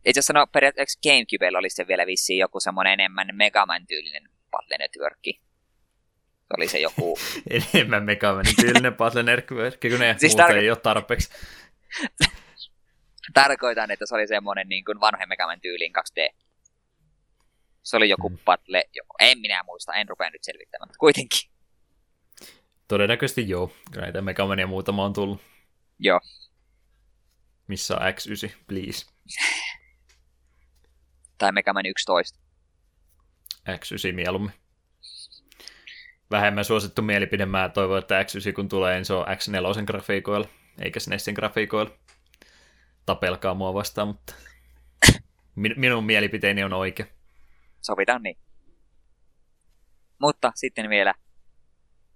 Itse 0.09 0.20
asiassa 0.20 0.32
no, 0.32 0.47
periaatteessa 0.47 1.01
Gamecubella 1.02 1.59
oli 1.59 1.70
se 1.70 1.86
vielä 1.89 2.06
vissiin 2.06 2.39
joku 2.39 2.60
semmoinen 2.60 2.93
enemmän 2.93 3.28
Megaman-tyylinen 3.32 4.28
Battle 4.51 4.76
Network. 4.78 5.18
Se 5.24 6.55
oli 6.56 6.68
se 6.68 6.78
joku... 6.78 7.18
Enemmän 7.74 8.05
Megamanin 8.05 8.56
tyylinen 8.56 8.94
Battle 8.94 9.22
Network, 9.22 9.80
kun 9.80 10.01
ne 10.01 10.14
Siis 10.18 10.36
tarko- 10.36 10.52
ei 10.56 10.70
ole 10.70 10.78
tarpeeksi. 10.78 11.30
Tarkoitan, 13.35 13.90
että 13.90 14.06
se 14.06 14.14
oli 14.14 14.26
semmoinen 14.26 14.68
niin 14.68 14.85
kuin 14.85 15.01
vanhojen 15.01 15.28
Megaman 15.28 15.60
tyyliin 15.60 15.93
2D. 15.98 16.35
Se 17.82 17.97
oli 17.97 18.09
joku 18.09 18.28
Mm. 18.28 18.39
battle, 18.44 18.85
joku, 18.94 19.14
en 19.18 19.39
minä 19.39 19.62
muista, 19.66 19.94
en 19.94 20.09
rupea 20.09 20.30
nyt 20.30 20.44
selvittämään, 20.44 20.89
mutta 20.89 20.98
kuitenkin. 20.98 21.51
Todennäköisesti 22.89 23.48
joo. 23.48 23.72
Näitä 23.97 24.22
Megamania 24.22 24.66
muutama 24.66 25.05
on 25.05 25.12
tullut. 25.12 25.40
Joo. 25.98 26.20
Missä 27.66 27.97
on 27.97 28.02
X9, 28.02 28.51
please? 28.66 29.06
Tai 31.39 31.52
Megaman 31.52 31.86
11. 31.86 32.39
X9 33.69 34.12
mieluummin. 34.15 34.52
Vähemmän 36.31 36.65
suosittu 36.65 37.02
mielipide. 37.02 37.47
Mä 37.47 37.69
toivon, 37.69 37.98
että 37.98 38.23
X9 38.23 38.52
kun 38.52 38.69
tulee, 38.69 38.94
niin 38.94 39.05
se 39.05 39.12
on 39.12 39.27
X4 39.27 39.85
grafiikoilla, 39.85 40.48
eikä 40.81 41.01
SNESin 41.01 41.35
grafiikoilla. 41.35 41.90
Tapelkaa 43.06 43.55
mua 43.55 43.74
vastaan, 43.74 44.09
mutta 44.09 44.35
min- 45.62 45.74
minun 45.77 46.05
mielipiteeni 46.05 46.65
on 46.65 46.73
oikea. 46.73 47.06
Sovitaan 47.82 48.23
niin. 48.23 48.39
Mutta 50.19 50.52
sitten 50.55 50.90
vielä 50.90 51.15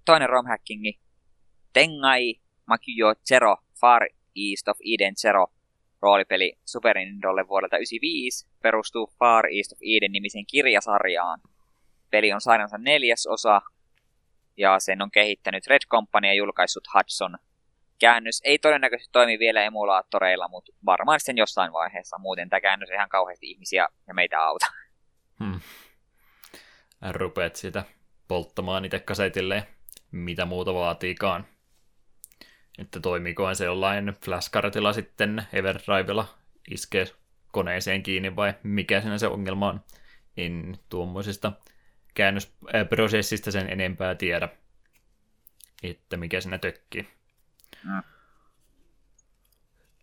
toinen 0.04 0.28
romhackingi. 0.28 1.00
Tengai 1.72 2.34
Makuyo 2.66 3.14
Zero 3.28 3.56
Far 3.80 4.02
East 4.36 4.68
of 4.68 4.76
Eden 4.94 5.14
Zero 5.16 5.46
roolipeli 6.02 6.52
Super 6.64 6.98
Nintendolle 6.98 7.48
vuodelta 7.48 7.76
1995 7.76 8.46
perustuu 8.62 9.12
Far 9.18 9.46
East 9.46 9.72
of 9.72 9.78
Eden 9.82 10.12
nimisen 10.12 10.46
kirjasarjaan. 10.46 11.40
Peli 12.10 12.32
on 12.32 12.40
sarjansa 12.40 12.78
neljäs 12.78 13.26
osa 13.26 13.60
ja 14.56 14.78
sen 14.78 15.02
on 15.02 15.10
kehittänyt 15.10 15.66
Red 15.66 15.82
Company 15.88 16.26
ja 16.26 16.34
julkaissut 16.34 16.84
Hudson. 16.94 17.38
Käännös 17.98 18.40
ei 18.44 18.58
todennäköisesti 18.58 19.12
toimi 19.12 19.38
vielä 19.38 19.62
emulaattoreilla, 19.62 20.48
mutta 20.48 20.72
varmaan 20.86 21.20
sitten 21.20 21.36
jossain 21.36 21.72
vaiheessa. 21.72 22.18
Muuten 22.18 22.48
tämä 22.48 22.60
käännös 22.60 22.90
ihan 22.90 23.08
kauheasti 23.08 23.50
ihmisiä 23.50 23.88
ja 24.06 24.14
meitä 24.14 24.40
auta. 24.40 24.66
Hmm. 25.38 25.60
Rupeat 27.12 27.56
sitä 27.56 27.84
polttamaan 28.28 28.84
itse 28.84 28.98
kasetille 28.98 29.66
mitä 30.12 30.44
muuta 30.44 30.74
vaatiikaan. 30.74 31.46
Että 32.78 33.00
toimiikohan 33.00 33.56
se 33.56 33.64
jollain 33.64 34.16
flashkartilla 34.24 34.92
sitten 34.92 35.42
Everdrivella 35.52 36.34
iskee 36.70 37.06
koneeseen 37.52 38.02
kiinni 38.02 38.36
vai 38.36 38.54
mikä 38.62 39.00
siinä 39.00 39.18
se 39.18 39.26
ongelma 39.26 39.68
on. 39.68 39.80
En 40.36 40.78
tuommoisesta 40.88 41.52
käännösprosessista 42.14 43.50
sen 43.50 43.72
enempää 43.72 44.14
tiedä, 44.14 44.48
että 45.82 46.16
mikä 46.16 46.40
siinä 46.40 46.58
tökkii. 46.58 47.08
Mm. 47.84 48.02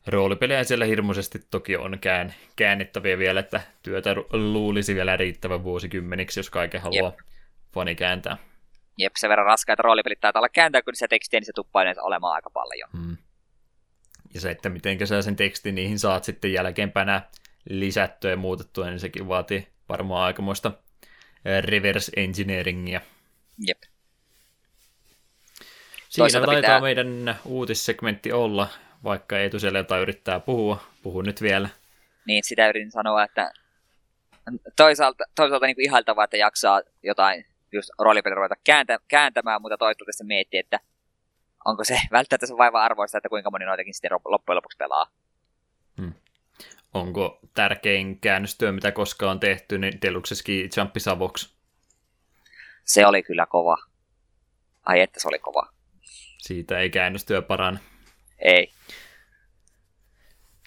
Roolipelejä 0.08 0.64
siellä 0.64 0.86
hirmuisesti 0.86 1.40
toki 1.52 1.78
on 1.78 1.98
kään, 2.02 2.34
käännettäviä 2.56 3.18
vielä, 3.18 3.40
että 3.40 3.62
työtä 3.84 4.16
luulisi 4.32 4.96
vielä 4.96 5.18
riittävän 5.18 5.64
vuosikymmeniksi, 5.64 6.40
jos 6.40 6.50
kaiken 6.50 6.82
haluaa 6.82 7.14
fani 7.74 7.96
kääntää. 7.96 8.38
Jep, 9.00 9.14
sen 9.18 9.30
verran 9.30 9.46
raskaita 9.46 9.84
roolipelit 9.84 10.20
taitaa 10.20 10.40
olla 10.40 10.50
kääntää, 10.50 10.82
kun 10.82 10.96
se 10.96 11.08
tekstiä, 11.08 11.40
niin 11.40 11.46
se 11.46 11.52
tuppaa 11.56 11.82
yleensä 11.82 12.04
olemaan 12.04 12.34
aika 12.34 12.50
paljon. 12.50 12.90
Hmm. 12.98 13.18
Ja 14.34 14.42
se, 14.42 14.52
että 14.52 14.70
miten 14.70 15.08
sä 15.08 15.22
sen 15.22 15.36
tekstin 15.36 15.76
niihin 15.76 16.00
saat 16.00 16.24
sitten 16.24 16.54
jälkeenpäin 16.54 17.22
lisättyä 17.70 18.32
ja 18.32 18.38
muutettua, 18.38 18.86
niin 18.86 19.00
sekin 19.00 19.28
vaatii 19.28 19.68
varmaan 19.90 20.24
aikamoista 20.24 20.72
reverse 21.62 22.12
engineeringia. 22.16 23.02
Jep. 23.68 23.78
Siinä 26.10 26.24
Toisaalta 26.24 26.46
taitaa 26.46 26.62
pitää- 26.62 26.82
meidän 26.82 27.40
uutissegmentti 27.46 28.32
olla, 28.32 28.68
vaikka 29.04 29.40
ei 29.40 29.60
siellä 29.60 29.80
jotain 29.80 30.02
yrittää 30.02 30.40
puhua. 30.40 30.84
Puhun 31.04 31.26
nyt 31.26 31.42
vielä. 31.42 31.70
Niin, 32.26 32.44
sitä 32.44 32.70
yritin 32.70 32.92
sanoa, 32.92 33.24
että 33.24 33.52
toisaalta, 34.76 35.24
toisaalta 35.36 35.66
niin 35.66 35.76
kuin 35.76 35.86
ihailtavaa, 35.86 36.24
että 36.24 36.38
jaksaa 36.38 36.82
jotain 37.04 37.46
just 37.72 37.90
roolipeli 38.00 38.36
ruveta 38.36 38.56
kääntä, 38.64 39.00
kääntämään, 39.08 39.62
mutta 39.62 39.78
se 40.12 40.24
miettii, 40.24 40.60
että 40.60 40.80
onko 41.66 41.84
se 41.84 42.00
välttämättä 42.12 42.48
se 42.48 42.58
vaiva 42.58 42.84
arvoista, 42.84 43.18
että 43.18 43.30
kuinka 43.30 43.52
moni 43.52 43.66
noitakin 43.66 43.94
sitten 43.94 44.12
loppujen 44.26 44.56
lopuksi 44.56 44.78
pelaa. 44.78 45.08
Onko 46.94 47.40
tärkein 47.54 48.20
käännöstyö, 48.20 48.72
mitä 48.72 48.92
koskaan 48.92 49.32
on 49.32 49.40
tehty, 49.40 49.78
niin 49.78 50.02
Deluxe 50.02 50.36
Ski 50.36 50.70
Jumpi 50.78 51.00
Savox. 51.00 51.50
Se 52.86 53.06
oli 53.06 53.24
kyllä 53.24 53.46
kova. 53.46 53.78
Ai 54.86 55.02
että 55.02 55.20
se 55.20 55.28
oli 55.28 55.40
kova. 55.40 55.70
Siitä 56.38 56.80
ei 56.80 56.90
käännöstyö 56.90 57.42
parane. 57.42 57.80
Ei. 58.40 58.72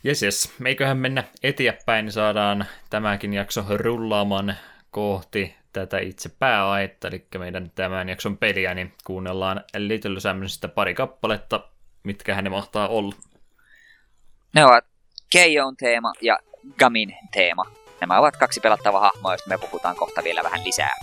Jes, 0.05 0.23
jes. 0.23 0.55
Meiköhän 0.59 0.99
mennä 0.99 1.25
eteenpäin, 1.43 2.05
niin 2.05 2.13
saadaan 2.13 2.67
tämäkin 2.91 3.35
jakso 3.35 3.65
rullaamaan 3.77 4.57
kohti 4.91 5.57
tätä 5.73 5.99
itse 5.99 6.29
pääaetta, 6.29 7.09
eli 7.09 7.27
meidän 7.39 7.71
tämän 7.75 8.09
jakson 8.09 8.39
peliä, 8.39 8.75
niin 8.75 8.93
kuunnellaan 9.05 9.65
Little 9.77 10.21
Samsonista 10.21 10.69
pari 10.69 10.95
kappaletta, 10.95 11.69
mitkä 12.03 12.43
ne 12.43 12.51
mahtaa 12.51 12.89
olla. 12.89 13.15
Ne 14.55 14.65
ovat 14.65 14.85
Keijon 15.31 15.77
teema 15.77 16.13
ja 16.21 16.39
Gamin 16.79 17.17
teema. 17.33 17.65
Nämä 18.01 18.19
ovat 18.19 18.37
kaksi 18.37 18.61
pelattavaa 18.61 19.01
hahmoa, 19.01 19.33
joista 19.33 19.49
me 19.49 19.59
puhutaan 19.59 19.97
kohta 19.97 20.25
vielä 20.25 20.43
vähän 20.43 20.65
lisää. 20.65 20.95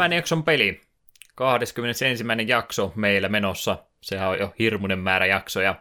Tämän 0.00 0.12
jakson 0.12 0.44
peli, 0.44 0.80
21. 1.34 2.04
jakso 2.46 2.92
meillä 2.96 3.28
menossa. 3.28 3.78
Sehän 4.00 4.28
on 4.28 4.38
jo 4.38 4.54
hirmuinen 4.58 4.98
määrä 4.98 5.26
jaksoja. 5.26 5.74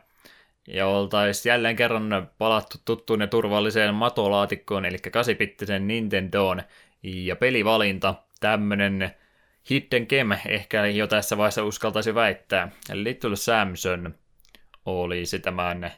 Ja 0.68 0.88
oltaisiin 0.88 1.52
jälleen 1.52 1.76
kerran 1.76 2.30
palattu 2.38 2.78
tuttuun 2.86 3.22
ja 3.22 3.28
turvalliseen 3.28 3.94
matolaatikkoon, 3.94 4.86
eli 4.86 4.98
8 4.98 5.88
Nintendoon. 5.88 6.62
Ja 7.04 7.36
pelivalinta, 7.36 8.16
tämmönen 8.40 9.12
hidden 9.70 10.06
gem, 10.10 10.32
ehkä 10.48 10.86
jo 10.86 11.08
tässä 11.08 11.38
vaiheessa 11.38 11.64
uskaltaisi 11.64 12.16
väittää. 12.16 12.72
Little 12.94 13.36
Samson 13.36 14.16
olisi 14.86 15.40
tämän 15.40 15.92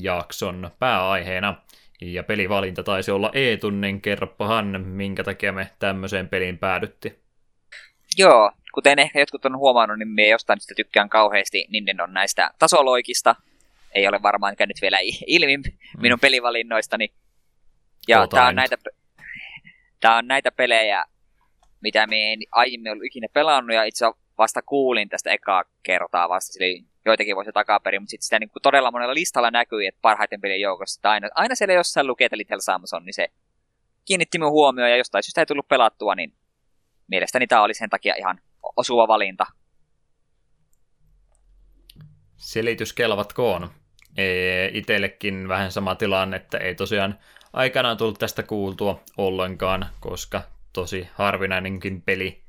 jakson 0.00 0.70
pääaiheena. 0.78 1.54
Ja 2.00 2.22
pelivalinta 2.22 2.82
taisi 2.82 3.10
olla 3.10 3.30
E-tunnin, 3.32 4.00
kerropahan, 4.00 4.80
minkä 4.80 5.24
takia 5.24 5.52
me 5.52 5.70
tämmöiseen 5.78 6.28
peliin 6.28 6.58
päädytti. 6.58 7.23
Joo, 8.16 8.52
kuten 8.74 8.98
ehkä 8.98 9.18
jotkut 9.18 9.44
on 9.44 9.58
huomannut, 9.58 9.98
niin 9.98 10.08
me 10.08 10.28
jostain 10.28 10.60
sitä 10.60 10.74
tykkään 10.76 11.08
kauheasti 11.08 11.66
Nintendon 11.68 12.12
näistä 12.14 12.50
tasoloikista. 12.58 13.36
Ei 13.94 14.08
ole 14.08 14.22
varmaan 14.22 14.56
käynyt 14.56 14.76
vielä 14.82 14.98
ilmi 15.26 15.56
minun 16.02 16.18
mm. 16.18 16.20
pelivalinnoistani. 16.20 17.08
Ja 18.08 18.26
tämä 18.26 18.46
on, 18.46 18.54
näitä, 18.54 18.76
tää 20.00 20.16
on 20.16 20.28
näitä 20.28 20.52
pelejä, 20.52 21.04
mitä 21.80 22.06
me 22.06 22.32
en 22.32 22.38
aiemmin 22.52 22.92
ollut 22.92 23.04
ikinä 23.04 23.28
pelannut, 23.32 23.74
ja 23.74 23.84
itse 23.84 24.04
vasta 24.38 24.62
kuulin 24.62 25.08
tästä 25.08 25.30
ekaa 25.30 25.64
kertaa 25.82 26.28
vasta, 26.28 26.52
sillä 26.52 26.84
joitakin 27.06 27.36
vuosia 27.36 27.52
takaperin, 27.52 28.02
mutta 28.02 28.10
sitten 28.10 28.24
sitä 28.24 28.38
niin 28.38 28.50
kuin 28.50 28.62
todella 28.62 28.90
monella 28.90 29.14
listalla 29.14 29.50
näkyi, 29.50 29.86
että 29.86 29.98
parhaiten 30.02 30.40
pelien 30.40 30.60
joukossa, 30.60 30.98
että 30.98 31.10
aina, 31.10 31.28
aina 31.34 31.54
siellä 31.54 31.74
jossain 31.74 32.06
lukee, 32.06 32.24
että 32.24 32.36
Little 32.36 32.60
Samson, 32.60 33.04
niin 33.04 33.14
se 33.14 33.28
kiinnitti 34.04 34.38
minun 34.38 34.52
huomioon, 34.52 34.90
ja 34.90 34.96
jostain 34.96 35.22
syystä 35.22 35.40
ei 35.40 35.46
tullut 35.46 35.68
pelattua, 35.68 36.14
niin 36.14 36.32
mielestäni 37.08 37.46
tämä 37.46 37.62
oli 37.62 37.74
sen 37.74 37.90
takia 37.90 38.14
ihan 38.18 38.40
osuva 38.76 39.08
valinta. 39.08 39.46
Selitys 42.36 42.92
kelvatkoon. 42.92 43.70
Itellekin 44.72 45.48
vähän 45.48 45.72
sama 45.72 45.94
tilanne, 45.94 46.36
että 46.36 46.58
ei 46.58 46.74
tosiaan 46.74 47.18
aikanaan 47.52 47.96
tullut 47.96 48.18
tästä 48.18 48.42
kuultua 48.42 49.02
ollenkaan, 49.16 49.86
koska 50.00 50.42
tosi 50.72 51.08
harvinainenkin 51.14 52.02
peli 52.02 52.42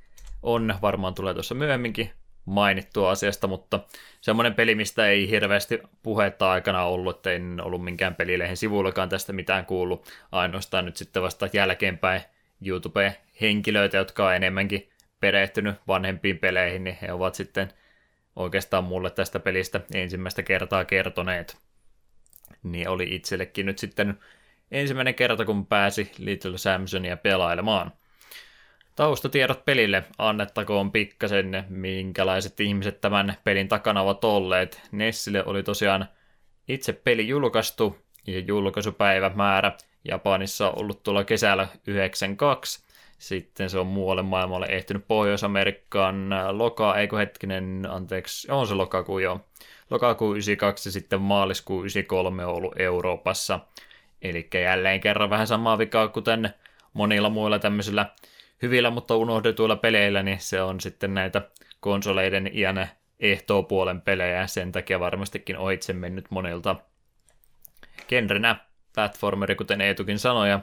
on. 0.43 0.75
Varmaan 0.81 1.13
tulee 1.13 1.33
tuossa 1.33 1.55
myöhemminkin 1.55 2.11
mainittua 2.45 3.11
asiasta, 3.11 3.47
mutta 3.47 3.79
semmoinen 4.21 4.53
peli, 4.53 4.75
mistä 4.75 5.07
ei 5.07 5.29
hirveästi 5.29 5.79
puhetta 6.03 6.51
aikana 6.51 6.83
ollut, 6.83 7.15
että 7.15 7.31
en 7.31 7.61
ollut 7.63 7.83
minkään 7.83 8.15
pelilehen 8.15 8.57
sivuillakaan 8.57 9.09
tästä 9.09 9.33
mitään 9.33 9.65
kuullut. 9.65 10.09
Ainoastaan 10.31 10.85
nyt 10.85 10.97
sitten 10.97 11.23
vasta 11.23 11.49
jälkeenpäin 11.53 12.21
YouTube-henkilöitä, 12.65 13.97
jotka 13.97 14.27
on 14.27 14.35
enemmänkin 14.35 14.89
perehtynyt 15.19 15.75
vanhempiin 15.87 16.39
peleihin, 16.39 16.83
niin 16.83 16.97
he 17.01 17.13
ovat 17.13 17.35
sitten 17.35 17.69
oikeastaan 18.35 18.83
mulle 18.83 19.09
tästä 19.09 19.39
pelistä 19.39 19.81
ensimmäistä 19.93 20.43
kertaa 20.43 20.85
kertoneet. 20.85 21.57
Niin 22.63 22.89
oli 22.89 23.15
itsellekin 23.15 23.65
nyt 23.65 23.79
sitten 23.79 24.19
ensimmäinen 24.71 25.15
kerta, 25.15 25.45
kun 25.45 25.65
pääsi 25.65 26.11
Little 26.17 26.57
Samsonia 26.57 27.17
pelailemaan. 27.17 27.91
Taustatiedot 28.95 29.65
pelille 29.65 30.03
annettakoon 30.17 30.91
pikkasen, 30.91 31.65
minkälaiset 31.69 32.59
ihmiset 32.59 33.01
tämän 33.01 33.37
pelin 33.43 33.67
takana 33.67 34.01
ovat 34.01 34.23
olleet. 34.23 34.81
Nessille 34.91 35.45
oli 35.45 35.63
tosiaan 35.63 36.09
itse 36.67 36.93
peli 36.93 37.27
julkaistu 37.27 37.97
ja 38.27 38.39
julkaisupäivämäärä 38.39 39.71
Japanissa 40.05 40.71
ollut 40.71 41.03
tuolla 41.03 41.23
kesällä 41.23 41.67
92. 41.87 42.85
Sitten 43.17 43.69
se 43.69 43.79
on 43.79 43.87
muualle 43.87 44.21
maailmalle 44.21 44.65
ehtinyt 44.65 45.07
Pohjois-Amerikkaan 45.07 46.29
loka, 46.51 46.95
eikö 46.97 47.17
hetkinen, 47.17 47.87
anteeksi, 47.89 48.51
on 48.51 48.67
se 48.67 48.73
lokakuu 48.73 49.19
jo. 49.19 49.45
Lokakuu 49.89 50.33
92 50.33 50.89
ja 50.89 50.93
sitten 50.93 51.21
maaliskuu 51.21 51.79
93 51.79 52.45
on 52.45 52.53
ollut 52.53 52.79
Euroopassa. 52.79 53.59
Eli 54.21 54.47
jälleen 54.53 54.99
kerran 55.01 55.29
vähän 55.29 55.47
samaa 55.47 55.77
vikaa 55.77 56.07
kuten 56.07 56.53
monilla 56.93 57.29
muilla 57.29 57.59
tämmöisillä 57.59 58.05
hyvillä, 58.61 58.89
mutta 58.89 59.15
unohdetuilla 59.15 59.75
peleillä, 59.75 60.23
niin 60.23 60.39
se 60.39 60.61
on 60.61 60.79
sitten 60.81 61.13
näitä 61.13 61.41
konsoleiden 61.79 62.49
iän 62.53 62.89
ehtoopuolen 63.19 64.01
pelejä, 64.01 64.47
sen 64.47 64.71
takia 64.71 64.99
varmastikin 64.99 65.57
ohitse 65.57 65.93
mennyt 65.93 66.25
monilta. 66.29 66.75
Genrenä 68.07 68.64
platformeri, 68.95 69.55
kuten 69.55 69.81
Eetukin 69.81 70.19
sanoi, 70.19 70.49
ja 70.49 70.59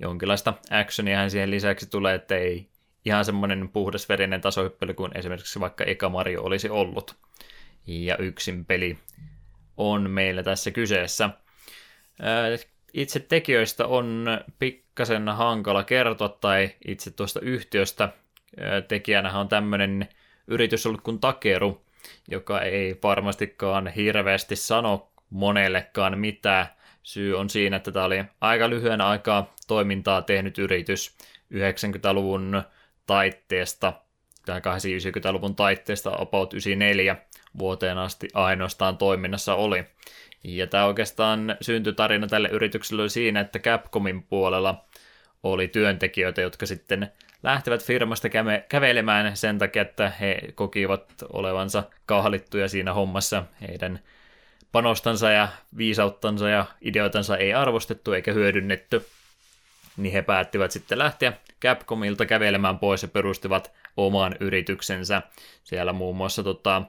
jonkinlaista 0.00 0.54
actionia 0.70 1.28
siihen 1.28 1.50
lisäksi 1.50 1.90
tulee, 1.90 2.14
että 2.14 2.36
ei 2.36 2.68
ihan 3.04 3.24
semmoinen 3.24 3.68
puhdasverinen 3.68 4.40
tasohyppely 4.40 4.94
kuin 4.94 5.12
esimerkiksi 5.14 5.60
vaikka 5.60 5.84
Eka 5.84 6.08
Mario 6.08 6.42
olisi 6.42 6.70
ollut. 6.70 7.16
Ja 7.86 8.16
yksin 8.16 8.64
peli 8.64 8.98
on 9.76 10.10
meillä 10.10 10.42
tässä 10.42 10.70
kyseessä. 10.70 11.30
Itse 12.92 13.20
tekijöistä 13.20 13.86
on 13.86 14.26
pikkasen 14.58 15.28
hankala 15.28 15.84
kertoa, 15.84 16.28
tai 16.28 16.70
itse 16.86 17.10
tuosta 17.10 17.40
yhtiöstä 17.40 18.08
tekijänä 18.88 19.38
on 19.38 19.48
tämmöinen 19.48 20.08
yritys 20.46 20.86
ollut 20.86 21.00
kuin 21.00 21.20
Takeru, 21.20 21.84
joka 22.28 22.60
ei 22.60 22.98
varmastikaan 23.02 23.86
hirveästi 23.86 24.56
sano 24.56 25.12
monellekaan 25.30 26.18
mitään, 26.18 26.66
Syy 27.08 27.38
on 27.38 27.50
siinä, 27.50 27.76
että 27.76 27.92
tämä 27.92 28.04
oli 28.04 28.24
aika 28.40 28.70
lyhyen 28.70 29.00
aikaa 29.00 29.54
toimintaa 29.66 30.22
tehnyt 30.22 30.58
yritys 30.58 31.16
90-luvun 31.54 32.62
taitteesta 33.06 33.92
tai 34.46 34.60
80-luvun 34.60 35.56
taitteesta 35.56 36.12
about 36.18 36.54
94 36.54 37.16
vuoteen 37.58 37.98
asti 37.98 38.28
ainoastaan 38.34 38.98
toiminnassa 38.98 39.54
oli. 39.54 39.84
Ja 40.44 40.66
tämä 40.66 40.84
oikeastaan 40.84 41.56
syntytarina 41.60 42.26
tälle 42.26 42.48
yritykselle 42.48 43.08
siinä, 43.08 43.40
että 43.40 43.58
Capcomin 43.58 44.22
puolella 44.22 44.84
oli 45.42 45.68
työntekijöitä, 45.68 46.40
jotka 46.40 46.66
sitten 46.66 47.12
lähtevät 47.42 47.84
firmasta 47.84 48.28
kävelemään 48.68 49.36
sen 49.36 49.58
takia, 49.58 49.82
että 49.82 50.12
he 50.20 50.38
kokivat 50.54 51.12
olevansa 51.32 51.82
kahlittuja 52.06 52.68
siinä 52.68 52.92
hommassa. 52.92 53.44
Heidän 53.68 54.00
panostansa 54.72 55.30
ja 55.30 55.48
viisauttansa 55.76 56.48
ja 56.48 56.66
ideoitansa 56.80 57.36
ei 57.36 57.54
arvostettu 57.54 58.12
eikä 58.12 58.32
hyödynnetty, 58.32 59.06
niin 59.96 60.12
he 60.12 60.22
päättivät 60.22 60.70
sitten 60.70 60.98
lähteä 60.98 61.32
Capcomilta 61.62 62.26
kävelemään 62.26 62.78
pois 62.78 63.02
ja 63.02 63.08
perustivat 63.08 63.72
oman 63.96 64.36
yrityksensä. 64.40 65.22
Siellä 65.64 65.92
muun 65.92 66.16
muassa 66.16 66.42
tota, 66.42 66.82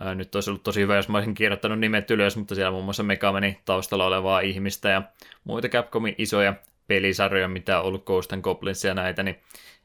ää, 0.00 0.14
nyt 0.14 0.34
olisi 0.34 0.50
ollut 0.50 0.62
tosi 0.62 0.80
hyvä, 0.80 0.96
jos 0.96 1.08
mä 1.08 1.18
olisin 1.18 1.34
kirjoittanut 1.34 1.78
nimet 1.78 2.10
ylös, 2.10 2.36
mutta 2.36 2.54
siellä 2.54 2.70
muun 2.70 2.84
muassa 2.84 3.02
Megamani 3.02 3.58
taustalla 3.64 4.06
olevaa 4.06 4.40
ihmistä 4.40 4.88
ja 4.88 5.02
muita 5.44 5.68
Capcomin 5.68 6.14
isoja 6.18 6.54
pelisarjoja, 6.86 7.48
mitä 7.48 7.80
on 7.80 7.86
ollut 7.86 8.04
Ghost 8.04 8.32
and 8.32 8.42
Goblins 8.42 8.84
ja 8.84 8.94
näitä, 8.94 9.22
niin 9.22 9.40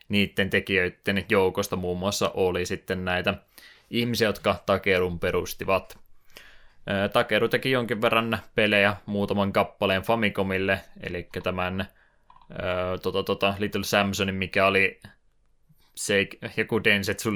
niiden 0.09 0.49
tekijöiden 0.49 1.25
joukosta 1.29 1.75
muun 1.75 1.99
muassa 1.99 2.31
oli 2.33 2.65
sitten 2.65 3.05
näitä 3.05 3.33
ihmisiä, 3.89 4.27
jotka 4.27 4.63
Takerun 4.65 5.19
perustivat. 5.19 6.04
Takeru 7.13 7.47
teki 7.47 7.71
jonkin 7.71 8.01
verran 8.01 8.39
pelejä 8.55 8.95
muutaman 9.05 9.53
kappaleen 9.53 10.01
Famicomille, 10.01 10.79
eli 11.03 11.29
tämän 11.43 11.85
tota, 13.01 13.23
tota, 13.23 13.55
Little 13.59 13.83
Samsonin, 13.83 14.35
mikä 14.35 14.65
oli 14.65 14.99
se, 15.95 16.27
joku 16.57 16.83
Densetsu 16.83 17.29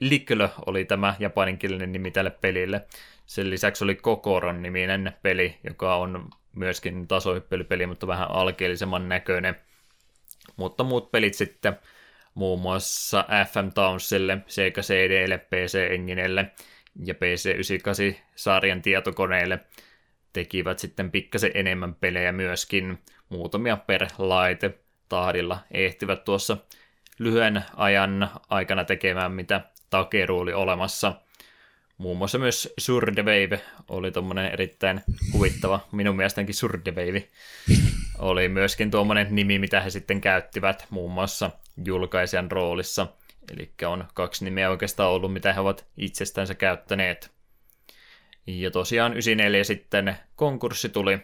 Likkölö 0.00 0.48
oli 0.66 0.84
tämä 0.84 1.14
japaninkielinen 1.18 1.92
nimi 1.92 2.10
tälle 2.10 2.30
pelille. 2.30 2.86
Sen 3.26 3.50
lisäksi 3.50 3.84
oli 3.84 3.94
Kokoron 3.94 4.62
niminen 4.62 5.12
peli, 5.22 5.58
joka 5.64 5.96
on 5.96 6.28
myöskin 6.56 7.08
tasohyppelypeli, 7.08 7.86
mutta 7.86 8.06
vähän 8.06 8.30
alkeellisemman 8.30 9.08
näköinen. 9.08 9.56
Mutta 10.56 10.84
muut 10.84 11.10
pelit 11.10 11.34
sitten 11.34 11.78
muun 12.34 12.60
muassa 12.60 13.24
FM 13.52 13.72
Townsille, 13.74 14.38
Sega 14.46 14.80
CDlle, 14.80 15.38
PC 15.38 15.74
Enginelle 15.90 16.50
ja 17.04 17.14
PC98-sarjan 17.14 18.82
tietokoneille 18.82 19.58
tekivät 20.32 20.78
sitten 20.78 21.10
pikkasen 21.10 21.50
enemmän 21.54 21.94
pelejä 21.94 22.32
myöskin, 22.32 22.98
muutamia 23.28 23.76
per 23.76 24.06
laite 24.18 24.78
tahdilla 25.08 25.58
ehtivät 25.70 26.24
tuossa 26.24 26.56
lyhyen 27.18 27.64
ajan 27.76 28.30
aikana 28.48 28.84
tekemään, 28.84 29.32
mitä 29.32 29.60
Takeru 29.90 30.38
oli 30.38 30.52
olemassa. 30.52 31.12
Muun 31.98 32.18
muassa 32.18 32.38
myös 32.38 32.74
Surdewave 32.78 33.60
oli 33.88 34.10
tuommoinen 34.12 34.52
erittäin 34.52 35.00
huvittava, 35.32 35.80
minun 35.92 36.16
mielestäni 36.16 36.52
Surdewave 36.52 37.28
oli 38.18 38.48
myöskin 38.48 38.90
tuommoinen 38.90 39.26
nimi, 39.30 39.58
mitä 39.58 39.80
he 39.80 39.90
sitten 39.90 40.20
käyttivät 40.20 40.86
muun 40.90 41.12
muassa 41.12 41.50
julkaisijan 41.84 42.50
roolissa. 42.50 43.06
Eli 43.52 43.72
on 43.86 44.04
kaksi 44.14 44.44
nimeä 44.44 44.70
oikeastaan 44.70 45.10
ollut, 45.10 45.32
mitä 45.32 45.52
he 45.52 45.60
ovat 45.60 45.86
itsestänsä 45.96 46.54
käyttäneet. 46.54 47.30
Ja 48.46 48.70
tosiaan 48.70 49.12
94 49.12 49.64
sitten 49.64 50.16
konkurssi 50.36 50.88
tuli, 50.88 51.18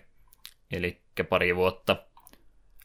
eli 0.73 1.01
pari 1.29 1.57
vuotta 1.57 1.97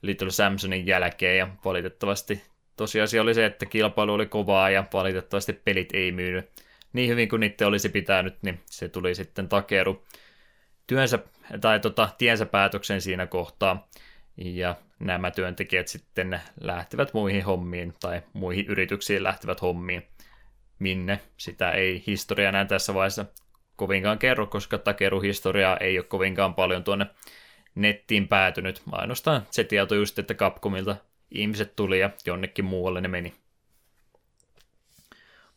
Little 0.02 0.32
Samsonin 0.32 0.88
jälkeen, 0.88 1.38
ja 1.38 1.48
valitettavasti 1.66 2.44
tosiasia 2.76 3.22
oli 3.22 3.34
se, 3.34 3.46
että 3.46 3.66
kilpailu 3.66 4.14
oli 4.14 4.26
kovaa, 4.26 4.70
ja 4.70 4.84
valitettavasti 4.94 5.54
pelit 5.54 5.90
ei 5.94 6.12
myynyt 6.12 6.50
niin 6.94 7.10
hyvin 7.10 7.30
kuin 7.30 7.40
niitä 7.40 7.68
olisi 7.68 7.90
pitänyt, 7.90 8.38
niin 8.42 8.60
se 8.66 8.90
tuli 8.90 9.16
sitten 9.16 9.50
takeru 9.50 10.06
työnsä, 10.88 11.20
tai 11.62 11.80
tota, 11.80 12.10
tiensä 12.18 12.46
päätöksen 12.46 13.02
siinä 13.02 13.28
kohtaa, 13.28 13.88
ja 14.38 14.76
nämä 15.00 15.32
työntekijät 15.32 15.88
sitten 15.88 16.42
lähtivät 16.62 17.14
muihin 17.14 17.46
hommiin, 17.46 17.94
tai 18.00 18.22
muihin 18.34 18.66
yrityksiin 18.66 19.24
lähtivät 19.24 19.62
hommiin, 19.62 20.04
minne 20.80 21.20
sitä 21.38 21.72
ei 21.72 22.04
historia 22.08 22.50
enää 22.50 22.66
tässä 22.66 22.94
vaiheessa 22.94 23.26
kovinkaan 23.76 24.20
kerro, 24.20 24.48
koska 24.48 24.78
Takeru-historiaa 24.78 25.78
ei 25.78 26.00
ole 26.00 26.06
kovinkaan 26.06 26.54
paljon 26.54 26.84
tuonne 26.84 27.06
nettiin 27.76 28.28
päätynyt. 28.28 28.82
Ainoastaan 28.92 29.48
se 29.52 29.64
tieto 29.64 29.96
just, 29.96 30.20
että 30.20 30.34
Capcomilta 30.34 30.96
ihmiset 31.32 31.76
tuli 31.76 32.00
ja 32.00 32.10
jonnekin 32.26 32.66
muualle 32.66 33.02
ne 33.02 33.08
meni. 33.08 33.34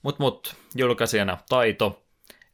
Mut 0.03 0.19
mut, 0.19 0.57
julkaisijana 0.75 1.39
taito. 1.49 2.03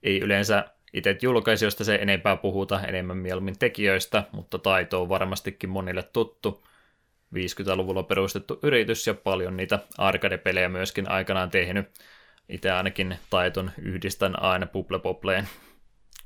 Ei 0.03 0.21
yleensä 0.21 0.65
itse 0.93 1.19
julkaisijoista 1.23 1.85
se 1.85 1.95
enempää 1.95 2.37
puhuta, 2.37 2.81
enemmän 2.83 3.17
mieluummin 3.17 3.59
tekijöistä, 3.59 4.23
mutta 4.33 4.59
taito 4.59 5.03
on 5.03 5.09
varmastikin 5.09 5.71
monille 5.71 6.03
tuttu. 6.03 6.67
50-luvulla 7.35 8.03
perustettu 8.03 8.59
yritys 8.63 9.07
ja 9.07 9.15
paljon 9.15 9.57
niitä 9.57 9.79
arcade-pelejä 9.99 10.69
myöskin 10.69 11.11
aikanaan 11.11 11.51
tehnyt. 11.51 11.89
Itse 12.49 12.71
ainakin 12.71 13.19
taiton 13.31 13.71
yhdistän 13.83 14.43
aina 14.43 14.67
Bubble 14.67 14.99
Popleen, 14.99 15.49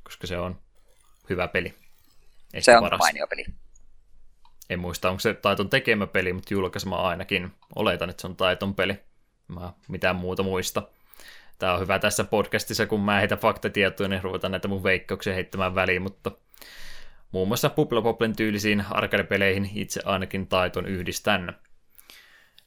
koska 0.03 0.27
se 0.27 0.39
on 0.39 0.59
hyvä 1.31 1.49
peli. 1.49 1.75
Ehkä 2.55 2.65
se 2.65 2.77
on 2.77 2.83
paras. 2.83 2.99
mainio 2.99 3.27
peli. 3.27 3.45
En 4.71 4.79
muista, 4.79 5.11
onko 5.11 5.21
se 5.21 5.35
taiton 5.35 5.71
tekemä 5.71 6.07
peli, 6.07 6.33
mutta 6.33 6.55
julkaisema 6.55 6.97
ainakin. 6.97 7.53
Oletan, 7.77 8.11
että 8.11 8.21
se 8.21 8.27
on 8.27 8.37
taiton 8.37 8.75
peli. 8.75 9.01
Mä 9.49 9.73
mitään 9.89 10.17
muuta 10.17 10.43
muista. 10.43 10.83
Tämä 11.59 11.75
on 11.75 11.81
hyvä 11.81 11.99
tässä 11.99 12.25
podcastissa, 12.25 12.87
kun 12.87 13.01
mä 13.01 13.19
heitä 13.19 13.37
faktatietoja, 13.37 14.09
niin 14.09 14.23
ruvetaan 14.23 14.51
näitä 14.51 14.69
mun 14.69 14.83
veikkauksia 14.83 15.35
heittämään 15.35 15.75
väliin, 15.75 16.03
mutta 16.03 16.31
muun 17.32 17.48
muassa 17.48 17.70
Poplin 17.70 18.36
tyylisiin 18.36 18.85
arcade-peleihin 18.90 19.70
itse 19.74 20.01
ainakin 20.05 20.47
taiton 20.47 20.86
yhdistän 20.86 21.57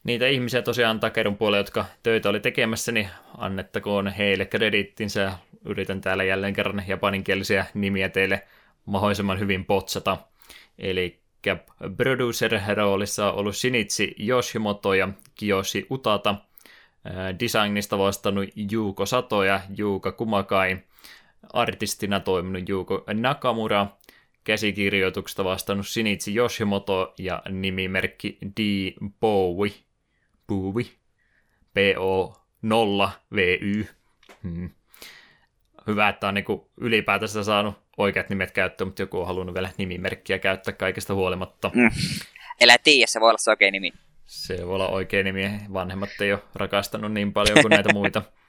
niitä 0.04 0.26
ihmisiä 0.26 0.62
tosiaan 0.62 1.00
Takerun 1.00 1.36
puolella, 1.36 1.58
jotka 1.58 1.84
töitä 2.02 2.28
oli 2.28 2.40
tekemässä, 2.40 2.92
niin 2.92 3.08
annettakoon 3.38 4.08
heille 4.08 4.46
kredittinsä. 4.46 5.32
Yritän 5.64 6.00
täällä 6.00 6.24
jälleen 6.24 6.54
kerran 6.54 6.82
japaninkielisiä 6.86 7.66
nimiä 7.74 8.08
teille 8.08 8.42
mahdollisimman 8.86 9.38
hyvin 9.38 9.64
potsata. 9.64 10.16
Eli 10.78 11.20
producer-roolissa 11.96 13.32
on 13.32 13.34
ollut 13.34 13.56
Shinichi 13.56 14.14
Yoshimoto 14.28 14.94
ja 14.94 15.08
Kiyoshi 15.34 15.86
Utata, 15.90 16.34
designista 17.40 17.98
vastannut 17.98 18.48
Juuko 18.70 19.06
Sato 19.06 19.44
ja 19.44 19.60
Juuka 19.76 20.12
Kumakai, 20.12 20.78
artistina 21.52 22.20
toiminut 22.20 22.68
Juuko 22.68 23.04
Nakamura, 23.14 23.86
käsikirjoituksesta 24.44 25.44
vastannut 25.44 25.88
Shinichi 25.88 26.36
Yoshimoto 26.36 27.14
ja 27.18 27.42
nimimerkki 27.48 28.38
D. 28.60 28.60
Bowie. 29.20 29.72
Bowie. 30.48 30.86
P-O-0-V-Y. 31.74 33.14
Hmm. 34.42 34.70
Hyvä, 35.86 36.08
että 36.08 36.28
on 36.28 36.34
niin 36.34 36.44
ylipäätänsä 36.80 37.44
saanut 37.44 37.74
oikeat 37.96 38.28
nimet 38.28 38.50
käyttöön, 38.50 38.88
mutta 38.88 39.02
joku 39.02 39.20
on 39.20 39.26
halunnut 39.26 39.54
vielä 39.54 39.70
nimimerkkiä 39.78 40.38
käyttää 40.38 40.74
kaikesta 40.74 41.14
huolimatta. 41.14 41.70
Mm. 41.74 41.90
Elä 42.60 42.78
tiedä, 42.78 43.06
se 43.06 43.20
voi 43.20 43.28
olla 43.28 43.38
se 43.38 43.50
oikein 43.50 43.72
nimi. 43.72 43.92
Se 44.24 44.66
voi 44.66 44.74
olla 44.74 44.88
oikein 44.88 45.24
nimi. 45.24 45.50
Vanhemmat 45.72 46.10
ei 46.20 46.32
ole 46.32 46.42
rakastanut 46.54 47.12
niin 47.12 47.32
paljon 47.32 47.58
kuin 47.62 47.70
näitä 47.70 47.92
muita. 47.92 48.22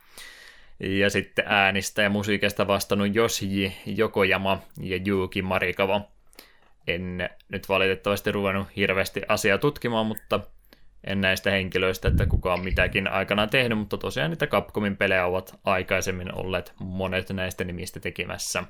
Ja 0.80 1.10
sitten 1.10 1.46
äänistä 1.48 2.02
ja 2.02 2.10
musiikista 2.10 2.68
vastannut 2.68 3.16
Yoshi 3.16 3.76
Jokojama 3.86 4.62
ja 4.80 5.00
Yuki 5.08 5.42
Marikava. 5.42 6.02
En 6.88 7.30
nyt 7.50 7.70
valitettavasti 7.70 8.32
ruvennut 8.32 8.68
hirveästi 8.76 9.22
asiaa 9.28 9.58
tutkimaan, 9.58 10.06
mutta 10.06 10.40
en 11.04 11.22
näistä 11.22 11.52
henkilöistä, 11.52 12.08
että 12.08 12.26
kuka 12.26 12.54
on 12.54 12.64
mitäkin 12.64 13.08
aikana 13.08 13.48
tehnyt, 13.48 13.78
mutta 13.78 13.98
tosiaan 13.98 14.30
niitä 14.30 14.48
Capcomin 14.48 14.98
pelejä 14.98 15.26
ovat 15.26 15.60
aikaisemmin 15.64 16.36
olleet 16.36 16.74
monet 16.80 17.30
näistä 17.30 17.64
nimistä 17.64 18.00
tekemässä. 18.00 18.64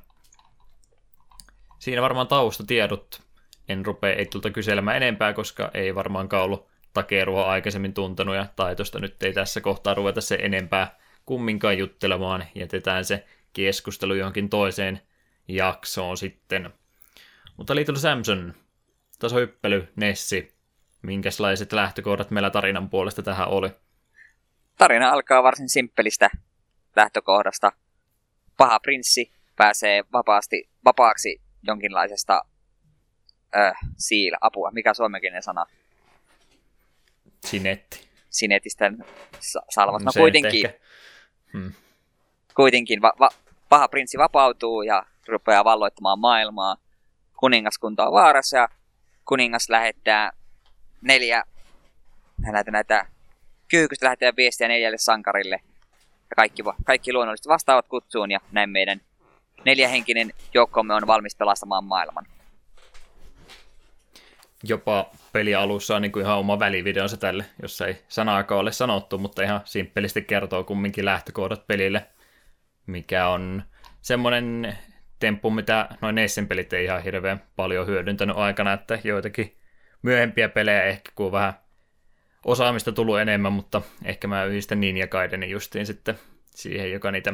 Siinä 1.79 2.01
varmaan 2.01 2.27
taustatiedot. 2.27 3.21
En 3.69 3.85
rupea 3.85 4.13
Eitulta 4.13 4.49
kyselemään 4.49 4.97
enempää, 4.97 5.33
koska 5.33 5.71
ei 5.73 5.95
varmaankaan 5.95 6.43
ollut 6.43 6.67
takerua 6.93 7.45
aikaisemmin 7.45 7.93
tuntenut 7.93 8.35
ja 8.35 8.45
taitosta 8.55 8.99
nyt 8.99 9.23
ei 9.23 9.33
tässä 9.33 9.61
kohtaa 9.61 9.93
ruveta 9.93 10.21
se 10.21 10.37
enempää 10.41 10.99
kumminkaan 11.25 11.77
juttelemaan. 11.77 12.45
Jätetään 12.55 13.05
se 13.05 13.25
keskustelu 13.53 14.13
johonkin 14.13 14.49
toiseen 14.49 15.01
jaksoon 15.47 16.17
sitten. 16.17 16.73
Mutta 17.57 17.75
Little 17.75 17.97
Samson, 17.97 18.53
tasohyppely, 19.19 19.87
Nessi, 19.95 20.55
minkälaiset 21.01 21.73
lähtökohdat 21.73 22.31
meillä 22.31 22.49
tarinan 22.49 22.89
puolesta 22.89 23.23
tähän 23.23 23.47
oli? 23.47 23.69
Tarina 24.77 25.09
alkaa 25.09 25.43
varsin 25.43 25.69
simppelistä 25.69 26.29
lähtökohdasta. 26.95 27.71
Paha 28.57 28.79
prinssi 28.79 29.31
pääsee 29.55 30.03
vapaasti, 30.13 30.69
vapaaksi 30.85 31.41
jonkinlaisesta 31.63 32.41
äh, 33.57 33.73
siila, 33.97 34.37
apua, 34.41 34.71
mikä 34.71 34.93
suomenkielinen 34.93 35.43
sana? 35.43 35.65
Sinetti. 37.45 38.07
Sinetistä 38.29 38.91
salvat. 39.69 40.01
No, 40.01 40.05
no 40.05 40.11
kuitenkin, 40.21 40.69
hmm. 41.55 41.73
kuitenkin 42.55 43.01
va- 43.01 43.13
va- 43.19 43.29
paha 43.69 43.87
prinssi 43.87 44.17
vapautuu 44.17 44.81
ja 44.81 45.05
rupeaa 45.27 45.63
valloittamaan 45.63 46.19
maailmaa. 46.19 46.77
Kuningaskunta 47.37 48.05
on 48.05 48.13
vaarassa 48.13 48.57
ja 48.57 48.69
kuningas 49.25 49.69
lähettää 49.69 50.31
neljä 51.01 51.43
näitä, 52.51 52.71
näitä 52.71 53.05
kyykystä 53.67 54.05
lähettää 54.05 54.35
viestiä 54.37 54.67
neljälle 54.67 54.97
sankarille. 54.97 55.59
Ja 56.29 56.35
kaikki, 56.35 56.63
kaikki 56.83 57.13
luonnollisesti 57.13 57.49
vastaavat 57.49 57.87
kutsuun 57.87 58.31
ja 58.31 58.39
näin 58.51 58.69
meidän 58.69 59.01
neljähenkinen 59.65 60.33
joukkomme 60.53 60.93
on 60.93 61.07
valmis 61.07 61.35
pelastamaan 61.35 61.83
maailman. 61.83 62.25
Jopa 64.63 65.05
peli 65.35 65.55
alussa 65.55 65.95
on 65.95 66.01
niin 66.01 66.11
kuin 66.11 66.25
ihan 66.25 66.37
oma 66.37 66.59
välivideonsa 66.59 67.17
tälle, 67.17 67.45
jossa 67.61 67.87
ei 67.87 67.97
sanaakaan 68.07 68.61
ole 68.61 68.71
sanottu, 68.71 69.17
mutta 69.17 69.43
ihan 69.43 69.61
simppelisti 69.65 70.21
kertoo 70.21 70.63
kumminkin 70.63 71.05
lähtökohdat 71.05 71.67
pelille, 71.67 72.05
mikä 72.87 73.27
on 73.27 73.63
semmoinen 74.01 74.77
temppu, 75.19 75.49
mitä 75.49 75.89
noin 76.01 76.15
Nessen 76.15 76.47
pelit 76.47 76.73
ei 76.73 76.85
ihan 76.85 77.03
hirveän 77.03 77.41
paljon 77.55 77.87
hyödyntänyt 77.87 78.37
aikana, 78.37 78.73
että 78.73 78.99
joitakin 79.03 79.57
myöhempiä 80.01 80.49
pelejä 80.49 80.83
ehkä 80.83 81.11
kun 81.15 81.31
vähän 81.31 81.53
osaamista 82.45 82.91
tullut 82.91 83.19
enemmän, 83.19 83.53
mutta 83.53 83.81
ehkä 84.05 84.27
mä 84.27 84.43
yhdistän 84.43 84.79
Ninja 84.79 85.07
Gaidenin 85.07 85.49
justiin 85.49 85.85
sitten 85.85 86.19
siihen, 86.45 86.91
joka 86.91 87.11
niitä 87.11 87.33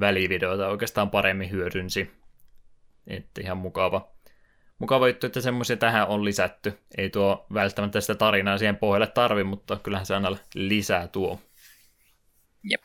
välivideoita 0.00 0.68
oikeastaan 0.68 1.10
paremmin 1.10 1.50
hyödynsi. 1.50 2.10
Että 3.06 3.40
ihan 3.40 3.58
mukava, 3.58 4.12
mukava 4.82 5.08
juttu, 5.08 5.26
että 5.26 5.40
semmoisia 5.40 5.76
tähän 5.76 6.08
on 6.08 6.24
lisätty. 6.24 6.78
Ei 6.98 7.10
tuo 7.10 7.46
välttämättä 7.54 8.00
sitä 8.00 8.14
tarinaa 8.14 8.58
siihen 8.58 8.76
pohjalle 8.76 9.06
tarvi, 9.06 9.44
mutta 9.44 9.76
kyllähän 9.82 10.06
se 10.06 10.14
aina 10.14 10.36
lisää 10.54 11.08
tuo. 11.08 11.40
Jep. 12.70 12.80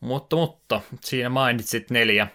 Mutta, 0.00 0.36
mutta 0.36 0.80
siinä 1.00 1.28
mainitsit 1.28 1.90
neljä 1.90 2.26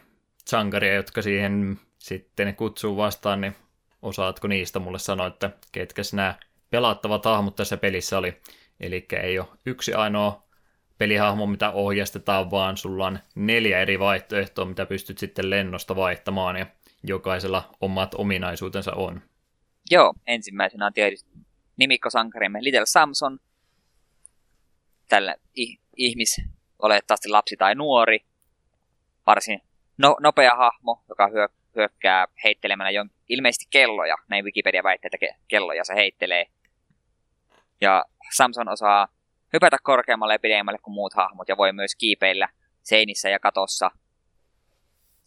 sankaria, 0.45 0.93
jotka 0.93 1.21
siihen 1.21 1.79
sitten 1.99 2.55
kutsuu 2.55 2.97
vastaan, 2.97 3.41
niin 3.41 3.55
osaatko 4.01 4.47
niistä 4.47 4.79
mulle 4.79 4.99
sanoa, 4.99 5.27
että 5.27 5.51
ketkä 5.71 6.01
nämä 6.13 6.35
pelattavat 6.69 7.25
hahmot 7.25 7.55
tässä 7.55 7.77
pelissä 7.77 8.17
oli. 8.17 8.41
Eli 8.79 9.05
ei 9.23 9.39
ole 9.39 9.47
yksi 9.65 9.93
ainoa 9.93 10.43
pelihahmo, 10.97 11.45
mitä 11.45 11.71
ohjastetaan, 11.71 12.51
vaan 12.51 12.77
sulla 12.77 13.07
on 13.07 13.19
neljä 13.35 13.81
eri 13.81 13.99
vaihtoehtoa, 13.99 14.65
mitä 14.65 14.85
pystyt 14.85 15.17
sitten 15.17 15.49
lennosta 15.49 15.95
vaihtamaan, 15.95 16.55
ja 16.55 16.65
jokaisella 17.03 17.69
omat 17.81 18.13
ominaisuutensa 18.13 18.93
on. 18.93 19.21
Joo, 19.91 20.13
ensimmäisenä 20.27 20.85
on 20.85 20.93
tietysti 20.93 21.29
nimikkosankarimme 21.77 22.63
Little 22.63 22.85
Samson, 22.85 23.39
tällä 25.09 25.35
ihmis, 25.97 26.41
oletettavasti 26.81 27.29
lapsi 27.29 27.57
tai 27.57 27.75
nuori, 27.75 28.19
varsin 29.25 29.61
no, 29.97 30.17
nopea 30.19 30.55
hahmo, 30.55 31.03
joka 31.09 31.27
hyö, 31.27 31.47
hyökkää 31.75 32.27
heittelemällä 32.43 32.91
jon, 32.91 33.09
ilmeisesti 33.29 33.65
kelloja, 33.69 34.15
näin 34.27 34.45
Wikipedia 34.45 34.83
väittää, 34.83 35.07
että 35.07 35.17
ke, 35.17 35.35
kelloja 35.47 35.83
se 35.83 35.95
heittelee. 35.95 36.45
Ja 37.81 38.05
Samson 38.35 38.69
osaa 38.69 39.07
hypätä 39.53 39.77
korkeammalle 39.83 40.33
ja 40.33 40.39
pidemmälle 40.39 40.79
kuin 40.79 40.93
muut 40.93 41.13
hahmot 41.13 41.49
ja 41.49 41.57
voi 41.57 41.73
myös 41.73 41.95
kiipeillä 41.95 42.49
seinissä 42.83 43.29
ja 43.29 43.39
katossa. 43.39 43.91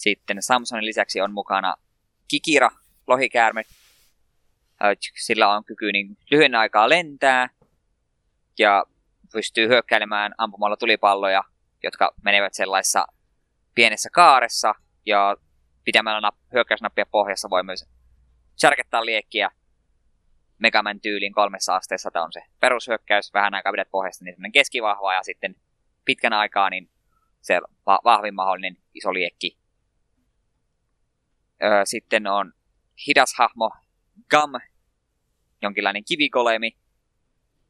Sitten 0.03 0.43
Samsonin 0.43 0.85
lisäksi 0.85 1.21
on 1.21 1.33
mukana 1.33 1.77
Kikira, 2.29 2.71
lohikäärme. 3.07 3.63
Sillä 5.17 5.55
on 5.55 5.65
kyky 5.65 5.93
niin 5.93 6.17
lyhyen 6.31 6.55
aikaa 6.55 6.89
lentää 6.89 7.49
ja 8.59 8.85
pystyy 9.33 9.69
hyökkäilemään 9.69 10.35
ampumalla 10.39 10.77
tulipalloja, 10.77 11.45
jotka 11.83 12.15
menevät 12.25 12.55
sellaisessa 12.55 13.07
pienessä 13.75 14.09
kaaressa 14.13 14.75
ja 15.07 15.37
pitämällä 15.85 16.31
nap- 16.31 16.53
hyökkäysnappia 16.53 17.07
pohjassa 17.07 17.51
voi 17.51 17.63
myös 17.63 17.85
särkettaa 18.57 19.05
liekkiä 19.05 19.51
Megaman 20.59 21.01
tyylin 21.01 21.33
kolmessa 21.33 21.77
asteessa. 21.77 22.11
Tämä 22.11 22.25
on 22.25 22.33
se 22.33 22.43
perushyökkäys, 22.61 23.35
vähän 23.35 23.55
aikaa 23.55 23.73
pidät 23.73 23.91
pohjasta, 23.91 24.25
niin 24.25 24.53
keskivahva 24.53 25.15
ja 25.15 25.23
sitten 25.23 25.57
pitkän 26.05 26.33
aikaa 26.33 26.71
niin 26.71 26.91
se 27.41 27.61
va- 27.87 28.01
vahvin 28.05 28.35
mahdollinen 28.35 28.77
iso 28.95 29.15
liekki. 29.15 29.62
Öö, 31.65 31.85
sitten 31.85 32.27
on 32.27 32.53
hidas 33.07 33.35
hahmo 33.39 33.71
Gam, 34.31 34.51
jonkinlainen 35.63 36.05
kivikolemi, 36.05 36.77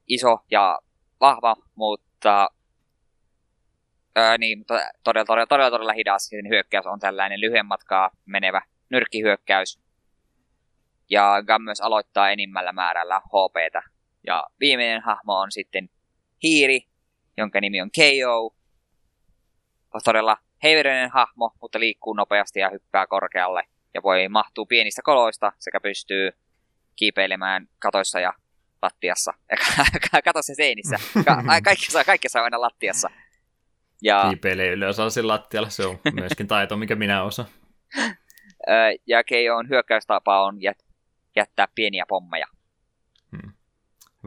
iso 0.08 0.38
ja 0.50 0.78
vahva, 1.20 1.56
mutta 1.74 2.48
öö, 4.18 4.38
niin, 4.38 4.58
mutta 4.58 4.74
todella, 5.04 5.24
todella, 5.24 5.46
todella, 5.46 5.70
todella 5.70 5.92
hidas. 5.92 6.26
Sen 6.26 6.48
hyökkäys 6.48 6.86
on 6.86 7.00
tällainen 7.00 7.40
lyhyen 7.40 7.66
matkaa 7.66 8.10
menevä 8.26 8.62
nyrkkihyökkäys. 8.90 9.80
Ja 11.10 11.42
Gam 11.46 11.62
myös 11.62 11.80
aloittaa 11.80 12.30
enimmällä 12.30 12.72
määrällä 12.72 13.20
HPtä. 13.20 13.82
Ja 14.26 14.44
viimeinen 14.60 15.02
hahmo 15.02 15.34
on 15.34 15.52
sitten 15.52 15.88
Hiiri, 16.42 16.88
jonka 17.36 17.60
nimi 17.60 17.80
on 17.80 17.90
KO. 17.90 18.54
On 19.94 20.00
todella 20.04 20.36
heiveröinen 20.62 21.10
hahmo, 21.10 21.50
mutta 21.60 21.80
liikkuu 21.80 22.14
nopeasti 22.14 22.60
ja 22.60 22.70
hyppää 22.70 23.06
korkealle. 23.06 23.62
Ja 23.94 24.02
voi 24.02 24.28
mahtua 24.28 24.66
pienistä 24.68 25.02
koloista 25.04 25.52
sekä 25.58 25.80
pystyy 25.80 26.30
kiipeilemään 26.96 27.68
katoissa 27.78 28.20
ja 28.20 28.32
lattiassa. 28.82 29.34
Katossa 30.24 30.54
seinissä. 30.54 30.96
Ka- 31.24 31.42
kaikki, 31.64 31.86
saa, 31.92 32.04
kaikki 32.04 32.28
saa 32.28 32.44
aina 32.44 32.60
lattiassa. 32.60 33.10
Ja... 34.02 34.24
Kiipeilee 34.28 34.68
yleensä 34.68 35.02
lattialla, 35.22 35.70
se 35.70 35.86
on 35.86 35.98
myöskin 36.12 36.46
taito, 36.46 36.76
mikä 36.76 36.94
minä 36.94 37.22
osaan. 37.22 37.48
ja 39.06 39.24
KOn 39.24 39.68
hyökkäystapa 39.68 40.44
on 40.44 40.56
jät- 40.56 40.84
jättää 41.36 41.68
pieniä 41.74 42.04
pommeja. 42.08 42.46
Hmm. 43.32 43.52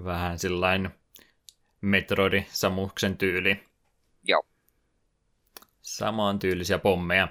Vähän 0.03 0.39
sillain 0.39 0.89
Metroidi 1.81 2.45
Samuksen 2.49 3.17
tyyli. 3.17 3.63
Joo. 4.23 4.45
Samaan 5.81 6.39
tyylisiä 6.39 6.79
pommeja. 6.79 7.27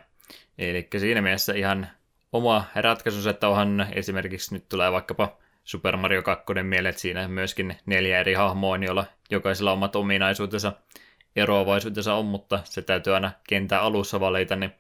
Eli 0.59 0.89
siinä 0.99 1.23
mielessä 1.23 1.53
ihan 1.55 1.91
oma 2.35 2.65
ratkaisu, 2.75 3.29
että 3.29 3.49
onhan 3.49 3.87
esimerkiksi 3.93 4.55
nyt 4.55 4.69
tulee 4.69 4.93
vaikkapa 4.93 5.37
Super 5.65 5.97
Mario 5.97 6.23
2 6.23 6.45
mieleen, 6.63 6.91
että 6.91 7.01
siinä 7.01 7.29
myöskin 7.29 7.77
neljä 7.87 8.21
eri 8.21 8.35
hahmoa, 8.35 8.77
joilla 8.77 9.05
jokaisella 9.31 9.73
omat 9.73 9.97
ominaisuutensa 9.97 10.73
eroavaisuutensa 11.37 12.15
on, 12.15 12.25
mutta 12.25 12.61
se 12.65 12.83
täytyy 12.83 13.15
aina 13.15 13.33
kentän 13.49 13.81
alussa 13.81 14.21
valita, 14.21 14.57
niin 14.57 14.73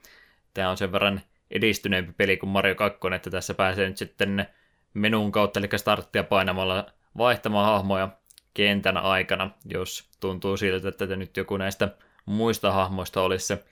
tämä 0.54 0.70
on 0.70 0.76
sen 0.76 0.92
verran 0.92 1.20
edistyneempi 1.50 2.12
peli 2.12 2.36
kuin 2.36 2.50
Mario 2.50 2.74
2, 2.74 2.98
että 3.14 3.30
tässä 3.30 3.54
pääsee 3.54 3.88
nyt 3.88 3.96
sitten 3.96 4.46
menun 4.94 5.32
kautta, 5.32 5.60
eli 5.60 5.68
starttia 5.76 6.24
painamalla 6.24 6.86
vaihtamaan 7.18 7.66
hahmoja 7.66 8.08
kentän 8.54 8.96
aikana, 8.96 9.50
jos 9.64 10.08
tuntuu 10.20 10.56
siltä, 10.56 10.88
että 10.88 11.16
nyt 11.16 11.36
joku 11.36 11.56
näistä 11.56 11.88
muista 12.26 12.72
hahmoista 12.72 13.22
olisi 13.22 13.46
se 13.46 13.64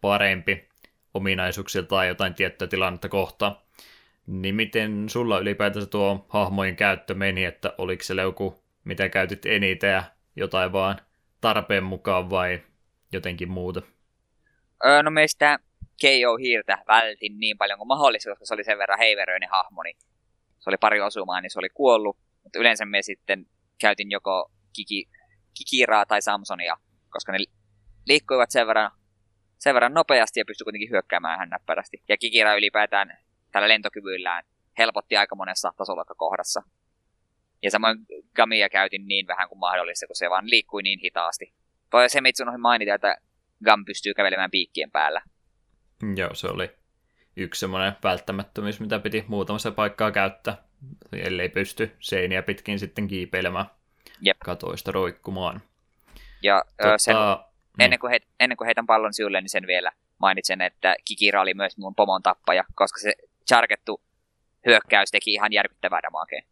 parempi 0.00 0.71
ominaisuuksia 1.14 1.82
tai 1.82 2.08
jotain 2.08 2.34
tiettyä 2.34 2.68
tilannetta 2.68 3.08
kohtaa. 3.08 3.62
Niin 4.26 4.54
miten 4.54 5.08
sulla 5.08 5.38
ylipäätänsä 5.38 5.88
tuo 5.88 6.26
hahmojen 6.28 6.76
käyttö 6.76 7.14
meni, 7.14 7.44
että 7.44 7.74
oliko 7.78 8.02
se 8.02 8.14
joku, 8.14 8.62
mitä 8.84 9.08
käytit 9.08 9.46
eniten 9.46 9.92
ja 9.92 10.02
jotain 10.36 10.72
vaan 10.72 10.98
tarpeen 11.40 11.84
mukaan 11.84 12.30
vai 12.30 12.62
jotenkin 13.12 13.50
muuta? 13.50 13.82
Öö, 14.84 15.02
no 15.02 15.10
meistä 15.10 15.58
KO-hiirtä 16.00 16.78
vältin 16.88 17.38
niin 17.38 17.58
paljon 17.58 17.78
kuin 17.78 17.88
mahdollista, 17.88 18.30
koska 18.30 18.46
se 18.46 18.54
oli 18.54 18.64
sen 18.64 18.78
verran 18.78 18.98
heiveröinen 18.98 19.48
hahmo, 19.50 19.82
niin 19.82 19.96
se 20.58 20.70
oli 20.70 20.76
pari 20.76 21.00
osumaa, 21.00 21.40
niin 21.40 21.50
se 21.50 21.58
oli 21.58 21.68
kuollut. 21.68 22.16
Mutta 22.42 22.58
yleensä 22.58 22.84
me 22.84 23.02
sitten 23.02 23.46
käytin 23.80 24.10
joko 24.10 24.50
Kiki, 24.72 25.08
Kikiraa 25.58 26.06
tai 26.06 26.22
Samsonia, 26.22 26.76
koska 27.10 27.32
ne 27.32 27.38
liikkuivat 28.06 28.50
sen 28.50 28.66
verran, 28.66 28.90
sen 29.62 29.74
verran 29.74 29.94
nopeasti 29.94 30.40
ja 30.40 30.44
pystyi 30.44 30.64
kuitenkin 30.64 30.90
hyökkäämään 30.90 31.38
hän 31.38 31.48
näppärästi. 31.48 32.02
Ja 32.08 32.16
Kikira 32.16 32.54
ylipäätään 32.54 33.18
tällä 33.52 33.68
lentokyvyillään 33.68 34.44
helpotti 34.78 35.16
aika 35.16 35.34
monessa 35.34 35.72
kohdassa. 36.16 36.62
Ja 37.62 37.70
samoin 37.70 37.98
Gamia 38.36 38.68
käytin 38.68 39.08
niin 39.08 39.26
vähän 39.26 39.48
kuin 39.48 39.58
mahdollista, 39.58 40.06
kun 40.06 40.16
se 40.16 40.30
vaan 40.30 40.50
liikkui 40.50 40.82
niin 40.82 40.98
hitaasti. 41.02 41.52
Toi 41.90 42.08
se 42.08 42.20
Mitsun 42.20 42.60
mainita, 42.60 42.94
että 42.94 43.16
Gam 43.64 43.84
pystyy 43.84 44.14
kävelemään 44.14 44.50
piikkien 44.50 44.90
päällä. 44.90 45.22
Joo, 46.16 46.34
se 46.34 46.46
oli 46.46 46.70
yksi 47.36 47.60
semmoinen 47.60 47.92
välttämättömyys, 48.02 48.80
mitä 48.80 48.98
piti 48.98 49.24
muutamassa 49.28 49.70
paikkaa 49.70 50.10
käyttää, 50.10 50.56
ellei 51.12 51.48
pysty 51.48 51.96
seiniä 52.00 52.42
pitkin 52.42 52.78
sitten 52.78 53.08
kiipeilemään 53.08 53.66
Jep. 54.20 54.38
katoista 54.38 54.92
roikkumaan. 54.92 55.60
Ja 56.42 56.62
tota, 56.82 56.98
sen, 56.98 57.16
niin. 57.78 57.84
ennen, 57.84 57.98
kuin 57.98 58.10
heit, 58.10 58.22
ennen 58.40 58.56
kuin 58.56 58.66
heitän 58.66 58.86
pallon 58.86 59.14
siulle, 59.14 59.40
niin 59.40 59.50
sen 59.50 59.66
vielä 59.66 59.92
mainitsen, 60.18 60.60
että 60.60 60.96
Kikira 61.04 61.40
oli 61.40 61.54
myös 61.54 61.78
mun 61.78 61.94
pomon 61.94 62.22
tappaja, 62.22 62.64
koska 62.74 63.00
se 63.00 63.12
charkettu 63.48 64.00
hyökkäys 64.66 65.10
teki 65.10 65.32
ihan 65.32 65.52
järkyttävää 65.52 66.00
damakea. 66.02 66.42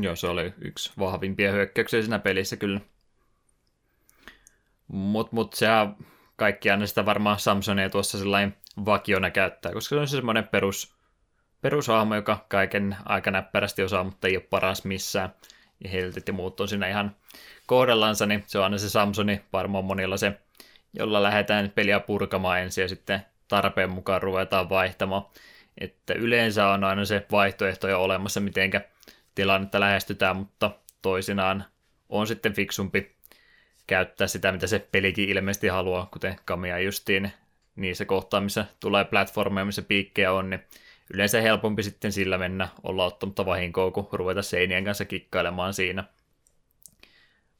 Joo, 0.00 0.16
se 0.16 0.26
oli 0.26 0.54
yksi 0.60 0.92
vahvimpia 0.98 1.52
hyökkäyksiä 1.52 2.02
siinä 2.02 2.18
pelissä 2.18 2.56
kyllä. 2.56 2.80
Mutta 4.88 5.36
mut 5.36 5.52
sehän 5.52 5.96
kaikki 6.36 6.70
aina 6.70 6.86
sitä 6.86 7.06
varmaan 7.06 7.38
Samsonia 7.38 7.90
tuossa 7.90 8.18
sellainen 8.18 8.56
vakiona 8.84 9.30
käyttää, 9.30 9.72
koska 9.72 9.96
se 9.96 10.00
on 10.00 10.08
semmoinen 10.08 10.48
perus, 10.48 10.96
perushahmo, 11.60 12.14
joka 12.14 12.46
kaiken 12.48 12.96
aika 13.04 13.30
näppärästi 13.30 13.82
osaa, 13.82 14.04
mutta 14.04 14.28
ei 14.28 14.36
ole 14.36 14.46
paras 14.50 14.84
missään. 14.84 15.34
Ja 15.84 15.90
heltit 15.90 16.28
ja 16.28 16.34
muut 16.34 16.60
on 16.60 16.68
siinä 16.68 16.88
ihan 16.88 17.16
kohdellansa, 17.66 18.26
niin 18.26 18.44
se 18.46 18.58
on 18.58 18.64
aina 18.64 18.78
se 18.78 18.90
Samsoni, 18.90 19.40
varmaan 19.52 19.84
monilla 19.84 20.16
se 20.16 20.38
jolla 20.94 21.22
lähdetään 21.22 21.70
peliä 21.70 22.00
purkamaan 22.00 22.60
ensin 22.60 22.82
ja 22.82 22.88
sitten 22.88 23.20
tarpeen 23.48 23.90
mukaan 23.90 24.22
ruvetaan 24.22 24.68
vaihtamaan. 24.68 25.26
Että 25.78 26.14
yleensä 26.14 26.68
on 26.68 26.84
aina 26.84 27.04
se 27.04 27.26
vaihtoehto 27.32 27.88
jo 27.88 28.02
olemassa, 28.02 28.40
mitenkä 28.40 28.80
tilannetta 29.34 29.80
lähestytään, 29.80 30.36
mutta 30.36 30.70
toisinaan 31.02 31.64
on 32.08 32.26
sitten 32.26 32.52
fiksumpi 32.52 33.14
käyttää 33.86 34.26
sitä, 34.26 34.52
mitä 34.52 34.66
se 34.66 34.78
pelikin 34.92 35.28
ilmeisesti 35.28 35.68
haluaa, 35.68 36.08
kuten 36.12 36.36
Kamia 36.44 36.78
justiin 36.78 37.32
niissä 37.76 38.04
kohtaa, 38.04 38.40
missä 38.40 38.64
tulee 38.80 39.04
platformeja, 39.04 39.64
missä 39.64 39.82
piikkejä 39.82 40.32
on, 40.32 40.50
niin 40.50 40.60
yleensä 41.14 41.40
helpompi 41.40 41.82
sitten 41.82 42.12
sillä 42.12 42.38
mennä 42.38 42.68
olla 42.82 43.04
ottamatta 43.04 43.46
vahinkoa, 43.46 43.90
kun 43.90 44.08
ruveta 44.12 44.42
seinien 44.42 44.84
kanssa 44.84 45.04
kikkailemaan 45.04 45.74
siinä. 45.74 46.04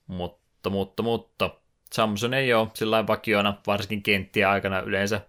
Mutta, 0.06 0.70
mutta, 0.70 1.02
mutta 1.02 1.50
Samsung 1.92 2.34
ei 2.34 2.54
ole 2.54 2.68
sillä 2.74 3.06
vakiona, 3.06 3.58
varsinkin 3.66 4.02
kenttiä 4.02 4.50
aikana 4.50 4.80
yleensä 4.80 5.20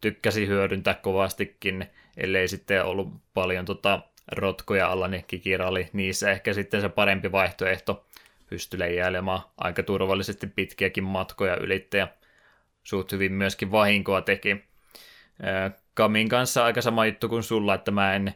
tykkäsi 0.00 0.46
hyödyntää 0.46 0.94
kovastikin, 0.94 1.86
ellei 2.16 2.48
sitten 2.48 2.84
ollut 2.84 3.08
paljon 3.34 3.64
tota 3.64 4.00
rotkoja 4.32 4.88
alla, 4.88 5.08
niin 5.08 5.24
Kikira 5.26 5.68
oli 5.68 5.88
niissä 5.92 6.30
ehkä 6.30 6.52
sitten 6.52 6.80
se 6.80 6.88
parempi 6.88 7.32
vaihtoehto 7.32 8.06
pystyi 8.46 8.78
leijailemaan 8.78 9.42
aika 9.58 9.82
turvallisesti 9.82 10.46
pitkiäkin 10.46 11.04
matkoja 11.04 11.56
ylittäjä. 11.56 12.08
Suht 12.82 13.12
hyvin 13.12 13.32
myöskin 13.32 13.72
vahinkoa 13.72 14.20
teki. 14.20 14.64
Kamin 15.94 16.28
kanssa 16.28 16.64
aika 16.64 16.82
sama 16.82 17.06
juttu 17.06 17.28
kuin 17.28 17.42
sulla, 17.42 17.74
että 17.74 17.90
mä 17.90 18.14
en 18.14 18.34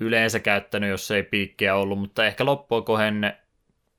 yleensä 0.00 0.40
käyttänyt, 0.40 0.90
jos 0.90 1.10
ei 1.10 1.22
piikkiä 1.22 1.74
ollut, 1.74 1.98
mutta 1.98 2.26
ehkä 2.26 2.44
loppua 2.44 2.82
kohen 2.82 3.36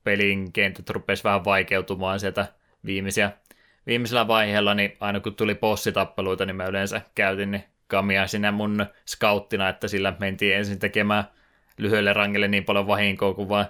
pelin 0.04 0.52
kentät 0.52 0.90
rupesi 0.90 1.24
vähän 1.24 1.44
vaikeutumaan 1.44 2.20
sieltä 2.20 2.46
viimeisiä, 2.84 3.32
viimeisellä 3.86 4.28
vaiheella, 4.28 4.74
niin 4.74 4.96
aina 5.00 5.20
kun 5.20 5.34
tuli 5.34 5.54
bossitappeluita, 5.54 6.46
niin 6.46 6.56
mä 6.56 6.66
yleensä 6.66 7.00
käytin 7.14 7.50
niin 7.50 7.64
Kamia 7.86 8.26
sinä 8.26 8.52
mun 8.52 8.86
skauttina, 9.06 9.68
että 9.68 9.88
sillä 9.88 10.16
mentiin 10.20 10.56
ensin 10.56 10.78
tekemään 10.78 11.24
lyhyelle 11.78 12.12
rangelle 12.12 12.48
niin 12.48 12.64
paljon 12.64 12.86
vahinkoa, 12.86 13.34
kuin 13.34 13.48
vaan 13.48 13.66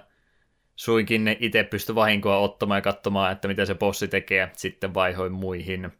suinkin 0.75 1.37
itse 1.39 1.63
pysty 1.63 1.95
vahinkoa 1.95 2.37
ottamaan 2.37 2.77
ja 2.77 2.81
katsomaan, 2.81 3.31
että 3.31 3.47
mitä 3.47 3.65
se 3.65 3.75
bossi 3.75 4.07
tekee, 4.07 4.37
ja 4.37 4.49
sitten 4.53 4.93
vaihoin 4.93 5.31
muihin. 5.31 5.91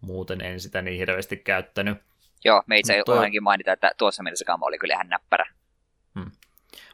Muuten 0.00 0.40
en 0.40 0.60
sitä 0.60 0.82
niin 0.82 0.98
hirveästi 0.98 1.36
käyttänyt. 1.36 1.98
Joo, 2.44 2.62
me 2.66 2.78
itse 2.78 3.02
ainakin 3.06 3.42
mainita, 3.42 3.72
että 3.72 3.90
tuossa 3.98 4.22
mielessä 4.22 4.44
kama 4.44 4.66
oli 4.66 4.78
kyllä 4.78 4.94
ihan 4.94 5.08
näppärä. 5.08 5.46
Hmm. 6.14 6.30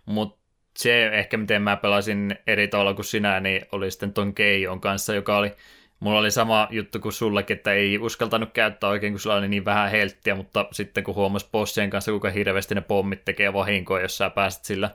Mutta 0.04 0.37
se 0.78 1.06
ehkä 1.06 1.36
miten 1.36 1.62
mä 1.62 1.76
pelasin 1.76 2.38
eri 2.46 2.68
tavalla 2.68 2.94
kuin 2.94 3.04
sinä, 3.04 3.40
niin 3.40 3.66
oli 3.72 3.90
sitten 3.90 4.12
ton 4.12 4.34
Keijon 4.34 4.80
kanssa, 4.80 5.14
joka 5.14 5.38
oli 5.38 5.52
Mulla 6.00 6.18
oli 6.18 6.30
sama 6.30 6.68
juttu 6.70 7.00
kuin 7.00 7.12
sullekin, 7.12 7.56
että 7.56 7.72
ei 7.72 7.98
uskaltanut 7.98 8.52
käyttää 8.52 8.90
oikein, 8.90 9.12
kun 9.12 9.20
sulla 9.20 9.36
oli 9.36 9.48
niin 9.48 9.64
vähän 9.64 9.90
helttiä, 9.90 10.34
mutta 10.34 10.68
sitten 10.72 11.04
kun 11.04 11.14
huomasi 11.14 11.48
bossien 11.52 11.90
kanssa, 11.90 12.10
kuinka 12.10 12.30
hirveästi 12.30 12.74
ne 12.74 12.80
pommit 12.80 13.24
tekee 13.24 13.52
vahinkoa, 13.52 14.00
jos 14.00 14.18
sä 14.18 14.30
pääset 14.30 14.64
sillä 14.64 14.90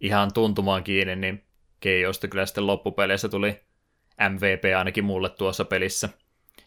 ihan 0.00 0.30
tuntumaan 0.34 0.84
kiinni, 0.84 1.16
niin 1.16 1.44
Keijosta 1.80 2.28
kyllä 2.28 2.46
sitten 2.46 2.66
loppupeleissä 2.66 3.28
tuli 3.28 3.60
MVP 4.28 4.62
ainakin 4.78 5.04
mulle 5.04 5.28
tuossa 5.28 5.64
pelissä. 5.64 6.08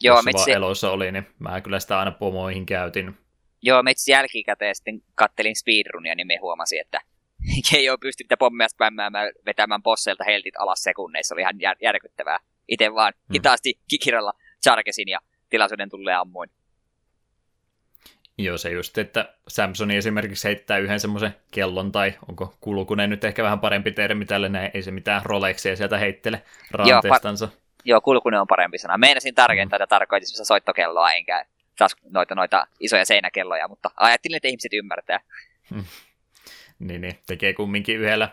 Joo, 0.01 0.17
jos 0.17 0.25
metsi... 0.25 0.51
eloissa 0.51 0.91
oli, 0.91 1.11
niin 1.11 1.27
mä 1.39 1.61
kyllä 1.61 1.79
sitä 1.79 1.99
aina 1.99 2.11
pomoihin 2.11 2.65
käytin. 2.65 3.17
Joo, 3.61 3.83
metsi 3.83 4.11
jälkikäteen 4.11 4.75
sitten 4.75 5.01
kattelin 5.15 5.55
speedrunia, 5.55 6.15
niin 6.15 6.27
me 6.27 6.37
huomasin, 6.41 6.81
että 6.81 7.01
Keijo 7.71 7.97
pystyi 7.97 8.23
niitä 8.23 8.37
pommeja 8.37 8.69
spämmäämään 8.69 9.31
vetämään 9.45 9.83
bosseilta 9.83 10.23
heltit 10.23 10.55
alas 10.57 10.83
sekunneissa. 10.83 11.27
Se 11.27 11.33
oli 11.33 11.41
ihan 11.41 11.55
jär- 11.55 11.81
järkyttävää. 11.81 12.39
Itse 12.67 12.93
vaan 12.93 13.13
hmm. 13.17 13.33
hitaasti 13.33 13.79
kikiralla 13.89 14.33
charkesin 14.63 15.07
ja 15.07 15.19
tilaisuuden 15.49 15.89
tulee 15.89 16.15
ammuin. 16.15 16.49
Joo, 18.37 18.57
se 18.57 18.69
just, 18.69 18.97
että 18.97 19.33
Samsung 19.47 19.91
esimerkiksi 19.91 20.47
heittää 20.47 20.77
yhden 20.77 20.99
semmoisen 20.99 21.35
kellon, 21.51 21.91
tai 21.91 22.13
onko 22.29 22.55
kulkunen 22.59 23.09
nyt 23.09 23.23
ehkä 23.23 23.43
vähän 23.43 23.59
parempi 23.59 23.91
termi 23.91 24.25
tälle, 24.25 24.49
näin, 24.49 24.71
ei 24.73 24.81
se 24.81 24.91
mitään 24.91 25.21
Rolexia 25.25 25.75
sieltä 25.75 25.97
heittele 25.97 26.43
ranteestansa. 26.71 27.45
Joo, 27.45 27.51
par- 27.51 27.79
joo, 27.85 28.01
kulkunen 28.01 28.41
on 28.41 28.47
parempi 28.47 28.77
sana. 28.77 28.97
Meinasin 28.97 29.35
tarkentaa, 29.35 29.77
että 29.77 29.87
tarkoitin 29.87 30.27
semmoista 30.27 30.47
soittokelloa, 30.47 31.11
enkä 31.11 31.45
taas 31.77 31.95
noita, 32.09 32.35
noita 32.35 32.67
isoja 32.79 33.05
seinäkelloja, 33.05 33.67
mutta 33.67 33.89
ajattelin, 33.95 34.35
että 34.35 34.47
ihmiset 34.47 34.73
ymmärtää. 34.73 35.19
Hmm. 35.69 35.83
Niin, 36.87 37.01
niin, 37.01 37.15
tekee 37.27 37.53
kumminkin 37.53 37.97
yhdellä 37.97 38.29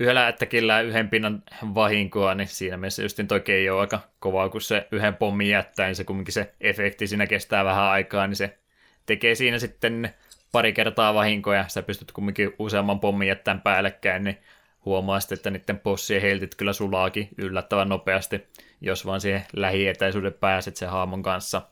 yhdellä 0.00 0.26
ättäkillä 0.26 0.80
yhden 0.80 1.08
pinnan 1.08 1.42
vahinkoa, 1.74 2.34
niin 2.34 2.48
siinä 2.48 2.76
mielessä 2.76 3.02
just 3.02 3.20
toi 3.28 3.42
ei 3.48 3.70
ole 3.70 3.80
aika 3.80 4.00
kovaa, 4.18 4.48
kun 4.48 4.60
se 4.60 4.88
yhden 4.92 5.16
pommin 5.16 5.48
jättää, 5.48 5.86
niin 5.86 5.96
se 5.96 6.04
kumminkin 6.04 6.34
se 6.34 6.54
efekti 6.60 7.06
siinä 7.06 7.26
kestää 7.26 7.64
vähän 7.64 7.84
aikaa, 7.84 8.26
niin 8.26 8.36
se 8.36 8.58
tekee 9.06 9.34
siinä 9.34 9.58
sitten 9.58 10.14
pari 10.52 10.72
kertaa 10.72 11.14
vahinkoja, 11.14 11.68
sä 11.68 11.82
pystyt 11.82 12.12
kumminkin 12.12 12.52
useamman 12.58 13.00
pommin 13.00 13.28
jättämään 13.28 13.60
päällekkäin, 13.60 14.24
niin 14.24 14.38
huomaa 14.84 15.20
sitten, 15.20 15.36
että 15.36 15.50
niiden 15.50 15.80
bossien 15.80 16.22
heltit 16.22 16.54
kyllä 16.54 16.72
sulaakin 16.72 17.28
yllättävän 17.38 17.88
nopeasti, 17.88 18.46
jos 18.80 19.06
vaan 19.06 19.20
siihen 19.20 19.46
lähietäisyyden 19.52 20.32
pääset 20.32 20.76
sen 20.76 20.90
haamon 20.90 21.22
kanssa. 21.22 21.62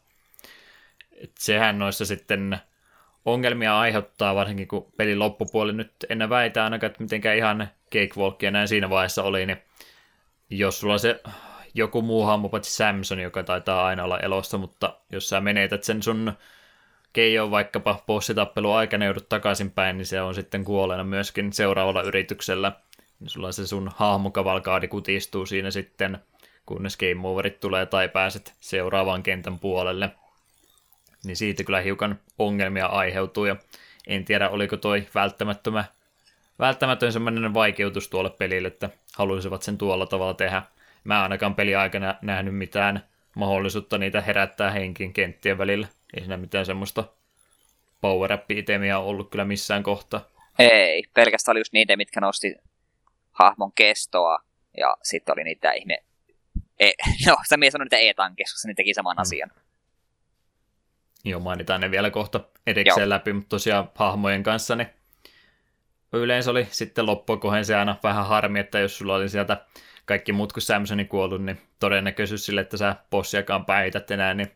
Et 1.23 1.33
sehän 1.39 1.79
noissa 1.79 2.07
sitten 2.07 2.59
ongelmia 3.33 3.81
aiheuttaa, 3.81 4.35
varsinkin 4.35 4.69
kun 4.69 4.93
pelin 4.97 5.19
loppupuoli 5.19 5.73
nyt 5.73 5.93
en 6.09 6.31
väitä 6.31 6.65
ainakaan, 6.65 6.91
että 6.91 7.03
mitenkään 7.03 7.37
ihan 7.37 7.69
cakewalkia 7.93 8.51
näin 8.51 8.69
siinä 8.69 8.91
vaiheessa 8.91 9.23
oli, 9.23 9.47
niin 9.47 9.59
jos 10.51 10.81
sulla 10.81 10.99
se 10.99 11.21
joku 11.75 12.03
muu 12.03 12.25
hahmo, 12.25 12.49
paitsi 12.49 12.77
Samson, 12.77 13.19
joka 13.19 13.43
taitaa 13.43 13.87
aina 13.87 14.05
olla 14.05 14.19
elossa, 14.19 14.59
mutta 14.59 14.97
jos 15.13 15.29
sä 15.29 15.41
menetät 15.41 15.85
sen 15.85 16.03
sun 16.03 16.33
Keijo 17.13 17.51
vaikkapa 17.51 18.03
bossitappelu 18.07 18.73
aikana 18.73 19.05
joudut 19.05 19.29
takaisinpäin, 19.29 19.99
niin 19.99 20.07
se 20.07 20.21
on 20.21 20.35
sitten 20.35 20.65
kuolleena 20.65 21.05
myöskin 21.05 21.53
seuraavalla 21.53 22.03
yrityksellä. 22.03 22.73
Niin 23.21 23.29
sulla 23.29 23.53
se 23.53 23.67
sun 23.67 23.91
hahmokavalkaadi 23.97 24.89
kutistuu 24.89 25.47
siinä 25.47 25.71
sitten, 25.71 26.19
kunnes 26.67 26.97
game 26.97 27.29
overit 27.29 27.61
tulee 27.61 27.87
tai 27.87 28.09
pääset 28.09 28.55
seuraavaan 28.61 29.23
kentän 29.23 29.59
puolelle. 29.59 30.11
Niin 31.25 31.37
siitä 31.37 31.65
kyllä 31.65 31.81
hiukan 31.81 32.21
ongelmia 32.39 32.87
aiheutuu 32.87 33.45
ja 33.45 33.57
en 34.07 34.25
tiedä 34.25 34.49
oliko 34.49 34.77
toi 34.77 35.07
välttämättömä 35.15 35.85
välttämätön 36.59 37.13
semmoinen 37.13 37.55
vaikeutus 37.55 38.09
tuolle 38.09 38.31
pelille, 38.31 38.69
että 38.69 38.91
haluaisivat 39.17 39.63
sen 39.63 39.79
tuolla 39.79 40.07
tavalla 40.07 40.35
tehdä. 40.35 40.63
Mä 41.05 41.23
ainakaan 41.23 41.55
peli 41.55 41.75
aikana 41.75 42.15
nähnyt 42.23 42.55
mitään 42.55 43.05
mahdollisuutta 43.35 43.99
niitä 43.99 44.21
herättää 44.21 44.71
henkin 44.71 45.13
kenttien 45.13 45.59
välillä. 45.59 45.89
Ei 46.15 46.21
siinä 46.21 46.37
mitään 46.37 46.67
semmoista 46.67 47.05
power 48.01 48.33
up 48.33 48.43
ollut 48.99 49.31
kyllä 49.31 49.45
missään 49.45 49.83
kohtaa. 49.83 50.29
Ei, 50.59 51.05
pelkästään 51.15 51.53
oli 51.53 51.61
just 51.61 51.73
niitä, 51.73 51.97
mitkä 51.97 52.21
nosti 52.21 52.55
hahmon 53.33 53.73
kestoa, 53.73 54.39
ja 54.77 54.97
sitten 55.03 55.33
oli 55.33 55.45
niitä 55.45 55.73
ihme... 55.73 55.99
E... 56.79 56.91
No, 57.27 57.37
sä 57.49 57.57
mies 57.57 57.73
sanoi 57.73 57.85
niitä 57.85 57.99
e-tankissa, 57.99 58.55
koska 58.55 58.69
ne 58.69 58.75
teki 58.75 58.95
saman 58.95 59.17
hmm. 59.17 59.23
asian. 59.23 59.51
Joo, 61.29 61.41
mainitaan 61.41 61.81
ne 61.81 61.91
vielä 61.91 62.11
kohta 62.11 62.41
edikseen 62.67 63.03
Joo. 63.03 63.09
läpi, 63.09 63.33
mutta 63.33 63.49
tosiaan 63.49 63.91
hahmojen 63.95 64.43
kanssa 64.43 64.77
niin 64.77 64.89
yleensä 66.13 66.51
oli 66.51 66.69
sitten 66.71 67.07
loppukohen 67.07 67.65
se 67.65 67.77
aina 67.77 67.97
vähän 68.03 68.27
harmi, 68.27 68.59
että 68.59 68.79
jos 68.79 68.99
sulla 68.99 69.15
oli 69.15 69.29
sieltä 69.29 69.65
kaikki 70.05 70.33
muut 70.33 70.53
kuin 70.53 70.63
Samsoni 70.63 71.05
kuollut, 71.05 71.45
niin 71.45 71.61
todennäköisyys 71.81 72.47
sille, 72.47 72.61
että 72.61 72.77
sä 72.77 72.97
bossiakaan 73.11 73.65
päihität 73.65 74.11
enää, 74.11 74.35
niin 74.35 74.53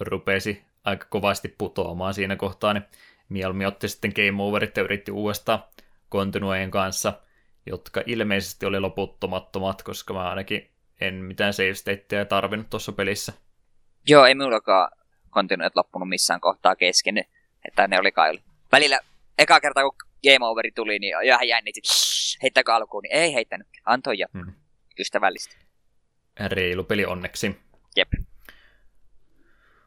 rupesi 0.00 0.62
aika 0.84 1.06
kovasti 1.10 1.54
putoamaan 1.58 2.14
siinä 2.14 2.36
kohtaa, 2.36 2.74
niin 2.74 2.84
mieluummin 3.28 3.66
otti 3.66 3.88
sitten 3.88 4.12
game 4.16 4.42
overit 4.42 4.76
ja 4.76 4.82
yritti 4.82 5.12
uudestaan 5.12 5.64
kontinuojen 6.08 6.70
kanssa, 6.70 7.12
jotka 7.66 8.02
ilmeisesti 8.06 8.66
oli 8.66 8.80
loputtomattomat, 8.80 9.82
koska 9.82 10.14
mä 10.14 10.28
ainakin 10.28 10.70
en 11.00 11.14
mitään 11.14 11.52
save 11.52 11.74
stateja 11.74 12.24
tarvinnut 12.24 12.70
tuossa 12.70 12.92
pelissä. 12.92 13.32
Joo, 14.08 14.24
ei 14.24 14.34
minullakaan 14.34 14.88
kontinuet 15.30 15.76
loppunut 15.76 16.08
missään 16.08 16.40
kohtaa 16.40 16.76
kesken, 16.76 17.18
että 17.68 17.88
ne 17.88 17.98
oli 17.98 18.12
kai 18.12 18.38
välillä 18.72 18.98
eka 19.38 19.60
kerta 19.60 19.80
kun 19.82 19.92
game 20.24 20.46
overi 20.46 20.70
tuli, 20.70 20.98
niin 20.98 21.14
ihan 21.24 21.48
jännitin. 21.48 21.82
Heittäkö 22.42 22.74
alkuun, 22.74 23.02
niin 23.02 23.16
ei 23.16 23.34
heittänyt. 23.34 23.68
Antoi 23.84 24.18
ja 24.18 24.26
hmm. 24.32 24.52
ystävällisesti. 24.98 25.56
Reilu 26.46 26.84
peli 26.84 27.04
onneksi. 27.04 27.56
Jep. 27.96 28.08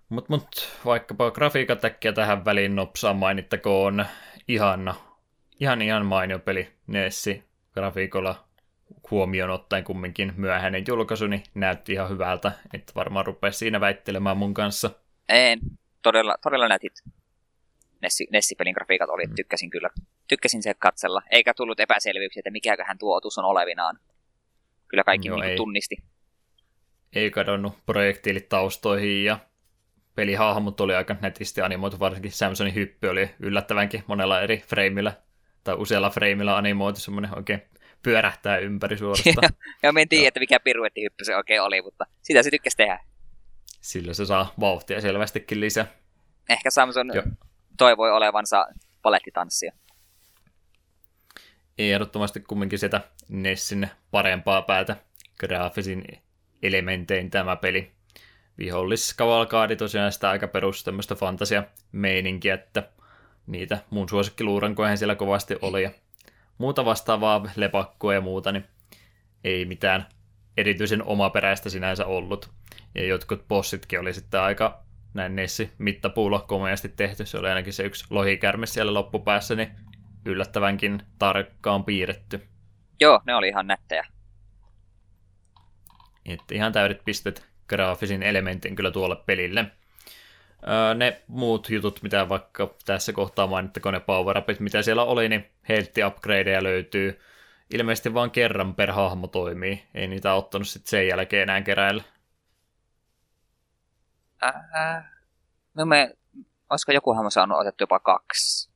Mut, 0.10 0.30
mut 0.30 0.80
vaikkapa 0.86 1.32
grafiikatäkkiä 1.32 2.14
tähän 2.14 2.46
väliin 2.46 2.76
nopsaan 2.76 3.16
mainittakoon 3.16 4.06
ihan, 4.48 4.94
ihan, 5.60 5.82
ihan 5.82 6.06
mainio 6.06 6.40
peli 6.40 6.72
Nessi 6.88 7.44
grafiikolla 7.74 8.48
huomioon 9.12 9.50
ottaen 9.50 9.84
kumminkin 9.84 10.34
myöhäinen 10.38 10.84
julkaisu, 10.88 11.28
niin 11.28 11.44
näytti 11.54 11.94
ihan 11.94 12.10
hyvältä, 12.10 12.52
että 12.74 12.94
varmaan 12.96 13.26
rupea 13.26 13.52
siinä 13.52 13.82
väittelemään 13.82 14.38
mun 14.38 14.54
kanssa. 14.54 14.90
En, 15.32 15.60
todella, 16.02 16.36
todella 16.44 16.68
nätit. 16.68 16.94
Nessi, 18.02 18.28
Nessi-pelin 18.32 18.74
grafiikat 18.74 19.10
oli, 19.10 19.26
mm. 19.26 19.36
tykkäsin 19.36 19.70
kyllä. 19.70 19.90
Tykkäsin 20.28 20.64
se 20.64 20.74
katsella, 20.74 21.22
eikä 21.32 21.54
tullut 21.54 21.80
epäselvyyksiä, 21.80 22.40
että 22.40 22.52
mikäköhän 22.52 22.98
tuo 22.98 23.16
otus 23.16 23.38
on 23.38 23.46
olevinaan. 23.46 24.00
Kyllä 24.88 25.04
kaikki 25.04 25.30
no, 25.30 25.36
niin 25.36 25.58
tunnisti. 25.58 25.96
ei 27.16 27.32
kadonnut 27.32 27.74
projektiilit 27.86 28.50
taustoihin 28.50 29.24
ja 29.24 29.40
pelihahmot 30.16 30.82
oli 30.82 30.96
aika 30.96 31.16
netisti 31.22 31.62
animoitu, 31.62 32.00
varsinkin 32.00 32.32
Samsonin 32.32 32.76
hyppy 32.76 33.08
oli 33.08 33.30
yllättävänkin 33.40 34.04
monella 34.08 34.42
eri 34.42 34.58
freimillä 34.58 35.14
tai 35.64 35.76
usealla 35.76 36.10
freimillä 36.10 36.58
animoitu, 36.58 37.00
semmoinen 37.00 37.38
oikein 37.38 37.62
pyörähtää 38.04 38.58
ympäri 38.58 38.98
suorastaan. 38.98 39.50
ja 39.84 39.94
me 39.94 40.02
en 40.02 40.10
tiedä, 40.10 40.28
että 40.28 40.40
mikä 40.40 40.60
piruettihyppy 40.60 41.26
se 41.26 41.36
oikein 41.36 41.62
oli, 41.62 41.82
mutta 41.82 42.06
sitä 42.22 42.44
se 42.44 42.50
tykkäsi 42.50 42.78
tehdä. 42.78 43.00
Sillä 43.82 44.14
se 44.14 44.26
saa 44.26 44.54
vauhtia 44.60 45.02
selvästikin 45.02 45.60
lisää. 45.60 45.86
Ehkä 46.50 46.72
Samson 46.72 47.12
jo. 47.14 47.24
toivoi 47.78 48.12
olevansa 48.12 48.68
palettitanssia. 49.02 49.74
Ehdottomasti 51.78 52.40
kumminkin 52.40 52.80
sitä 52.80 53.02
Nessin 53.30 53.90
parempaa 54.12 54.62
päätä 54.62 54.96
graafisin 55.40 56.04
elementein 56.64 57.30
tämä 57.30 57.56
peli. 57.56 57.92
Viholliskavalkaadi 58.58 59.76
tosiaan 59.76 60.12
sitä 60.12 60.30
aika 60.30 60.48
perus 60.48 60.84
tämmöistä 60.84 61.16
fantasia-meininkiä, 61.16 62.54
että 62.54 62.90
niitä 63.48 63.78
mun 63.90 64.10
suosikkiluurankoihin 64.10 64.98
siellä 64.98 65.16
kovasti 65.16 65.58
oli 65.62 65.84
ja 65.84 65.92
muuta 66.58 66.86
vastaavaa 66.86 67.50
lepakkoa 67.56 68.14
ja 68.14 68.22
muuta, 68.22 68.52
niin 68.52 68.66
ei 69.44 69.66
mitään 69.66 70.06
erityisen 70.58 71.04
omaperäistä 71.04 71.70
sinänsä 71.70 72.06
ollut. 72.06 72.50
Ja 72.96 73.06
jotkut 73.06 73.48
bossitkin 73.48 74.00
oli 74.00 74.14
sitten 74.14 74.42
aika 74.42 74.84
näin 75.14 75.36
Nessi 75.36 75.72
mittapuulla 75.78 76.40
komeasti 76.40 76.90
tehty. 76.90 77.26
Se 77.26 77.38
oli 77.38 77.50
ainakin 77.50 77.74
se 77.74 77.84
yksi 77.84 78.06
lohikärme 78.10 78.66
siellä 78.66 78.94
loppupäässä, 78.94 79.56
niin 79.56 79.72
yllättävänkin 80.26 81.04
tarkkaan 81.20 81.84
piirretty. 81.84 82.48
Joo, 83.00 83.22
ne 83.26 83.36
oli 83.36 83.48
ihan 83.48 83.68
nättejä. 83.68 84.08
Että 86.26 86.56
ihan 86.56 86.72
täydet 86.72 87.02
pistet 87.06 87.48
graafisin 87.68 88.24
elementin 88.24 88.76
kyllä 88.76 88.92
tuolle 88.92 89.16
pelille. 89.26 89.66
Öö, 90.68 90.94
ne 90.94 91.22
muut 91.28 91.70
jutut, 91.70 92.04
mitä 92.04 92.30
vaikka 92.30 92.76
tässä 92.86 93.14
kohtaa 93.14 93.48
mainittakoon 93.48 93.94
ne 93.94 94.00
power 94.00 94.42
mitä 94.60 94.82
siellä 94.82 95.04
oli, 95.04 95.30
niin 95.30 95.46
health 95.70 96.08
upgradeja 96.08 96.64
löytyy. 96.64 97.20
Ilmeisesti 97.74 98.14
vain 98.14 98.32
kerran 98.32 98.76
per 98.76 98.92
hahmo 98.92 99.28
toimii. 99.28 99.84
Ei 99.94 100.08
niitä 100.08 100.34
ottanut 100.34 100.68
sitten 100.68 100.90
sen 100.90 101.08
jälkeen 101.08 101.44
enää 101.44 101.62
keräillä. 101.62 102.04
Äh, 104.44 105.06
no 105.74 105.86
me, 105.86 106.14
olisiko 106.70 106.92
joku 106.92 107.14
hahmo 107.14 107.30
saanut 107.30 107.60
otettu 107.60 107.84
jopa 107.84 108.00
kaksi? 108.00 108.72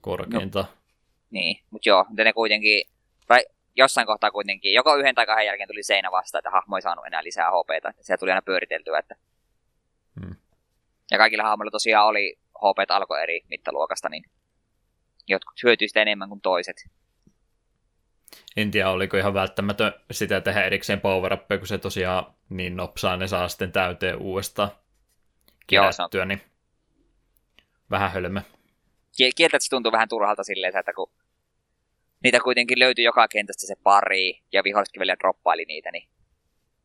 Korkeinta. 0.00 0.58
No, 0.58 0.68
niin, 1.30 1.64
mutta 1.70 1.88
joo, 1.88 2.04
mutta 2.08 2.24
ne 2.24 2.32
kuitenkin, 2.32 2.88
vai 3.28 3.44
jossain 3.76 4.06
kohtaa 4.06 4.30
kuitenkin, 4.30 4.74
joko 4.74 4.96
yhden 4.96 5.14
tai 5.14 5.26
kahden 5.26 5.46
jälkeen 5.46 5.68
tuli 5.68 5.82
seinä 5.82 6.10
vasta, 6.10 6.38
että 6.38 6.50
hahmo 6.50 6.76
ei 6.76 6.82
saanut 6.82 7.06
enää 7.06 7.24
lisää 7.24 7.50
HPta. 7.50 7.92
Siellä 8.00 8.18
tuli 8.18 8.30
aina 8.30 8.42
pyöriteltyä, 8.42 8.98
että... 8.98 9.14
Hmm. 10.20 10.36
Ja 11.10 11.18
kaikilla 11.18 11.44
hahmoilla 11.44 11.70
tosiaan 11.70 12.06
oli 12.06 12.38
HP 12.58 12.90
alkoi 12.90 13.22
eri 13.22 13.40
mittaluokasta, 13.50 14.08
niin 14.08 14.24
jotkut 15.28 15.62
hyötyivät 15.62 15.96
enemmän 15.96 16.28
kuin 16.28 16.40
toiset. 16.40 16.76
En 18.56 18.70
tiedä, 18.70 18.90
oliko 18.90 19.16
ihan 19.16 19.34
välttämätön 19.34 19.92
sitä 20.10 20.40
tehdä 20.40 20.62
erikseen 20.62 21.00
power 21.00 21.36
kun 21.58 21.66
se 21.66 21.78
tosiaan 21.78 22.34
niin 22.48 22.76
nopsaa, 22.76 23.16
ne 23.16 23.28
saa 23.28 23.48
sitten 23.48 23.72
täyteen 23.72 24.16
uudestaan 24.16 24.70
kerättyä, 25.66 26.24
niin 26.24 26.40
vähän 27.90 28.12
hölmö. 28.12 28.40
Kieltä 29.36 29.56
se 29.60 29.70
tuntuu 29.70 29.92
vähän 29.92 30.08
turhalta 30.08 30.44
silleen, 30.44 30.76
että 30.76 30.92
kun 30.92 31.10
niitä 32.22 32.40
kuitenkin 32.40 32.78
löytyi 32.78 33.04
joka 33.04 33.28
kentästä 33.28 33.66
se 33.66 33.74
pari, 33.82 34.42
ja 34.52 34.64
vihollisetkin 34.64 35.00
vielä 35.00 35.16
droppaili 35.18 35.64
niitä, 35.64 35.90
niin 35.90 36.08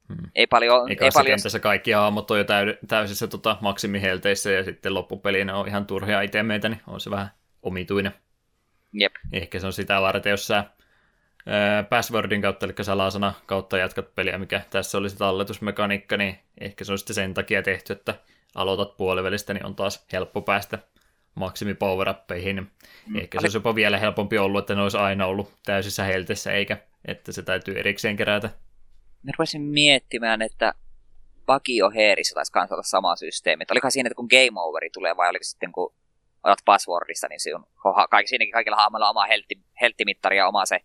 hmm. 0.07 0.31
ei 0.35 0.47
paljon... 0.47 0.89
Eikä 0.89 1.05
ei 1.05 1.11
paljon... 1.13 1.35
kentässä 1.35 1.59
kaikki 1.59 1.91
hahmot 1.91 2.31
on 2.31 2.37
jo 2.37 2.43
täy- 2.43 2.77
täysissä 2.87 3.27
tota, 3.27 3.57
maksimihelteissä, 3.61 4.51
ja 4.51 4.63
sitten 4.63 4.93
loppupeliin 4.93 5.49
on 5.49 5.67
ihan 5.67 5.85
turhia 5.85 6.21
itemeitä, 6.21 6.69
niin 6.69 6.81
on 6.87 6.99
se 7.01 7.11
vähän 7.11 7.29
omituinen. 7.63 8.11
Jep. 8.93 9.13
Ehkä 9.33 9.59
se 9.59 9.65
on 9.65 9.73
sitä 9.73 10.01
varten, 10.01 10.29
jos 10.29 10.47
sä 10.47 10.63
passwordin 11.89 12.41
kautta, 12.41 12.65
eli 12.65 12.73
salasana 12.81 13.33
kautta 13.45 13.77
jatkat 13.77 14.15
peliä, 14.15 14.37
mikä 14.37 14.61
tässä 14.69 14.97
oli 14.97 15.09
se 15.09 15.17
talletusmekaniikka, 15.17 16.17
niin 16.17 16.39
ehkä 16.59 16.83
se 16.83 16.91
on 16.91 16.97
sitten 16.97 17.13
sen 17.13 17.33
takia 17.33 17.61
tehty, 17.61 17.93
että 17.93 18.15
aloitat 18.55 18.97
puolivälistä, 18.97 19.53
niin 19.53 19.65
on 19.65 19.75
taas 19.75 20.05
helppo 20.11 20.41
päästä 20.41 20.79
maksimi 21.35 21.73
power 21.73 22.07
Mm. 23.07 23.19
Ehkä 23.19 23.39
se 23.39 23.43
olisi 23.43 23.57
jopa 23.57 23.75
vielä 23.75 23.97
helpompi 23.97 24.37
ollut, 24.37 24.59
että 24.59 24.75
ne 24.75 24.81
olisi 24.81 24.97
aina 24.97 25.25
ollut 25.25 25.53
täysissä 25.65 26.03
heltessä, 26.03 26.51
eikä 26.51 26.77
että 27.05 27.31
se 27.31 27.41
täytyy 27.41 27.79
erikseen 27.79 28.17
kerätä. 28.17 28.49
Mä 29.23 29.31
rupesin 29.37 29.61
miettimään, 29.61 30.41
että 30.41 30.73
Pakio 31.45 31.89
Heerissä 31.89 32.33
taisi 32.33 32.51
kanssa 32.51 32.75
olla 32.75 32.83
sama 32.83 33.15
systeemi. 33.15 33.61
Että 33.61 33.73
olikohan 33.73 33.91
siinä, 33.91 34.07
että 34.07 34.15
kun 34.15 34.27
game 34.29 34.61
overi 34.61 34.89
tulee, 34.89 35.17
vai 35.17 35.29
oliko 35.29 35.43
sitten 35.43 35.71
kun 35.71 35.93
otat 36.43 36.59
passwordista, 36.65 37.27
niin 37.27 37.39
sinun, 37.39 37.67
kaikki, 38.09 38.27
siinäkin 38.29 38.53
kaikilla 38.53 38.85
on 38.85 39.09
oma 39.09 39.25
heltti, 39.25 39.61
helttimittari 39.81 40.37
ja 40.37 40.47
oma 40.47 40.65
se, 40.65 40.79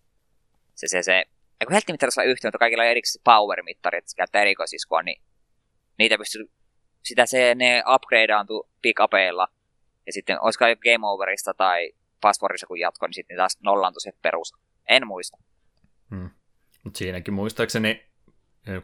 se, 0.74 0.88
se, 0.88 1.02
se 1.02 1.24
ja 1.60 1.66
kun 1.66 1.72
helttimittarissa 1.72 2.22
on 2.22 2.28
yhtiö, 2.28 2.48
mutta 2.48 2.58
kaikilla 2.58 2.82
on 2.82 2.88
erikseen 2.88 3.22
power-mittari, 3.24 3.98
että 3.98 4.12
käyttää 4.16 4.42
erikoisiskua, 4.42 5.02
niin 5.02 5.22
niitä 5.98 6.18
pystyy, 6.18 6.50
sitä 7.02 7.26
se, 7.26 7.54
ne 7.54 7.82
upgradeaantu 7.94 8.68
pick 8.82 9.00
upeilla, 9.00 9.48
ja 10.06 10.12
sitten 10.12 10.42
olisiko 10.42 10.64
Game 10.64 11.06
Overista 11.06 11.54
tai 11.54 11.92
Passwordissa 12.20 12.66
kun 12.66 12.78
jatko, 12.78 13.06
niin 13.06 13.14
sitten 13.14 13.36
taas 13.36 13.58
nollaantui 13.60 14.00
se 14.00 14.12
perus. 14.22 14.54
En 14.88 15.06
muista. 15.06 15.36
Hmm. 16.10 16.30
Mutta 16.84 16.98
siinäkin 16.98 17.34
muistaakseni, 17.34 18.06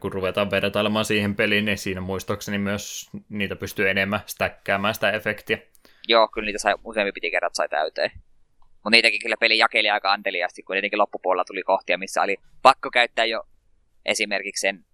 kun 0.00 0.12
ruvetaan 0.12 0.50
vertailemaan 0.50 1.04
siihen 1.04 1.36
peliin, 1.36 1.64
niin 1.64 1.78
siinä 1.78 2.00
muistaakseni 2.00 2.58
myös 2.58 3.10
niitä 3.28 3.56
pystyy 3.56 3.90
enemmän 3.90 4.20
stäkkäämään 4.26 4.94
sitä 4.94 5.10
efektiä. 5.10 5.58
Joo, 6.08 6.28
kyllä 6.28 6.46
niitä 6.46 6.58
sai, 6.58 6.74
useampi 6.84 7.12
piti 7.12 7.30
kerrat 7.30 7.54
sai 7.54 7.68
täyteen. 7.68 8.10
Mutta 8.60 8.90
niitäkin 8.90 9.20
kyllä 9.22 9.36
peli 9.40 9.58
jakeli 9.58 9.90
aika 9.90 10.12
anteliasti, 10.12 10.62
kun 10.62 10.74
tietenkin 10.74 10.98
loppupuolella 10.98 11.44
tuli 11.44 11.62
kohtia, 11.62 11.98
missä 11.98 12.22
oli 12.22 12.36
pakko 12.62 12.90
käyttää 12.90 13.24
jo 13.24 13.42
esimerkiksi 14.04 14.60
sen 14.60 14.84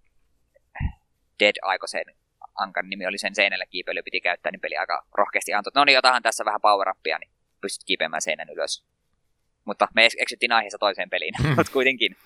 Dead-aikoisen 1.43 2.15
Ankan 2.59 2.91
nimi 2.91 3.07
oli 3.07 3.19
sen 3.19 3.35
seinällä 3.35 3.67
kiipeily, 3.67 4.03
piti 4.03 4.21
käyttää, 4.21 4.53
niin 4.53 4.61
peli 4.61 4.77
aika 4.77 5.07
rohkeasti 5.19 5.55
antoi. 5.55 5.73
No 5.75 5.85
niin, 5.85 5.99
otahan 5.99 6.23
tässä 6.23 6.45
vähän 6.45 6.61
power 6.61 6.95
niin 7.05 7.31
pystyt 7.61 7.85
kiipeämään 7.87 8.23
seinän 8.23 8.49
ylös. 8.49 8.85
Mutta 9.65 9.89
me 9.95 10.09
eksyttiin 10.19 10.53
aiheessa 10.53 10.79
toiseen 10.79 11.11
peliin, 11.11 11.35
mutta 11.57 11.73
kuitenkin. 11.73 12.17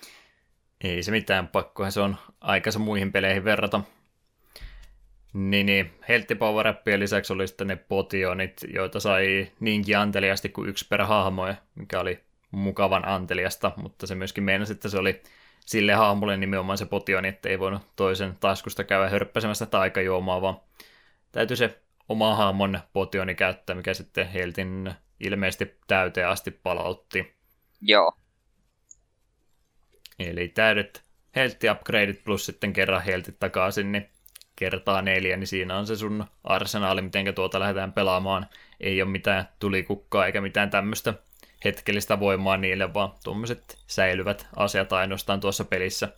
Ei 0.83 1.03
se 1.03 1.11
mitään, 1.11 1.47
pakkohan 1.47 1.91
se 1.91 1.99
on 1.99 2.15
aikansa 2.41 2.79
muihin 2.79 3.11
peleihin 3.11 3.43
verrata. 3.43 3.81
Niin, 5.33 5.65
niin. 5.65 5.91
Heltti 6.07 6.35
power 6.35 6.73
lisäksi 6.97 7.33
oli 7.33 7.47
sitten 7.47 7.67
ne 7.67 7.75
potionit, 7.75 8.61
joita 8.73 8.99
sai 8.99 9.51
niinkin 9.59 9.97
anteliasti 9.97 10.49
kuin 10.49 10.69
yksi 10.69 10.87
per 10.87 11.03
hahmo, 11.03 11.53
mikä 11.75 11.99
oli 11.99 12.19
mukavan 12.51 13.07
anteliasta, 13.07 13.71
mutta 13.75 14.07
se 14.07 14.15
myöskin 14.15 14.43
meinasi, 14.43 14.73
että 14.73 14.89
se 14.89 14.97
oli 14.97 15.21
sille 15.65 15.93
hahmolle 15.93 16.37
nimenomaan 16.37 16.77
se 16.77 16.85
potioni, 16.85 17.27
että 17.27 17.49
ei 17.49 17.59
voinut 17.59 17.81
toisen 17.95 18.37
taskusta 18.39 18.83
käydä 18.83 19.09
hörppäsemässä 19.09 19.65
taikajuomaa, 19.65 20.41
vaan 20.41 20.57
täytyy 21.31 21.57
se 21.57 21.79
oma 22.09 22.35
hahmon 22.35 22.79
potioni 22.93 23.35
käyttää, 23.35 23.75
mikä 23.75 23.93
sitten 23.93 24.27
Heltin 24.27 24.93
ilmeisesti 25.19 25.77
täyteen 25.87 26.27
asti 26.27 26.51
palautti. 26.51 27.33
Joo. 27.81 28.17
Eli 30.19 30.47
täydet 30.47 31.03
heltti 31.35 31.69
upgradeit 31.69 32.23
plus 32.23 32.45
sitten 32.45 32.73
kerran 32.73 33.03
heltit 33.03 33.39
takaisin, 33.39 33.91
niin 33.91 34.09
kertaa 34.55 35.01
neljä, 35.01 35.37
niin 35.37 35.47
siinä 35.47 35.77
on 35.77 35.87
se 35.87 35.95
sun 35.95 36.25
arsenaali, 36.43 37.01
miten 37.01 37.35
tuota 37.35 37.59
lähdetään 37.59 37.93
pelaamaan. 37.93 38.45
Ei 38.79 39.01
ole 39.01 39.09
mitään 39.09 39.49
tulikukkaa 39.59 40.25
eikä 40.25 40.41
mitään 40.41 40.69
tämmöistä 40.69 41.13
hetkellistä 41.65 42.19
voimaa 42.19 42.57
niille, 42.57 42.93
vaan 42.93 43.13
tuommoiset 43.23 43.77
säilyvät 43.87 44.47
asiat 44.55 44.93
ainoastaan 44.93 45.39
tuossa 45.39 45.65
pelissä. 45.65 46.09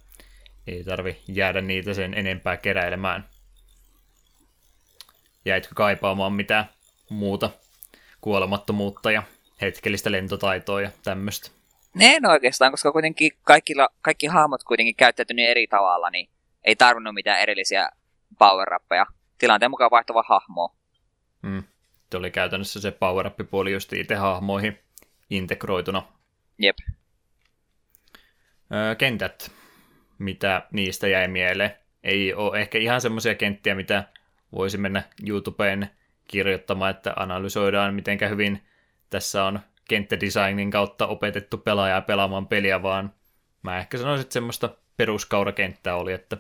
Ei 0.68 0.84
tarvi 0.84 1.18
jäädä 1.28 1.62
niitä 1.62 1.94
sen 1.94 2.14
enempää 2.14 2.58
keräilemään. 2.58 3.26
Jäitkö 5.46 5.76
kaipaamaan 5.76 6.34
mitään 6.34 6.70
muuta 7.10 7.50
kuolemattomuutta 8.22 9.12
ja 9.12 9.24
hetkellistä 9.62 10.12
lentotaitoa 10.12 10.82
ja 10.82 10.92
tämmöistä? 11.04 11.50
En 12.00 12.26
oikeastaan, 12.26 12.72
koska 12.72 12.92
kuitenkin 12.92 13.32
kaikilla, 13.44 13.90
kaikki 14.02 14.28
hahmot 14.28 14.64
kuitenkin 14.64 14.96
käyttäytyy 14.96 15.36
niin 15.36 15.50
eri 15.50 15.68
tavalla, 15.68 16.10
niin 16.10 16.30
ei 16.64 16.76
tarvinnut 16.76 17.14
mitään 17.14 17.40
erillisiä 17.40 17.90
power 18.40 18.68
Tilanteen 19.38 19.72
mukaan 19.72 19.92
vaihtuva 19.92 20.24
hahmo. 20.28 20.76
Mm. 21.42 21.64
Se 22.12 22.18
oli 22.18 22.32
käytännössä 22.32 22.82
se 22.82 22.92
power 22.92 23.30
puoli 23.50 23.72
just 23.72 23.94
itse 23.94 24.16
hahmoihin 24.16 24.80
integroituna. 25.30 26.04
Jep. 26.58 26.78
Öö, 28.74 28.96
kentät, 28.96 29.52
mitä 30.18 30.68
niistä 30.72 31.08
jäi 31.08 31.28
mieleen. 31.28 31.76
Ei 32.04 32.34
ole 32.34 32.60
ehkä 32.60 32.78
ihan 32.78 33.02
semmoisia 33.02 33.36
kenttiä, 33.36 33.76
mitä 33.76 34.04
voisi 34.52 34.78
mennä 34.78 35.04
YouTubeen 35.28 35.90
kirjoittamaan, 36.28 36.92
että 36.92 37.14
analysoidaan, 37.16 37.94
miten 37.94 38.18
hyvin 38.30 38.64
tässä 39.10 39.44
on 39.44 39.60
kenttädesignin 39.90 40.72
kautta 40.72 41.08
opetettu 41.08 41.58
pelaajaa 41.58 42.02
pelaamaan 42.02 42.48
peliä, 42.48 42.84
vaan 42.84 43.14
mä 43.64 43.78
ehkä 43.78 43.98
sanoisin, 43.98 44.22
että 44.22 44.34
semmoista 44.34 44.70
peruskaurakenttä 44.98 45.96
oli, 45.96 46.14
että 46.14 46.38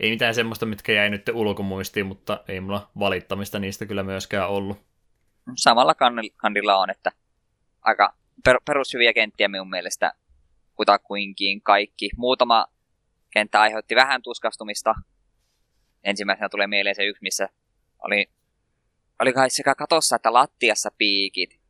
ei 0.00 0.10
mitään 0.10 0.34
semmoista, 0.34 0.66
mitkä 0.66 0.92
jäi 0.92 1.10
nyt 1.10 1.28
ulkomuistiin, 1.28 2.06
mutta 2.06 2.44
ei 2.48 2.60
mulla 2.60 2.90
valittamista 2.98 3.58
niistä 3.58 3.86
kyllä 3.86 4.02
myöskään 4.02 4.48
ollut. 4.48 4.78
Samalla 5.56 5.94
kandilla 6.36 6.76
on, 6.76 6.90
että 6.90 7.12
aika 7.82 8.14
per, 8.44 8.56
perushyviä 8.66 9.12
kenttiä 9.12 9.48
minun 9.48 9.70
mielestä 9.70 10.12
kutakuinkin 10.74 11.62
kaikki. 11.62 12.10
Muutama 12.16 12.66
kenttä 13.30 13.60
aiheutti 13.60 13.96
vähän 13.96 14.22
tuskastumista. 14.22 14.94
Ensimmäisenä 16.04 16.48
tulee 16.48 16.66
mieleen 16.66 16.94
se 16.94 17.04
yksi, 17.04 17.22
missä 17.22 17.48
oli, 17.98 18.26
oli 19.20 19.32
kai 19.32 19.50
sekä 19.50 19.74
katossa 19.74 20.16
että 20.16 20.32
lattiassa 20.32 20.90
piikit, 20.98 21.60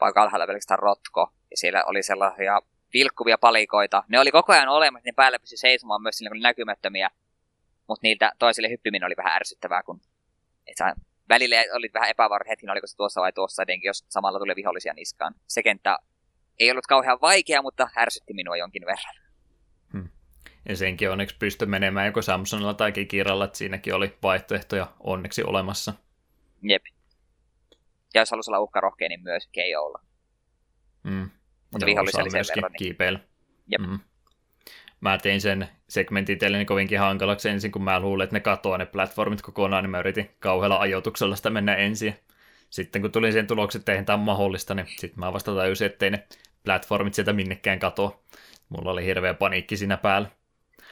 vaikka 0.00 0.22
alhaalla 0.22 0.46
pelkästään 0.46 0.78
rotko. 0.78 1.32
Ja 1.50 1.56
siellä 1.56 1.84
oli 1.84 2.02
sellaisia 2.02 2.60
vilkkuvia 2.92 3.38
palikoita. 3.38 4.04
Ne 4.08 4.20
oli 4.20 4.30
koko 4.30 4.52
ajan 4.52 4.68
olemassa, 4.68 5.08
ne 5.08 5.12
päällä 5.16 5.38
pysyi 5.38 5.58
seisomaan 5.58 6.02
myös 6.02 6.18
sillä, 6.18 6.30
kun 6.30 6.40
näkymättömiä. 6.40 7.10
Mutta 7.90 8.06
niiltä 8.06 8.32
toisille 8.38 8.70
hyppiminen 8.70 9.06
oli 9.06 9.16
vähän 9.16 9.36
ärsyttävää, 9.36 9.82
kun 9.82 10.00
et 10.66 10.76
sä, 10.78 10.94
välillä 11.28 11.56
oli 11.74 11.90
vähän 11.94 12.10
epävarma 12.10 12.48
hetki, 12.48 12.70
oliko 12.70 12.86
se 12.86 12.96
tuossa 12.96 13.20
vai 13.20 13.32
tuossa, 13.32 13.62
etenkin 13.62 13.88
jos 13.88 14.04
samalla 14.08 14.38
tuli 14.38 14.56
vihollisia 14.56 14.94
niskaan. 14.94 15.34
Se 15.46 15.62
kenttä 15.62 15.98
ei 16.58 16.70
ollut 16.70 16.86
kauhean 16.86 17.18
vaikea, 17.20 17.62
mutta 17.62 17.88
ärsytti 17.98 18.34
minua 18.34 18.56
jonkin 18.56 18.86
verran. 18.86 19.14
Hmm. 19.92 20.08
Ja 20.68 20.76
senkin 20.76 21.10
onneksi 21.10 21.36
pystyi 21.38 21.68
menemään 21.68 22.06
joko 22.06 22.22
Samsonilla 22.22 22.74
tai 22.74 22.92
Kikiralla, 22.92 23.44
että 23.44 23.58
siinäkin 23.58 23.94
oli 23.94 24.18
vaihtoehtoja 24.22 24.92
onneksi 25.00 25.44
olemassa. 25.44 25.92
Jep. 26.62 26.82
Ja 28.14 28.20
jos 28.20 28.30
halusi 28.30 28.50
olla 28.50 28.60
uhkarohkea, 28.60 29.08
niin 29.08 29.22
myös 29.22 29.48
KOlla. 29.54 30.02
Mm. 31.02 31.30
Mutta 31.70 31.86
vihollisia 31.86 32.22
oli 32.22 32.30
sen 32.30 32.44
verran. 32.48 32.72
Niin... 32.72 32.78
Kiipeillä. 32.78 33.20
Jep. 33.66 33.80
Mm. 33.80 33.98
Mä 35.00 35.18
tein 35.18 35.40
sen 35.40 35.68
segmentin 35.88 36.34
itselleni 36.34 36.64
kovinkin 36.64 36.98
hankalaksi 36.98 37.48
ensin, 37.48 37.72
kun 37.72 37.84
mä 37.84 38.00
luulin, 38.00 38.24
että 38.24 38.36
ne 38.36 38.40
katoaa 38.40 38.78
ne 38.78 38.86
platformit 38.86 39.42
kokonaan, 39.42 39.84
niin 39.84 39.90
mä 39.90 39.98
yritin 39.98 40.30
kauhealla 40.38 40.76
ajoituksella 40.76 41.36
sitä 41.36 41.50
mennä 41.50 41.74
ensin. 41.74 42.16
Sitten 42.70 43.02
kun 43.02 43.12
tulin 43.12 43.32
sen 43.32 43.46
tuloksen, 43.46 43.78
että 43.78 43.92
eihän 43.92 44.06
tämä 44.06 44.16
mahdollista, 44.16 44.74
niin 44.74 44.86
sitten 44.88 45.20
mä 45.20 45.32
vasta 45.32 45.54
tajusin, 45.54 45.86
ettei 45.86 46.10
ne 46.10 46.26
platformit 46.64 47.14
sieltä 47.14 47.32
minnekään 47.32 47.78
katoa. 47.78 48.20
Mulla 48.68 48.90
oli 48.90 49.04
hirveä 49.04 49.34
paniikki 49.34 49.76
siinä 49.76 49.96
päällä. 49.96 50.28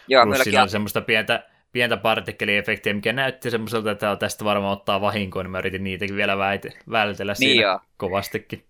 Joo, 0.08 0.24
Plus 0.24 0.38
siinä 0.38 0.62
oli 0.62 0.70
semmoista 0.70 1.00
pientä, 1.00 1.46
pientä 1.72 1.96
partikkeliefektiä, 1.96 2.94
mikä 2.94 3.12
näytti 3.12 3.50
semmoiselta, 3.50 3.90
että 3.90 4.16
tästä 4.16 4.44
varmaan 4.44 4.72
ottaa 4.72 5.00
vahinkoa, 5.00 5.42
niin 5.42 5.50
mä 5.50 5.58
yritin 5.58 5.84
niitäkin 5.84 6.16
vielä 6.16 6.38
väite, 6.38 6.72
vältellä 6.90 7.32
niin 7.32 7.36
siinä 7.36 7.62
joo. 7.62 7.80
kovastikin. 7.96 8.64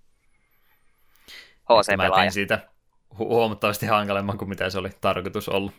HC-pelaaja. 1.65 2.11
Mä 2.11 2.17
tein 2.17 2.33
siitä 2.33 2.69
huomattavasti 3.19 3.87
hankalemman 3.87 4.39
kuin 4.39 4.49
mitä 4.49 4.71
se 4.71 4.79
oli 4.79 4.91
tarkoitus 5.01 5.49
olla. 5.49 5.73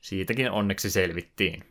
Siitäkin 0.00 0.50
onneksi 0.50 0.90
selvittiin. 0.90 1.64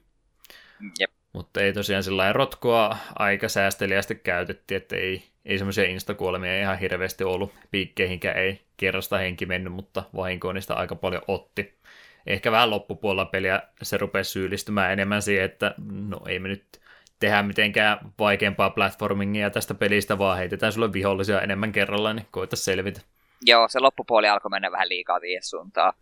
Jep. 0.99 1.11
Mutta 1.33 1.61
ei 1.61 1.73
tosiaan 1.73 2.03
sillä 2.03 2.33
rotkoa 2.33 2.97
aika 3.19 3.49
säästeliästi 3.49 4.15
käytettiin, 4.15 4.81
että 4.81 4.95
ei, 4.95 5.23
ei 5.45 5.57
semmoisia 5.57 5.83
instakuolemia 5.83 6.61
ihan 6.61 6.79
hirveästi 6.79 7.23
ollut. 7.23 7.53
Piikkeihinkään 7.71 8.37
ei 8.37 8.61
kerrasta 8.77 9.17
henki 9.17 9.45
mennyt, 9.45 9.73
mutta 9.73 10.03
vahinkoa 10.15 10.53
niistä 10.53 10.73
aika 10.73 10.95
paljon 10.95 11.21
otti. 11.27 11.79
Ehkä 12.27 12.51
vähän 12.51 12.69
loppupuolella 12.69 13.25
peliä 13.25 13.61
se 13.81 13.97
rupesi 13.97 14.31
syyllistymään 14.31 14.93
enemmän 14.93 15.21
siihen, 15.21 15.45
että 15.45 15.75
no 15.91 16.21
ei 16.27 16.39
me 16.39 16.47
nyt 16.47 16.81
tehdä 17.19 17.43
mitenkään 17.43 17.97
vaikeampaa 18.19 18.69
platformingia 18.69 19.49
tästä 19.49 19.73
pelistä, 19.73 20.17
vaan 20.17 20.37
heitetään 20.37 20.71
sulle 20.71 20.93
vihollisia 20.93 21.41
enemmän 21.41 21.71
kerrallaan, 21.71 22.15
niin 22.15 22.27
koita 22.31 22.55
selvitä. 22.55 23.01
Joo, 23.45 23.67
se 23.67 23.79
loppupuoli 23.79 24.27
alkoi 24.27 24.49
mennä 24.49 24.71
vähän 24.71 24.89
liikaa 24.89 25.19
siihen 25.19 25.43
suuntaan. 25.43 25.93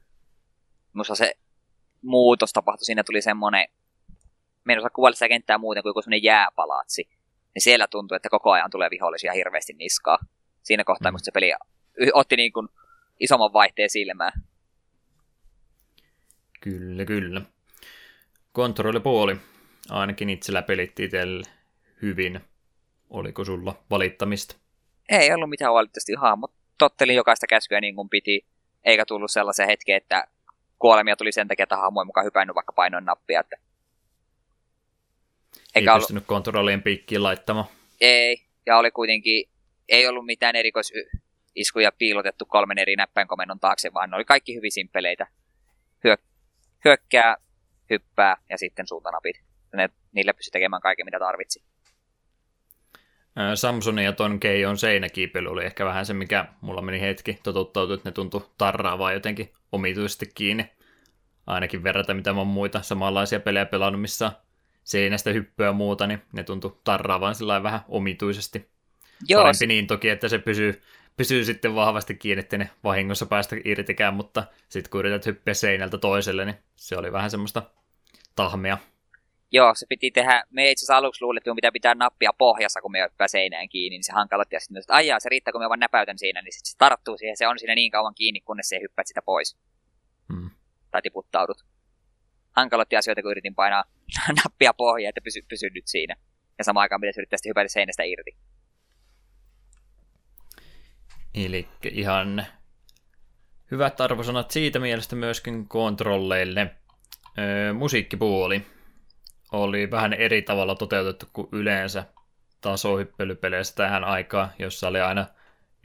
Musta 0.94 1.16
se 1.16 1.34
muutos 2.02 2.54
tapahtui, 2.54 2.86
siinä 2.86 3.04
tuli 3.04 3.22
semmoinen, 3.22 3.68
me 4.64 4.74
en 4.74 4.80
osaa 4.80 4.90
kuvailla 4.90 5.16
sitä 5.16 5.28
kenttää 5.28 5.58
muuten 5.58 5.84
kuin 5.84 6.04
semmoinen 6.04 6.24
jääpalatsi. 6.24 7.10
Niin 7.56 7.62
siellä 7.62 7.88
tuntui, 7.88 8.16
että 8.16 8.30
koko 8.30 8.52
ajan 8.52 8.72
tulee 8.72 8.90
vihollisia 8.90 9.34
hirveästi 9.34 9.74
niskaa. 9.74 10.18
Siinä 10.64 10.84
kohtaa, 10.84 11.12
mm. 11.12 11.18
se 11.22 11.32
peli 11.32 11.54
otti 12.14 12.36
niin 12.36 12.54
kuin 12.54 12.68
isomman 13.20 13.54
vaihteen 13.54 13.90
silmään. 13.90 14.32
Kyllä, 16.62 17.06
kyllä. 17.06 17.42
Kontrollipuoli. 18.52 19.38
Ainakin 19.90 20.30
itsellä 20.30 20.62
pelitti 20.62 21.04
itselle 21.04 21.48
hyvin. 22.02 22.40
Oliko 23.10 23.46
sulla 23.46 23.84
valittamista? 23.90 24.56
Ei 25.10 25.34
ollut 25.34 25.50
mitään 25.50 25.74
valitettavasti 25.74 26.14
hahmot 26.14 26.61
tottelin 26.82 27.16
jokaista 27.16 27.48
käskyä 27.48 27.82
niin 27.82 27.96
kuin 27.96 28.10
piti, 28.10 28.46
eikä 28.84 29.06
tullut 29.06 29.32
sellaisen 29.32 29.68
hetken, 29.68 29.96
että 29.96 30.28
kuolemia 30.80 31.16
tuli 31.16 31.32
sen 31.32 31.48
takia, 31.48 31.64
että 31.64 31.78
hahmo 31.78 32.02
ei 32.02 32.06
mukaan 32.06 32.26
hypännyt 32.26 32.56
vaikka 32.56 32.74
painoin 32.74 33.06
nappia. 33.06 33.40
Että... 33.40 33.58
Eikä 35.76 35.92
ei 35.92 35.94
ollut... 35.94 36.02
pystynyt 36.02 36.26
kontrollien 36.26 36.84
piikkiin 36.84 37.24
laittamaan. 37.24 37.66
Ei, 38.02 38.46
ja 38.66 38.78
oli 38.78 38.92
kuitenkin, 38.92 39.50
ei 39.90 40.08
ollut 40.08 40.26
mitään 40.26 40.56
erikoisiskuja 40.56 41.92
piilotettu 41.98 42.46
kolmen 42.46 42.78
eri 42.78 42.96
näppäinkomennon 42.96 43.60
taakse, 43.60 43.94
vaan 43.94 44.10
ne 44.10 44.16
oli 44.16 44.26
kaikki 44.26 44.56
hyvin 44.56 44.72
simppeleitä. 44.72 45.28
Hyök- 46.08 46.32
hyökkää, 46.86 47.36
hyppää 47.90 48.38
ja 48.50 48.58
sitten 48.58 48.88
suuntanapit. 48.88 49.42
Ne, 49.74 49.90
niille 50.12 50.34
pystyi 50.34 50.52
tekemään 50.52 50.82
kaiken, 50.82 51.06
mitä 51.06 51.20
tarvitsi. 51.20 51.64
Samsonin 53.56 54.06
ja 54.06 54.14
ton 54.14 54.40
Keijon 54.40 54.78
seinäkiipely 54.78 55.50
oli 55.50 55.66
ehkä 55.66 55.86
vähän 55.86 56.06
se, 56.06 56.14
mikä 56.14 56.46
mulla 56.62 56.82
meni 56.82 57.02
hetki 57.02 57.40
totuttautui, 57.44 57.96
että 57.96 58.10
ne 58.10 58.14
tuntui 58.14 58.46
tarraavaa 58.58 59.14
jotenkin 59.14 59.54
omituisesti 59.72 60.32
kiinni. 60.36 60.72
Ainakin 61.48 61.84
verrata 61.84 62.14
mitä 62.14 62.34
mä 62.34 62.40
oon 62.40 62.48
muita 62.48 62.82
samanlaisia 62.82 63.40
pelejä 63.40 63.66
pelannut, 63.66 64.02
missä 64.02 64.32
seinästä 64.84 65.30
hyppyä 65.30 65.66
ja 65.66 65.74
muuta, 65.74 66.08
niin 66.08 66.22
ne 66.34 66.44
tuntui 66.44 66.78
tarraavaan 66.84 67.36
sillä 67.36 67.64
vähän 67.64 67.82
omituisesti. 67.88 68.70
Joo. 69.28 69.42
Parempi 69.42 69.68
niin 69.68 69.88
toki, 69.88 70.10
että 70.10 70.30
se 70.30 70.38
pysyy, 70.38 70.82
pysyy 71.18 71.46
sitten 71.46 71.76
vahvasti 71.76 72.16
kiinni, 72.16 72.40
että 72.40 72.58
ne 72.58 72.70
vahingossa 72.84 73.26
päästä 73.26 73.56
irtikään, 73.66 74.14
mutta 74.14 74.44
sitten 74.70 74.92
kun 74.92 75.00
yrität 75.00 75.26
hyppiä 75.26 75.54
seinältä 75.54 75.98
toiselle, 75.98 76.46
niin 76.46 76.56
se 76.76 76.98
oli 76.98 77.12
vähän 77.12 77.32
semmoista 77.32 77.64
tahmea. 78.36 78.78
Joo, 79.54 79.76
se 79.76 79.86
piti 79.90 80.12
tehdä, 80.12 80.44
me 80.50 80.72
itse 80.72 80.80
asiassa 80.80 80.98
aluksi 80.98 81.22
luulin, 81.22 81.38
että 81.38 81.56
pitää 81.56 81.72
pitää 81.72 81.96
nappia 81.96 82.34
pohjassa, 82.38 82.82
kun 82.82 82.92
me 82.92 83.02
hyppää 83.02 83.28
seinään 83.28 83.70
kiinni, 83.70 83.98
niin 83.98 84.04
se 84.04 84.14
hankaloitti 84.14 84.56
ja 84.56 84.60
sitten 84.60 84.78
että 84.78 84.94
aijaa, 84.94 85.20
se 85.20 85.30
riittää, 85.30 85.52
kun 85.52 85.62
me 85.62 85.70
vaan 85.70 85.80
näpäytän 85.80 86.18
siinä, 86.18 86.42
niin 86.42 86.54
sitten 86.54 86.72
se 86.72 86.78
tarttuu 86.78 87.18
siihen, 87.18 87.38
se 87.38 87.48
on 87.48 87.60
siinä 87.60 87.76
niin 87.76 87.92
kauan 87.92 88.16
kiinni, 88.16 88.42
kunnes 88.42 88.70
se 88.70 88.80
hyppäät 88.82 89.08
sitä 89.08 89.22
pois. 89.22 89.58
Hmm. 90.34 90.50
Tai 90.92 91.02
tiputtaudut. 91.02 91.66
Hankaloitti 92.52 92.96
asioita, 92.96 93.22
kun 93.22 93.32
yritin 93.32 93.56
painaa 93.56 93.84
nappia 94.46 94.74
pohjaa, 94.74 95.10
että 95.10 95.22
pysy, 95.22 95.42
pysy 95.50 95.70
nyt 95.70 95.88
siinä. 95.88 96.16
Ja 96.58 96.64
samaan 96.64 96.82
aikaan 96.82 97.02
pitäisi 97.02 97.20
yrittää 97.20 97.40
hypätä 97.48 97.68
seinästä 97.68 98.04
irti. 98.04 98.38
Eli 101.34 101.68
ihan 101.92 102.46
hyvät 103.72 104.02
arvosanat 104.02 104.52
siitä 104.52 104.80
mielestä 104.80 105.16
myöskin 105.16 105.68
kontrolleille. 105.68 106.76
Öö, 107.40 107.74
musiikkipuoli 107.74 108.66
oli 109.52 109.92
vähän 109.92 110.14
eri 110.14 110.42
tavalla 110.42 110.76
toteutettu 110.76 111.26
kuin 111.34 111.48
yleensä 111.52 112.04
tasohyppelypeleissä 112.62 113.76
tähän 113.76 114.04
aikaan, 114.04 114.50
jossa 114.60 114.88
oli 114.88 115.02
aina 115.02 115.26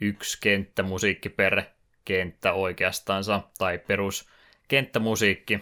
yksi 0.01 0.37
kenttämusiikki 0.41 1.29
per 1.29 1.63
kenttä 2.05 2.53
oikeastaansa, 2.53 3.41
tai 3.57 3.77
perus 3.77 4.29
kenttämusiikki, 4.67 5.59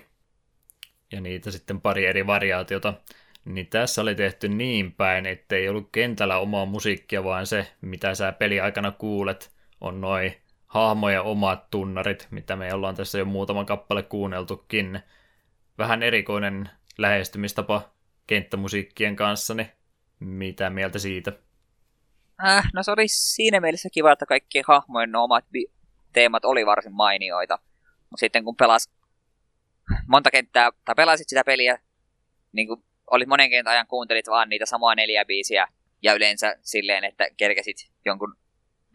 ja 1.11 1.21
niitä 1.21 1.51
sitten 1.51 1.81
pari 1.81 2.05
eri 2.05 2.27
variaatiota, 2.27 2.93
niin 3.45 3.67
tässä 3.67 4.01
oli 4.01 4.15
tehty 4.15 4.47
niin 4.47 4.91
päin, 4.91 5.25
ettei 5.25 5.69
ollut 5.69 5.89
kentällä 5.91 6.37
omaa 6.37 6.65
musiikkia, 6.65 7.23
vaan 7.23 7.47
se, 7.47 7.67
mitä 7.81 8.15
sä 8.15 8.31
peli 8.31 8.59
aikana 8.59 8.91
kuulet, 8.91 9.51
on 9.81 10.01
noin 10.01 10.35
hahmojen 10.67 11.21
omat 11.21 11.69
tunnarit, 11.69 12.27
mitä 12.31 12.55
me 12.55 12.73
ollaan 12.73 12.95
tässä 12.95 13.17
jo 13.17 13.25
muutama 13.25 13.65
kappale 13.65 14.03
kuunneltukin. 14.03 14.99
Vähän 15.77 16.03
erikoinen 16.03 16.69
lähestymistapa 16.97 17.94
kenttämusiikkien 18.27 19.15
kanssa, 19.15 19.53
niin 19.53 19.71
mitä 20.19 20.69
mieltä 20.69 20.99
siitä? 20.99 21.31
Äh, 22.47 22.69
no 22.73 22.83
se 22.83 22.91
oli 22.91 23.07
siinä 23.07 23.59
mielessä 23.59 23.89
kiva, 23.89 24.11
että 24.11 24.25
kaikki 24.25 24.63
hahmojen 24.67 25.15
omat 25.15 25.45
teemat 26.13 26.45
oli 26.45 26.65
varsin 26.65 26.93
mainioita. 26.93 27.59
Mutta 28.09 28.19
sitten 28.19 28.43
kun 28.43 28.55
pelas 28.55 28.91
monta 30.07 30.31
kenttää, 30.31 30.71
tai 30.85 30.95
pelasit 30.95 31.29
sitä 31.29 31.43
peliä, 31.43 31.79
niin 32.51 32.67
kuin 32.67 32.83
oli 33.11 33.25
monen 33.25 33.49
kentän 33.49 33.73
ajan 33.73 33.87
kuuntelit 33.87 34.27
vaan 34.27 34.49
niitä 34.49 34.65
samoja 34.65 34.95
neljä 34.95 35.25
biisiä, 35.25 35.67
ja 36.01 36.13
yleensä 36.13 36.55
silleen, 36.61 37.03
että 37.03 37.27
kerkesit 37.37 37.77
jonkun 38.05 38.35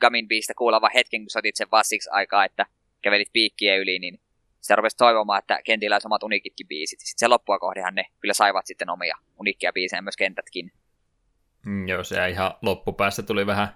Gamin 0.00 0.28
biistä 0.28 0.54
kuulava 0.58 0.90
hetken, 0.94 1.20
kun 1.20 1.30
sotit 1.30 1.56
sen 1.56 1.70
vassiksi 1.72 2.10
aikaa, 2.12 2.44
että 2.44 2.66
kävelit 3.02 3.28
piikkiä 3.32 3.76
yli, 3.76 3.98
niin 3.98 4.20
sitä 4.60 4.76
rupesi 4.76 4.96
toivomaan, 4.96 5.38
että 5.38 5.60
kentillä 5.64 5.94
olisi 5.94 6.08
omat 6.08 6.22
unikitkin 6.22 6.68
biisit. 6.68 7.00
Sitten 7.00 7.18
se 7.18 7.28
loppua 7.28 7.58
kohdehan 7.58 7.94
ne 7.94 8.04
kyllä 8.20 8.34
saivat 8.34 8.66
sitten 8.66 8.90
omia 8.90 9.16
unikkia 9.40 9.72
biisejä 9.72 10.02
myös 10.02 10.16
kentätkin. 10.16 10.72
Mm, 11.66 11.88
joo, 11.88 12.04
se 12.04 12.28
ihan 12.28 12.54
loppupäässä 12.62 13.22
tuli 13.22 13.46
vähän 13.46 13.68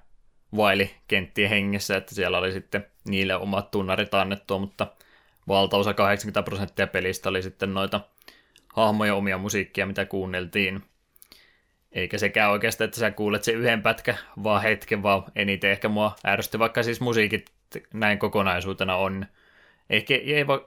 vaili 0.57 0.91
kenttien 1.09 1.51
hengessä, 1.51 1.97
että 1.97 2.15
siellä 2.15 2.39
oli 2.39 2.53
sitten 2.53 2.87
niille 3.09 3.37
omat 3.37 3.71
tunnarit 3.71 4.15
annettua, 4.15 4.59
mutta 4.59 4.87
valtaosa 5.49 5.95
80 5.95 6.43
prosenttia 6.43 6.87
pelistä 6.87 7.29
oli 7.29 7.43
sitten 7.43 7.75
noita 7.75 8.01
hahmoja 8.75 9.15
omia 9.15 9.39
musiikkia, 9.39 9.87
mitä 9.87 10.05
kuunneltiin. 10.05 10.83
Eikä 11.93 12.19
sekään 12.19 12.51
oikeastaan, 12.51 12.87
että 12.87 13.01
sä 13.01 13.11
kuulet 13.11 13.45
sen 13.45 13.55
yhden 13.55 13.83
pätkä, 13.83 14.17
vaan 14.43 14.63
hetken, 14.63 15.03
vaan 15.03 15.25
eniten 15.37 15.71
ehkä 15.71 15.89
mua 15.89 16.17
ärsytti, 16.27 16.59
vaikka 16.59 16.83
siis 16.83 17.01
musiikit 17.01 17.51
näin 17.93 18.19
kokonaisuutena 18.19 18.97
on. 18.97 19.27
Ehkä, 19.91 20.15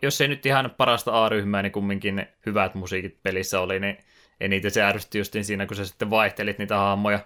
jos 0.01 0.21
ei 0.21 0.27
nyt 0.27 0.45
ihan 0.45 0.71
parasta 0.77 1.25
A-ryhmää, 1.25 1.61
niin 1.61 1.71
kumminkin 1.71 2.27
hyvät 2.45 2.75
musiikit 2.75 3.23
pelissä 3.23 3.59
oli, 3.59 3.79
niin 3.79 3.97
eniten 4.39 4.71
se 4.71 4.83
ärsytti 4.83 5.17
justiin 5.17 5.45
siinä, 5.45 5.65
kun 5.65 5.77
sä 5.77 5.85
sitten 5.85 6.09
vaihtelit 6.09 6.57
niitä 6.57 6.77
hahmoja 6.77 7.19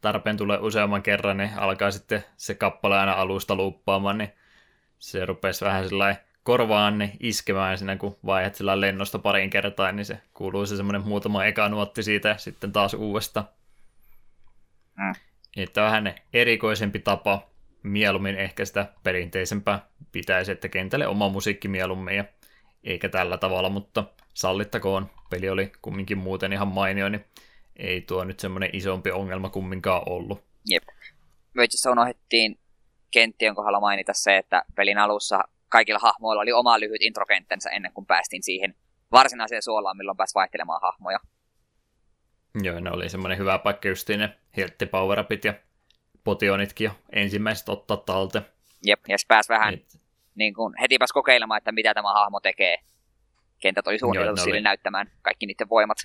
tarpeen 0.00 0.36
tulee 0.36 0.58
useamman 0.58 1.02
kerran, 1.02 1.36
niin 1.36 1.50
alkaa 1.56 1.90
sitten 1.90 2.24
se 2.36 2.54
kappale 2.54 2.98
aina 2.98 3.12
alusta 3.12 3.54
luuppaamaan, 3.54 4.18
niin 4.18 4.32
se 4.98 5.26
rupesi 5.26 5.64
vähän 5.64 5.88
sellainen 5.88 6.22
korvaan 6.42 6.98
niin 6.98 7.12
iskemään 7.20 7.78
siinä, 7.78 7.96
kun 7.96 8.16
vaihdat 8.26 8.54
sillä 8.54 8.80
lennosta 8.80 9.18
parin 9.18 9.50
kertaa, 9.50 9.92
niin 9.92 10.06
se 10.06 10.20
kuuluu 10.34 10.66
se 10.66 10.76
semmoinen 10.76 11.02
muutama 11.02 11.44
eka 11.44 11.68
nuotti 11.68 12.02
siitä 12.02 12.28
ja 12.28 12.38
sitten 12.38 12.72
taas 12.72 12.94
uudesta. 12.94 13.44
Mm. 14.96 15.12
Että 15.56 15.82
vähän 15.82 16.14
erikoisempi 16.32 16.98
tapa, 16.98 17.46
mieluummin 17.84 18.38
ehkä 18.38 18.64
sitä 18.64 18.86
perinteisempää 19.02 19.88
pitäisi, 20.12 20.52
että 20.52 20.68
kentälle 20.68 21.06
oma 21.06 21.28
musiikki 21.28 21.68
mieluummin 21.68 22.16
ja 22.16 22.24
eikä 22.84 23.08
tällä 23.08 23.38
tavalla, 23.38 23.68
mutta 23.68 24.04
sallittakoon. 24.34 25.10
Peli 25.30 25.48
oli 25.48 25.72
kumminkin 25.82 26.18
muuten 26.18 26.52
ihan 26.52 26.68
mainio, 26.68 27.08
niin 27.08 27.24
ei 27.76 28.00
tuo 28.00 28.24
nyt 28.24 28.40
semmoinen 28.40 28.70
isompi 28.72 29.10
ongelma 29.10 29.48
kumminkaan 29.50 30.02
ollut. 30.06 30.44
Jep. 30.70 30.82
Me 31.54 31.64
itse 31.64 31.90
unohdettiin 31.90 32.58
kenttien 33.10 33.54
kohdalla 33.54 33.80
mainita 33.80 34.12
se, 34.12 34.36
että 34.36 34.64
pelin 34.74 34.98
alussa 34.98 35.40
kaikilla 35.68 35.98
hahmoilla 35.98 36.42
oli 36.42 36.52
oma 36.52 36.80
lyhyt 36.80 37.02
introkenttänsä 37.02 37.70
ennen 37.70 37.92
kuin 37.92 38.06
päästiin 38.06 38.42
siihen 38.42 38.74
varsinaiseen 39.12 39.62
suolaan, 39.62 39.96
milloin 39.96 40.16
pääsi 40.16 40.34
vaihtelemaan 40.34 40.80
hahmoja. 40.82 41.18
Joo, 42.62 42.80
ne 42.80 42.90
oli 42.90 43.08
semmoinen 43.08 43.38
hyvä 43.38 43.58
paikka 43.58 43.88
justiin 43.88 44.20
ne 44.20 44.38
Hiltti 44.56 44.86
power 44.86 45.24
ja 45.44 45.54
potionitkin 46.24 46.84
jo 46.84 46.90
ensimmäiset 47.12 47.68
ottaa 47.68 47.96
talte. 47.96 48.42
Jep, 48.86 49.00
ja 49.08 49.18
se 49.18 49.24
pääsi 49.28 49.48
vähän 49.48 49.74
Et... 49.74 50.00
niin 50.34 50.54
kuin, 50.54 50.74
heti 50.80 50.98
pääsi 50.98 51.14
kokeilemaan, 51.14 51.58
että 51.58 51.72
mitä 51.72 51.94
tämä 51.94 52.12
hahmo 52.12 52.40
tekee. 52.40 52.78
Kentät 53.60 53.86
oli 53.86 53.98
suunniteltu 53.98 54.42
sille 54.42 54.56
oli... 54.56 54.62
näyttämään 54.62 55.10
kaikki 55.22 55.46
niiden 55.46 55.68
voimat. 55.68 55.98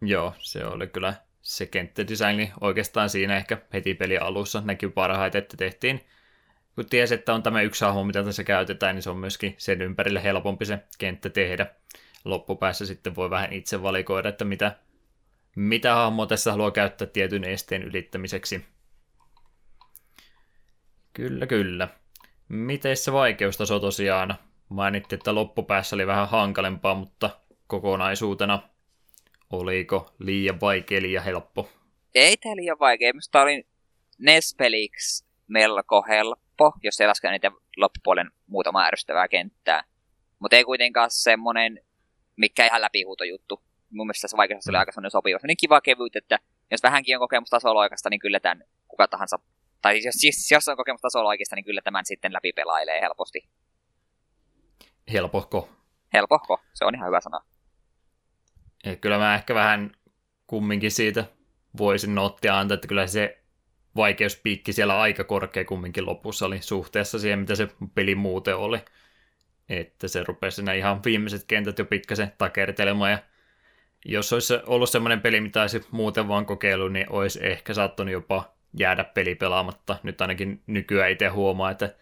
Joo, 0.00 0.34
se 0.38 0.64
oli 0.64 0.86
kyllä 0.86 1.14
se 1.42 1.66
kenttädesigni 1.66 2.52
oikeastaan 2.60 3.10
siinä 3.10 3.36
ehkä 3.36 3.58
heti 3.72 3.94
peli 3.94 4.18
alussa 4.18 4.62
näkyy 4.64 4.90
parhaiten, 4.90 5.38
että 5.42 5.56
tehtiin 5.56 6.00
kun 6.78 6.86
tiesi, 6.86 7.14
että 7.14 7.34
on 7.34 7.42
tämä 7.42 7.62
yksi 7.62 7.84
hahmo, 7.84 8.04
mitä 8.04 8.24
tässä 8.24 8.44
käytetään, 8.44 8.94
niin 8.94 9.02
se 9.02 9.10
on 9.10 9.16
myöskin 9.16 9.54
sen 9.58 9.82
ympärille 9.82 10.22
helpompi 10.22 10.64
se 10.64 10.78
kenttä 10.98 11.30
tehdä. 11.30 11.66
Loppupäässä 12.24 12.86
sitten 12.86 13.16
voi 13.16 13.30
vähän 13.30 13.52
itse 13.52 13.82
valikoida, 13.82 14.28
että 14.28 14.44
mitä, 14.44 14.76
mitä 15.56 15.94
hahmoa 15.94 16.26
tässä 16.26 16.50
haluaa 16.50 16.70
käyttää 16.70 17.06
tietyn 17.06 17.44
esteen 17.44 17.82
ylittämiseksi. 17.82 18.64
Kyllä, 21.12 21.46
kyllä. 21.46 21.88
Miten 22.48 22.96
se 22.96 23.12
vaikeustaso 23.12 23.80
tosiaan? 23.80 24.34
Mainittiin, 24.68 25.18
että 25.18 25.34
loppupäässä 25.34 25.96
oli 25.96 26.06
vähän 26.06 26.28
hankalempaa, 26.28 26.94
mutta 26.94 27.30
kokonaisuutena 27.66 28.62
oliko 29.50 30.14
liian 30.18 30.60
vaikea, 30.60 31.02
liian 31.02 31.24
helppo? 31.24 31.68
Ei 32.14 32.36
tämä 32.36 32.56
liian 32.56 32.78
vaikea. 32.78 33.12
Minusta 33.12 33.42
oli 33.42 33.66
NES-peliksi 34.18 35.26
melko 35.46 36.04
helppo, 36.08 36.72
jos 36.82 37.00
ei 37.00 37.06
laske 37.06 37.30
niitä 37.30 37.50
loppupuolen 37.76 38.30
muutama 38.46 38.84
ärsyttävää 38.84 39.28
kenttää. 39.28 39.84
Mutta 40.38 40.56
ei 40.56 40.64
kuitenkaan 40.64 41.10
semmonen, 41.10 41.80
mikä 42.36 42.66
ihan 42.66 42.80
läpihuutojuttu. 42.80 43.62
Mun 43.90 44.06
mielestä 44.06 44.28
se 44.28 44.36
vaikeus 44.36 44.68
oli 44.68 44.76
mm. 44.76 44.78
aika 44.78 44.92
semmoinen 44.92 45.10
sopiva. 45.10 45.38
Semmoinen 45.38 45.56
kiva 45.60 45.80
kevyt, 45.80 46.16
että 46.16 46.38
jos 46.70 46.82
vähänkin 46.82 47.16
on 47.16 47.20
kokemusta 47.20 47.60
soloikasta, 47.60 48.10
niin 48.10 48.20
kyllä 48.20 48.40
tämän 48.40 48.64
kuka 48.88 49.08
tahansa, 49.08 49.38
tai 49.82 50.00
jos, 50.04 50.14
siis, 50.14 50.50
jos 50.50 50.68
on 50.68 50.76
kokemusta 50.76 51.10
soloikista, 51.10 51.56
niin 51.56 51.64
kyllä 51.64 51.80
tämän 51.84 52.04
sitten 52.04 52.32
läpi 52.32 52.52
pelailee 52.52 53.00
helposti. 53.00 53.48
Helpohko. 55.12 55.68
Helpohko, 56.12 56.60
se 56.74 56.84
on 56.84 56.94
ihan 56.94 57.06
hyvä 57.06 57.20
sana. 57.20 57.40
Ja 58.84 58.96
kyllä 58.96 59.18
mä 59.18 59.34
ehkä 59.34 59.54
vähän 59.54 59.90
kumminkin 60.46 60.90
siitä 60.90 61.24
voisin 61.78 62.14
nottia 62.14 62.58
antaa, 62.58 62.74
että 62.74 62.88
kyllä 62.88 63.06
se 63.06 63.38
vaikeuspiikki 63.96 64.72
siellä 64.72 65.00
aika 65.00 65.24
korkea 65.24 65.64
kumminkin 65.64 66.06
lopussa 66.06 66.46
oli 66.46 66.62
suhteessa 66.62 67.18
siihen, 67.18 67.38
mitä 67.38 67.54
se 67.54 67.68
peli 67.94 68.14
muuten 68.14 68.56
oli. 68.56 68.78
Että 69.68 70.08
se 70.08 70.24
rupesi 70.24 70.62
nämä 70.62 70.74
ihan 70.74 71.04
viimeiset 71.04 71.44
kentät 71.46 71.78
jo 71.78 71.84
pikkasen 71.84 72.32
takertelemaan 72.38 73.10
ja 73.10 73.18
jos 74.04 74.32
olisi 74.32 74.54
ollut 74.66 74.90
semmoinen 74.90 75.20
peli, 75.20 75.40
mitä 75.40 75.60
olisi 75.60 75.86
muuten 75.90 76.28
vaan 76.28 76.46
kokeilu, 76.46 76.88
niin 76.88 77.06
olisi 77.10 77.46
ehkä 77.46 77.74
saattanut 77.74 78.12
jopa 78.12 78.57
jäädä 78.78 79.04
peli 79.04 79.34
pelaamatta. 79.34 79.96
Nyt 80.02 80.20
ainakin 80.20 80.62
nykyään 80.66 81.10
itse 81.10 81.28
huomaa, 81.28 81.70
että 81.70 81.94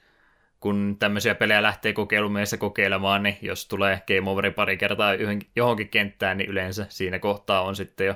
kun 0.60 0.96
tämmöisiä 0.98 1.34
pelejä 1.34 1.62
lähtee 1.62 1.92
kokeilumiessa 1.92 2.56
kokeilemaan, 2.56 3.22
niin 3.22 3.38
jos 3.42 3.68
tulee 3.68 4.02
game 4.06 4.30
overi 4.30 4.50
pari 4.50 4.76
kertaa 4.76 5.14
johonkin 5.56 5.88
kenttään, 5.88 6.38
niin 6.38 6.50
yleensä 6.50 6.86
siinä 6.88 7.18
kohtaa 7.18 7.62
on 7.62 7.76
sitten 7.76 8.06
jo 8.06 8.14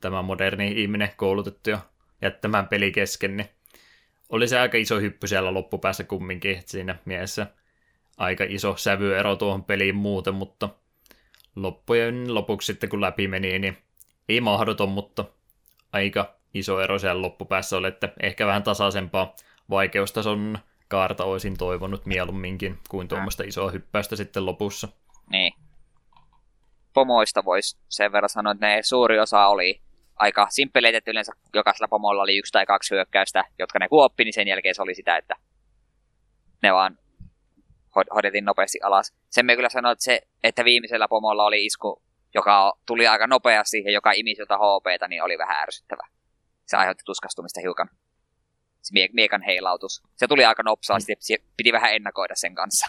tämä 0.00 0.22
moderni 0.22 0.72
ihminen 0.76 1.10
koulutettu 1.16 1.70
jo 1.70 1.78
jättämään 2.22 2.68
peli 2.68 2.92
kesken, 2.92 3.36
niin 3.36 3.48
oli 4.28 4.48
se 4.48 4.58
aika 4.58 4.78
iso 4.78 5.00
hyppy 5.00 5.26
siellä 5.26 5.54
loppupäässä 5.54 6.04
kumminkin, 6.04 6.58
että 6.58 6.70
siinä 6.70 6.96
mielessä 7.04 7.46
aika 8.16 8.44
iso 8.48 8.76
sävyero 8.76 9.36
tuohon 9.36 9.64
peliin 9.64 9.96
muuten, 9.96 10.34
mutta 10.34 10.68
loppujen 11.56 12.34
lopuksi 12.34 12.66
sitten 12.66 12.90
kun 12.90 13.00
läpi 13.00 13.28
meni, 13.28 13.58
niin 13.58 13.78
ei 14.28 14.40
mahdoton, 14.40 14.88
mutta 14.88 15.24
aika 15.92 16.34
iso 16.54 16.80
ero 16.80 16.98
siellä 16.98 17.22
loppupäässä 17.22 17.76
oli, 17.76 17.88
että 17.88 18.08
ehkä 18.22 18.46
vähän 18.46 18.62
tasaisempaa 18.62 19.34
vaikeustason 19.70 20.58
kaarta 20.88 21.24
olisin 21.24 21.58
toivonut 21.58 22.06
mieluumminkin 22.06 22.78
kuin 22.88 23.08
tuommoista 23.08 23.42
isoa 23.42 23.70
hyppäystä 23.70 24.16
sitten 24.16 24.46
lopussa. 24.46 24.88
Niin. 25.30 25.52
Pomoista 26.94 27.44
voisi 27.44 27.78
sen 27.88 28.12
verran 28.12 28.28
sanoa, 28.28 28.52
että 28.52 28.66
ne 28.66 28.82
suuri 28.82 29.18
osa 29.18 29.46
oli 29.46 29.80
aika 30.16 30.46
simppeleitä, 30.50 30.98
että 30.98 31.10
yleensä 31.10 31.32
jokaisella 31.54 31.88
pomolla 31.88 32.22
oli 32.22 32.38
yksi 32.38 32.52
tai 32.52 32.66
kaksi 32.66 32.94
hyökkäystä, 32.94 33.44
jotka 33.58 33.78
ne 33.78 33.88
kuoppi, 33.88 34.24
niin 34.24 34.32
sen 34.32 34.48
jälkeen 34.48 34.74
se 34.74 34.82
oli 34.82 34.94
sitä, 34.94 35.16
että 35.16 35.36
ne 36.62 36.72
vaan 36.72 36.98
hoidettiin 38.14 38.44
nopeasti 38.44 38.78
alas. 38.82 39.14
Sen 39.30 39.46
me 39.46 39.56
kyllä 39.56 39.68
sanoin, 39.68 39.92
että, 39.92 40.04
se, 40.04 40.20
että 40.42 40.64
viimeisellä 40.64 41.08
pomolla 41.08 41.44
oli 41.44 41.64
isku, 41.64 42.02
joka 42.34 42.72
tuli 42.86 43.06
aika 43.06 43.26
nopeasti 43.26 43.82
ja 43.84 43.90
joka 43.90 44.12
imi 44.12 44.34
sieltä 44.34 44.56
HPtä, 44.56 45.08
niin 45.08 45.22
oli 45.22 45.38
vähän 45.38 45.62
ärsyttävä. 45.62 46.06
Se 46.66 46.76
aiheutti 46.76 47.04
tuskastumista 47.04 47.60
hiukan. 47.60 47.88
Se 48.82 48.92
mie- 48.92 49.08
miekan 49.12 49.42
heilautus. 49.42 50.02
Se 50.16 50.28
tuli 50.28 50.44
aika 50.44 50.62
nopsaasti, 50.62 51.14
mm. 51.14 51.44
piti 51.56 51.72
vähän 51.72 51.94
ennakoida 51.94 52.34
sen 52.36 52.54
kanssa. 52.54 52.86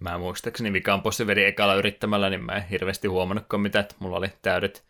Mä 0.00 0.18
muistaakseni 0.18 0.72
Vikan 0.72 1.02
possi 1.02 1.26
vedi 1.26 1.44
ekalla 1.44 1.74
yrittämällä, 1.74 2.30
niin 2.30 2.44
mä 2.44 2.52
en 2.52 2.68
hirveästi 2.68 3.08
huomannutkaan 3.08 3.60
mitä, 3.60 3.80
että 3.80 3.94
mulla 3.98 4.16
oli 4.16 4.28
täydet 4.42 4.84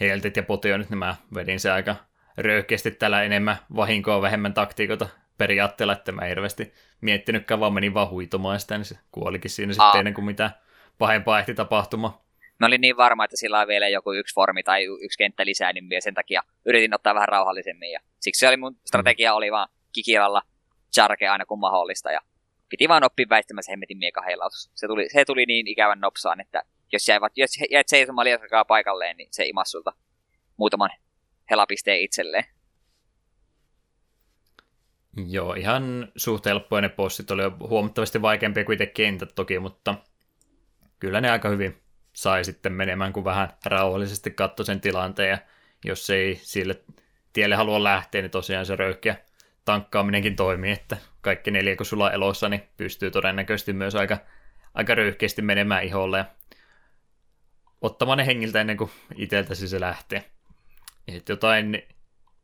Heltit 0.00 0.36
ja 0.36 0.42
Potionit, 0.42 0.90
niin 0.90 0.98
mä 0.98 1.16
vedin 1.34 1.60
se 1.60 1.70
aika 1.70 1.96
röyhkeästi 2.36 2.90
tällä 2.90 3.22
enemmän 3.22 3.56
vahinkoa, 3.76 4.22
vähemmän 4.22 4.54
taktiikota 4.54 5.08
periaatteella, 5.38 5.92
että 5.92 6.12
mä 6.12 6.24
hirveästi 6.24 6.72
miettinytkään, 7.00 7.60
vaan 7.60 7.72
menin 7.72 7.94
vaan 7.94 8.10
huitomaan 8.10 8.60
sitä, 8.60 8.78
niin 8.78 8.84
se 8.84 8.98
kuolikin 9.12 9.50
siinä 9.50 9.72
sitten 9.72 9.98
ennen 9.98 10.14
kuin 10.14 10.24
mitä 10.24 10.50
pahempaa 10.98 11.38
ehti 11.38 11.54
tapahtumaan. 11.54 12.14
Mä 12.60 12.66
olin 12.66 12.80
niin 12.80 12.96
varma, 12.96 13.24
että 13.24 13.36
sillä 13.36 13.60
on 13.60 13.68
vielä 13.68 13.88
joku 13.88 14.12
yksi 14.12 14.34
formi 14.34 14.62
tai 14.62 14.84
yksi 14.84 15.18
kenttä 15.18 15.46
lisää, 15.46 15.72
niin 15.72 16.02
sen 16.02 16.14
takia 16.14 16.42
yritin 16.66 16.94
ottaa 16.94 17.14
vähän 17.14 17.28
rauhallisemmin. 17.28 17.92
Ja 17.92 18.00
siksi 18.20 18.38
se 18.38 18.48
oli 18.48 18.56
mun 18.56 18.76
strategia, 18.84 19.34
oli 19.34 19.52
vaan 19.52 19.68
kikilalla 19.92 20.42
charge 20.94 21.28
aina 21.28 21.46
kun 21.46 21.58
mahdollista. 21.58 22.12
Ja 22.12 22.20
piti 22.68 22.88
vaan 22.88 23.04
oppia 23.04 23.26
väistämään 23.30 23.62
se 23.62 23.72
hemmetin 23.72 23.98
miekaheilaus. 23.98 24.70
Se 24.74 24.86
tuli, 24.86 25.08
se 25.08 25.24
tuli 25.24 25.46
niin 25.46 25.68
ikävän 25.68 26.00
nopsaan, 26.00 26.40
että 26.40 26.62
jos 26.92 27.08
jäivät, 27.08 27.32
jos 27.36 27.50
jäät 27.70 27.88
seisomaan 27.88 28.24
liian 28.24 28.40
paikalleen, 28.68 29.16
niin 29.16 29.28
se 29.32 29.46
imas 29.46 29.70
sulta 29.70 29.92
muutaman 30.56 30.90
helapisteen 31.50 32.00
itselleen. 32.00 32.44
Joo, 35.26 35.54
ihan 35.54 36.12
suht 36.16 36.46
helppoja 36.46 36.80
ne 36.80 36.88
possit 36.88 37.30
oli 37.30 37.42
huomattavasti 37.68 38.22
vaikeampia 38.22 38.64
kuin 38.64 38.74
itse 38.74 38.86
kentät 38.86 39.34
toki, 39.34 39.58
mutta 39.58 39.94
kyllä 40.98 41.20
ne 41.20 41.30
aika 41.30 41.48
hyvin 41.48 41.82
sai 42.12 42.44
sitten 42.44 42.72
menemään, 42.72 43.12
kun 43.12 43.24
vähän 43.24 43.48
rauhallisesti 43.66 44.30
katsoi 44.30 44.66
sen 44.66 44.80
tilanteen, 44.80 45.30
ja 45.30 45.38
jos 45.84 46.10
ei 46.10 46.40
sille 46.42 46.80
tielle 47.32 47.54
halua 47.54 47.84
lähteä, 47.84 48.22
niin 48.22 48.30
tosiaan 48.30 48.66
se 48.66 48.76
röyhkeä 48.76 49.16
tankkaaminenkin 49.64 50.36
toimii, 50.36 50.72
että 50.72 50.96
kaikki 51.20 51.50
neljä, 51.50 51.76
kun 51.76 51.86
sulla 51.86 52.06
on 52.06 52.14
elossa, 52.14 52.48
niin 52.48 52.62
pystyy 52.76 53.10
todennäköisesti 53.10 53.72
myös 53.72 53.94
aika, 53.94 54.18
aika 54.74 54.94
röyhkeästi 54.94 55.42
menemään 55.42 55.84
iholle, 55.84 56.18
ja 56.18 56.24
ottamaan 57.80 58.18
ne 58.18 58.26
hengiltä 58.26 58.60
ennen 58.60 58.76
kuin 58.76 58.90
itseltäsi 59.16 59.68
se 59.68 59.80
lähtee. 59.80 60.24
Et 61.08 61.28
jotain 61.28 61.82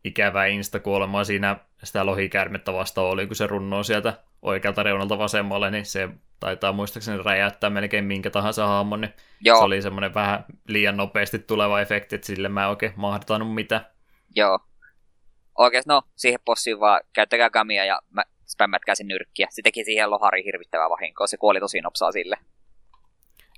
ikävää 0.04 0.46
insta-kuolemaa 0.46 1.24
siinä 1.24 1.56
sitä 1.84 2.06
lohikärmettä 2.06 2.72
vastaan 2.72 3.06
oli, 3.06 3.26
kun 3.26 3.36
se 3.36 3.46
runnoo 3.46 3.82
sieltä 3.82 4.18
oikealta 4.42 4.82
reunalta 4.82 5.18
vasemmalle, 5.18 5.70
niin 5.70 5.86
se 5.86 6.08
taitaa 6.40 6.72
muistaakseni 6.72 7.22
räjäyttää 7.22 7.70
melkein 7.70 8.04
minkä 8.04 8.30
tahansa 8.30 8.66
hahmon, 8.66 9.00
niin 9.00 9.12
Joo, 9.40 9.58
se 9.58 9.64
oli 9.64 9.82
semmoinen 9.82 10.14
vähän 10.14 10.44
liian 10.68 10.96
nopeasti 10.96 11.38
tuleva 11.38 11.80
efekti, 11.80 12.14
että 12.14 12.26
sille 12.26 12.48
mä 12.48 12.62
en 12.62 12.68
oikein 12.68 12.92
mahdotanut 12.96 13.54
mitään. 13.54 13.86
joo. 14.36 14.58
Oikeesti, 15.58 15.88
no, 15.88 16.02
siihen 16.16 16.40
bossiin 16.44 16.80
vaan 16.80 17.00
käyttäkää 17.12 17.50
gamia 17.50 17.84
ja 17.84 18.00
mä 18.10 18.22
spämmätkää 18.46 18.94
sen 18.94 19.08
nyrkkiä. 19.08 19.46
Se 19.50 19.62
teki 19.62 19.84
siihen 19.84 20.10
lohari 20.10 20.44
hirvittävää 20.44 20.90
vahinkoa. 20.90 21.26
Se 21.26 21.36
kuoli 21.36 21.60
tosi 21.60 21.80
nopsaa 21.80 22.12
sille. 22.12 22.36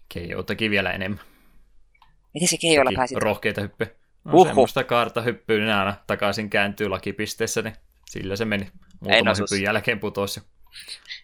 Keijo 0.09 0.43
teki 0.43 0.71
vielä 0.71 0.91
enemmän. 0.93 1.21
Miten 2.35 2.49
se 2.49 2.57
keijoilla 2.61 2.93
pääsi? 2.97 3.15
rohkeita 3.15 3.61
hyppyjä. 3.61 3.91
No, 4.25 4.33
Huhhuh. 4.33 4.47
semmoista 4.47 4.85
kaarta 4.85 5.21
hyppyy 5.21 5.61
niin 5.61 5.73
aina 5.73 5.95
takaisin 6.07 6.51
kääntyy 6.51 6.89
lakipisteessä, 6.89 7.63
niin 7.63 7.75
sillä 8.11 8.37
se 8.37 8.45
meni. 8.45 8.69
Muutaman 9.01 9.33
osus. 9.33 9.51
hyppyn 9.51 9.65
jälkeen 9.65 10.01
putosi. 10.01 10.41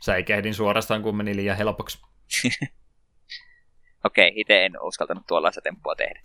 Säikähdin 0.01 0.55
suorastaan, 0.55 1.03
kun 1.03 1.17
meni 1.17 1.37
liian 1.37 1.57
helpoksi. 1.57 1.99
Okei, 4.05 4.33
itse 4.37 4.65
en 4.65 4.83
uskaltanut 4.83 5.27
tuollaista 5.27 5.61
temppua 5.61 5.95
tehdä. 5.95 6.21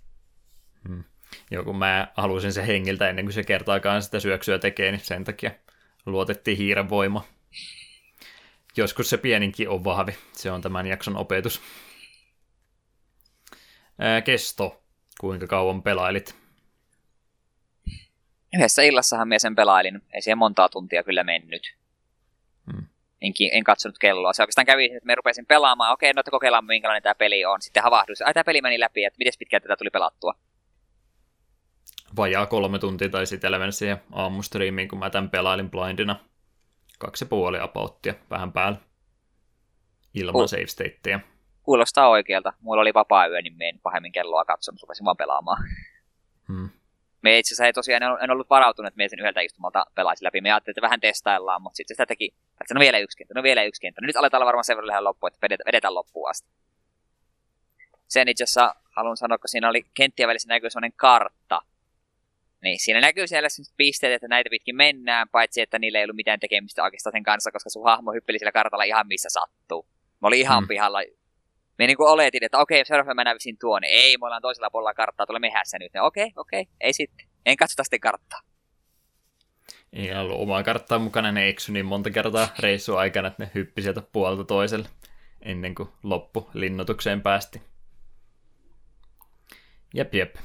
Joo, 1.52 1.64
kun 1.64 1.78
mä 1.78 2.08
halusin 2.16 2.54
se 2.54 2.68
hengiltä 2.68 3.10
ennen 3.10 3.26
kuin 3.26 3.34
se 3.34 3.44
kertaakaan 3.44 4.04
sitä 4.04 4.20
syöksyä 4.20 4.60
tekee, 4.60 4.92
niin 4.92 5.02
sen 5.06 5.24
takia 5.24 5.52
luotettiin 6.06 6.58
hiiren 6.58 6.90
voima. 6.90 7.24
Joskus 8.78 9.10
se 9.10 9.18
pieninkin 9.18 9.70
on 9.70 9.84
vahvi. 9.84 10.16
Se 10.34 10.52
on 10.52 10.62
tämän 10.62 10.88
jakson 10.88 11.18
opetus. 11.18 11.62
Ää, 14.00 14.22
kesto. 14.22 14.84
Kuinka 15.20 15.48
kauan 15.48 15.84
pelailit? 15.84 16.36
Yhdessä 18.54 18.82
illassahan 18.82 19.28
minä 19.28 19.40
sen 19.40 19.56
pelailin. 19.56 20.02
Ei 20.14 20.22
siihen 20.22 20.38
montaa 20.38 20.70
tuntia 20.70 21.04
kyllä 21.04 21.24
mennyt. 21.24 21.79
Enkin, 23.22 23.50
en 23.54 23.64
katsonut 23.64 23.98
kelloa. 24.00 24.34
Se 24.34 24.44
oikeastaan 24.44 24.66
kävi, 24.66 24.86
että 24.86 25.06
me 25.06 25.16
rupesin 25.16 25.46
pelaamaan. 25.46 25.94
Okei, 25.94 26.14
no 26.14 26.20
että 26.20 26.32
kokeillaan, 26.32 26.66
minkälainen 26.66 27.04
tämä 27.04 27.16
peli 27.16 27.46
on. 27.46 27.62
Sitten 27.62 27.84
havahduin. 27.84 28.16
Ai, 28.26 28.34
tämä 28.34 28.44
peli 28.44 28.62
meni 28.62 28.80
läpi, 28.80 29.04
että 29.06 29.18
miten 29.18 29.34
pitkään 29.40 29.62
tätä 29.62 29.76
tuli 29.76 29.90
pelattua. 29.90 30.34
Vajaa 32.18 32.46
kolme 32.46 32.80
tuntia 32.80 33.10
tai 33.10 33.26
sitten 33.26 33.52
mennä 33.52 33.72
siihen 33.72 33.98
aamustriimiin, 34.12 34.88
kun 34.90 35.00
mä 35.00 35.10
tämän 35.10 35.30
pelailin 35.30 35.70
blindina. 35.72 36.16
Kaksi 37.00 37.26
ja 37.26 37.30
puoli 37.30 37.60
apauttia, 37.60 38.14
vähän 38.30 38.52
päällä. 38.52 38.78
Ilman 40.14 40.42
Oh. 40.42 40.50
save 40.50 40.68
stateja. 40.68 41.20
Kuulostaa 41.64 42.10
oikealta. 42.10 42.54
Mulla 42.62 42.82
oli 42.82 42.94
vapaa 42.94 43.28
yö, 43.28 43.42
niin 43.42 43.62
en 43.62 43.80
pahemmin 43.80 44.12
kelloa 44.12 44.46
katsonut. 44.46 44.82
Rupesin 44.82 45.06
vaan 45.06 45.18
pelaamaan. 45.18 45.64
Hmm. 46.48 46.70
Me 47.22 47.40
itse 47.40 47.48
asiassa 47.48 47.66
ei 47.66 47.74
tosiaan 47.74 48.04
en, 48.04 48.24
en 48.24 48.32
ollut 48.32 48.50
varautunut, 48.50 48.88
että 48.88 48.98
me 48.98 49.10
sen 49.10 49.20
yhdeltä 49.20 49.42
istumalta 49.42 49.86
pelaisin 49.96 50.26
läpi. 50.26 50.42
Me 50.42 50.52
ajattelin, 50.52 50.72
että 50.72 50.82
vähän 50.82 51.00
testaillaan, 51.00 51.62
mutta 51.62 51.78
sitten 51.78 51.96
sitä 51.96 52.06
teki, 52.06 52.34
että 52.62 52.74
no 52.74 52.80
vielä 52.80 53.00
yksi 53.00 53.18
kenttä, 53.18 53.34
no 53.34 53.44
vielä 53.44 53.64
yksi 53.64 53.82
kenttä. 53.82 54.02
No 54.02 54.06
nyt 54.06 54.16
aletaan 54.16 54.46
varmaan 54.46 54.64
sen 54.64 54.78
verran 54.78 55.04
loppuun, 55.04 55.28
että 55.28 55.40
vedetään, 55.42 55.66
vedetään 55.66 55.96
loppuun 55.96 56.30
asti. 56.30 56.50
Sen 58.08 58.28
itse 58.28 58.44
asiassa 58.44 58.76
haluan 58.96 59.18
sanoa, 59.18 59.38
kun 59.38 59.50
siinä 59.50 59.70
oli 59.70 59.84
kenttien 59.94 60.30
välissä 60.30 60.48
näkyy 60.48 60.70
sellainen 60.70 60.98
kartta. 60.98 61.62
Niin 62.62 62.80
siinä 62.80 63.02
näkyy 63.02 63.28
siellä 63.28 63.48
pisteet, 63.78 64.14
että 64.14 64.28
näitä 64.28 64.50
pitkin 64.50 64.76
mennään, 64.76 65.30
paitsi 65.30 65.62
että 65.62 65.80
niillä 65.80 66.00
ei 66.00 66.04
ollut 66.06 66.16
mitään 66.16 66.40
tekemistä 66.40 66.84
oikeastaan 66.84 67.12
sen 67.12 67.24
kanssa, 67.24 67.52
koska 67.52 67.70
sun 67.70 67.84
hahmo 67.84 68.12
hyppeli 68.12 68.40
sillä 68.40 68.52
kartalla 68.52 68.84
ihan 68.84 69.08
missä 69.08 69.30
sattuu. 69.30 69.88
Mä 70.22 70.28
olin 70.28 70.40
ihan 70.40 70.64
Hmm. 70.64 70.68
pihalla. 70.68 71.00
Me 71.78 71.88
niinku 71.88 72.04
oletin, 72.04 72.44
että 72.44 72.58
okei, 72.58 72.86
seuraavaksi 72.86 73.16
mennään 73.16 73.36
vissiin 73.36 73.58
tuonne. 73.60 73.88
Ei, 73.88 74.18
me 74.18 74.26
ollaan 74.26 74.42
toisella 74.42 74.70
puolella 74.70 74.94
karttaa, 74.94 75.26
tuolla 75.26 75.40
mehässä 75.40 75.80
nyt. 75.80 75.94
No, 75.94 76.06
Okei, 76.06 76.32
okei, 76.36 76.66
ei 76.82 76.94
sitten. 76.94 77.28
En 77.46 77.58
katsota 77.58 77.84
sitten 77.84 78.00
karttaa. 78.00 78.40
Ei 79.94 80.16
ollut 80.16 80.42
omaa 80.42 80.64
karttaa 80.64 81.00
mukana, 81.00 81.32
ne 81.32 81.50
eksy 81.50 81.72
niin 81.72 81.86
monta 81.86 82.10
kertaa 82.10 82.48
reissun 82.60 83.00
aikana, 83.00 83.28
että 83.28 83.44
ne 83.44 83.52
hyppi 83.56 83.82
sieltä 83.82 84.02
puolta 84.02 84.44
toiselle 84.44 84.90
ennen 85.42 85.76
kuin 85.76 85.90
loppu 86.04 86.50
linnoitukseen 86.54 87.22
päästi. 87.22 87.62
Jep, 89.94 90.16
jep. 90.16 90.36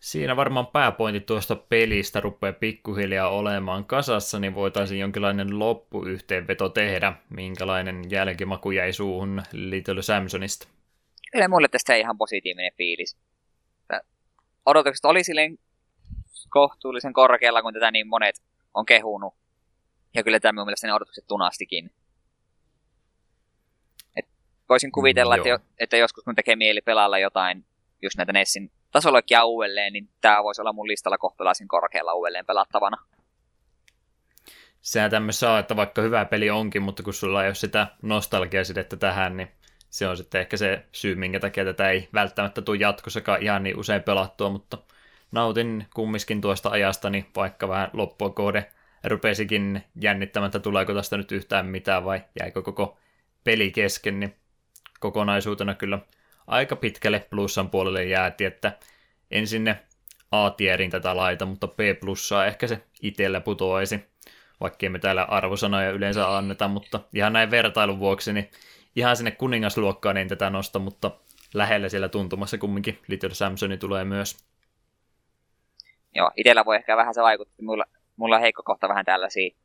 Siinä 0.00 0.36
varmaan 0.36 0.66
pääpointit 0.66 1.26
tuosta 1.26 1.56
pelistä 1.56 2.20
rupeaa 2.20 2.52
pikkuhiljaa 2.52 3.28
olemaan 3.28 3.84
kasassa, 3.84 4.38
niin 4.38 4.54
voitaisiin 4.54 5.00
jonkinlainen 5.00 5.58
loppuyhteenveto 5.58 6.68
tehdä, 6.68 7.12
minkälainen 7.30 8.10
jälkimaku 8.10 8.70
jäi 8.70 8.92
suuhun 8.92 9.42
Little 9.52 10.02
Samsonista. 10.02 10.68
Kyllä 11.32 11.48
mulle 11.48 11.68
tästä 11.68 11.94
ei 11.94 12.00
ihan 12.00 12.18
positiivinen 12.18 12.72
fiilis. 12.76 13.16
Odotukset 14.66 15.04
oli 15.04 15.24
silleen 15.24 15.58
kohtuullisen 16.48 17.12
korkealla, 17.12 17.62
kun 17.62 17.74
tätä 17.74 17.90
niin 17.90 18.06
monet 18.06 18.42
on 18.76 18.86
kehunut. 18.86 19.34
Ja 20.14 20.22
kyllä 20.22 20.40
tämä 20.40 20.52
minun 20.52 20.66
mielestäni 20.66 20.92
odotukset 20.92 21.24
tunastikin. 21.28 21.90
Et 24.16 24.26
voisin 24.68 24.92
kuvitella, 24.92 25.36
Mm, 25.36 25.38
että, 25.38 25.48
jo, 25.48 25.58
että 25.78 25.96
joskus 25.96 26.24
kun 26.24 26.34
tekee 26.34 26.56
mieli 26.56 26.80
pelailla 26.80 27.18
jotain, 27.18 27.64
just 28.02 28.16
näitä 28.16 28.32
Nessin 28.32 28.70
tasoloikkia 28.90 29.44
uudelleen, 29.44 29.92
niin 29.92 30.08
tämä 30.20 30.42
voisi 30.42 30.60
olla 30.60 30.72
mun 30.72 30.88
listalla 30.88 31.18
kohtalaisen 31.18 31.68
korkealla 31.68 32.14
uudelleen 32.14 32.46
pelattavana. 32.46 32.96
Sehän 34.80 35.10
tämmössä 35.10 35.50
on, 35.50 35.58
että 35.60 35.76
vaikka 35.76 36.02
hyvä 36.02 36.24
peli 36.24 36.50
onkin, 36.50 36.82
mutta 36.82 37.02
kun 37.02 37.14
sulla 37.14 37.42
ei 37.42 37.48
ole 37.48 37.54
sitä 37.54 37.86
nostalgiasidettä 38.02 38.96
tähän, 38.96 39.36
niin 39.36 39.48
se 39.90 40.08
on 40.08 40.16
sitten 40.16 40.40
ehkä 40.40 40.56
se 40.56 40.86
syy, 40.92 41.14
minkä 41.14 41.40
takia 41.40 41.64
tätä 41.64 41.90
ei 41.90 42.08
välttämättä 42.14 42.62
tule 42.62 42.76
jatkossakaan 42.76 43.42
ihan 43.42 43.62
niin 43.62 43.78
usein 43.78 44.02
pelattua, 44.02 44.50
mutta 44.50 44.78
nautin 45.32 45.86
kumminkin 45.94 46.40
tuosta 46.40 46.70
ajasta, 46.70 47.10
niin 47.10 47.26
vaikka 47.36 47.68
vähän 47.68 47.90
loppua 47.92 48.30
kohde 48.30 48.72
rupesikin 49.04 49.84
jännittämään, 50.00 50.46
että 50.46 50.58
tuleeko 50.58 50.94
tästä 50.94 51.16
nyt 51.16 51.32
yhtään 51.32 51.66
mitään 51.66 52.04
vai 52.04 52.24
jäikö 52.40 52.62
koko 52.62 52.98
peli 53.44 53.70
kesken, 53.70 54.20
niin 54.20 54.36
kokonaisuutena 55.00 55.74
kyllä 55.74 55.98
aika 56.46 56.76
pitkälle 56.76 57.26
plussan 57.30 57.70
puolelle 57.70 58.04
jääti, 58.04 58.44
että 58.44 58.72
en 59.30 59.46
sinne 59.46 59.78
A-tierin 60.30 60.90
tätä 60.90 61.16
laita, 61.16 61.46
mutta 61.46 61.68
B 61.68 61.78
plussaa 62.00 62.46
ehkä 62.46 62.66
se 62.66 62.82
itsellä 63.02 63.40
putoaisi, 63.40 64.04
vaikkei 64.60 64.88
me 64.88 64.98
täällä 64.98 65.22
arvosanoja 65.22 65.90
yleensä 65.90 66.36
anneta, 66.36 66.68
mutta 66.68 67.00
ihan 67.14 67.32
näin 67.32 67.50
vertailun 67.50 67.98
vuoksi, 67.98 68.32
niin 68.32 68.50
ihan 68.96 69.16
sinne 69.16 69.30
kuningasluokkaan 69.30 70.16
en 70.16 70.28
tätä 70.28 70.50
nosta, 70.50 70.78
mutta 70.78 71.10
lähellä 71.54 71.88
siellä 71.88 72.08
tuntumassa 72.08 72.58
kumminkin 72.58 72.98
Little 73.08 73.34
Samsoni 73.34 73.76
tulee 73.76 74.04
myös. 74.04 74.46
Joo, 76.16 76.30
itellä 76.36 76.64
voi 76.64 76.76
ehkä 76.76 76.96
vähän 76.96 77.14
se 77.14 77.22
vaikuttaa. 77.22 77.64
Mulla, 77.64 77.84
mulla 78.16 78.34
on 78.36 78.40
heikko 78.40 78.62
kohta 78.62 78.88
vähän 78.88 79.04
tällaisia, 79.04 79.56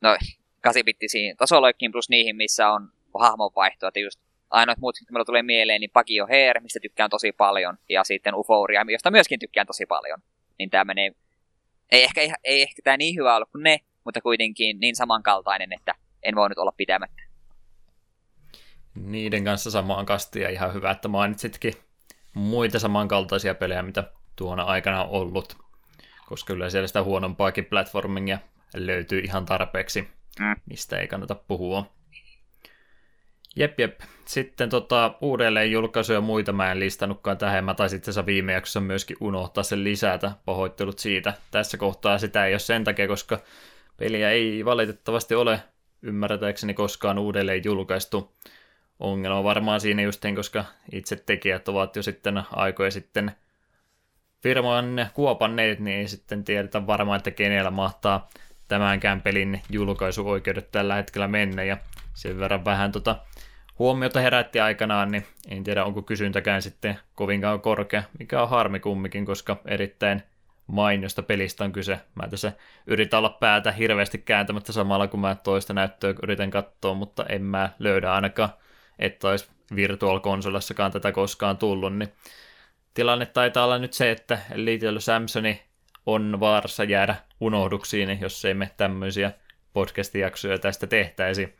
no 0.00 0.14
8-bittisiin 0.68 1.36
tasoloikkiin 1.36 1.92
plus 1.92 2.08
niihin, 2.08 2.36
missä 2.36 2.68
on 2.68 2.92
hahmonvaihtoa. 3.18 3.88
Että 3.88 4.00
just 4.00 4.20
ainoat 4.50 4.78
muut, 4.78 4.96
mitä 5.10 5.24
tulee 5.24 5.42
mieleen, 5.42 5.80
niin 5.80 5.90
Pagio 5.90 6.26
Hair, 6.26 6.60
mistä 6.60 6.80
tykkään 6.82 7.10
tosi 7.10 7.32
paljon, 7.32 7.78
ja 7.88 8.04
sitten 8.04 8.34
Euphoria, 8.34 8.84
josta 8.88 9.10
myöskin 9.10 9.38
tykkään 9.38 9.66
tosi 9.66 9.86
paljon. 9.86 10.18
Niin 10.58 10.70
tämä 10.70 10.84
menee, 10.84 11.10
ei 11.92 12.04
ehkä, 12.04 12.20
ei 12.44 12.62
ehkä 12.62 12.82
tämä 12.84 12.96
niin 12.96 13.16
hyvä 13.16 13.36
ollut 13.36 13.50
kuin 13.52 13.62
ne, 13.62 13.78
mutta 14.04 14.20
kuitenkin 14.20 14.80
niin 14.80 14.96
samankaltainen, 14.96 15.72
että 15.72 15.94
en 16.22 16.34
voinut 16.34 16.58
olla 16.58 16.72
pitämättä. 16.76 17.22
Niiden 18.94 19.44
kanssa 19.44 19.70
samaan 19.70 20.06
kastiin 20.06 20.42
ja 20.42 20.50
ihan 20.50 20.74
hyvä, 20.74 20.90
että 20.90 21.08
mainitsitkin 21.08 21.74
muita 22.34 22.78
samankaltaisia 22.78 23.54
pelejä, 23.54 23.82
mitä 23.82 24.04
tuona 24.36 24.62
aikana 24.62 25.04
on 25.04 25.10
ollut, 25.10 25.56
koska 26.28 26.52
kyllä 26.52 26.70
siellä 26.70 26.86
sitä 26.86 27.02
huonompaakin 27.02 27.64
platformingia 27.64 28.38
löytyy 28.74 29.20
ihan 29.20 29.46
tarpeeksi, 29.46 30.08
Mm. 30.40 30.56
mistä 30.66 30.98
ei 30.98 31.08
kannata 31.08 31.34
puhua. 31.34 31.90
Jep, 33.56 33.80
jep. 33.80 34.00
Sitten 34.24 34.70
tota, 34.70 35.14
uudelleen 35.20 35.72
julkaisuja 35.72 36.16
ja 36.16 36.20
muita 36.20 36.52
mä 36.52 36.72
en 36.72 36.80
listannutkaan 36.80 37.38
tähän. 37.38 37.64
Mä 37.64 37.74
taisin 37.74 37.96
itse 37.96 38.26
viime 38.26 38.52
jaksossa 38.52 38.80
myöskin 38.80 39.16
unohtaa 39.20 39.62
sen 39.64 39.84
lisätä. 39.84 40.32
Pahoittelut 40.44 40.98
siitä. 40.98 41.34
Tässä 41.50 41.76
kohtaa 41.76 42.18
sitä 42.18 42.46
ei 42.46 42.52
ole 42.52 42.58
sen 42.58 42.84
takia, 42.84 43.08
koska 43.08 43.38
peliä 43.96 44.30
ei 44.30 44.64
valitettavasti 44.64 45.34
ole 45.34 45.60
ymmärtääkseni 46.02 46.74
koskaan 46.74 47.18
uudelleen 47.18 47.64
julkaistu. 47.64 48.36
Ongelma 49.00 49.44
varmaan 49.44 49.80
siinä 49.80 50.02
justiin, 50.02 50.36
koska 50.36 50.64
itse 50.92 51.16
tekijät 51.16 51.68
ovat 51.68 51.96
jo 51.96 52.02
sitten 52.02 52.42
aikoja 52.52 52.90
sitten 52.90 53.32
firman 54.42 55.06
kuopanneet, 55.14 55.80
niin 55.80 55.98
ei 55.98 56.08
sitten 56.08 56.44
tiedetä 56.44 56.86
varmaan, 56.86 57.16
että 57.16 57.30
kenellä 57.30 57.70
mahtaa 57.70 58.28
tämänkään 58.68 59.22
pelin 59.22 59.62
julkaisuoikeudet 59.70 60.70
tällä 60.72 60.94
hetkellä 60.94 61.28
mennä, 61.28 61.64
ja 61.64 61.76
sen 62.14 62.38
verran 62.38 62.64
vähän 62.64 62.92
tota 62.92 63.16
huomiota 63.78 64.20
herätti 64.20 64.60
aikanaan, 64.60 65.10
niin 65.10 65.26
en 65.48 65.64
tiedä 65.64 65.84
onko 65.84 66.02
kysyntäkään 66.02 66.62
sitten 66.62 66.98
kovinkaan 67.14 67.60
korkea, 67.60 68.02
mikä 68.18 68.42
on 68.42 68.48
harmi 68.48 68.80
kumminkin, 68.80 69.26
koska 69.26 69.56
erittäin 69.66 70.22
mainiosta 70.66 71.22
pelistä 71.22 71.64
on 71.64 71.72
kyse. 71.72 72.00
Mä 72.14 72.28
tässä 72.28 72.52
yritän 72.86 73.18
olla 73.18 73.30
päätä 73.30 73.72
hirveästi 73.72 74.18
kääntämättä 74.18 74.72
samalla, 74.72 75.08
kun 75.08 75.20
mä 75.20 75.34
toista 75.34 75.74
näyttöä 75.74 76.14
yritän 76.22 76.50
katsoa, 76.50 76.94
mutta 76.94 77.26
en 77.28 77.42
mä 77.42 77.70
löydä 77.78 78.12
ainakaan, 78.12 78.50
että 78.98 79.28
olisi 79.28 79.48
Virtual 79.74 80.20
tätä 80.92 81.12
koskaan 81.12 81.56
tullut, 81.56 81.96
niin 81.96 82.12
tilanne 82.98 83.26
taitaa 83.26 83.64
olla 83.64 83.78
nyt 83.78 83.92
se, 83.92 84.10
että 84.10 84.38
Little 84.54 85.00
Samsoni 85.00 85.62
on 86.06 86.40
vaarassa 86.40 86.84
jäädä 86.84 87.16
unohduksiin, 87.40 88.20
jos 88.20 88.44
ei 88.44 88.54
me 88.54 88.70
tämmöisiä 88.76 89.32
podcast-jaksoja 89.72 90.58
tästä 90.58 90.86
tehtäisi. 90.86 91.54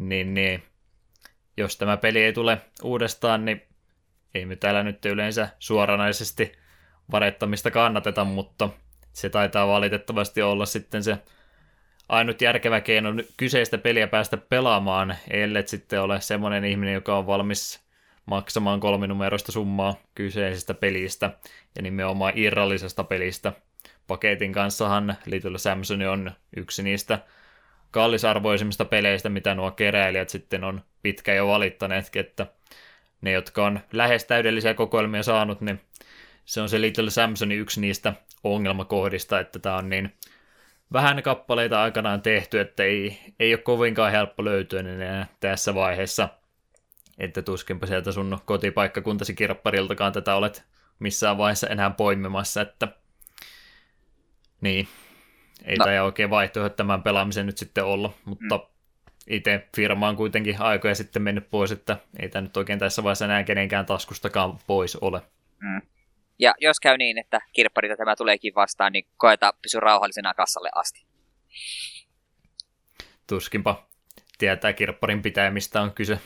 Niin, 0.00 0.34
niin 0.34 0.62
jos 1.56 1.76
tämä 1.76 1.96
peli 1.96 2.22
ei 2.22 2.32
tule 2.32 2.60
uudestaan, 2.82 3.44
niin 3.44 3.62
ei 4.34 4.46
me 4.46 4.56
täällä 4.56 4.82
nyt 4.82 5.04
yleensä 5.04 5.48
suoranaisesti 5.58 6.52
varettamista 7.12 7.70
kannateta, 7.70 8.24
mutta 8.24 8.68
se 9.12 9.30
taitaa 9.30 9.68
valitettavasti 9.68 10.42
olla 10.42 10.66
sitten 10.66 11.04
se 11.04 11.18
ainut 12.08 12.40
järkevä 12.40 12.80
keino 12.80 13.08
kyseistä 13.36 13.78
peliä 13.78 14.06
päästä 14.06 14.36
pelaamaan, 14.36 15.16
ellei 15.30 15.68
sitten 15.68 16.02
ole 16.02 16.20
semmoinen 16.20 16.64
ihminen, 16.64 16.94
joka 16.94 17.18
on 17.18 17.26
valmis 17.26 17.85
maksamaan 18.26 18.80
kolminumeroista 18.80 19.52
summaa 19.52 19.94
kyseisestä 20.14 20.74
pelistä 20.74 21.30
ja 21.76 21.82
nimenomaan 21.82 22.32
irrallisesta 22.36 23.04
pelistä. 23.04 23.52
Paketin 24.06 24.52
kanssahan 24.52 25.16
Little 25.26 25.58
Samson 25.58 26.02
on 26.02 26.32
yksi 26.56 26.82
niistä 26.82 27.18
kallisarvoisimmista 27.90 28.84
peleistä, 28.84 29.28
mitä 29.28 29.54
nuo 29.54 29.70
keräilijät 29.70 30.28
sitten 30.28 30.64
on 30.64 30.80
pitkä 31.02 31.34
jo 31.34 31.46
valittaneetkin, 31.46 32.20
että 32.20 32.46
ne, 33.20 33.32
jotka 33.32 33.66
on 33.66 33.80
lähes 33.92 34.24
täydellisiä 34.24 34.74
kokoelmia 34.74 35.22
saanut, 35.22 35.60
niin 35.60 35.80
se 36.44 36.60
on 36.60 36.68
se 36.68 36.80
Little 36.80 37.10
Samsonin 37.10 37.58
yksi 37.58 37.80
niistä 37.80 38.12
ongelmakohdista, 38.44 39.40
että 39.40 39.58
tämä 39.58 39.76
on 39.76 39.88
niin 39.88 40.14
vähän 40.92 41.22
kappaleita 41.22 41.82
aikanaan 41.82 42.22
tehty, 42.22 42.60
että 42.60 42.82
ei, 42.82 43.18
ei 43.40 43.54
ole 43.54 43.62
kovinkaan 43.62 44.12
helppo 44.12 44.44
löytyä 44.44 44.80
enää 44.80 45.26
tässä 45.40 45.74
vaiheessa, 45.74 46.28
että 47.18 47.42
tuskinpa 47.42 47.86
sieltä 47.86 48.12
sun 48.12 48.38
kotipaikkakuntasi 48.44 49.34
kirppariltakaan 49.34 50.12
tätä 50.12 50.34
olet 50.34 50.64
missään 50.98 51.38
vaiheessa 51.38 51.66
enää 51.66 51.90
poimimassa, 51.90 52.60
että 52.60 52.88
niin, 54.60 54.88
ei 55.64 55.76
no. 55.76 55.84
tämä 55.84 56.02
oikein 56.02 56.30
vaihtoehto 56.30 56.76
tämän 56.76 57.02
pelaamisen 57.02 57.46
nyt 57.46 57.58
sitten 57.58 57.84
olla, 57.84 58.12
mutta 58.24 58.56
mm. 58.56 58.64
itse 59.26 59.68
firma 59.76 60.08
on 60.08 60.16
kuitenkin 60.16 60.56
aikoja 60.58 60.94
sitten 60.94 61.22
mennyt 61.22 61.50
pois, 61.50 61.72
että 61.72 61.96
ei 62.20 62.28
tämä 62.28 62.42
nyt 62.42 62.56
oikein 62.56 62.78
tässä 62.78 63.02
vaiheessa 63.02 63.24
enää 63.24 63.44
kenenkään 63.44 63.86
taskustakaan 63.86 64.58
pois 64.66 64.96
ole. 64.96 65.22
Mm. 65.60 65.82
Ja 66.38 66.54
jos 66.60 66.80
käy 66.80 66.96
niin, 66.96 67.18
että 67.18 67.40
kirpparita 67.52 67.96
tämä 67.96 68.16
tuleekin 68.16 68.54
vastaan, 68.54 68.92
niin 68.92 69.06
koeta 69.16 69.54
pysy 69.62 69.80
rauhallisena 69.80 70.34
kassalle 70.34 70.70
asti. 70.74 71.06
Tuskinpa 73.26 73.88
tietää 74.38 74.72
kirpparin 74.72 75.22
pitämistä 75.22 75.82
on 75.82 75.92
kyse. 75.92 76.18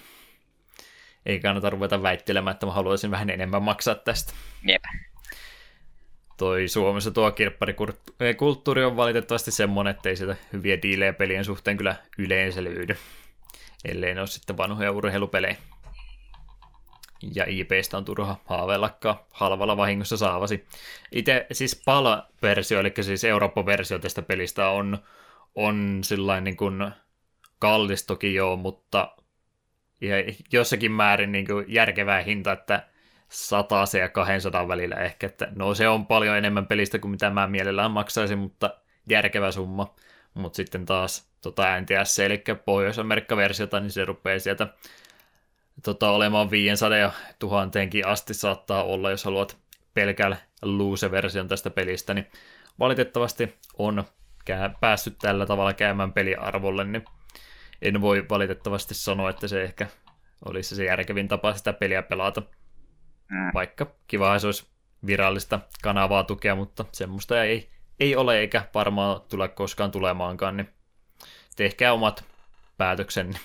Ei 1.27 1.41
kannata 1.41 1.71
ruveta 1.71 2.03
väittelemään, 2.03 2.55
että 2.55 2.67
mä 2.67 2.73
haluaisin 2.73 3.11
vähän 3.11 3.31
enemmän 3.31 3.63
maksaa 3.63 3.95
tästä. 3.95 4.33
Jep. 4.65 4.83
Toi 6.37 6.69
Suomessa 6.69 7.11
tuo 7.11 7.31
kirpparikulttuuri 7.33 8.85
on 8.85 8.97
valitettavasti 8.97 9.51
semmoinen, 9.51 9.91
että 9.91 10.09
ei 10.09 10.17
sitä 10.17 10.37
hyviä 10.53 10.83
diilejä 10.83 11.13
pelien 11.13 11.45
suhteen 11.45 11.77
kyllä 11.77 11.97
yleensä 12.19 12.65
löydy. 12.65 12.97
Ellei 13.85 14.15
ne 14.15 14.21
ole 14.21 14.27
sitten 14.27 14.57
vanhoja 14.57 14.93
urheilupelejä 14.93 15.57
ja 17.35 17.45
IPstä 17.49 17.97
on 17.97 18.05
turha 18.05 18.37
haaveillakaan 18.45 19.17
halvalla 19.31 19.77
vahingossa 19.77 20.17
saavasi. 20.17 20.67
Itse 21.13 21.47
siis 21.53 21.83
PAL-versio, 21.85 22.81
eli 22.81 22.93
siis 23.01 23.25
Eurooppa-versio 23.25 23.99
tästä 23.99 24.23
pelistä 24.23 24.69
on, 24.69 24.99
on 25.55 26.01
sillain 26.05 26.45
niin 26.45 26.57
kuin 26.57 26.91
kallis 27.59 28.07
toki 28.07 28.35
joo, 28.35 28.57
mutta 28.57 29.17
ja 30.01 30.16
jossakin 30.52 30.93
määrin 30.93 31.32
niin 31.32 31.47
kuin 31.47 31.64
järkevää 31.68 32.22
hinta, 32.22 32.52
että 32.52 32.86
100 33.28 33.85
ja 33.98 34.09
200 34.09 34.68
välillä 34.68 34.97
ehkä, 34.97 35.27
että 35.27 35.48
no 35.56 35.74
se 35.74 35.89
on 35.89 36.06
paljon 36.06 36.36
enemmän 36.36 36.66
pelistä 36.66 36.98
kuin 36.98 37.10
mitä 37.10 37.31
mä 37.31 37.47
mielellään 37.47 37.90
maksaisin, 37.90 38.39
mutta 38.39 38.74
järkevä 39.09 39.51
summa. 39.51 39.94
Mutta 40.35 40.56
sitten 40.56 40.86
taas 40.86 41.31
tota 41.43 41.81
NTS, 41.81 42.18
eli 42.18 42.43
Pohjois-Amerikka-versiota, 42.64 43.81
niin 43.81 43.90
se 43.90 44.05
rupeaa 44.05 44.39
sieltä 44.39 44.66
tota, 45.85 46.10
olemaan 46.10 46.51
500 46.51 46.98
ja 46.98 47.10
tuhanteenkin 47.39 48.06
asti 48.06 48.35
saattaa 48.35 48.85
olla, 48.85 49.10
jos 49.10 49.24
haluat 49.24 49.56
pelkällä 49.94 50.36
loose-version 50.62 51.48
tästä 51.48 51.70
pelistä, 51.70 52.14
niin 52.14 52.27
valitettavasti 52.78 53.55
on 53.78 54.05
päässyt 54.81 55.18
tällä 55.18 55.47
tavalla 55.47 55.72
käymään 55.72 56.12
peliarvolle, 56.12 56.85
niin 56.85 57.05
en 57.82 58.01
voi 58.01 58.28
valitettavasti 58.28 58.94
sanoa, 58.94 59.31
että 59.31 59.48
se 59.48 59.62
ehkä 59.62 59.86
olisi 60.44 60.77
se 60.77 60.85
järkevin 60.85 61.28
tapa 61.28 61.55
sitä 61.55 61.73
peliä 61.73 62.02
pelata. 62.02 62.40
Mm. 63.31 63.51
Vaikka 63.55 63.94
kiva 64.07 64.39
se 64.39 64.47
olisi 64.47 64.66
virallista 65.07 65.61
kanavaa 65.82 66.24
tukea, 66.24 66.55
mutta 66.55 66.85
semmoista 66.93 67.44
ei, 67.44 67.70
ei 68.01 68.16
ole 68.16 68.39
eikä 68.39 68.62
varmaan 68.74 69.20
tule 69.31 69.48
koskaan 69.48 69.90
tulemaankaan, 69.90 70.57
niin 70.57 70.69
tehkää 71.57 71.93
omat 71.93 72.24
päätöksenne 72.77 73.39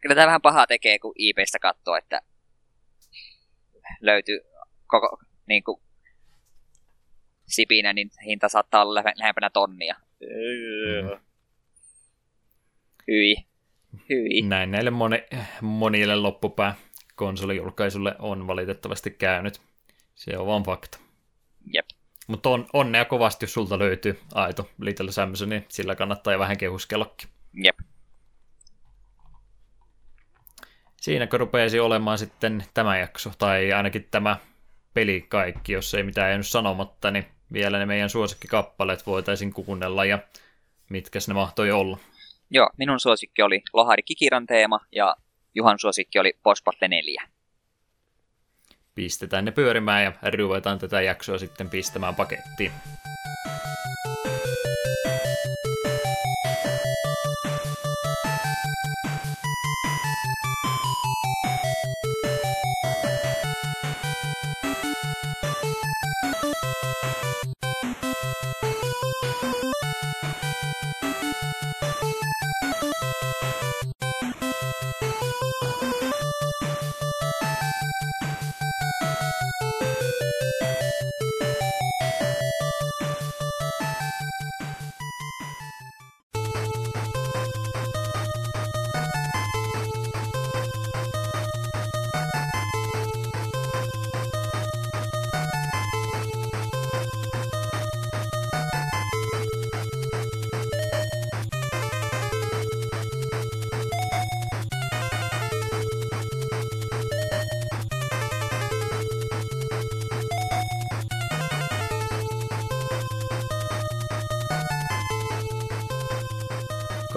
kyllä 0.00 0.14
tämä 0.14 0.26
vähän 0.26 0.42
pahaa 0.42 0.66
tekee, 0.66 0.98
kun 0.98 1.12
IPstä 1.18 1.58
katsoo, 1.58 1.96
että 1.96 2.20
löytyy 4.00 4.40
koko 4.86 5.18
niin 5.46 5.64
kuin, 5.64 5.82
sipinä, 7.46 7.92
niin 7.92 8.10
hinta 8.24 8.48
saattaa 8.48 8.82
olla 8.82 9.02
lähempänä 9.16 9.50
tonnia. 9.50 9.94
Mm. 10.20 11.20
Hyi. 13.08 13.49
Hyi. 14.08 14.42
Näin 14.42 14.70
näille 14.70 14.90
moni, 14.90 15.24
monille 15.60 16.16
loppupää 16.16 16.74
konsolijulkaisulle 17.14 18.16
on 18.18 18.46
valitettavasti 18.46 19.10
käynyt. 19.10 19.60
Se 20.14 20.38
on 20.38 20.46
vaan 20.46 20.62
fakta. 20.62 20.98
Jep. 21.74 21.86
Mutta 22.26 22.48
on, 22.48 22.66
onnea 22.72 23.04
kovasti, 23.04 23.44
jos 23.44 23.52
sulta 23.52 23.78
löytyy 23.78 24.20
aito 24.34 24.70
Little 24.80 25.12
Samson, 25.12 25.48
niin 25.48 25.64
sillä 25.68 25.94
kannattaa 25.94 26.38
vähän 26.38 26.58
kehuskellakin. 26.58 27.28
Jep. 27.64 27.78
siinäkö 31.00 31.38
rupeisi 31.38 31.80
olemaan 31.80 32.18
sitten 32.18 32.64
tämä 32.74 32.98
jakso, 32.98 33.32
tai 33.38 33.72
ainakin 33.72 34.08
tämä 34.10 34.36
peli 34.94 35.26
kaikki, 35.28 35.72
jos 35.72 35.94
ei 35.94 36.02
mitään 36.02 36.28
jäänyt 36.28 36.46
sanomatta, 36.46 37.10
niin 37.10 37.26
vielä 37.52 37.78
ne 37.78 37.86
meidän 37.86 38.10
suosikkikappaleet 38.10 39.06
voitaisiin 39.06 39.52
kuunnella, 39.52 40.04
ja 40.04 40.18
mitkä 40.90 41.18
ne 41.28 41.34
mahtoi 41.34 41.70
olla. 41.70 41.98
Joo, 42.50 42.70
minun 42.76 43.00
suosikki 43.00 43.42
oli 43.42 43.62
Lohari 43.72 44.02
Kikiran 44.02 44.46
teema, 44.46 44.80
ja 44.92 45.16
Juhan 45.54 45.78
suosikki 45.78 46.18
oli 46.18 46.32
Boss 46.42 46.62
4. 46.88 47.22
Pistetään 48.94 49.44
ne 49.44 49.50
pyörimään 49.50 50.04
ja 50.04 50.12
ruvetaan 50.30 50.78
tätä 50.78 51.00
jaksoa 51.00 51.38
sitten 51.38 51.70
pistämään 51.70 52.14
pakettiin. 52.14 52.72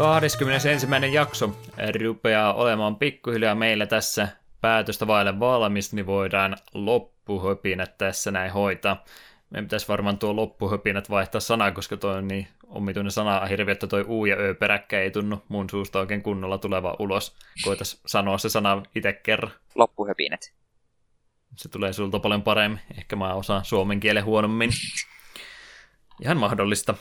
21. 0.04 0.88
jakso 1.12 1.56
rupeaa 2.02 2.54
olemaan 2.54 2.96
pikkuhiljaa 2.96 3.56
meillä 3.56 3.86
tässä 3.86 4.28
päätöstä 4.62 5.08
vaille 5.08 5.40
valmis, 5.40 5.94
niin 5.94 6.06
voidaan 6.06 6.58
loppuhöpinät 6.74 7.98
tässä 7.98 8.32
näin 8.32 8.52
hoitaa. 8.52 9.04
Meidän 9.50 9.66
pitäisi 9.66 9.88
varmaan 9.88 10.18
tuo 10.18 10.36
loppuhöpinät 10.36 11.10
vaihtaa 11.10 11.42
sanaa, 11.42 11.72
koska 11.72 11.98
tuo 11.98 12.12
on 12.12 12.28
niin 12.28 12.48
omituinen 12.68 13.12
sana 13.12 13.46
hirveä, 13.46 13.72
että 13.72 13.88
toi 13.88 14.06
U 14.08 14.26
ja 14.26 14.36
Ö 14.36 14.54
peräkkä 14.54 15.02
ei 15.02 15.12
tunnu 15.12 15.44
mun 15.48 15.70
suusta 15.70 16.00
oikein 16.00 16.24
kunnolla 16.24 16.58
tuleva 16.58 16.96
ulos. 17.00 17.36
Koitas 17.64 18.02
sanoa 18.06 18.38
se 18.38 18.50
sana 18.50 18.84
itse 18.96 19.14
kerran. 19.14 19.54
Loppuhöpinät. 19.76 20.54
Se 21.56 21.70
tulee 21.70 21.94
sulta 21.94 22.20
paljon 22.20 22.44
paremmin. 22.44 22.80
Ehkä 22.98 23.16
mä 23.16 23.34
osaan 23.34 23.66
suomen 23.66 24.00
kielen 24.00 24.26
huonommin. 24.26 24.72
Ihan 26.22 26.38
mahdollista. 26.38 26.94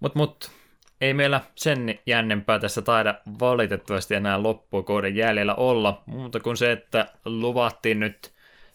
Mut 0.00 0.14
mut, 0.14 0.57
ei 1.00 1.14
meillä 1.14 1.40
sen 1.54 1.98
jännempää 2.06 2.58
tässä 2.58 2.82
taida 2.82 3.14
valitettavasti 3.40 4.14
enää 4.14 4.42
loppukouden 4.42 5.16
jäljellä 5.16 5.54
olla, 5.54 6.02
muuta 6.06 6.40
kuin 6.40 6.56
se, 6.56 6.72
että 6.72 7.06
luvattiin 7.24 8.00
nyt 8.00 8.32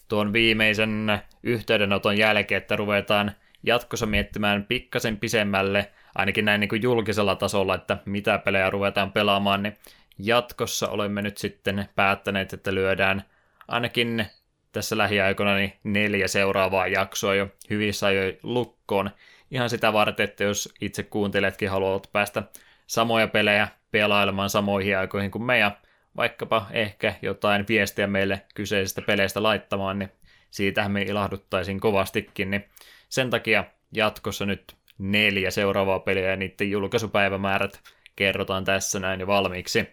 tuon 0.08 0.34
viimeisen 0.34 1.22
yhteydenoton 1.44 2.18
jälkeen, 2.18 2.62
että 2.62 2.76
ruvetaan 2.76 3.32
jatkossa 3.64 4.06
miettimään 4.06 4.66
pikkasen 4.66 5.18
pisemmälle, 5.18 5.92
ainakin 6.16 6.46
näin 6.46 6.60
niin 6.60 6.70
kuin 6.70 6.82
julkisella 6.82 7.36
tasolla, 7.36 7.76
että 7.76 7.98
mitä 8.06 8.38
pelejä 8.38 8.70
ruvetaan 8.70 9.12
pelaamaan, 9.12 9.64
niin 9.64 9.78
jatkossa 10.20 10.90
olemme 10.90 11.22
nyt 11.22 11.38
sitten 11.38 11.90
päättäneet, 11.96 12.54
että 12.54 12.74
lyödään 12.74 13.24
ainakin 13.68 14.26
tässä 14.72 14.98
lähiaikoina 14.98 15.56
niin 15.56 15.74
neljä 15.84 16.28
seuraavaa 16.28 16.88
jaksoa 16.88 17.36
jo 17.36 17.48
hyvissä 17.70 18.08
ajoin 18.08 18.38
lukkoon. 18.44 19.10
Ihan 19.54 19.70
sitä 19.70 19.94
varten, 19.94 20.24
että 20.24 20.44
jos 20.44 20.74
itse 20.82 21.04
kuuntelijatkin 21.04 21.70
haluavat 21.70 22.10
päästä 22.12 22.44
samoja 22.88 23.28
pelejä 23.28 23.68
pelailemaan 23.92 24.50
samoihin 24.50 24.98
aikoihin 24.98 25.32
kuin 25.32 25.44
me 25.44 25.60
ja 25.60 25.72
vaikkapa 26.18 26.68
ehkä 26.72 27.16
jotain 27.22 27.66
viestiä 27.68 28.08
meille 28.08 28.42
kyseisistä 28.56 29.02
peleistä 29.02 29.44
laittamaan, 29.44 30.00
niin 30.00 30.12
siitähän 30.52 30.92
me 30.92 31.02
ilahduttaisiin 31.02 31.80
kovastikin, 31.80 32.52
niin 32.52 32.66
sen 33.10 33.30
takia 33.30 33.64
jatkossa 33.92 34.46
nyt 34.46 34.76
neljä 34.98 35.52
seuraavaa 35.52 36.00
peliä 36.00 36.30
ja 36.30 36.36
niiden 36.36 36.72
julkaisupäivämäärät 36.72 37.82
kerrotaan 38.16 38.64
tässä 38.64 39.00
näin 39.00 39.20
jo 39.20 39.28
valmiiksi. 39.28 39.88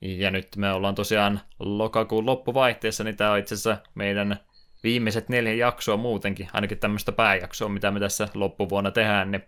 Ja 0.00 0.30
nyt 0.30 0.56
me 0.56 0.72
ollaan 0.72 0.94
tosiaan 0.94 1.40
lokakuun 1.58 2.26
loppuvaihteessa, 2.26 3.04
niin 3.04 3.16
tämä 3.16 3.32
on 3.32 3.38
itse 3.38 3.54
asiassa 3.54 3.76
meidän 3.94 4.36
viimeiset 4.82 5.28
neljä 5.28 5.52
jaksoa 5.52 5.96
muutenkin, 5.96 6.48
ainakin 6.52 6.78
tämmöistä 6.78 7.12
pääjaksoa, 7.12 7.68
mitä 7.68 7.90
me 7.90 8.00
tässä 8.00 8.28
loppuvuonna 8.34 8.90
tehdään, 8.90 9.30
niin 9.30 9.44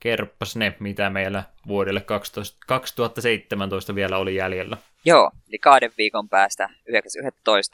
kerppas 0.00 0.56
ne, 0.56 0.76
mitä 0.80 1.10
meillä 1.10 1.42
vuodelle 1.66 2.00
12, 2.00 2.58
2017 2.66 3.94
vielä 3.94 4.18
oli 4.18 4.34
jäljellä. 4.34 4.76
Joo, 5.04 5.30
eli 5.48 5.58
kahden 5.58 5.92
viikon 5.98 6.28
päästä 6.28 6.68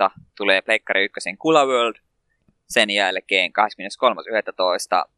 9.11. 0.07 0.11
tulee 0.37 0.63
Pleikkari 0.63 1.05
1 1.05 1.37
Kula 1.39 1.67
World, 1.67 1.97
sen 2.69 2.91
jälkeen 2.91 3.53
23.11. 5.07 5.13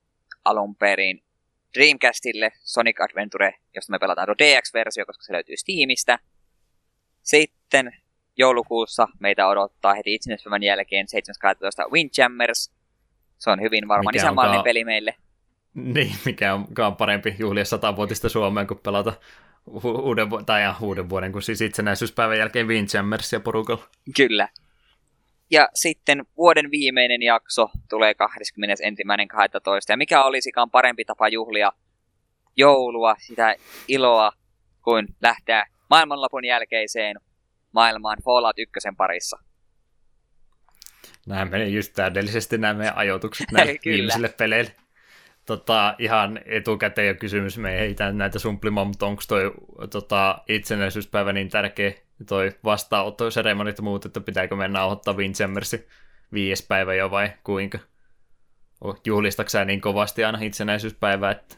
alun 0.44 0.76
perin 0.76 1.22
Dreamcastille 1.74 2.52
Sonic 2.54 3.00
Adventure, 3.00 3.54
josta 3.74 3.90
me 3.90 3.98
pelataan 3.98 4.28
DX-versio, 4.28 5.06
koska 5.06 5.22
se 5.22 5.32
löytyy 5.32 5.56
Steamista. 5.56 6.18
Sitten 7.22 7.96
joulukuussa 8.36 9.08
meitä 9.18 9.48
odottaa 9.48 9.94
heti 9.94 10.14
itsenäispäivän 10.14 10.62
jälkeen 10.62 11.06
7.12. 11.86 11.92
Windjammers. 11.92 12.72
Se 13.38 13.50
on 13.50 13.60
hyvin 13.60 13.88
varmaan 13.88 14.16
isänmaallinen 14.16 14.64
peli 14.64 14.84
meille. 14.84 15.14
Niin, 15.74 16.12
mikä 16.24 16.54
on 16.54 16.96
parempi 16.98 17.36
juhlia 17.38 17.64
satavuotista 17.64 18.28
Suomeen, 18.28 18.66
kuin 18.66 18.78
pelata 18.78 19.12
uuden, 19.84 20.28
tai 20.46 20.62
ja, 20.62 20.74
uuden 20.80 21.08
vuoden, 21.08 21.32
kun 21.32 21.42
siis 21.42 21.60
itsenäisyyspäivän 21.60 22.38
jälkeen 22.38 22.68
Windjammersia 22.68 23.40
porukalla. 23.40 23.84
Kyllä. 24.16 24.48
Ja 25.50 25.68
sitten 25.74 26.24
vuoden 26.36 26.70
viimeinen 26.70 27.22
jakso 27.22 27.70
tulee 27.90 28.12
21.12. 28.12 28.18
Ja 29.88 29.96
mikä 29.96 30.22
olisikaan 30.22 30.70
parempi 30.70 31.04
tapa 31.04 31.28
juhlia 31.28 31.72
joulua, 32.56 33.14
sitä 33.18 33.56
iloa, 33.88 34.32
kuin 34.84 35.06
lähteä 35.22 35.66
maailmanlopun 35.90 36.44
jälkeiseen 36.44 37.16
maailmaan 37.72 38.18
Fallout 38.24 38.58
1 38.58 38.88
parissa. 38.96 39.38
Nämä 41.26 41.44
menee 41.44 41.68
just 41.68 41.92
täydellisesti 41.92 42.58
nämä 42.58 42.74
meidän 42.74 42.96
ajoitukset 42.96 43.46
näille 43.52 43.78
viimeisille 43.84 44.28
peleille. 44.28 44.74
Tota, 45.46 45.94
ihan 45.98 46.40
etukäteen 46.44 47.08
jo 47.08 47.14
kysymys, 47.14 47.58
me 47.58 47.78
ei 47.78 47.96
näitä 48.12 48.38
sumplimaan, 48.38 48.86
mutta 48.86 49.06
onko 49.06 49.22
toi 49.28 49.52
tota, 49.90 50.38
itsenäisyyspäivä 50.48 51.32
niin 51.32 51.48
tärkeä 51.48 51.92
toi 52.26 52.52
vastaanottoseremonit 52.64 53.78
ja 53.78 53.82
muut, 53.82 54.04
että 54.04 54.20
pitääkö 54.20 54.56
mennä 54.56 54.78
nauhoittaa 54.78 55.14
Windjammersi 55.14 55.88
viides 56.32 56.66
päivä 56.68 56.94
jo 56.94 57.10
vai 57.10 57.32
kuinka? 57.44 57.78
Juhlistaksä 59.04 59.64
niin 59.64 59.80
kovasti 59.80 60.24
aina 60.24 60.38
itsenäisyyspäivää, 60.42 61.30
että 61.30 61.56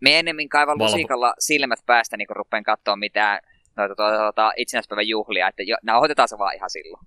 me 0.00 0.18
ennemmin 0.18 0.48
kaivan 0.48 0.78
Valvo. 0.78 0.92
lusikalla 0.92 1.34
silmät 1.38 1.78
päästä, 1.86 2.16
niin 2.16 2.26
kun 2.26 2.36
rupean 2.36 2.64
katsoa 2.64 2.96
mitään 2.96 3.40
noita 3.78 3.94
tuota, 3.94 4.18
tuota, 4.18 4.52
itsenäispäivän 4.56 5.08
juhlia, 5.08 5.48
että 5.48 5.62
jo, 5.62 5.76
nauhoitetaan 5.82 6.28
se 6.28 6.38
vaan 6.38 6.54
ihan 6.54 6.70
silloin. 6.70 7.06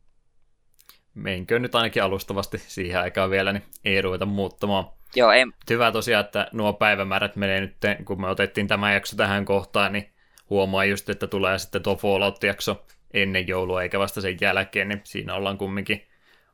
Meinkö 1.13 1.59
nyt 1.59 1.75
ainakin 1.75 2.03
alustavasti 2.03 2.57
siihen 2.57 3.01
aikaan 3.01 3.29
vielä, 3.29 3.53
niin 3.53 3.63
ei 3.85 4.01
ruveta 4.01 4.25
muuttamaan. 4.25 4.85
Joo, 5.15 5.31
ei. 5.31 5.45
Hyvä 5.69 5.91
tosiaan, 5.91 6.25
että 6.25 6.47
nuo 6.51 6.73
päivämäärät 6.73 7.35
menee 7.35 7.61
nyt, 7.61 7.77
kun 8.05 8.21
me 8.21 8.29
otettiin 8.29 8.67
tämä 8.67 8.93
jakso 8.93 9.15
tähän 9.15 9.45
kohtaan, 9.45 9.93
niin 9.93 10.13
huomaa 10.49 10.85
just, 10.85 11.09
että 11.09 11.27
tulee 11.27 11.59
sitten 11.59 11.83
tuo 11.83 11.95
Fallout-jakso 11.95 12.85
ennen 13.13 13.47
joulua 13.47 13.83
eikä 13.83 13.99
vasta 13.99 14.21
sen 14.21 14.37
jälkeen, 14.41 14.87
niin 14.87 15.01
siinä 15.03 15.35
ollaan 15.35 15.57
kumminkin 15.57 16.07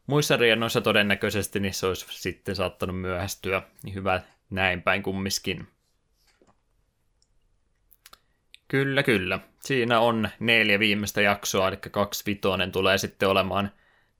muissa 0.07 0.37
riennoissa 0.37 0.81
todennäköisesti, 0.81 1.59
niin 1.59 1.73
se 1.73 1.87
olisi 1.87 2.05
sitten 2.09 2.55
saattanut 2.55 3.01
myöhästyä. 3.01 3.61
Niin 3.83 3.95
hyvä 3.95 4.21
näin 4.49 4.81
päin 4.81 5.03
kummiskin. 5.03 5.67
Kyllä, 8.67 9.03
kyllä. 9.03 9.39
Siinä 9.59 9.99
on 9.99 10.29
neljä 10.39 10.79
viimeistä 10.79 11.21
jaksoa, 11.21 11.67
eli 11.67 11.77
kaksi 11.77 12.23
vitonen 12.25 12.71
tulee 12.71 12.97
sitten 12.97 13.29
olemaan 13.29 13.71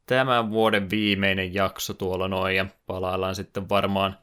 tämän 0.06 0.52
vuoden 0.52 0.90
viimeinen 0.90 1.54
jakso 1.54 1.94
tuolla 1.94 2.28
noin, 2.28 2.56
ja 2.56 2.66
palaillaan 2.86 3.36
sitten 3.36 3.70
varmaan 3.70 4.18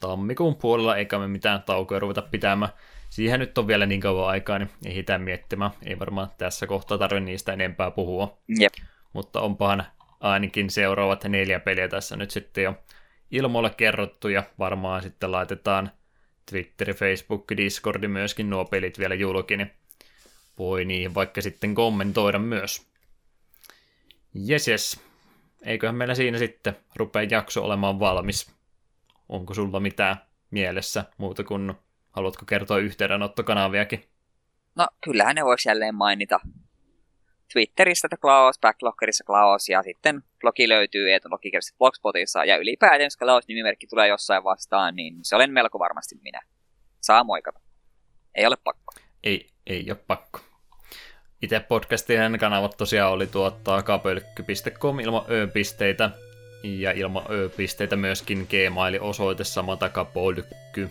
tammikuun 0.00 0.56
puolella, 0.56 0.96
eikä 0.96 1.18
me 1.18 1.28
mitään 1.28 1.62
taukoja 1.62 2.00
ruveta 2.00 2.22
pitämään. 2.22 2.72
Siihen 3.10 3.40
nyt 3.40 3.58
on 3.58 3.66
vielä 3.66 3.86
niin 3.86 4.00
kauan 4.00 4.28
aikaa, 4.28 4.58
niin 4.58 4.70
ei 4.86 4.94
hitää 4.94 5.18
miettimään. 5.18 5.70
Ei 5.86 5.98
varmaan 5.98 6.28
tässä 6.38 6.66
kohtaa 6.66 6.98
tarvitse 6.98 7.24
niistä 7.24 7.52
enempää 7.52 7.90
puhua. 7.90 8.38
Jep. 8.58 8.72
Mutta 9.12 9.40
onpahan 9.40 9.86
ainakin 10.20 10.70
seuraavat 10.70 11.24
neljä 11.24 11.60
peliä 11.60 11.88
tässä 11.88 12.16
nyt 12.16 12.30
sitten 12.30 12.64
jo 12.64 12.74
ilmoille 13.30 13.70
kerrottu, 13.70 14.28
ja 14.28 14.42
varmaan 14.58 15.02
sitten 15.02 15.32
laitetaan 15.32 15.90
Twitteri, 16.50 16.94
Facebook, 16.94 17.44
Discordi 17.56 18.08
myöskin 18.08 18.50
nuo 18.50 18.64
pelit 18.64 18.98
vielä 18.98 19.14
julki, 19.14 19.56
niin 19.56 19.70
voi 20.58 20.84
niihin 20.84 21.14
vaikka 21.14 21.42
sitten 21.42 21.74
kommentoida 21.74 22.38
myös. 22.38 22.86
Jes, 24.34 24.68
jes. 24.68 25.00
Eiköhän 25.62 25.94
meillä 25.94 26.14
siinä 26.14 26.38
sitten 26.38 26.76
rupea 26.96 27.22
jakso 27.30 27.64
olemaan 27.64 28.00
valmis. 28.00 28.50
Onko 29.28 29.54
sulla 29.54 29.80
mitään 29.80 30.16
mielessä 30.50 31.04
muuta 31.18 31.44
kuin 31.44 31.74
haluatko 32.10 32.44
kertoa 32.46 32.78
yhteydenottokanaviakin? 32.78 34.04
No, 34.74 34.88
kyllähän 35.04 35.34
ne 35.34 35.44
voisi 35.44 35.68
jälleen 35.68 35.94
mainita. 35.94 36.40
Twitterissä 37.52 38.08
The 38.08 38.16
Klaus, 38.16 38.58
Backloggerissa 38.60 39.24
Klaus 39.24 39.68
ja 39.68 39.82
sitten 39.82 40.22
blogi 40.40 40.68
löytyy 40.68 41.14
etulogikirjassa 41.14 41.74
Blogspotissa 41.78 42.44
ja 42.44 42.56
ylipäätään 42.56 43.00
jos 43.00 43.16
Klaus 43.16 43.48
nimimerkki 43.48 43.86
tulee 43.86 44.08
jossain 44.08 44.44
vastaan, 44.44 44.96
niin 44.96 45.14
se 45.22 45.36
olen 45.36 45.52
melko 45.52 45.78
varmasti 45.78 46.14
minä. 46.22 46.40
Saa 47.00 47.24
moikata. 47.24 47.60
Ei 48.34 48.46
ole 48.46 48.56
pakko. 48.64 48.94
Ei, 49.22 49.50
ei 49.66 49.86
ole 49.88 49.98
pakko. 50.06 50.40
Itse 51.42 51.60
podcastien 51.60 52.38
kanavat 52.38 52.76
tosiaan 52.76 53.12
oli 53.12 53.26
tuottaa 53.26 53.82
kapölkky.com 53.82 55.00
ilman 55.00 55.24
ö-pisteitä 55.30 56.10
ja 56.62 56.92
ilman 56.92 57.24
ö-pisteitä 57.30 57.96
myöskin 57.96 58.48
gmail-osoite 58.50 59.44
sama 59.44 59.76
takapolkky. 59.76 60.90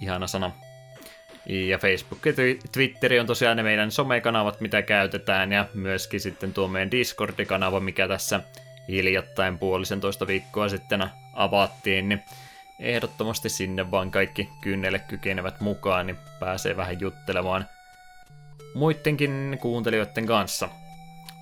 Ihana 0.00 0.26
sana. 0.26 0.52
Ja 1.46 1.78
Facebook 1.78 2.26
ja 2.26 2.32
Twitteri 2.72 3.20
on 3.20 3.26
tosiaan 3.26 3.56
ne 3.56 3.62
meidän 3.62 3.90
somekanavat, 3.90 4.60
mitä 4.60 4.82
käytetään, 4.82 5.52
ja 5.52 5.66
myöskin 5.74 6.20
sitten 6.20 6.54
tuo 6.54 6.68
meidän 6.68 6.90
Discord-kanava, 6.90 7.80
mikä 7.80 8.08
tässä 8.08 8.40
hiljattain 8.88 9.58
puolisen 9.58 10.00
toista 10.00 10.26
viikkoa 10.26 10.68
sitten 10.68 11.04
avattiin, 11.34 12.08
niin 12.08 12.22
ehdottomasti 12.80 13.48
sinne 13.48 13.90
vaan 13.90 14.10
kaikki 14.10 14.48
kynnelle 14.60 14.98
kykenevät 14.98 15.60
mukaan, 15.60 16.06
niin 16.06 16.18
pääsee 16.40 16.76
vähän 16.76 17.00
juttelemaan 17.00 17.68
muidenkin 18.74 19.58
kuuntelijoiden 19.60 20.26
kanssa. 20.26 20.68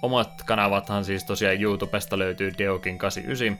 Omat 0.02 0.42
kanavathan 0.46 1.04
siis 1.04 1.24
tosiaan 1.24 1.62
YouTubesta 1.62 2.18
löytyy 2.18 2.50
Deokin89, 2.50 3.56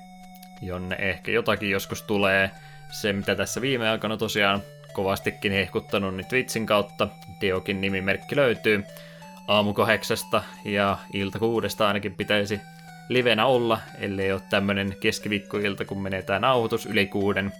jonne 0.62 0.96
ehkä 0.98 1.30
jotakin 1.30 1.70
joskus 1.70 2.02
tulee. 2.02 2.50
Se, 2.90 3.12
mitä 3.12 3.34
tässä 3.34 3.60
viime 3.60 3.90
aikoina 3.90 4.16
tosiaan 4.16 4.62
kovastikin 4.92 5.52
hehkuttanut, 5.52 6.16
niin 6.16 6.26
Twitchin 6.26 6.66
kautta 6.66 7.08
Deokin 7.40 7.80
nimimerkki 7.80 8.36
löytyy. 8.36 8.84
Aamu 9.48 9.72
kahdeksasta 9.72 10.42
ja 10.64 10.98
ilta 11.12 11.38
kuudesta 11.38 11.86
ainakin 11.86 12.14
pitäisi 12.14 12.60
livenä 13.08 13.46
olla, 13.46 13.78
ellei 13.98 14.32
ole 14.32 14.42
tämmönen 14.50 14.96
keskiviikkoilta, 15.00 15.84
kun 15.84 16.02
menee 16.02 16.22
tää 16.22 16.38
nauhoitus 16.38 16.86
yli 16.86 17.06
kuuden, 17.06 17.52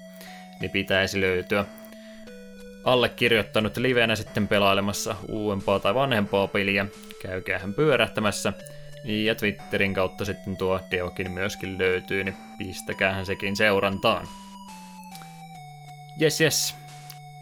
niin 0.61 0.71
pitäisi 0.71 1.21
löytyä. 1.21 1.65
Allekirjoittanut 2.85 3.77
livenä 3.77 4.17
sitten 4.17 4.49
pelailemassa 4.49 5.17
uudempaa 5.29 5.79
tai 5.79 5.95
vanhempaa 5.95 6.47
peliä, 6.47 6.87
käykäähän 7.23 7.75
pyörähtämässä. 7.75 8.53
Ja 9.05 9.35
Twitterin 9.35 9.95
kautta 9.95 10.25
sitten 10.25 10.57
tuo 10.57 10.81
Deokin 10.91 11.31
myöskin 11.31 11.79
löytyy, 11.79 12.25
niin 12.25 12.37
pistäkäähän 12.59 13.27
sekin 13.27 13.57
seurantaan. 13.57 14.29
Jes, 16.19 16.41
jes. 16.41 16.82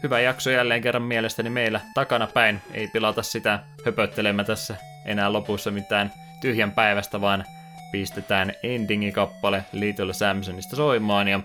Hyvä 0.03 0.21
jakso 0.21 0.51
jälleen 0.51 0.83
kerran 0.83 1.03
mielestäni 1.03 1.51
meillä 1.51 1.81
takana 1.95 2.27
päin. 2.27 2.63
Ei 2.73 2.89
pilata 2.89 3.23
sitä 3.23 3.59
höpöttelemään 3.87 4.47
tässä 4.47 4.77
enää 5.05 5.33
lopussa 5.33 5.71
mitään 5.71 6.13
tyhjän 6.41 6.73
päivästä, 6.73 7.21
vaan 7.21 7.45
pistetään 7.93 8.53
endingi-kappale 8.63 9.65
Little 9.73 10.13
Samsonista 10.13 10.77
soimaan 10.77 11.29
ja 11.29 11.41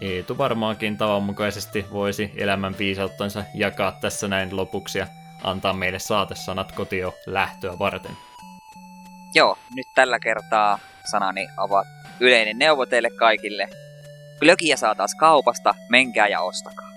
Eetu 0.00 0.38
varmaankin 0.38 0.96
tavanmukaisesti 0.96 1.86
voisi 1.92 2.32
elämän 2.36 2.78
viisauttansa 2.78 3.44
jakaa 3.54 3.92
tässä 3.92 4.28
näin 4.28 4.56
lopuksi 4.56 4.98
ja 4.98 5.06
antaa 5.44 5.72
meille 5.72 5.98
saatesanat 5.98 6.72
kotio 6.72 7.14
lähtöä 7.26 7.78
varten. 7.78 8.16
Joo, 9.34 9.58
nyt 9.74 9.86
tällä 9.94 10.18
kertaa 10.18 10.78
sanani 11.10 11.48
ovat 11.56 11.86
yleinen 12.20 12.58
neuvo 12.58 12.86
teille 12.86 13.10
kaikille. 13.10 13.68
Glögiä 14.40 14.76
saa 14.76 14.94
taas 14.94 15.14
kaupasta, 15.14 15.74
menkää 15.88 16.28
ja 16.28 16.40
ostakaa. 16.40 16.95